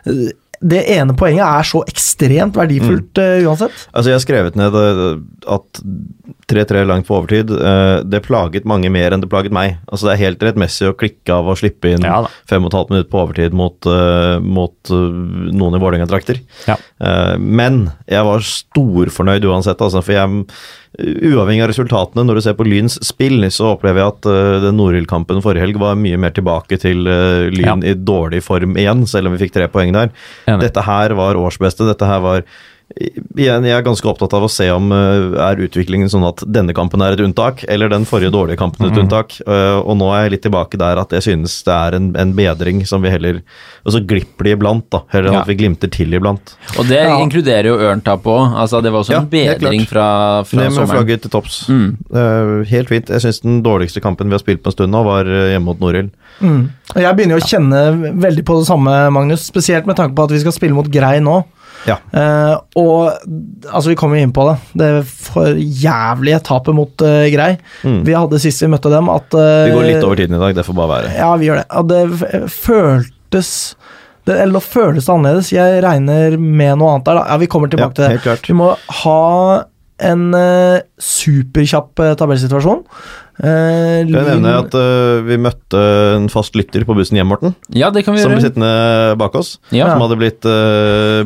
uh, 0.09 0.23
Det 0.65 0.81
ene 0.95 1.13
poenget 1.17 1.45
er 1.45 1.67
så 1.69 1.83
ekstremt 1.85 2.57
verdifullt 2.57 3.21
uh, 3.21 3.45
uansett. 3.45 3.85
Altså, 3.93 4.09
jeg 4.09 4.17
har 4.17 4.25
skrevet 4.25 4.57
ned 4.57 4.79
at 5.45 5.83
3-3 6.51 6.85
langt 6.85 7.07
på 7.07 7.15
overtid, 7.17 7.49
eh, 7.49 8.03
det 8.05 8.21
plaget 8.27 8.67
mange 8.69 8.89
mer 8.93 9.13
enn 9.15 9.23
det 9.23 9.29
plaget 9.31 9.53
meg. 9.55 9.79
Altså, 9.89 10.07
det 10.07 10.13
er 10.13 10.23
helt 10.27 10.45
rettmessig 10.45 10.91
å 10.91 10.97
klikke 10.97 11.33
av 11.33 11.49
og 11.49 11.57
slippe 11.57 11.95
inn 11.95 12.05
Ja 12.05 12.21
da. 12.25 12.29
fem 12.49 12.65
og 12.65 12.69
et 12.69 12.77
halvt 12.77 12.93
minutt 12.93 13.09
på 13.09 13.21
overtid 13.23 13.55
mot, 13.57 13.89
eh, 13.89 14.37
mot 14.39 14.93
eh, 14.93 15.19
noen 15.57 15.77
i 15.77 15.81
Vålerenga-drakter. 15.81 16.41
Ja. 16.69 16.77
Men 17.37 17.89
jeg 18.07 18.23
var 18.23 18.43
storfornøyd 18.45 19.45
uansett, 19.49 19.81
altså, 19.81 20.03
for 20.05 20.17
jeg 20.17 20.45
Uavhengig 20.95 21.59
av 21.59 21.67
resultatene, 21.73 22.23
når 22.23 22.37
du 22.37 22.41
ser 22.45 22.53
på 22.55 22.63
Lyns 22.63 22.93
spill, 23.03 23.43
så 23.51 23.73
opplever 23.73 23.99
jeg 23.99 24.13
at 24.13 24.27
den 24.63 24.77
Nordhild-kampen 24.79 25.41
forrige 25.43 25.65
helg 25.65 25.79
var 25.81 25.97
mye 25.99 26.15
mer 26.23 26.31
tilbake 26.31 26.77
til 26.79 27.03
Lyn 27.51 27.83
i 27.83 27.91
dårlig 27.99 28.39
form 28.45 28.77
igjen, 28.79 29.03
selv 29.03 29.27
om 29.27 29.35
vi 29.35 29.41
fikk 29.43 29.57
tre 29.57 29.67
poeng 29.67 29.91
der. 29.91 30.13
Dette 30.47 30.85
her 30.87 31.11
var 31.19 31.35
årsbeste. 31.35 31.83
Dette 31.89 32.07
her 32.07 32.23
var 32.23 32.47
igjen, 32.95 33.65
jeg 33.67 33.75
er 33.75 33.83
ganske 33.83 34.07
opptatt 34.07 34.33
av 34.37 34.45
å 34.45 34.49
se 34.51 34.67
om 34.71 34.91
uh, 34.93 35.35
er 35.49 35.59
utviklingen 35.65 36.09
sånn 36.11 36.23
at 36.27 36.43
denne 36.47 36.73
kampen 36.75 37.03
er 37.03 37.15
et 37.15 37.23
unntak, 37.25 37.65
eller 37.71 37.91
den 37.91 38.05
forrige 38.07 38.31
dårlige 38.31 38.59
kampen 38.61 38.87
et 38.87 38.99
unntak. 39.01 39.35
Uh, 39.47 39.81
og 39.83 39.97
nå 39.99 40.07
er 40.15 40.25
jeg 40.25 40.35
litt 40.35 40.45
tilbake 40.47 40.79
der 40.79 41.01
at 41.01 41.11
jeg 41.11 41.25
synes 41.27 41.57
det 41.67 41.75
er 41.75 41.97
en, 41.97 42.09
en 42.19 42.33
bedring 42.37 42.83
som 42.87 43.03
vi 43.03 43.11
heller 43.11 43.41
Og 43.85 43.93
så 43.93 43.99
glipper 44.01 44.47
de 44.47 44.53
iblant, 44.55 44.85
da. 44.89 45.03
Heller 45.13 45.29
enn 45.29 45.35
Ja. 45.35 45.41
at 45.43 45.51
vi 45.51 45.57
glimter 45.59 45.91
til 45.91 46.15
iblant. 46.15 46.55
Og 46.79 46.87
det 46.87 47.01
Ja. 47.03 47.19
inkluderer 47.21 47.69
jo 47.69 47.75
Ørntap 47.77 48.23
òg. 48.25 48.55
Altså, 48.55 48.81
det 48.81 48.91
var 48.91 49.03
også 49.03 49.13
Ja, 49.13 49.19
en 49.19 49.29
bedring 49.29 49.85
fra, 49.85 50.43
fra 50.43 50.57
Ned 50.57 50.71
med 50.71 50.77
sommeren. 50.79 50.95
flagget 50.95 51.21
til 51.21 51.31
topps. 51.31 51.67
Mm. 51.69 51.97
Uh, 52.09 52.63
helt 52.65 52.89
fint. 52.89 53.11
Jeg 53.13 53.21
syns 53.21 53.41
den 53.43 53.61
dårligste 53.61 54.01
kampen 54.01 54.27
vi 54.31 54.33
har 54.39 54.41
spilt 54.41 54.63
på 54.63 54.71
en 54.71 54.77
stund 54.77 54.91
nå, 54.95 55.03
var 55.05 55.25
hjemme 55.25 55.65
mot 55.65 55.79
Norild. 55.79 56.09
Mm. 56.41 56.69
Og 56.95 57.01
Jeg 57.01 57.15
begynner 57.15 57.37
jo 57.37 57.43
å 57.43 57.49
kjenne 57.49 57.81
veldig 58.21 58.45
på 58.45 58.57
det 58.59 58.67
samme, 58.67 59.11
Magnus. 59.11 59.45
Spesielt 59.51 59.85
med 59.85 59.95
tanke 59.97 60.15
på 60.15 60.23
at 60.23 60.31
vi 60.31 60.39
skal 60.39 60.51
spille 60.55 60.73
mot 60.73 60.89
Grei 60.89 61.19
nå. 61.19 61.43
Ja. 61.85 61.97
Uh, 62.09 62.55
og 62.81 63.01
altså, 63.69 63.89
vi 63.91 63.97
kommer 63.99 64.19
jo 64.19 64.25
inn 64.25 64.33
på 64.35 64.45
det. 64.49 64.55
Det 64.81 64.89
for 65.07 65.57
jævlige 65.57 66.41
tapet 66.47 66.77
mot 66.77 67.05
uh, 67.05 67.25
Grei. 67.33 67.51
Mm. 67.85 67.99
Vi 68.07 68.15
hadde 68.17 68.41
sist 68.41 68.63
vi 68.65 68.71
møtte 68.73 68.91
dem 68.93 69.11
at 69.13 69.37
uh, 69.37 69.65
Vi 69.67 69.75
går 69.75 69.89
litt 69.89 70.07
over 70.07 70.21
tiden 70.21 70.37
i 70.37 70.41
dag, 70.41 70.55
det 70.57 70.65
får 70.67 70.79
bare 70.79 70.93
være. 70.95 71.13
Ja, 71.19 71.29
vi 71.39 71.49
gjør 71.49 71.61
det. 71.61 71.67
Og 71.77 71.91
det 71.91 72.49
føltes 72.55 73.53
det, 74.25 74.39
Eller 74.41 74.63
føles 74.63 75.05
det 75.05 75.13
annerledes. 75.13 75.53
Jeg 75.53 75.81
regner 75.85 76.37
med 76.41 76.79
noe 76.81 76.95
annet 76.95 77.07
der, 77.07 77.21
da. 77.21 77.25
Ja, 77.29 77.39
vi 77.41 77.49
kommer 77.51 77.69
tilbake 77.69 77.93
til 77.93 78.07
det. 78.07 78.11
helt 78.15 78.25
klart. 78.25 78.49
Vi 78.49 78.57
må 78.57 78.71
ha 79.03 79.19
en 80.03 80.33
uh, 80.35 80.79
superkjapp 80.99 82.01
uh, 82.03 82.13
tabellsituasjon. 82.19 82.81
Uh, 83.35 84.03
Kan 84.07 84.09
jeg 84.15 84.25
nevne 84.29 84.53
at 84.61 84.75
uh, 84.75 85.19
vi 85.27 85.37
møtte 85.39 85.79
en 86.15 86.27
fast 86.31 86.55
lytter 86.55 86.83
på 86.87 86.95
bussen 86.95 87.17
hjem, 87.19 87.27
Morten. 87.31 87.55
Ja, 87.75 87.89
det 87.95 88.05
kan 88.07 88.15
vi 88.15 88.23
Som 88.23 88.31
ble 88.35 88.41
sittende 88.43 89.15
bak 89.19 89.35
oss. 89.39 89.57
Ja, 89.75 89.89
Som 89.93 90.03
hadde 90.05 90.17
blitt 90.19 90.43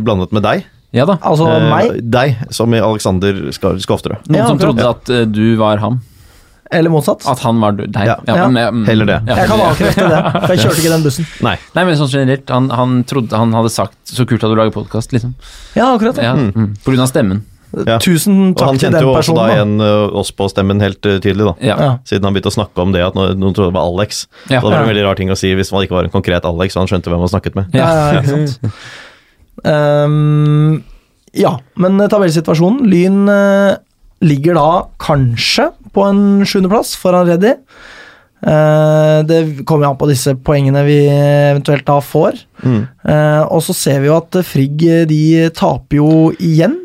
blandet 0.06 0.32
med 0.36 0.46
deg. 0.46 0.66
ja 0.94 1.06
da. 1.06 1.18
Altså 1.22 1.46
meg, 1.70 2.00
Deg, 2.10 2.38
som 2.54 2.74
i 2.74 2.80
Alexander 2.82 3.50
Skofterød. 3.54 4.26
Noen 4.30 4.40
Ja, 4.40 4.48
som 4.48 4.58
akkurat. 4.58 4.78
trodde 5.06 5.20
at 5.26 5.34
du 5.34 5.56
var 5.58 5.78
ham. 5.78 6.00
eller 6.72 6.90
motsatt. 6.94 7.26
At 7.26 7.40
han 7.42 7.58
var 7.62 7.72
deg. 7.78 7.94
Ja. 8.06 8.16
Ja. 8.28 8.48
men, 8.48 8.58
mm, 8.82 8.86
Heller 8.86 9.06
det. 9.10 9.20
ja. 9.28 9.36
Jeg 9.42 9.48
kan 9.50 9.60
avkrefte 9.66 10.10
det, 10.10 10.20
for 10.46 10.54
jeg 10.54 10.60
kjørte 10.66 10.82
ikke 10.84 10.92
den 10.94 11.06
bussen. 11.06 11.26
Nei. 11.42 11.56
Nei, 11.74 11.84
men 11.86 11.98
sånn 11.98 12.12
generelt, 12.14 12.50
han, 12.54 12.70
han 12.70 13.00
trodde 13.10 13.34
han 13.38 13.54
hadde 13.58 13.72
sagt 13.74 13.98
'så 14.06 14.26
kult 14.30 14.44
at 14.46 14.50
du 14.50 14.56
lager 14.58 14.74
podkast', 14.76 15.14
liksom. 15.14 15.34
Ja, 15.76 15.88
akkurat. 15.96 16.18
Ja, 16.22 16.34
mm. 16.38 16.76
På 16.86 16.92
grunn 16.94 17.02
av 17.02 17.10
stemmen. 17.10 17.42
Ja. 17.74 17.98
Tusen 18.02 18.38
Og 18.52 18.58
takk 18.58 18.72
han 18.72 18.80
til 18.80 18.88
kjente 18.88 19.00
den 19.00 19.08
jo 19.08 19.14
også 19.14 19.36
da 19.36 19.44
personen. 19.46 19.50
da. 19.50 19.58
igjen 19.58 19.86
eh, 19.86 20.20
oss 20.22 20.32
på 20.34 20.48
stemmen 20.50 20.82
helt 20.84 21.06
eh, 21.06 21.20
tydelig, 21.22 21.52
da. 21.52 21.54
Ja. 21.62 21.76
Ja. 21.78 21.92
Siden 22.10 22.26
han 22.26 22.36
begynte 22.36 22.52
å 22.52 22.56
snakke 22.56 22.86
om 22.86 22.96
det 22.96 23.04
at 23.06 23.18
noen, 23.18 23.38
noen 23.40 23.58
trodde 23.58 23.70
det 23.70 23.78
var 23.78 23.92
Alex. 23.92 24.24
Ja. 24.50 24.62
Så 24.62 24.70
det 24.70 24.74
var 24.74 24.86
en 24.86 24.92
veldig 24.92 25.06
rar 25.06 25.20
ting 25.20 25.34
å 25.34 25.38
si 25.40 25.54
hvis 25.58 25.72
man 25.76 25.86
ikke 25.86 26.00
var 26.00 26.10
en 26.10 26.16
konkret 26.16 26.48
Alex, 26.50 26.78
og 26.78 26.86
han 26.86 26.92
skjønte 26.94 27.14
hvem 27.14 27.22
han 27.26 27.34
snakket 27.36 27.60
med. 27.60 27.78
Ja, 27.78 27.90
ja, 27.90 28.10
ikke 28.24 28.50
sant. 28.50 28.74
Ehm, 29.70 30.82
ja, 31.38 31.54
men 31.78 32.02
eh, 32.02 32.10
tabellsituasjonen 32.10 32.90
Lyn 32.90 33.24
uh, 33.30 33.78
ligger 34.26 34.58
da 34.58 34.70
kanskje 35.02 35.70
på 35.94 36.06
en 36.10 36.46
sjuendeplass 36.48 36.96
foran 37.00 37.30
Reddy. 37.30 37.54
Eh, 38.40 39.20
det 39.28 39.40
kommer 39.68 39.86
jo 39.86 39.92
an 39.92 40.00
på 40.00 40.08
disse 40.08 40.32
poengene 40.48 40.84
vi 40.88 41.00
eventuelt 41.12 41.86
da 41.88 41.98
får. 42.04 42.40
Mm. 42.64 42.82
Eh, 43.12 43.42
og 43.52 43.64
så 43.66 43.76
ser 43.76 44.00
vi 44.04 44.10
jo 44.10 44.16
at 44.16 44.40
Frigg 44.48 44.86
de 45.10 45.50
taper 45.56 46.00
jo 46.00 46.30
igjen. 46.38 46.78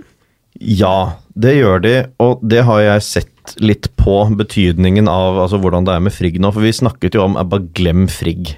Ja, 0.65 1.21
det 1.37 1.59
gjør 1.59 1.83
de, 1.85 1.95
og 2.23 2.43
det 2.47 2.65
har 2.65 2.81
jeg 2.81 3.05
sett 3.05 3.55
litt 3.61 3.91
på 4.01 4.23
betydningen 4.39 5.11
av 5.11 5.37
altså, 5.43 5.59
hvordan 5.61 5.85
det 5.85 5.93
er 5.97 6.05
med 6.07 6.15
Frigg 6.17 6.39
nå. 6.41 6.53
For 6.55 6.65
vi 6.65 6.73
snakket 6.73 7.19
jo 7.19 7.27
om 7.27 7.37
bare 7.37 7.69
glem 7.77 8.07
Frigg. 8.09 8.55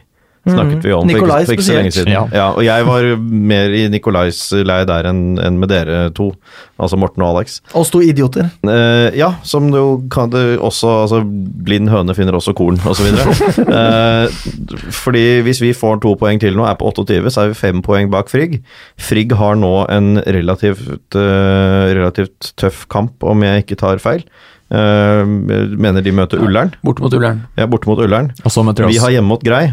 Snakket 0.46 0.84
vi 0.86 0.92
om 0.94 1.08
for 1.10 1.18
ikke, 1.18 1.38
for 1.48 1.56
ikke 1.56 1.66
så 1.66 1.76
lenge 1.76 1.92
siden. 1.94 2.12
Ja. 2.14 2.46
og 2.52 2.62
jeg 2.64 2.86
var 2.86 3.08
mer 3.18 3.72
i 3.74 3.82
Nikolais 3.90 4.38
leie 4.54 4.86
der 4.86 5.08
enn 5.10 5.40
en 5.42 5.58
med 5.58 5.72
dere 5.72 6.10
to, 6.14 6.28
altså 6.78 6.98
Morten 7.00 7.24
og 7.26 7.34
Alex. 7.34 7.58
Oss 7.74 7.90
to 7.90 8.02
idioter. 8.04 8.48
Uh, 8.66 9.10
ja, 9.16 9.32
som 9.46 9.70
du 9.72 10.06
kan 10.12 10.30
det 10.30 10.44
også 10.56 10.92
altså 11.02 11.22
Blind 11.26 11.90
høne 11.90 12.14
finner 12.16 12.36
også 12.38 12.54
korn, 12.56 12.78
osv. 12.86 13.10
uh, 13.66 14.26
fordi 15.02 15.26
hvis 15.46 15.62
vi 15.64 15.74
får 15.76 16.02
to 16.04 16.14
poeng 16.20 16.40
til 16.42 16.58
nå, 16.58 16.66
er 16.68 16.78
på 16.78 16.92
28, 16.92 17.32
så 17.34 17.46
er 17.46 17.54
vi 17.54 17.58
fem 17.58 17.82
poeng 17.84 18.12
bak 18.12 18.30
Frigg. 18.30 18.60
Frigg 19.02 19.34
har 19.38 19.58
nå 19.58 19.72
en 19.92 20.20
relativt, 20.22 21.16
uh, 21.18 21.86
relativt 21.90 22.52
tøff 22.60 22.86
kamp, 22.92 23.18
om 23.26 23.42
jeg 23.46 23.66
ikke 23.66 23.80
tar 23.82 24.02
feil. 24.02 24.22
Uh, 24.66 25.22
mener 25.26 26.02
de 26.02 26.10
møter 26.14 26.40
Ullern. 26.42 26.72
Bort 26.82 26.98
mot 27.02 27.12
Ullern. 27.14 27.44
Ja, 27.58 27.68
borte 27.70 27.86
mot 27.86 28.00
Ullern. 28.02 28.32
Og 28.42 28.50
så 28.50 28.64
møter 28.66 28.86
vi 28.86 28.96
Vi 28.96 29.02
har 29.02 29.14
hjemme 29.14 29.30
mot 29.30 29.44
Grei. 29.46 29.68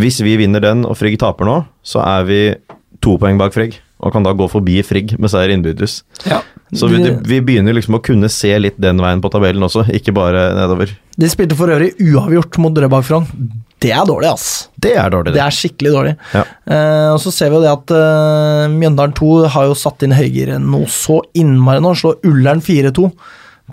Hvis 0.00 0.20
vi 0.24 0.36
vinner 0.40 0.62
den 0.64 0.84
og 0.88 0.96
Frigg 0.98 1.18
taper 1.22 1.48
nå, 1.48 1.58
så 1.86 2.02
er 2.04 2.28
vi 2.28 2.40
to 3.04 3.16
poeng 3.20 3.40
bak 3.40 3.54
Frigg. 3.56 3.80
Og 4.04 4.12
kan 4.12 4.26
da 4.26 4.34
gå 4.36 4.48
forbi 4.52 4.82
Frigg 4.84 5.14
med 5.16 5.32
seier 5.32 5.54
innbyrdes. 5.54 6.02
Ja. 6.28 6.42
Så 6.76 6.88
vi, 6.90 6.98
vi 7.24 7.38
begynner 7.44 7.76
liksom 7.76 7.96
å 7.96 8.02
kunne 8.04 8.28
se 8.32 8.50
litt 8.58 8.76
den 8.82 8.98
veien 9.00 9.22
på 9.22 9.30
tabellen 9.32 9.62
også, 9.64 9.86
ikke 9.94 10.12
bare 10.16 10.48
nedover. 10.56 10.90
De 11.16 11.30
spilte 11.30 11.56
for 11.56 11.70
øvrig 11.72 11.94
uavgjort 12.02 12.58
mot 12.60 12.74
Drøbak 12.76 13.06
Frogn. 13.06 13.28
Det 13.80 13.92
er 13.92 14.04
dårlig, 14.08 14.32
ass. 14.32 14.68
Det 14.80 14.94
er 14.98 15.12
dårlig, 15.12 15.34
Det 15.36 15.42
er 15.44 15.54
skikkelig 15.54 15.92
dårlig. 15.94 16.14
Ja. 16.32 16.44
Uh, 16.64 17.08
og 17.14 17.20
så 17.22 17.32
ser 17.34 17.52
vi 17.52 17.58
jo 17.58 17.64
det 17.64 17.72
at 17.72 17.92
uh, 17.92 18.66
Mjøndalen 18.72 19.16
2 19.16 19.32
har 19.54 19.68
jo 19.68 19.76
satt 19.78 20.04
inn 20.04 20.16
høyere 20.16 20.58
noe 20.62 20.88
så 20.90 21.20
innmari 21.36 21.84
nå. 21.84 21.92
Slår 21.96 22.18
Ullern 22.26 22.64
4-2. 22.64 23.10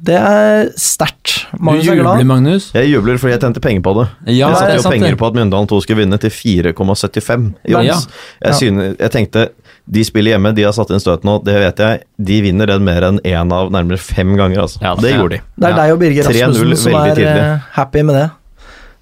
Det 0.01 0.15
er 0.17 0.71
sterkt. 0.79 1.45
Du 1.53 1.69
jubler, 1.69 1.91
er 1.93 1.99
glad. 2.01 2.25
Magnus. 2.25 2.71
Jeg 2.73 2.89
jubler 2.89 3.19
fordi 3.21 3.35
jeg 3.35 3.41
tjente 3.43 3.61
penger 3.61 3.81
på 3.85 3.91
det. 3.99 4.05
Ja, 4.33 4.47
jeg 4.49 4.57
satte 4.57 4.77
jo 4.79 4.89
penger 4.89 5.11
det. 5.13 5.19
på 5.19 5.27
at 5.27 5.33
Mjøndalen 5.37 5.67
2 5.69 5.81
skulle 5.85 5.99
vinne 6.01 6.17
til 6.19 6.31
4,75 6.33 7.53
i 7.67 7.71
Ja. 7.71 7.79
odds. 7.79 8.07
Jeg, 8.41 8.49
Ja. 8.49 8.51
synes- 8.57 8.97
jeg 8.99 9.11
tenkte 9.11 9.49
de 9.91 10.03
spiller 10.03 10.31
hjemme, 10.33 10.55
de 10.55 10.63
har 10.63 10.71
satt 10.73 10.89
inn 10.89 10.99
støt 10.99 11.23
nå, 11.23 11.43
det 11.43 11.53
vet 11.53 11.77
jeg. 11.77 12.03
De 12.17 12.41
vinner 12.41 12.65
den 12.67 12.83
mer 12.83 13.01
enn 13.03 13.19
én 13.21 13.51
av 13.53 13.69
nærmere 13.69 13.99
fem 13.99 14.35
ganger, 14.35 14.61
altså. 14.63 14.81
Ja, 14.81 14.95
det 14.95 15.01
det 15.03 15.13
gjorde 15.13 15.29
de. 15.29 15.41
Det 15.59 15.65
er 15.65 15.69
Ja. 15.69 15.75
deg 15.75 15.91
og 15.93 15.99
Birger 15.99 16.23
Rasmussen 16.23 16.77
som 16.77 16.93
er 16.95 17.15
tidlig. 17.15 17.37
eh, 17.37 17.59
happy 17.73 18.01
med 18.03 18.15
det. 18.15 18.31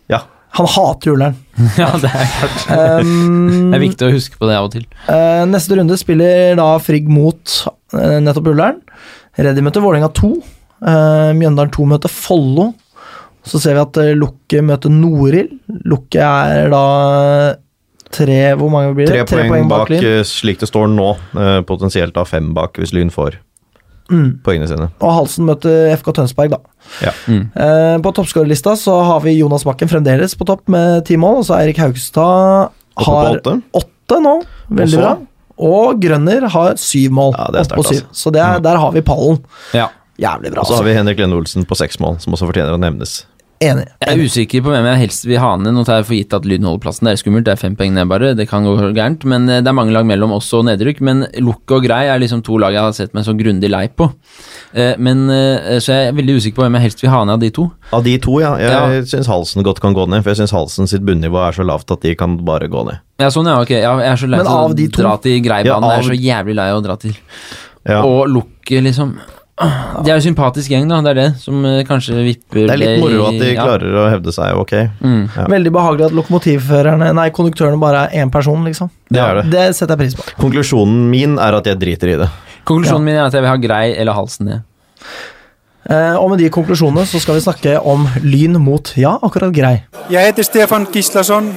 Ja. 0.09 0.19
Han 0.53 0.65
hater 0.67 1.11
Ullern. 1.13 1.35
Ja, 1.77 1.91
det 1.97 2.11
er 2.11 2.27
klart. 2.35 2.99
Um, 3.01 3.71
Det 3.71 3.77
er 3.81 3.87
viktig 3.87 4.09
å 4.09 4.11
huske 4.11 4.37
på 4.37 4.47
det 4.49 4.57
av 4.57 4.65
og 4.65 4.71
til. 4.73 4.85
Uh, 5.07 5.45
neste 5.45 5.77
runde 5.77 5.97
spiller 5.97 6.55
da 6.57 6.77
Frigg 6.79 7.07
mot 7.07 7.67
uh, 7.93 8.19
nettopp 8.19 8.47
Ullern. 8.47 8.81
Reddy 9.37 9.61
møter 9.61 9.79
Vålerenga 9.81 10.11
2. 10.13 10.43
Uh, 10.81 11.31
Mjøndalen 11.37 11.71
2 11.71 11.85
møter 11.85 12.09
Follo. 12.09 12.71
Så 13.45 13.59
ser 13.61 13.73
vi 13.77 13.81
at 13.83 13.97
uh, 14.01 14.11
Lukke 14.17 14.61
møter 14.65 14.89
Norild. 14.93 15.53
Lukke 15.89 16.21
er 16.21 16.69
da 16.73 16.85
tre 18.11 18.39
Hvor 18.59 18.67
mange 18.73 18.91
blir 18.97 19.07
det? 19.07 19.21
Tre, 19.29 19.45
poeng, 19.47 19.69
bak, 19.71 19.87
Lyn. 19.93 20.03
eh, 20.03 20.23
slik 20.27 20.59
det 20.59 20.67
står 20.67 20.89
nå. 20.91 21.13
eh, 21.39 21.61
Potensielt 21.63 22.13
da 22.17 22.25
fem 22.27 22.49
bak 22.57 22.75
hvis 22.81 22.91
Lyn 22.97 23.09
får 23.13 23.37
Mm. 24.11 24.41
poengene 24.43 24.67
sine. 24.67 24.89
Og 24.99 25.13
Halsen 25.15 25.45
møter 25.47 25.93
FK 25.95 26.09
Tønsberg, 26.17 26.49
da. 26.51 26.57
Ja. 26.99 27.13
Mm. 27.31 27.45
Eh, 27.55 27.97
på 28.03 28.11
toppskårerlista 28.17 28.73
så 28.75 28.97
har 29.07 29.21
vi 29.23 29.37
Jonas 29.37 29.63
Bakken 29.63 29.87
fremdeles 29.87 30.35
på 30.35 30.43
topp 30.49 30.67
med 30.67 31.05
ti 31.07 31.15
mål. 31.15 31.37
Og 31.39 31.45
så 31.47 31.55
Eirik 31.61 31.77
Haugstad 31.79 32.73
har 33.05 33.29
åtte. 33.37 33.53
åtte 33.79 34.17
nå. 34.19 34.33
Veldig 34.67 34.97
Også. 34.97 34.99
bra. 34.99 35.13
Og 35.63 36.01
Grønner 36.03 36.49
har 36.51 36.75
syv 36.75 37.11
mål. 37.15 37.31
Ja, 37.39 37.47
det 37.55 37.59
er 37.61 37.69
sterkt, 37.69 37.85
altså. 37.87 38.03
Så 38.11 38.33
det 38.35 38.41
er, 38.43 38.59
der 38.59 38.75
har 38.83 38.91
vi 38.91 38.99
pallen. 39.07 39.39
Ja. 39.77 39.87
Jævlig 40.19 40.51
bra. 40.51 40.61
Og 40.61 40.67
så 40.67 40.73
har 40.75 40.81
Altså. 40.81 40.89
vi 40.89 40.93
Henrik 40.97 41.17
Lene 41.19 41.33
Olsen 41.39 41.65
på 41.65 41.75
seks 41.77 41.99
mål, 41.99 42.19
som 42.21 42.33
også 42.33 42.47
fortjener 42.51 42.73
å 42.73 42.79
nevnes. 42.79 43.25
Enig. 43.61 43.85
Jeg 44.01 44.17
er 44.17 44.21
usikker 44.25 44.61
på 44.65 44.71
hvem 44.73 44.85
jeg 44.89 44.97
helst 44.97 45.25
vil 45.29 45.37
ha 45.37 45.55
ned. 45.55 45.75
Nå 45.75 45.83
tar 45.85 45.99
jeg 46.01 46.05
for 46.07 46.15
gitt 46.17 46.33
at 46.33 46.45
Lyn 46.49 46.63
holder 46.65 46.79
plassen. 46.81 47.05
Det 47.05 47.11
er 47.13 47.19
skummelt, 47.21 47.43
det 47.45 47.51
er 47.53 47.59
fem 47.61 47.75
poeng 47.77 47.93
ned 47.93 48.07
bare. 48.09 48.31
Det 48.33 48.47
kan 48.49 48.63
gå 48.65 48.73
gærent. 48.97 49.23
Men 49.23 49.47
eh, 49.47 49.61
det 49.61 49.67
er 49.69 49.75
mange 49.77 49.93
lag 49.93 50.03
mellom 50.03 50.31
oss 50.33 50.51
og 50.57 50.65
nedrykk. 50.65 50.99
Men 51.05 51.27
Lukke 51.37 51.75
og 51.77 51.83
Grei 51.85 52.07
er 52.09 52.17
liksom 52.17 52.41
to 52.43 52.57
lag 52.57 52.73
jeg 52.73 52.81
har 52.81 52.91
sett 52.97 53.13
meg 53.13 53.23
så 53.23 53.35
grundig 53.37 53.69
lei 53.69 53.83
på. 53.87 54.07
Eh, 54.73 54.95
Men 54.97 55.29
eh, 55.29 55.77
Så 55.77 55.93
jeg 55.93 56.07
er 56.09 56.17
veldig 56.17 56.37
usikker 56.41 56.55
på 56.57 56.63
hvem 56.65 56.73
jeg 56.79 56.81
helst 56.87 57.01
vil 57.03 57.11
ha 57.13 57.23
ned 57.23 57.33
av 57.33 57.39
de 57.39 57.49
to. 57.51 57.71
Av 57.93 58.03
de 58.03 58.17
to, 58.17 58.39
ja. 58.41 58.55
Jeg 58.57 58.71
Ja. 58.71 59.01
syns 59.05 59.27
Halsen 59.29 59.63
godt 59.63 59.79
kan 59.79 59.93
gå 59.93 60.07
ned, 60.09 60.23
for 60.23 60.31
jeg 60.33 60.37
syns 60.41 60.51
Halsen 60.57 60.87
sitt 60.89 61.05
bunnivå 61.05 61.37
er 61.47 61.51
så 61.53 61.63
lavt 61.63 61.91
at 61.91 62.01
de 62.01 62.15
kan 62.15 62.37
bare 62.43 62.67
gå 62.67 62.83
ned. 62.89 62.97
Ja, 63.19 63.27
sånn 63.29 63.45
ja, 63.45 63.61
ok. 63.61 63.69
Ja, 63.77 63.93
jeg 63.99 64.09
er 64.09 64.17
så 64.17 64.27
lei 64.27 64.39
av 64.39 64.71
å 64.71 64.75
de 64.75 64.87
to? 64.87 65.03
dra 65.03 65.17
til 65.21 65.37
Greibanen. 65.39 65.65
Ja, 65.65 65.75
av- 65.77 66.01
Jeg 66.01 66.01
er 66.01 66.09
så 66.09 66.17
jævlig 66.17 66.55
lei 66.55 66.67
av 66.71 66.81
å 66.81 66.83
dra 66.83 66.95
til. 66.97 67.13
Ja. 67.85 68.01
Og 68.01 68.25
Lukk, 68.27 68.65
liksom. 68.81 69.19
De 69.61 70.09
er 70.09 70.15
jo 70.17 70.23
sympatisk 70.25 70.71
gjeng, 70.73 70.87
da. 70.89 70.99
Det 71.05 71.11
er 71.13 71.19
det 71.19 71.27
som 71.41 71.65
eh, 71.67 71.81
kanskje 71.87 72.21
vipper 72.25 72.63
Det 72.65 72.75
er 72.75 72.81
litt 72.81 73.01
moro 73.03 73.27
at 73.29 73.39
de 73.41 73.49
ja. 73.51 73.65
klarer 73.65 73.97
å 74.03 74.05
hevde 74.11 74.33
seg, 74.35 74.57
ok. 74.61 74.73
Mm. 75.01 75.19
Ja. 75.35 75.47
Veldig 75.55 75.73
behagelig 75.75 76.07
at 76.09 76.15
lokomotivførerne, 76.17 77.11
nei, 77.17 77.27
konduktørene 77.35 77.81
bare 77.81 78.07
er 78.07 78.23
én 78.23 78.31
person, 78.33 78.63
liksom. 78.67 78.89
Det 79.11 79.21
er 79.21 79.41
det. 79.41 79.45
Det 79.53 79.67
setter 79.77 79.95
jeg 79.95 80.03
pris 80.05 80.17
på. 80.17 80.25
Konklusjonen 80.41 81.03
min 81.11 81.37
er 81.41 81.59
at 81.59 81.69
jeg 81.69 81.81
driter 81.81 82.15
i 82.15 82.17
det. 82.23 82.31
Konklusjonen 82.69 83.07
min 83.09 83.19
er 83.19 83.27
at 83.27 83.37
jeg 83.37 83.45
vil 83.45 83.51
ha 83.51 83.59
Grei 83.61 83.85
eller 83.93 84.17
Halsen 84.17 84.49
ned. 84.49 84.65
Eh, 85.89 86.15
og 86.15 86.29
med 86.31 86.41
de 86.41 86.49
konklusjonene 86.53 87.07
så 87.09 87.19
skal 87.21 87.39
vi 87.39 87.43
snakke 87.45 87.75
om 87.89 88.05
Lyn 88.21 88.59
mot 88.61 88.93
ja, 88.99 89.15
akkurat 89.25 89.53
grei. 89.55 89.75
Jeg 90.13 90.29
heter 90.29 90.45
Stefan 90.45 90.85
Gislason, 90.93 91.49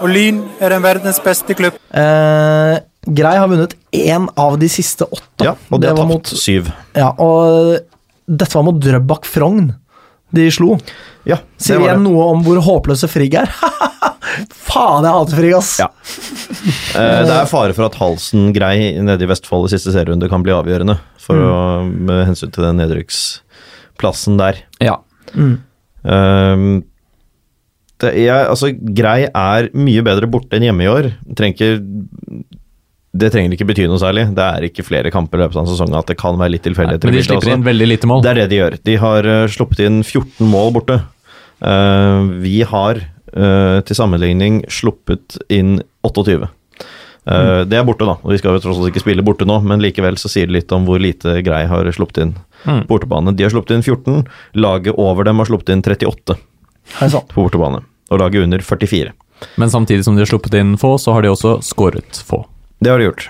og 0.00 0.08
Lyn 0.12 0.42
er 0.60 0.76
en 0.76 0.84
verdens 0.84 1.20
beste 1.24 1.56
klubb. 1.56 1.78
Eh, 1.88 2.76
grei 3.06 3.36
har 3.38 3.48
vunnet 3.48 3.74
én 3.96 4.28
av 4.36 4.58
de 4.60 4.68
siste 4.68 5.06
åtte. 5.08 5.44
Ja, 5.44 5.54
og 5.70 5.80
de 5.80 5.86
Det 5.86 5.88
har 5.92 5.96
tapt 6.02 6.08
mot- 6.08 6.26
syv. 6.26 6.72
Ja, 6.94 7.10
og 7.18 7.80
dette 8.28 8.54
var 8.54 8.62
mot 8.66 8.80
Drøbak 8.80 9.24
Frogn. 9.24 9.74
de 10.32 10.44
slo. 10.50 10.76
Ja, 11.26 11.36
det 11.36 11.64
Sier 11.66 11.80
igjen 11.82 12.04
noe 12.04 12.28
om 12.30 12.42
hvor 12.44 12.60
håpløse 12.62 13.08
Frigg 13.10 13.34
er. 13.34 13.50
Faen, 14.70 15.02
jeg 15.02 15.12
hater 15.12 15.36
Frigg, 15.40 15.54
ass. 15.58 15.72
Ja. 15.80 15.88
Eh, 16.94 17.24
Det 17.26 17.34
er 17.34 17.48
fare 17.50 17.74
for 17.74 17.84
at 17.88 17.96
halsen 17.98 18.52
grei 18.54 18.92
nede 19.02 19.22
i 19.26 19.26
Vestfold 19.26 19.66
i 19.66 19.72
siste 19.74 19.90
serierunde 19.90 20.28
kan 20.30 20.42
bli 20.46 20.52
avgjørende, 20.54 20.98
for 21.18 21.34
Mm. 21.34 21.50
å, 21.50 21.90
med 22.06 22.26
hensyn 22.28 22.52
til 22.54 22.62
den 22.62 22.78
nedrykksplassen 22.78 24.38
der. 24.38 24.62
Ja. 24.80 24.98
Ehm, 25.34 26.84
det 28.00 28.14
er, 28.16 28.46
altså, 28.48 28.70
Grei 28.94 29.24
er 29.26 29.68
mye 29.74 30.02
bedre 30.06 30.30
borte 30.30 30.56
enn 30.56 30.62
hjemme 30.68 30.86
i 30.86 30.90
år. 30.94 31.10
Trenger 31.34 31.54
ikke, 31.58 32.44
det 33.12 33.32
trenger 33.34 33.56
ikke 33.56 33.66
bety 33.66 33.86
noe 33.90 33.98
særlig. 33.98 34.28
Det 34.36 34.44
er 34.44 34.66
ikke 34.68 34.84
flere 34.86 35.10
kamper 35.10 35.38
i 35.40 35.42
løpet 35.42 35.56
av 35.58 35.64
en 35.64 35.70
sesong 35.72 35.94
at 35.98 36.06
det 36.06 36.16
kan 36.20 36.36
være 36.38 36.52
litt 36.54 36.62
tilfeldigheter. 36.62 37.10
Men 37.10 37.16
de 37.18 37.22
slipper 37.26 37.48
også. 37.48 37.56
inn 37.58 37.64
veldig 37.66 37.88
lite 37.90 38.06
mål. 38.06 38.22
Det 38.22 38.30
er 38.30 38.38
det 38.42 38.48
de 38.52 38.60
gjør. 38.60 38.76
De 38.86 38.94
har 39.02 39.26
eh, 39.26 39.46
sluppet 39.50 39.80
inn 39.86 40.02
14 40.04 40.46
mål 40.46 40.72
borte. 40.76 41.00
Uh, 41.60 42.22
vi 42.40 42.62
har 42.64 43.00
uh, 43.36 43.80
til 43.84 43.96
sammenligning 43.98 44.62
sluppet 44.72 45.36
inn 45.52 45.82
28. 46.06 46.48
Eh, 47.30 47.64
Det 47.68 47.76
er 47.76 47.84
borte, 47.84 48.06
da. 48.08 48.14
og 48.22 48.30
Vi 48.32 48.38
skal 48.40 48.56
jo 48.56 48.62
tross 48.64 48.78
alt 48.80 48.88
ikke 48.94 49.02
spille 49.02 49.22
borte 49.26 49.44
nå, 49.44 49.58
men 49.62 49.82
likevel 49.82 50.16
så 50.16 50.30
sier 50.32 50.46
det 50.48 50.54
litt 50.56 50.72
om 50.72 50.86
hvor 50.88 50.98
lite 51.02 51.42
Grei 51.44 51.66
har 51.68 51.90
sluppet 51.92 52.22
inn 52.24 52.34
Mm. 52.60 52.82
på 52.84 52.92
bortebane. 52.92 53.32
De 53.36 53.42
har 53.42 53.50
sluppet 53.50 53.72
inn 53.72 53.82
14, 53.82 54.26
laget 54.60 54.92
over 55.00 55.24
dem 55.24 55.38
har 55.40 55.46
sluppet 55.48 55.70
inn 55.72 55.80
38 55.80 56.34
på 57.32 57.40
bortebane, 57.40 57.78
og 58.10 58.18
laget 58.20 58.42
under 58.44 58.58
44. 58.60 59.12
Men 59.56 59.70
samtidig 59.72 60.04
som 60.04 60.14
de 60.16 60.20
har 60.20 60.28
sluppet 60.28 60.52
inn 60.60 60.74
få, 60.76 60.98
så 61.00 61.14
har 61.16 61.22
de 61.24 61.30
også 61.32 61.54
skåret 61.64 62.20
få. 62.20 62.42
Det 62.80 62.90
har 62.90 62.98
de 62.98 63.04
gjort. 63.10 63.28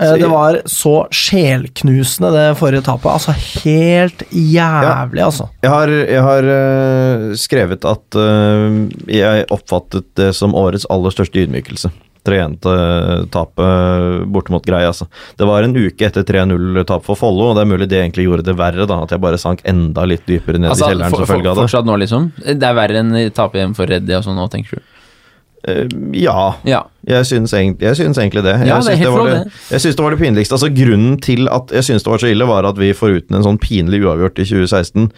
Så, 0.00 0.16
Det 0.16 0.28
var 0.32 0.62
så 0.64 0.94
sjelknusende, 1.12 2.30
det 2.32 2.44
forrige 2.56 2.80
tapet. 2.86 3.10
Altså, 3.12 3.34
helt 3.64 4.22
jævlig, 4.32 5.20
altså. 5.20 5.50
Jeg 5.60 5.70
har, 5.74 5.88
jeg 5.92 6.22
har 6.24 6.48
uh, 6.48 7.26
skrevet 7.36 7.84
at 7.84 8.16
uh, 8.16 8.78
jeg 9.12 9.44
oppfattet 9.52 10.08
det 10.16 10.30
som 10.38 10.56
årets 10.56 10.88
aller 10.88 11.12
største 11.12 11.44
ydmykelse. 11.44 11.92
3-1-tapet 12.24 14.24
borte 14.32 14.52
mot 14.52 14.64
Grei, 14.64 14.82
altså. 14.88 15.06
Det 15.36 15.48
var 15.48 15.64
en 15.64 15.76
uke 15.76 16.06
etter 16.08 16.24
3-0-tap 16.28 17.04
for 17.04 17.18
Follo, 17.18 17.50
og 17.50 17.56
det 17.56 17.64
er 17.64 17.70
mulig 17.72 17.88
det 17.90 18.00
egentlig 18.02 18.26
gjorde 18.28 18.46
det 18.48 18.56
verre, 18.60 18.86
da, 18.88 19.02
at 19.04 19.14
jeg 19.14 19.24
bare 19.24 19.40
sank 19.40 19.64
enda 19.68 20.04
litt 20.08 20.26
dypere 20.28 20.60
ned 20.60 20.72
Altså, 20.72 20.88
i 20.88 20.94
kjelleren 20.94 21.16
som 21.16 21.28
følge 21.28 21.48
av 21.48 21.56
det. 21.56 21.66
fortsatt 21.66 21.88
nå, 21.88 21.98
liksom? 22.04 22.30
Det 22.44 22.68
er 22.68 22.76
verre 22.76 23.02
enn 23.02 23.12
tapet 23.36 23.62
hjemme 23.62 23.78
for 23.78 23.90
Reddy 23.90 24.16
og 24.18 24.26
sånn 24.26 24.40
nå, 24.40 24.48
tenker 24.52 24.80
du? 24.80 24.84
Eh, 25.68 25.84
ja, 26.16 26.54
Ja. 26.64 26.82
jeg 27.06 27.26
syns, 27.28 27.52
egentlig, 27.52 27.84
jeg 27.84 27.96
syns 27.98 28.16
egentlig 28.18 28.42
det. 28.46 28.54
Ja, 28.64 28.78
jeg 28.78 28.84
det 28.84 28.92
er 28.92 28.96
syns 28.96 29.16
det, 29.16 29.24
det, 29.32 29.40
det. 29.44 29.52
jeg 29.70 29.80
syns 29.84 29.96
det 29.96 30.04
var 30.04 30.10
det 30.14 30.18
pinligste. 30.20 30.54
Altså, 30.56 30.68
grunnen 30.72 31.16
til 31.20 31.48
at 31.52 31.72
jeg 31.74 31.84
syns 31.84 32.04
det 32.04 32.10
var 32.12 32.22
så 32.22 32.30
ille, 32.30 32.46
var 32.48 32.64
at 32.68 32.78
vi 32.80 32.92
foruten 32.96 33.36
en 33.36 33.44
sånn 33.44 33.58
pinlig 33.60 34.00
uavgjort 34.04 34.40
i 34.40 34.46
2016, 34.48 35.10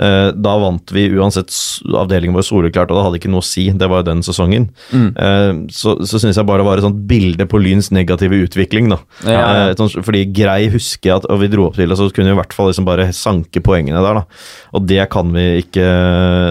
eh, 0.00 0.30
da 0.36 0.54
vant 0.62 0.92
vi 0.96 1.04
uansett 1.16 1.52
avdelingen 1.84 2.36
vår 2.36 2.46
soleklart, 2.48 2.90
og 2.92 2.96
det 2.96 3.04
hadde 3.06 3.20
ikke 3.20 3.32
noe 3.34 3.44
å 3.44 3.48
si. 3.50 3.66
Det 3.76 3.88
var 3.92 4.00
jo 4.00 4.08
den 4.08 4.22
sesongen. 4.24 4.68
Mm. 4.92 5.10
Eh, 5.16 5.50
så 5.74 5.96
så 6.06 6.20
syns 6.22 6.38
jeg 6.40 6.46
bare 6.48 6.62
det 6.62 6.68
var 6.70 6.80
et 6.80 6.86
sånt 6.86 7.02
bilde 7.10 7.44
på 7.50 7.60
Lyns 7.60 7.90
negative 7.92 8.40
utvikling, 8.46 8.88
da. 8.92 9.00
Ja, 9.24 9.32
ja. 9.36 9.50
Eh, 9.68 9.74
et 9.74 9.98
fordi 10.04 10.24
grei 10.32 10.70
husker 10.72 11.10
jeg 11.10 11.16
at 11.20 11.28
og 11.30 11.40
vi 11.44 11.48
dro 11.52 11.66
opp 11.68 11.76
til, 11.76 11.90
og 11.92 11.98
så 12.00 12.08
kunne 12.12 12.32
vi 12.32 12.36
i 12.38 12.40
hvert 12.40 12.56
fall 12.56 12.70
liksom 12.72 12.88
bare 12.88 13.10
sanke 13.12 13.60
poengene 13.60 14.00
der, 14.00 14.22
da. 14.22 14.24
Og 14.72 14.86
det 14.88 15.04
kan 15.12 15.28
vi 15.34 15.60
ikke 15.64 15.84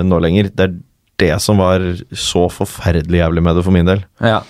nå 0.05 0.21
lenger. 0.21 0.53
Det 0.53 0.67
er 0.67 0.77
det 1.19 1.35
som 1.43 1.59
var 1.61 1.83
så 2.15 2.47
forferdelig 2.53 3.21
jævlig 3.21 3.43
med 3.45 3.59
det 3.59 3.65
for 3.67 3.75
min 3.75 3.85
del. 3.89 4.05
ja. 4.23 4.41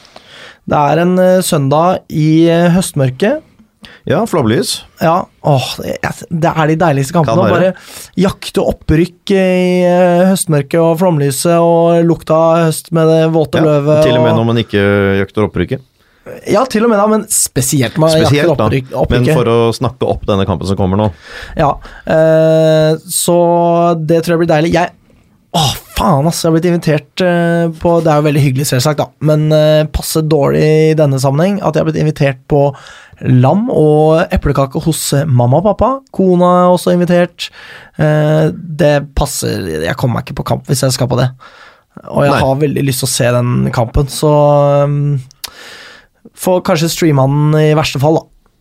Det 0.70 0.78
er 0.78 1.00
en 1.02 1.16
eh, 1.18 1.40
søndag 1.42 2.04
i 2.14 2.46
eh, 2.46 2.68
høstmørket. 2.76 3.40
Ja, 4.06 4.20
flomlys. 4.30 4.84
Ja, 5.02 5.24
åh, 5.50 5.66
det 5.82 5.96
er- 6.52 6.68
de 6.70 6.76
deiligste 6.78 7.16
kampene. 7.16 7.42
Å 7.42 7.50
bare 7.50 7.72
jakte 8.20 8.62
opprykk 8.62 9.34
i 9.34 9.82
eh, 9.88 10.28
høstmørket 10.30 10.78
og 10.84 11.00
flomlyset 11.02 11.56
og 11.58 12.04
lukta 12.06 12.38
av 12.38 12.68
høst 12.68 12.92
med 12.94 13.10
det 13.10 13.24
våte 13.34 13.58
Ja, 13.58 13.66
løvet. 13.66 14.04
til 14.06 14.20
og 14.20 14.28
med 14.28 14.38
når 14.38 14.46
man 14.52 14.62
ikke 14.62 14.84
jakter 15.24 15.48
opprykket. 15.48 15.82
Ja, 16.52 16.62
til 16.70 16.86
og 16.86 16.92
med 16.92 17.00
da, 17.02 17.08
men 17.10 17.26
spesielt 17.34 17.98
med 17.98 18.14
jakter 18.14 18.28
Spesielt, 18.30 18.94
opprykk, 18.94 18.94
Men 19.10 19.26
for 19.34 19.50
å 19.50 19.58
snakke 19.74 20.06
opp 20.06 20.28
denne 20.30 20.46
kampen 20.46 20.68
som 20.70 20.78
kommer 20.78 21.00
nå. 21.02 21.10
Ja, 21.58 21.72
eh, 22.06 22.94
så 23.10 23.40
det 24.06 24.22
tror 24.22 24.38
jeg 24.38 24.46
blir 24.46 24.54
deilig. 24.54 24.74
Jeg 24.78 24.94
Åh, 25.58 25.72
faen, 26.00 26.28
ass! 26.30 26.40
Jeg 26.44 26.50
har 26.50 26.56
blitt 26.56 26.68
invitert 26.70 27.24
eh, 27.26 27.68
på 27.82 27.94
Det 28.04 28.12
er 28.12 28.22
jo 28.22 28.28
veldig 28.30 28.44
hyggelig, 28.44 28.68
selvsagt, 28.72 29.02
da, 29.02 29.10
men 29.28 29.48
eh, 29.56 29.86
passe 29.92 30.24
dårlig 30.26 30.64
i 30.64 30.98
denne 30.98 31.20
sammenheng 31.22 31.60
at 31.60 31.76
jeg 31.76 31.84
har 31.84 31.90
blitt 31.90 32.02
invitert 32.02 32.44
på 32.52 32.70
lam 33.28 33.68
og 33.74 34.22
eplekake 34.32 34.80
hos 34.86 35.02
eh, 35.18 35.28
mamma 35.28 35.60
og 35.60 35.68
pappa. 35.72 35.90
Kona 36.16 36.52
er 36.62 36.76
også 36.76 36.94
invitert. 36.96 37.50
Eh, 38.00 38.48
det 38.54 38.94
passer 39.18 39.68
Jeg 39.76 39.98
kommer 40.00 40.20
meg 40.20 40.30
ikke 40.30 40.40
på 40.40 40.48
kamp 40.54 40.70
hvis 40.70 40.86
jeg 40.86 40.96
skal 40.96 41.12
på 41.12 41.20
det. 41.20 41.28
Og 42.08 42.24
jeg 42.24 42.32
Nei. 42.32 42.42
har 42.46 42.64
veldig 42.64 42.86
lyst 42.88 43.04
til 43.04 43.10
å 43.10 43.12
se 43.12 43.30
den 43.36 43.54
kampen, 43.76 44.08
så 44.14 44.32
um, 44.88 45.18
Får 46.40 46.62
kanskje 46.64 46.88
streama 46.94 47.26
den 47.28 47.56
i 47.60 47.76
verste 47.76 48.00
fall, 48.00 48.22
da. 48.22 48.54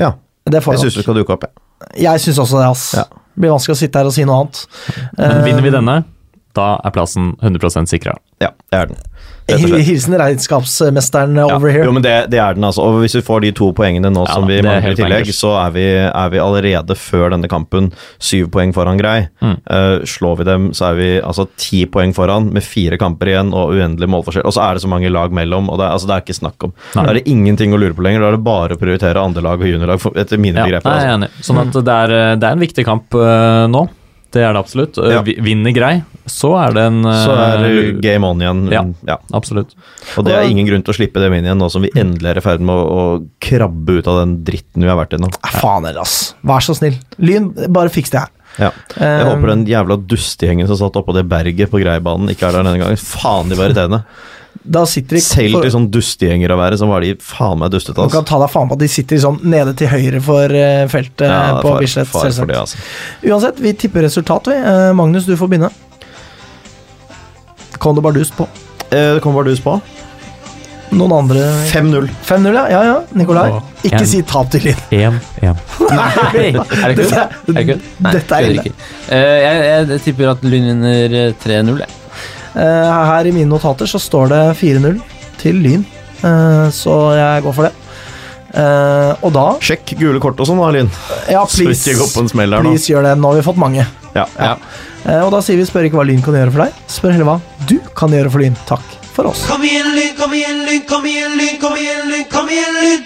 Ja, 0.00 0.10
Det 0.48 0.62
får 0.64 0.76
jeg 0.76 0.80
jeg 0.80 0.86
syns 0.86 1.00
du 1.02 1.04
skal 1.04 1.18
duke 1.18 1.34
opp, 1.34 1.44
jeg. 1.44 2.00
Jeg 2.06 2.22
syns 2.22 2.40
også 2.40 2.60
det, 2.62 2.68
ass. 2.70 2.84
Ja. 2.96 3.04
Blir 3.36 3.52
vanskelig 3.52 3.76
å 3.76 3.80
sitte 3.82 4.00
her 4.00 4.08
og 4.08 4.14
si 4.16 4.24
noe 4.24 4.38
annet. 4.40 4.62
Men 5.18 5.42
vinner 5.44 5.66
vi 5.66 5.72
denne, 5.74 5.96
da 6.56 6.68
er 6.84 6.94
plassen 6.96 7.34
100 7.42 7.86
sikra. 7.90 8.16
Ja, 8.42 8.50
det 8.72 8.80
er 8.80 8.90
den. 8.92 8.98
Hilsen 9.46 10.16
regnskapsmesteren 10.18 11.38
over 11.38 11.70
here. 11.70 11.84
Jo, 11.86 11.92
men 11.94 12.02
det, 12.02 12.14
det 12.32 12.40
er 12.42 12.56
den, 12.56 12.64
altså. 12.66 12.82
Og 12.82 12.98
hvis 13.04 13.14
vi 13.14 13.22
får 13.24 13.44
de 13.44 13.52
to 13.54 13.68
poengene 13.76 14.10
nå 14.10 14.24
Ja, 14.26 14.34
som 14.34 14.48
vi 14.48 14.56
er 14.58 14.66
mangler 14.66 14.96
i 14.96 14.98
tillegg, 14.98 15.30
så 15.36 15.52
er 15.60 15.70
vi, 15.76 15.84
er 16.02 16.32
vi 16.32 16.40
allerede 16.42 16.96
før 16.98 17.30
denne 17.36 17.48
kampen 17.50 17.92
syv 18.18 18.48
poeng 18.56 18.74
foran 18.74 18.98
Grei. 18.98 19.28
Mm. 19.44 19.54
Uh, 19.70 20.02
slår 20.08 20.40
vi 20.40 20.48
dem, 20.48 20.66
så 20.76 20.88
er 20.90 20.98
vi 20.98 21.08
altså 21.20 21.46
ti 21.62 21.84
poeng 21.86 22.14
foran 22.16 22.50
med 22.54 22.66
fire 22.66 22.98
kamper 23.00 23.30
igjen 23.30 23.52
og 23.54 23.76
uendelig 23.76 24.08
målforskjell. 24.16 24.46
Og 24.50 24.56
så 24.56 24.64
er 24.66 24.76
det 24.76 24.82
så 24.84 24.90
mange 24.90 25.12
lag 25.14 25.34
mellom, 25.36 25.70
og 25.70 25.78
det 25.80 25.92
altså, 25.92 26.10
det 26.10 26.16
er 26.16 26.26
ikke 26.26 26.40
snakk 26.40 26.66
om. 26.66 26.74
Nei. 26.96 27.04
Da 27.04 27.12
er 27.12 27.20
det 27.20 27.26
ingenting 27.30 27.76
å 27.76 27.80
lure 27.80 27.94
på 27.94 28.02
lenger. 28.06 28.24
Da 28.26 28.32
er 28.32 28.38
det 28.40 28.46
bare 28.48 28.74
å 28.74 28.82
prioritere 28.82 29.22
andrelag 29.22 29.62
og 29.62 29.70
juniorlag, 29.70 30.08
etter 30.24 30.42
mine 30.42 30.58
Ja, 30.58 30.66
begreper. 30.66 30.90
nei, 30.90 31.04
jeg 31.04 31.12
er 31.12 31.14
Altså. 31.16 31.22
enig. 31.22 31.46
Sånn 31.46 31.62
at 31.62 31.78
det 31.86 31.96
er, 32.02 32.16
det 32.42 32.50
er 32.50 32.58
en 32.58 32.66
viktig 32.66 32.84
kamp 32.88 33.14
uh, 33.14 33.68
nå. 33.70 33.86
Det 34.36 34.44
er 34.44 34.52
det 34.52 34.60
absolutt. 34.60 35.00
Eh, 35.00 35.14
Ja. 35.16 35.22
Vinner 35.24 35.72
grei, 35.74 35.94
så 36.28 36.52
er 36.60 36.76
det 36.76 36.84
en 36.90 37.00
Så 37.06 37.32
er 37.32 37.62
det 37.64 37.72
eh, 37.72 37.90
game 38.04 38.28
on 38.28 38.42
igjen. 38.44 38.62
Ja. 38.74 38.84
ja. 39.08 39.18
Absolutt. 39.36 39.72
Og 40.16 40.28
det 40.28 40.36
er 40.36 40.50
ingen 40.50 40.68
grunn 40.68 40.84
til 40.84 40.92
å 40.92 40.98
slippe 40.98 41.22
dem 41.24 41.34
inn 41.38 41.48
igjen, 41.48 41.58
nå 41.60 41.70
som 41.72 41.84
vi 41.86 41.92
endelig 41.96 42.34
er 42.34 42.42
i 42.42 42.44
ferd 42.44 42.64
med 42.64 42.76
å, 42.76 42.86
å 42.86 43.04
krabbe 43.42 43.98
ut 44.00 44.10
av 44.12 44.20
den 44.22 44.38
dritten 44.46 44.84
vi 44.84 44.92
har 44.92 45.00
vært 45.00 45.16
i 45.16 45.22
nå. 45.22 45.32
Ja, 45.40 45.52
Faen 45.56 45.88
heller, 45.88 46.04
ass. 46.04 46.34
Vær 46.46 46.64
så 46.64 46.76
snill. 46.76 46.98
Lyn, 47.22 47.50
bare 47.72 47.92
fiks 47.92 48.12
det 48.12 48.26
her. 48.26 48.32
Ja. 48.56 48.70
Jeg 48.96 49.24
um, 49.26 49.30
håper 49.34 49.52
den 49.52 49.66
jævla 49.68 49.98
dustegjengen 50.08 50.68
som 50.70 50.78
satt 50.80 50.96
oppå 50.96 51.12
det 51.16 51.26
berget 51.28 51.72
på 51.72 51.80
Greibanen, 51.82 52.30
ikke 52.32 52.48
er 52.48 52.56
der 52.56 52.64
denne 52.64 52.80
gangen. 52.80 53.00
Faen, 53.00 53.50
de 53.52 53.58
var 53.58 53.68
irriterende. 53.70 54.02
Da 54.64 54.84
sitter 54.86 55.16
de 55.16 55.20
Selv 55.22 55.60
til 55.62 55.70
sånn 55.74 55.88
dustegjenger 55.90 56.52
å 56.54 56.56
være, 56.58 56.78
så 56.80 56.86
var 56.88 57.00
de 57.04 57.14
faen 57.20 57.58
meg 57.58 57.70
dustete. 57.74 57.94
Du 57.96 58.02
Altså. 58.02 58.16
kan 58.20 58.24
ta 58.24 58.38
deg 58.38 58.50
faen 58.50 58.68
på 58.68 58.72
at 58.78 58.78
de 58.78 58.88
sitter 58.88 59.16
liksom 59.16 59.40
nede 59.44 59.74
til 59.76 59.88
høyre 59.88 60.20
for 60.22 60.44
eh, 60.54 60.86
feltet 60.88 61.26
Ja, 61.28 61.60
på 61.62 61.74
Bislett. 61.80 62.06
fare 62.08 62.32
for 62.32 62.46
det, 62.46 62.56
altså. 62.56 62.76
Uansett, 63.26 63.58
vi 63.60 63.72
tipper 63.72 64.02
resultat, 64.06 64.46
vi. 64.46 64.54
Eh, 64.56 64.92
Magnus, 64.94 65.24
du 65.26 65.36
får 65.36 65.48
begynne. 65.48 65.70
Kom 67.78 67.94
det 67.94 68.02
bardust 68.02 68.36
på. 68.36 68.46
Eh, 68.90 69.14
Det 69.14 69.20
kommer 69.22 69.42
bardus 69.42 69.60
på. 69.60 69.80
Noen 70.96 71.12
andre 71.12 71.40
5-0. 71.72 72.08
5-0, 72.24 72.54
ja. 72.54 72.68
Ja, 72.70 72.82
ja. 72.84 73.00
Nikolai. 73.12 73.48
Ikke 73.82 73.98
en- 74.00 74.06
si 74.06 74.22
tap 74.22 74.48
til 74.50 74.60
Lyn. 74.62 74.76
1-1. 74.90 75.56
Er 76.86 76.94
det 76.94 76.96
kødd? 76.96 77.56
Er 77.56 77.64
kødd? 77.66 77.80
Dette 78.12 78.34
er 78.38 78.46
ille. 78.46 78.62
ikke. 78.62 78.72
Eh, 79.10 79.38
jeg, 79.42 79.88
jeg 79.90 80.00
tipper 80.06 80.30
at 80.30 80.44
Lyn 80.46 80.68
vinner 80.70 81.16
eh, 81.26 81.32
3-0, 81.42 81.80
jeg. 81.82 81.88
Eh, 82.56 82.92
her 83.10 83.28
i 83.28 83.32
mine 83.36 83.50
notater 83.50 83.88
så 83.90 84.00
står 84.00 84.30
det 84.32 84.42
4-0 84.62 85.00
til 85.42 85.60
Lyn, 85.60 85.84
Eh, 86.24 86.68
så 86.72 86.92
jeg 87.12 87.42
går 87.44 87.52
for 87.52 87.68
det. 87.68 87.72
Eh, 88.56 89.12
og 89.20 89.32
da 89.34 89.42
Sjekk 89.60 89.92
gule 90.00 90.20
kort 90.22 90.38
og 90.40 90.48
sånn, 90.48 90.60
da, 90.62 90.70
Lyn. 90.72 90.88
Ja, 91.28 91.42
Så 91.50 91.60
please. 91.60 91.92
Please 91.92 92.88
gjør 92.88 93.04
det. 93.04 93.12
Nå 93.20 93.28
har 93.32 93.36
vi 93.36 93.44
fått 93.44 93.60
mange. 93.60 93.84
Ja. 94.16 94.24
Ja. 94.40 94.54
Eh, 95.04 95.20
og 95.20 95.30
da 95.34 95.42
sier 95.44 95.60
vi 95.60 95.66
spør 95.68 95.84
ikke 95.90 96.00
hva 96.00 96.06
Lyn 96.08 96.24
kan 96.24 96.34
gjøre 96.38 96.54
for 96.54 96.64
deg, 96.64 96.72
spør 96.90 97.12
heller 97.12 97.28
hva 97.28 97.38
du 97.68 97.76
kan 97.98 98.16
gjøre 98.16 98.32
for 98.32 98.40
Lyn. 98.42 98.56
Takk 98.68 98.96
for 99.12 99.28
oss. 99.30 99.44
Kom 99.48 99.62
igjen, 99.66 99.92
Lyn, 99.96 100.14
kom 100.18 100.32
igjen, 100.36 100.64
Lyn, 100.68 100.82
kom 100.88 101.04
igjen, 101.08 101.36
Lyn, 101.36 101.56
kom 101.60 101.76
igjen, 101.76 102.08
Lyn, 102.12 102.26
kom 102.32 102.48
igjen, 102.56 102.80
Lyn! 102.80 103.00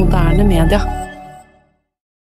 Moderne 0.00 0.44
media. 0.50 0.99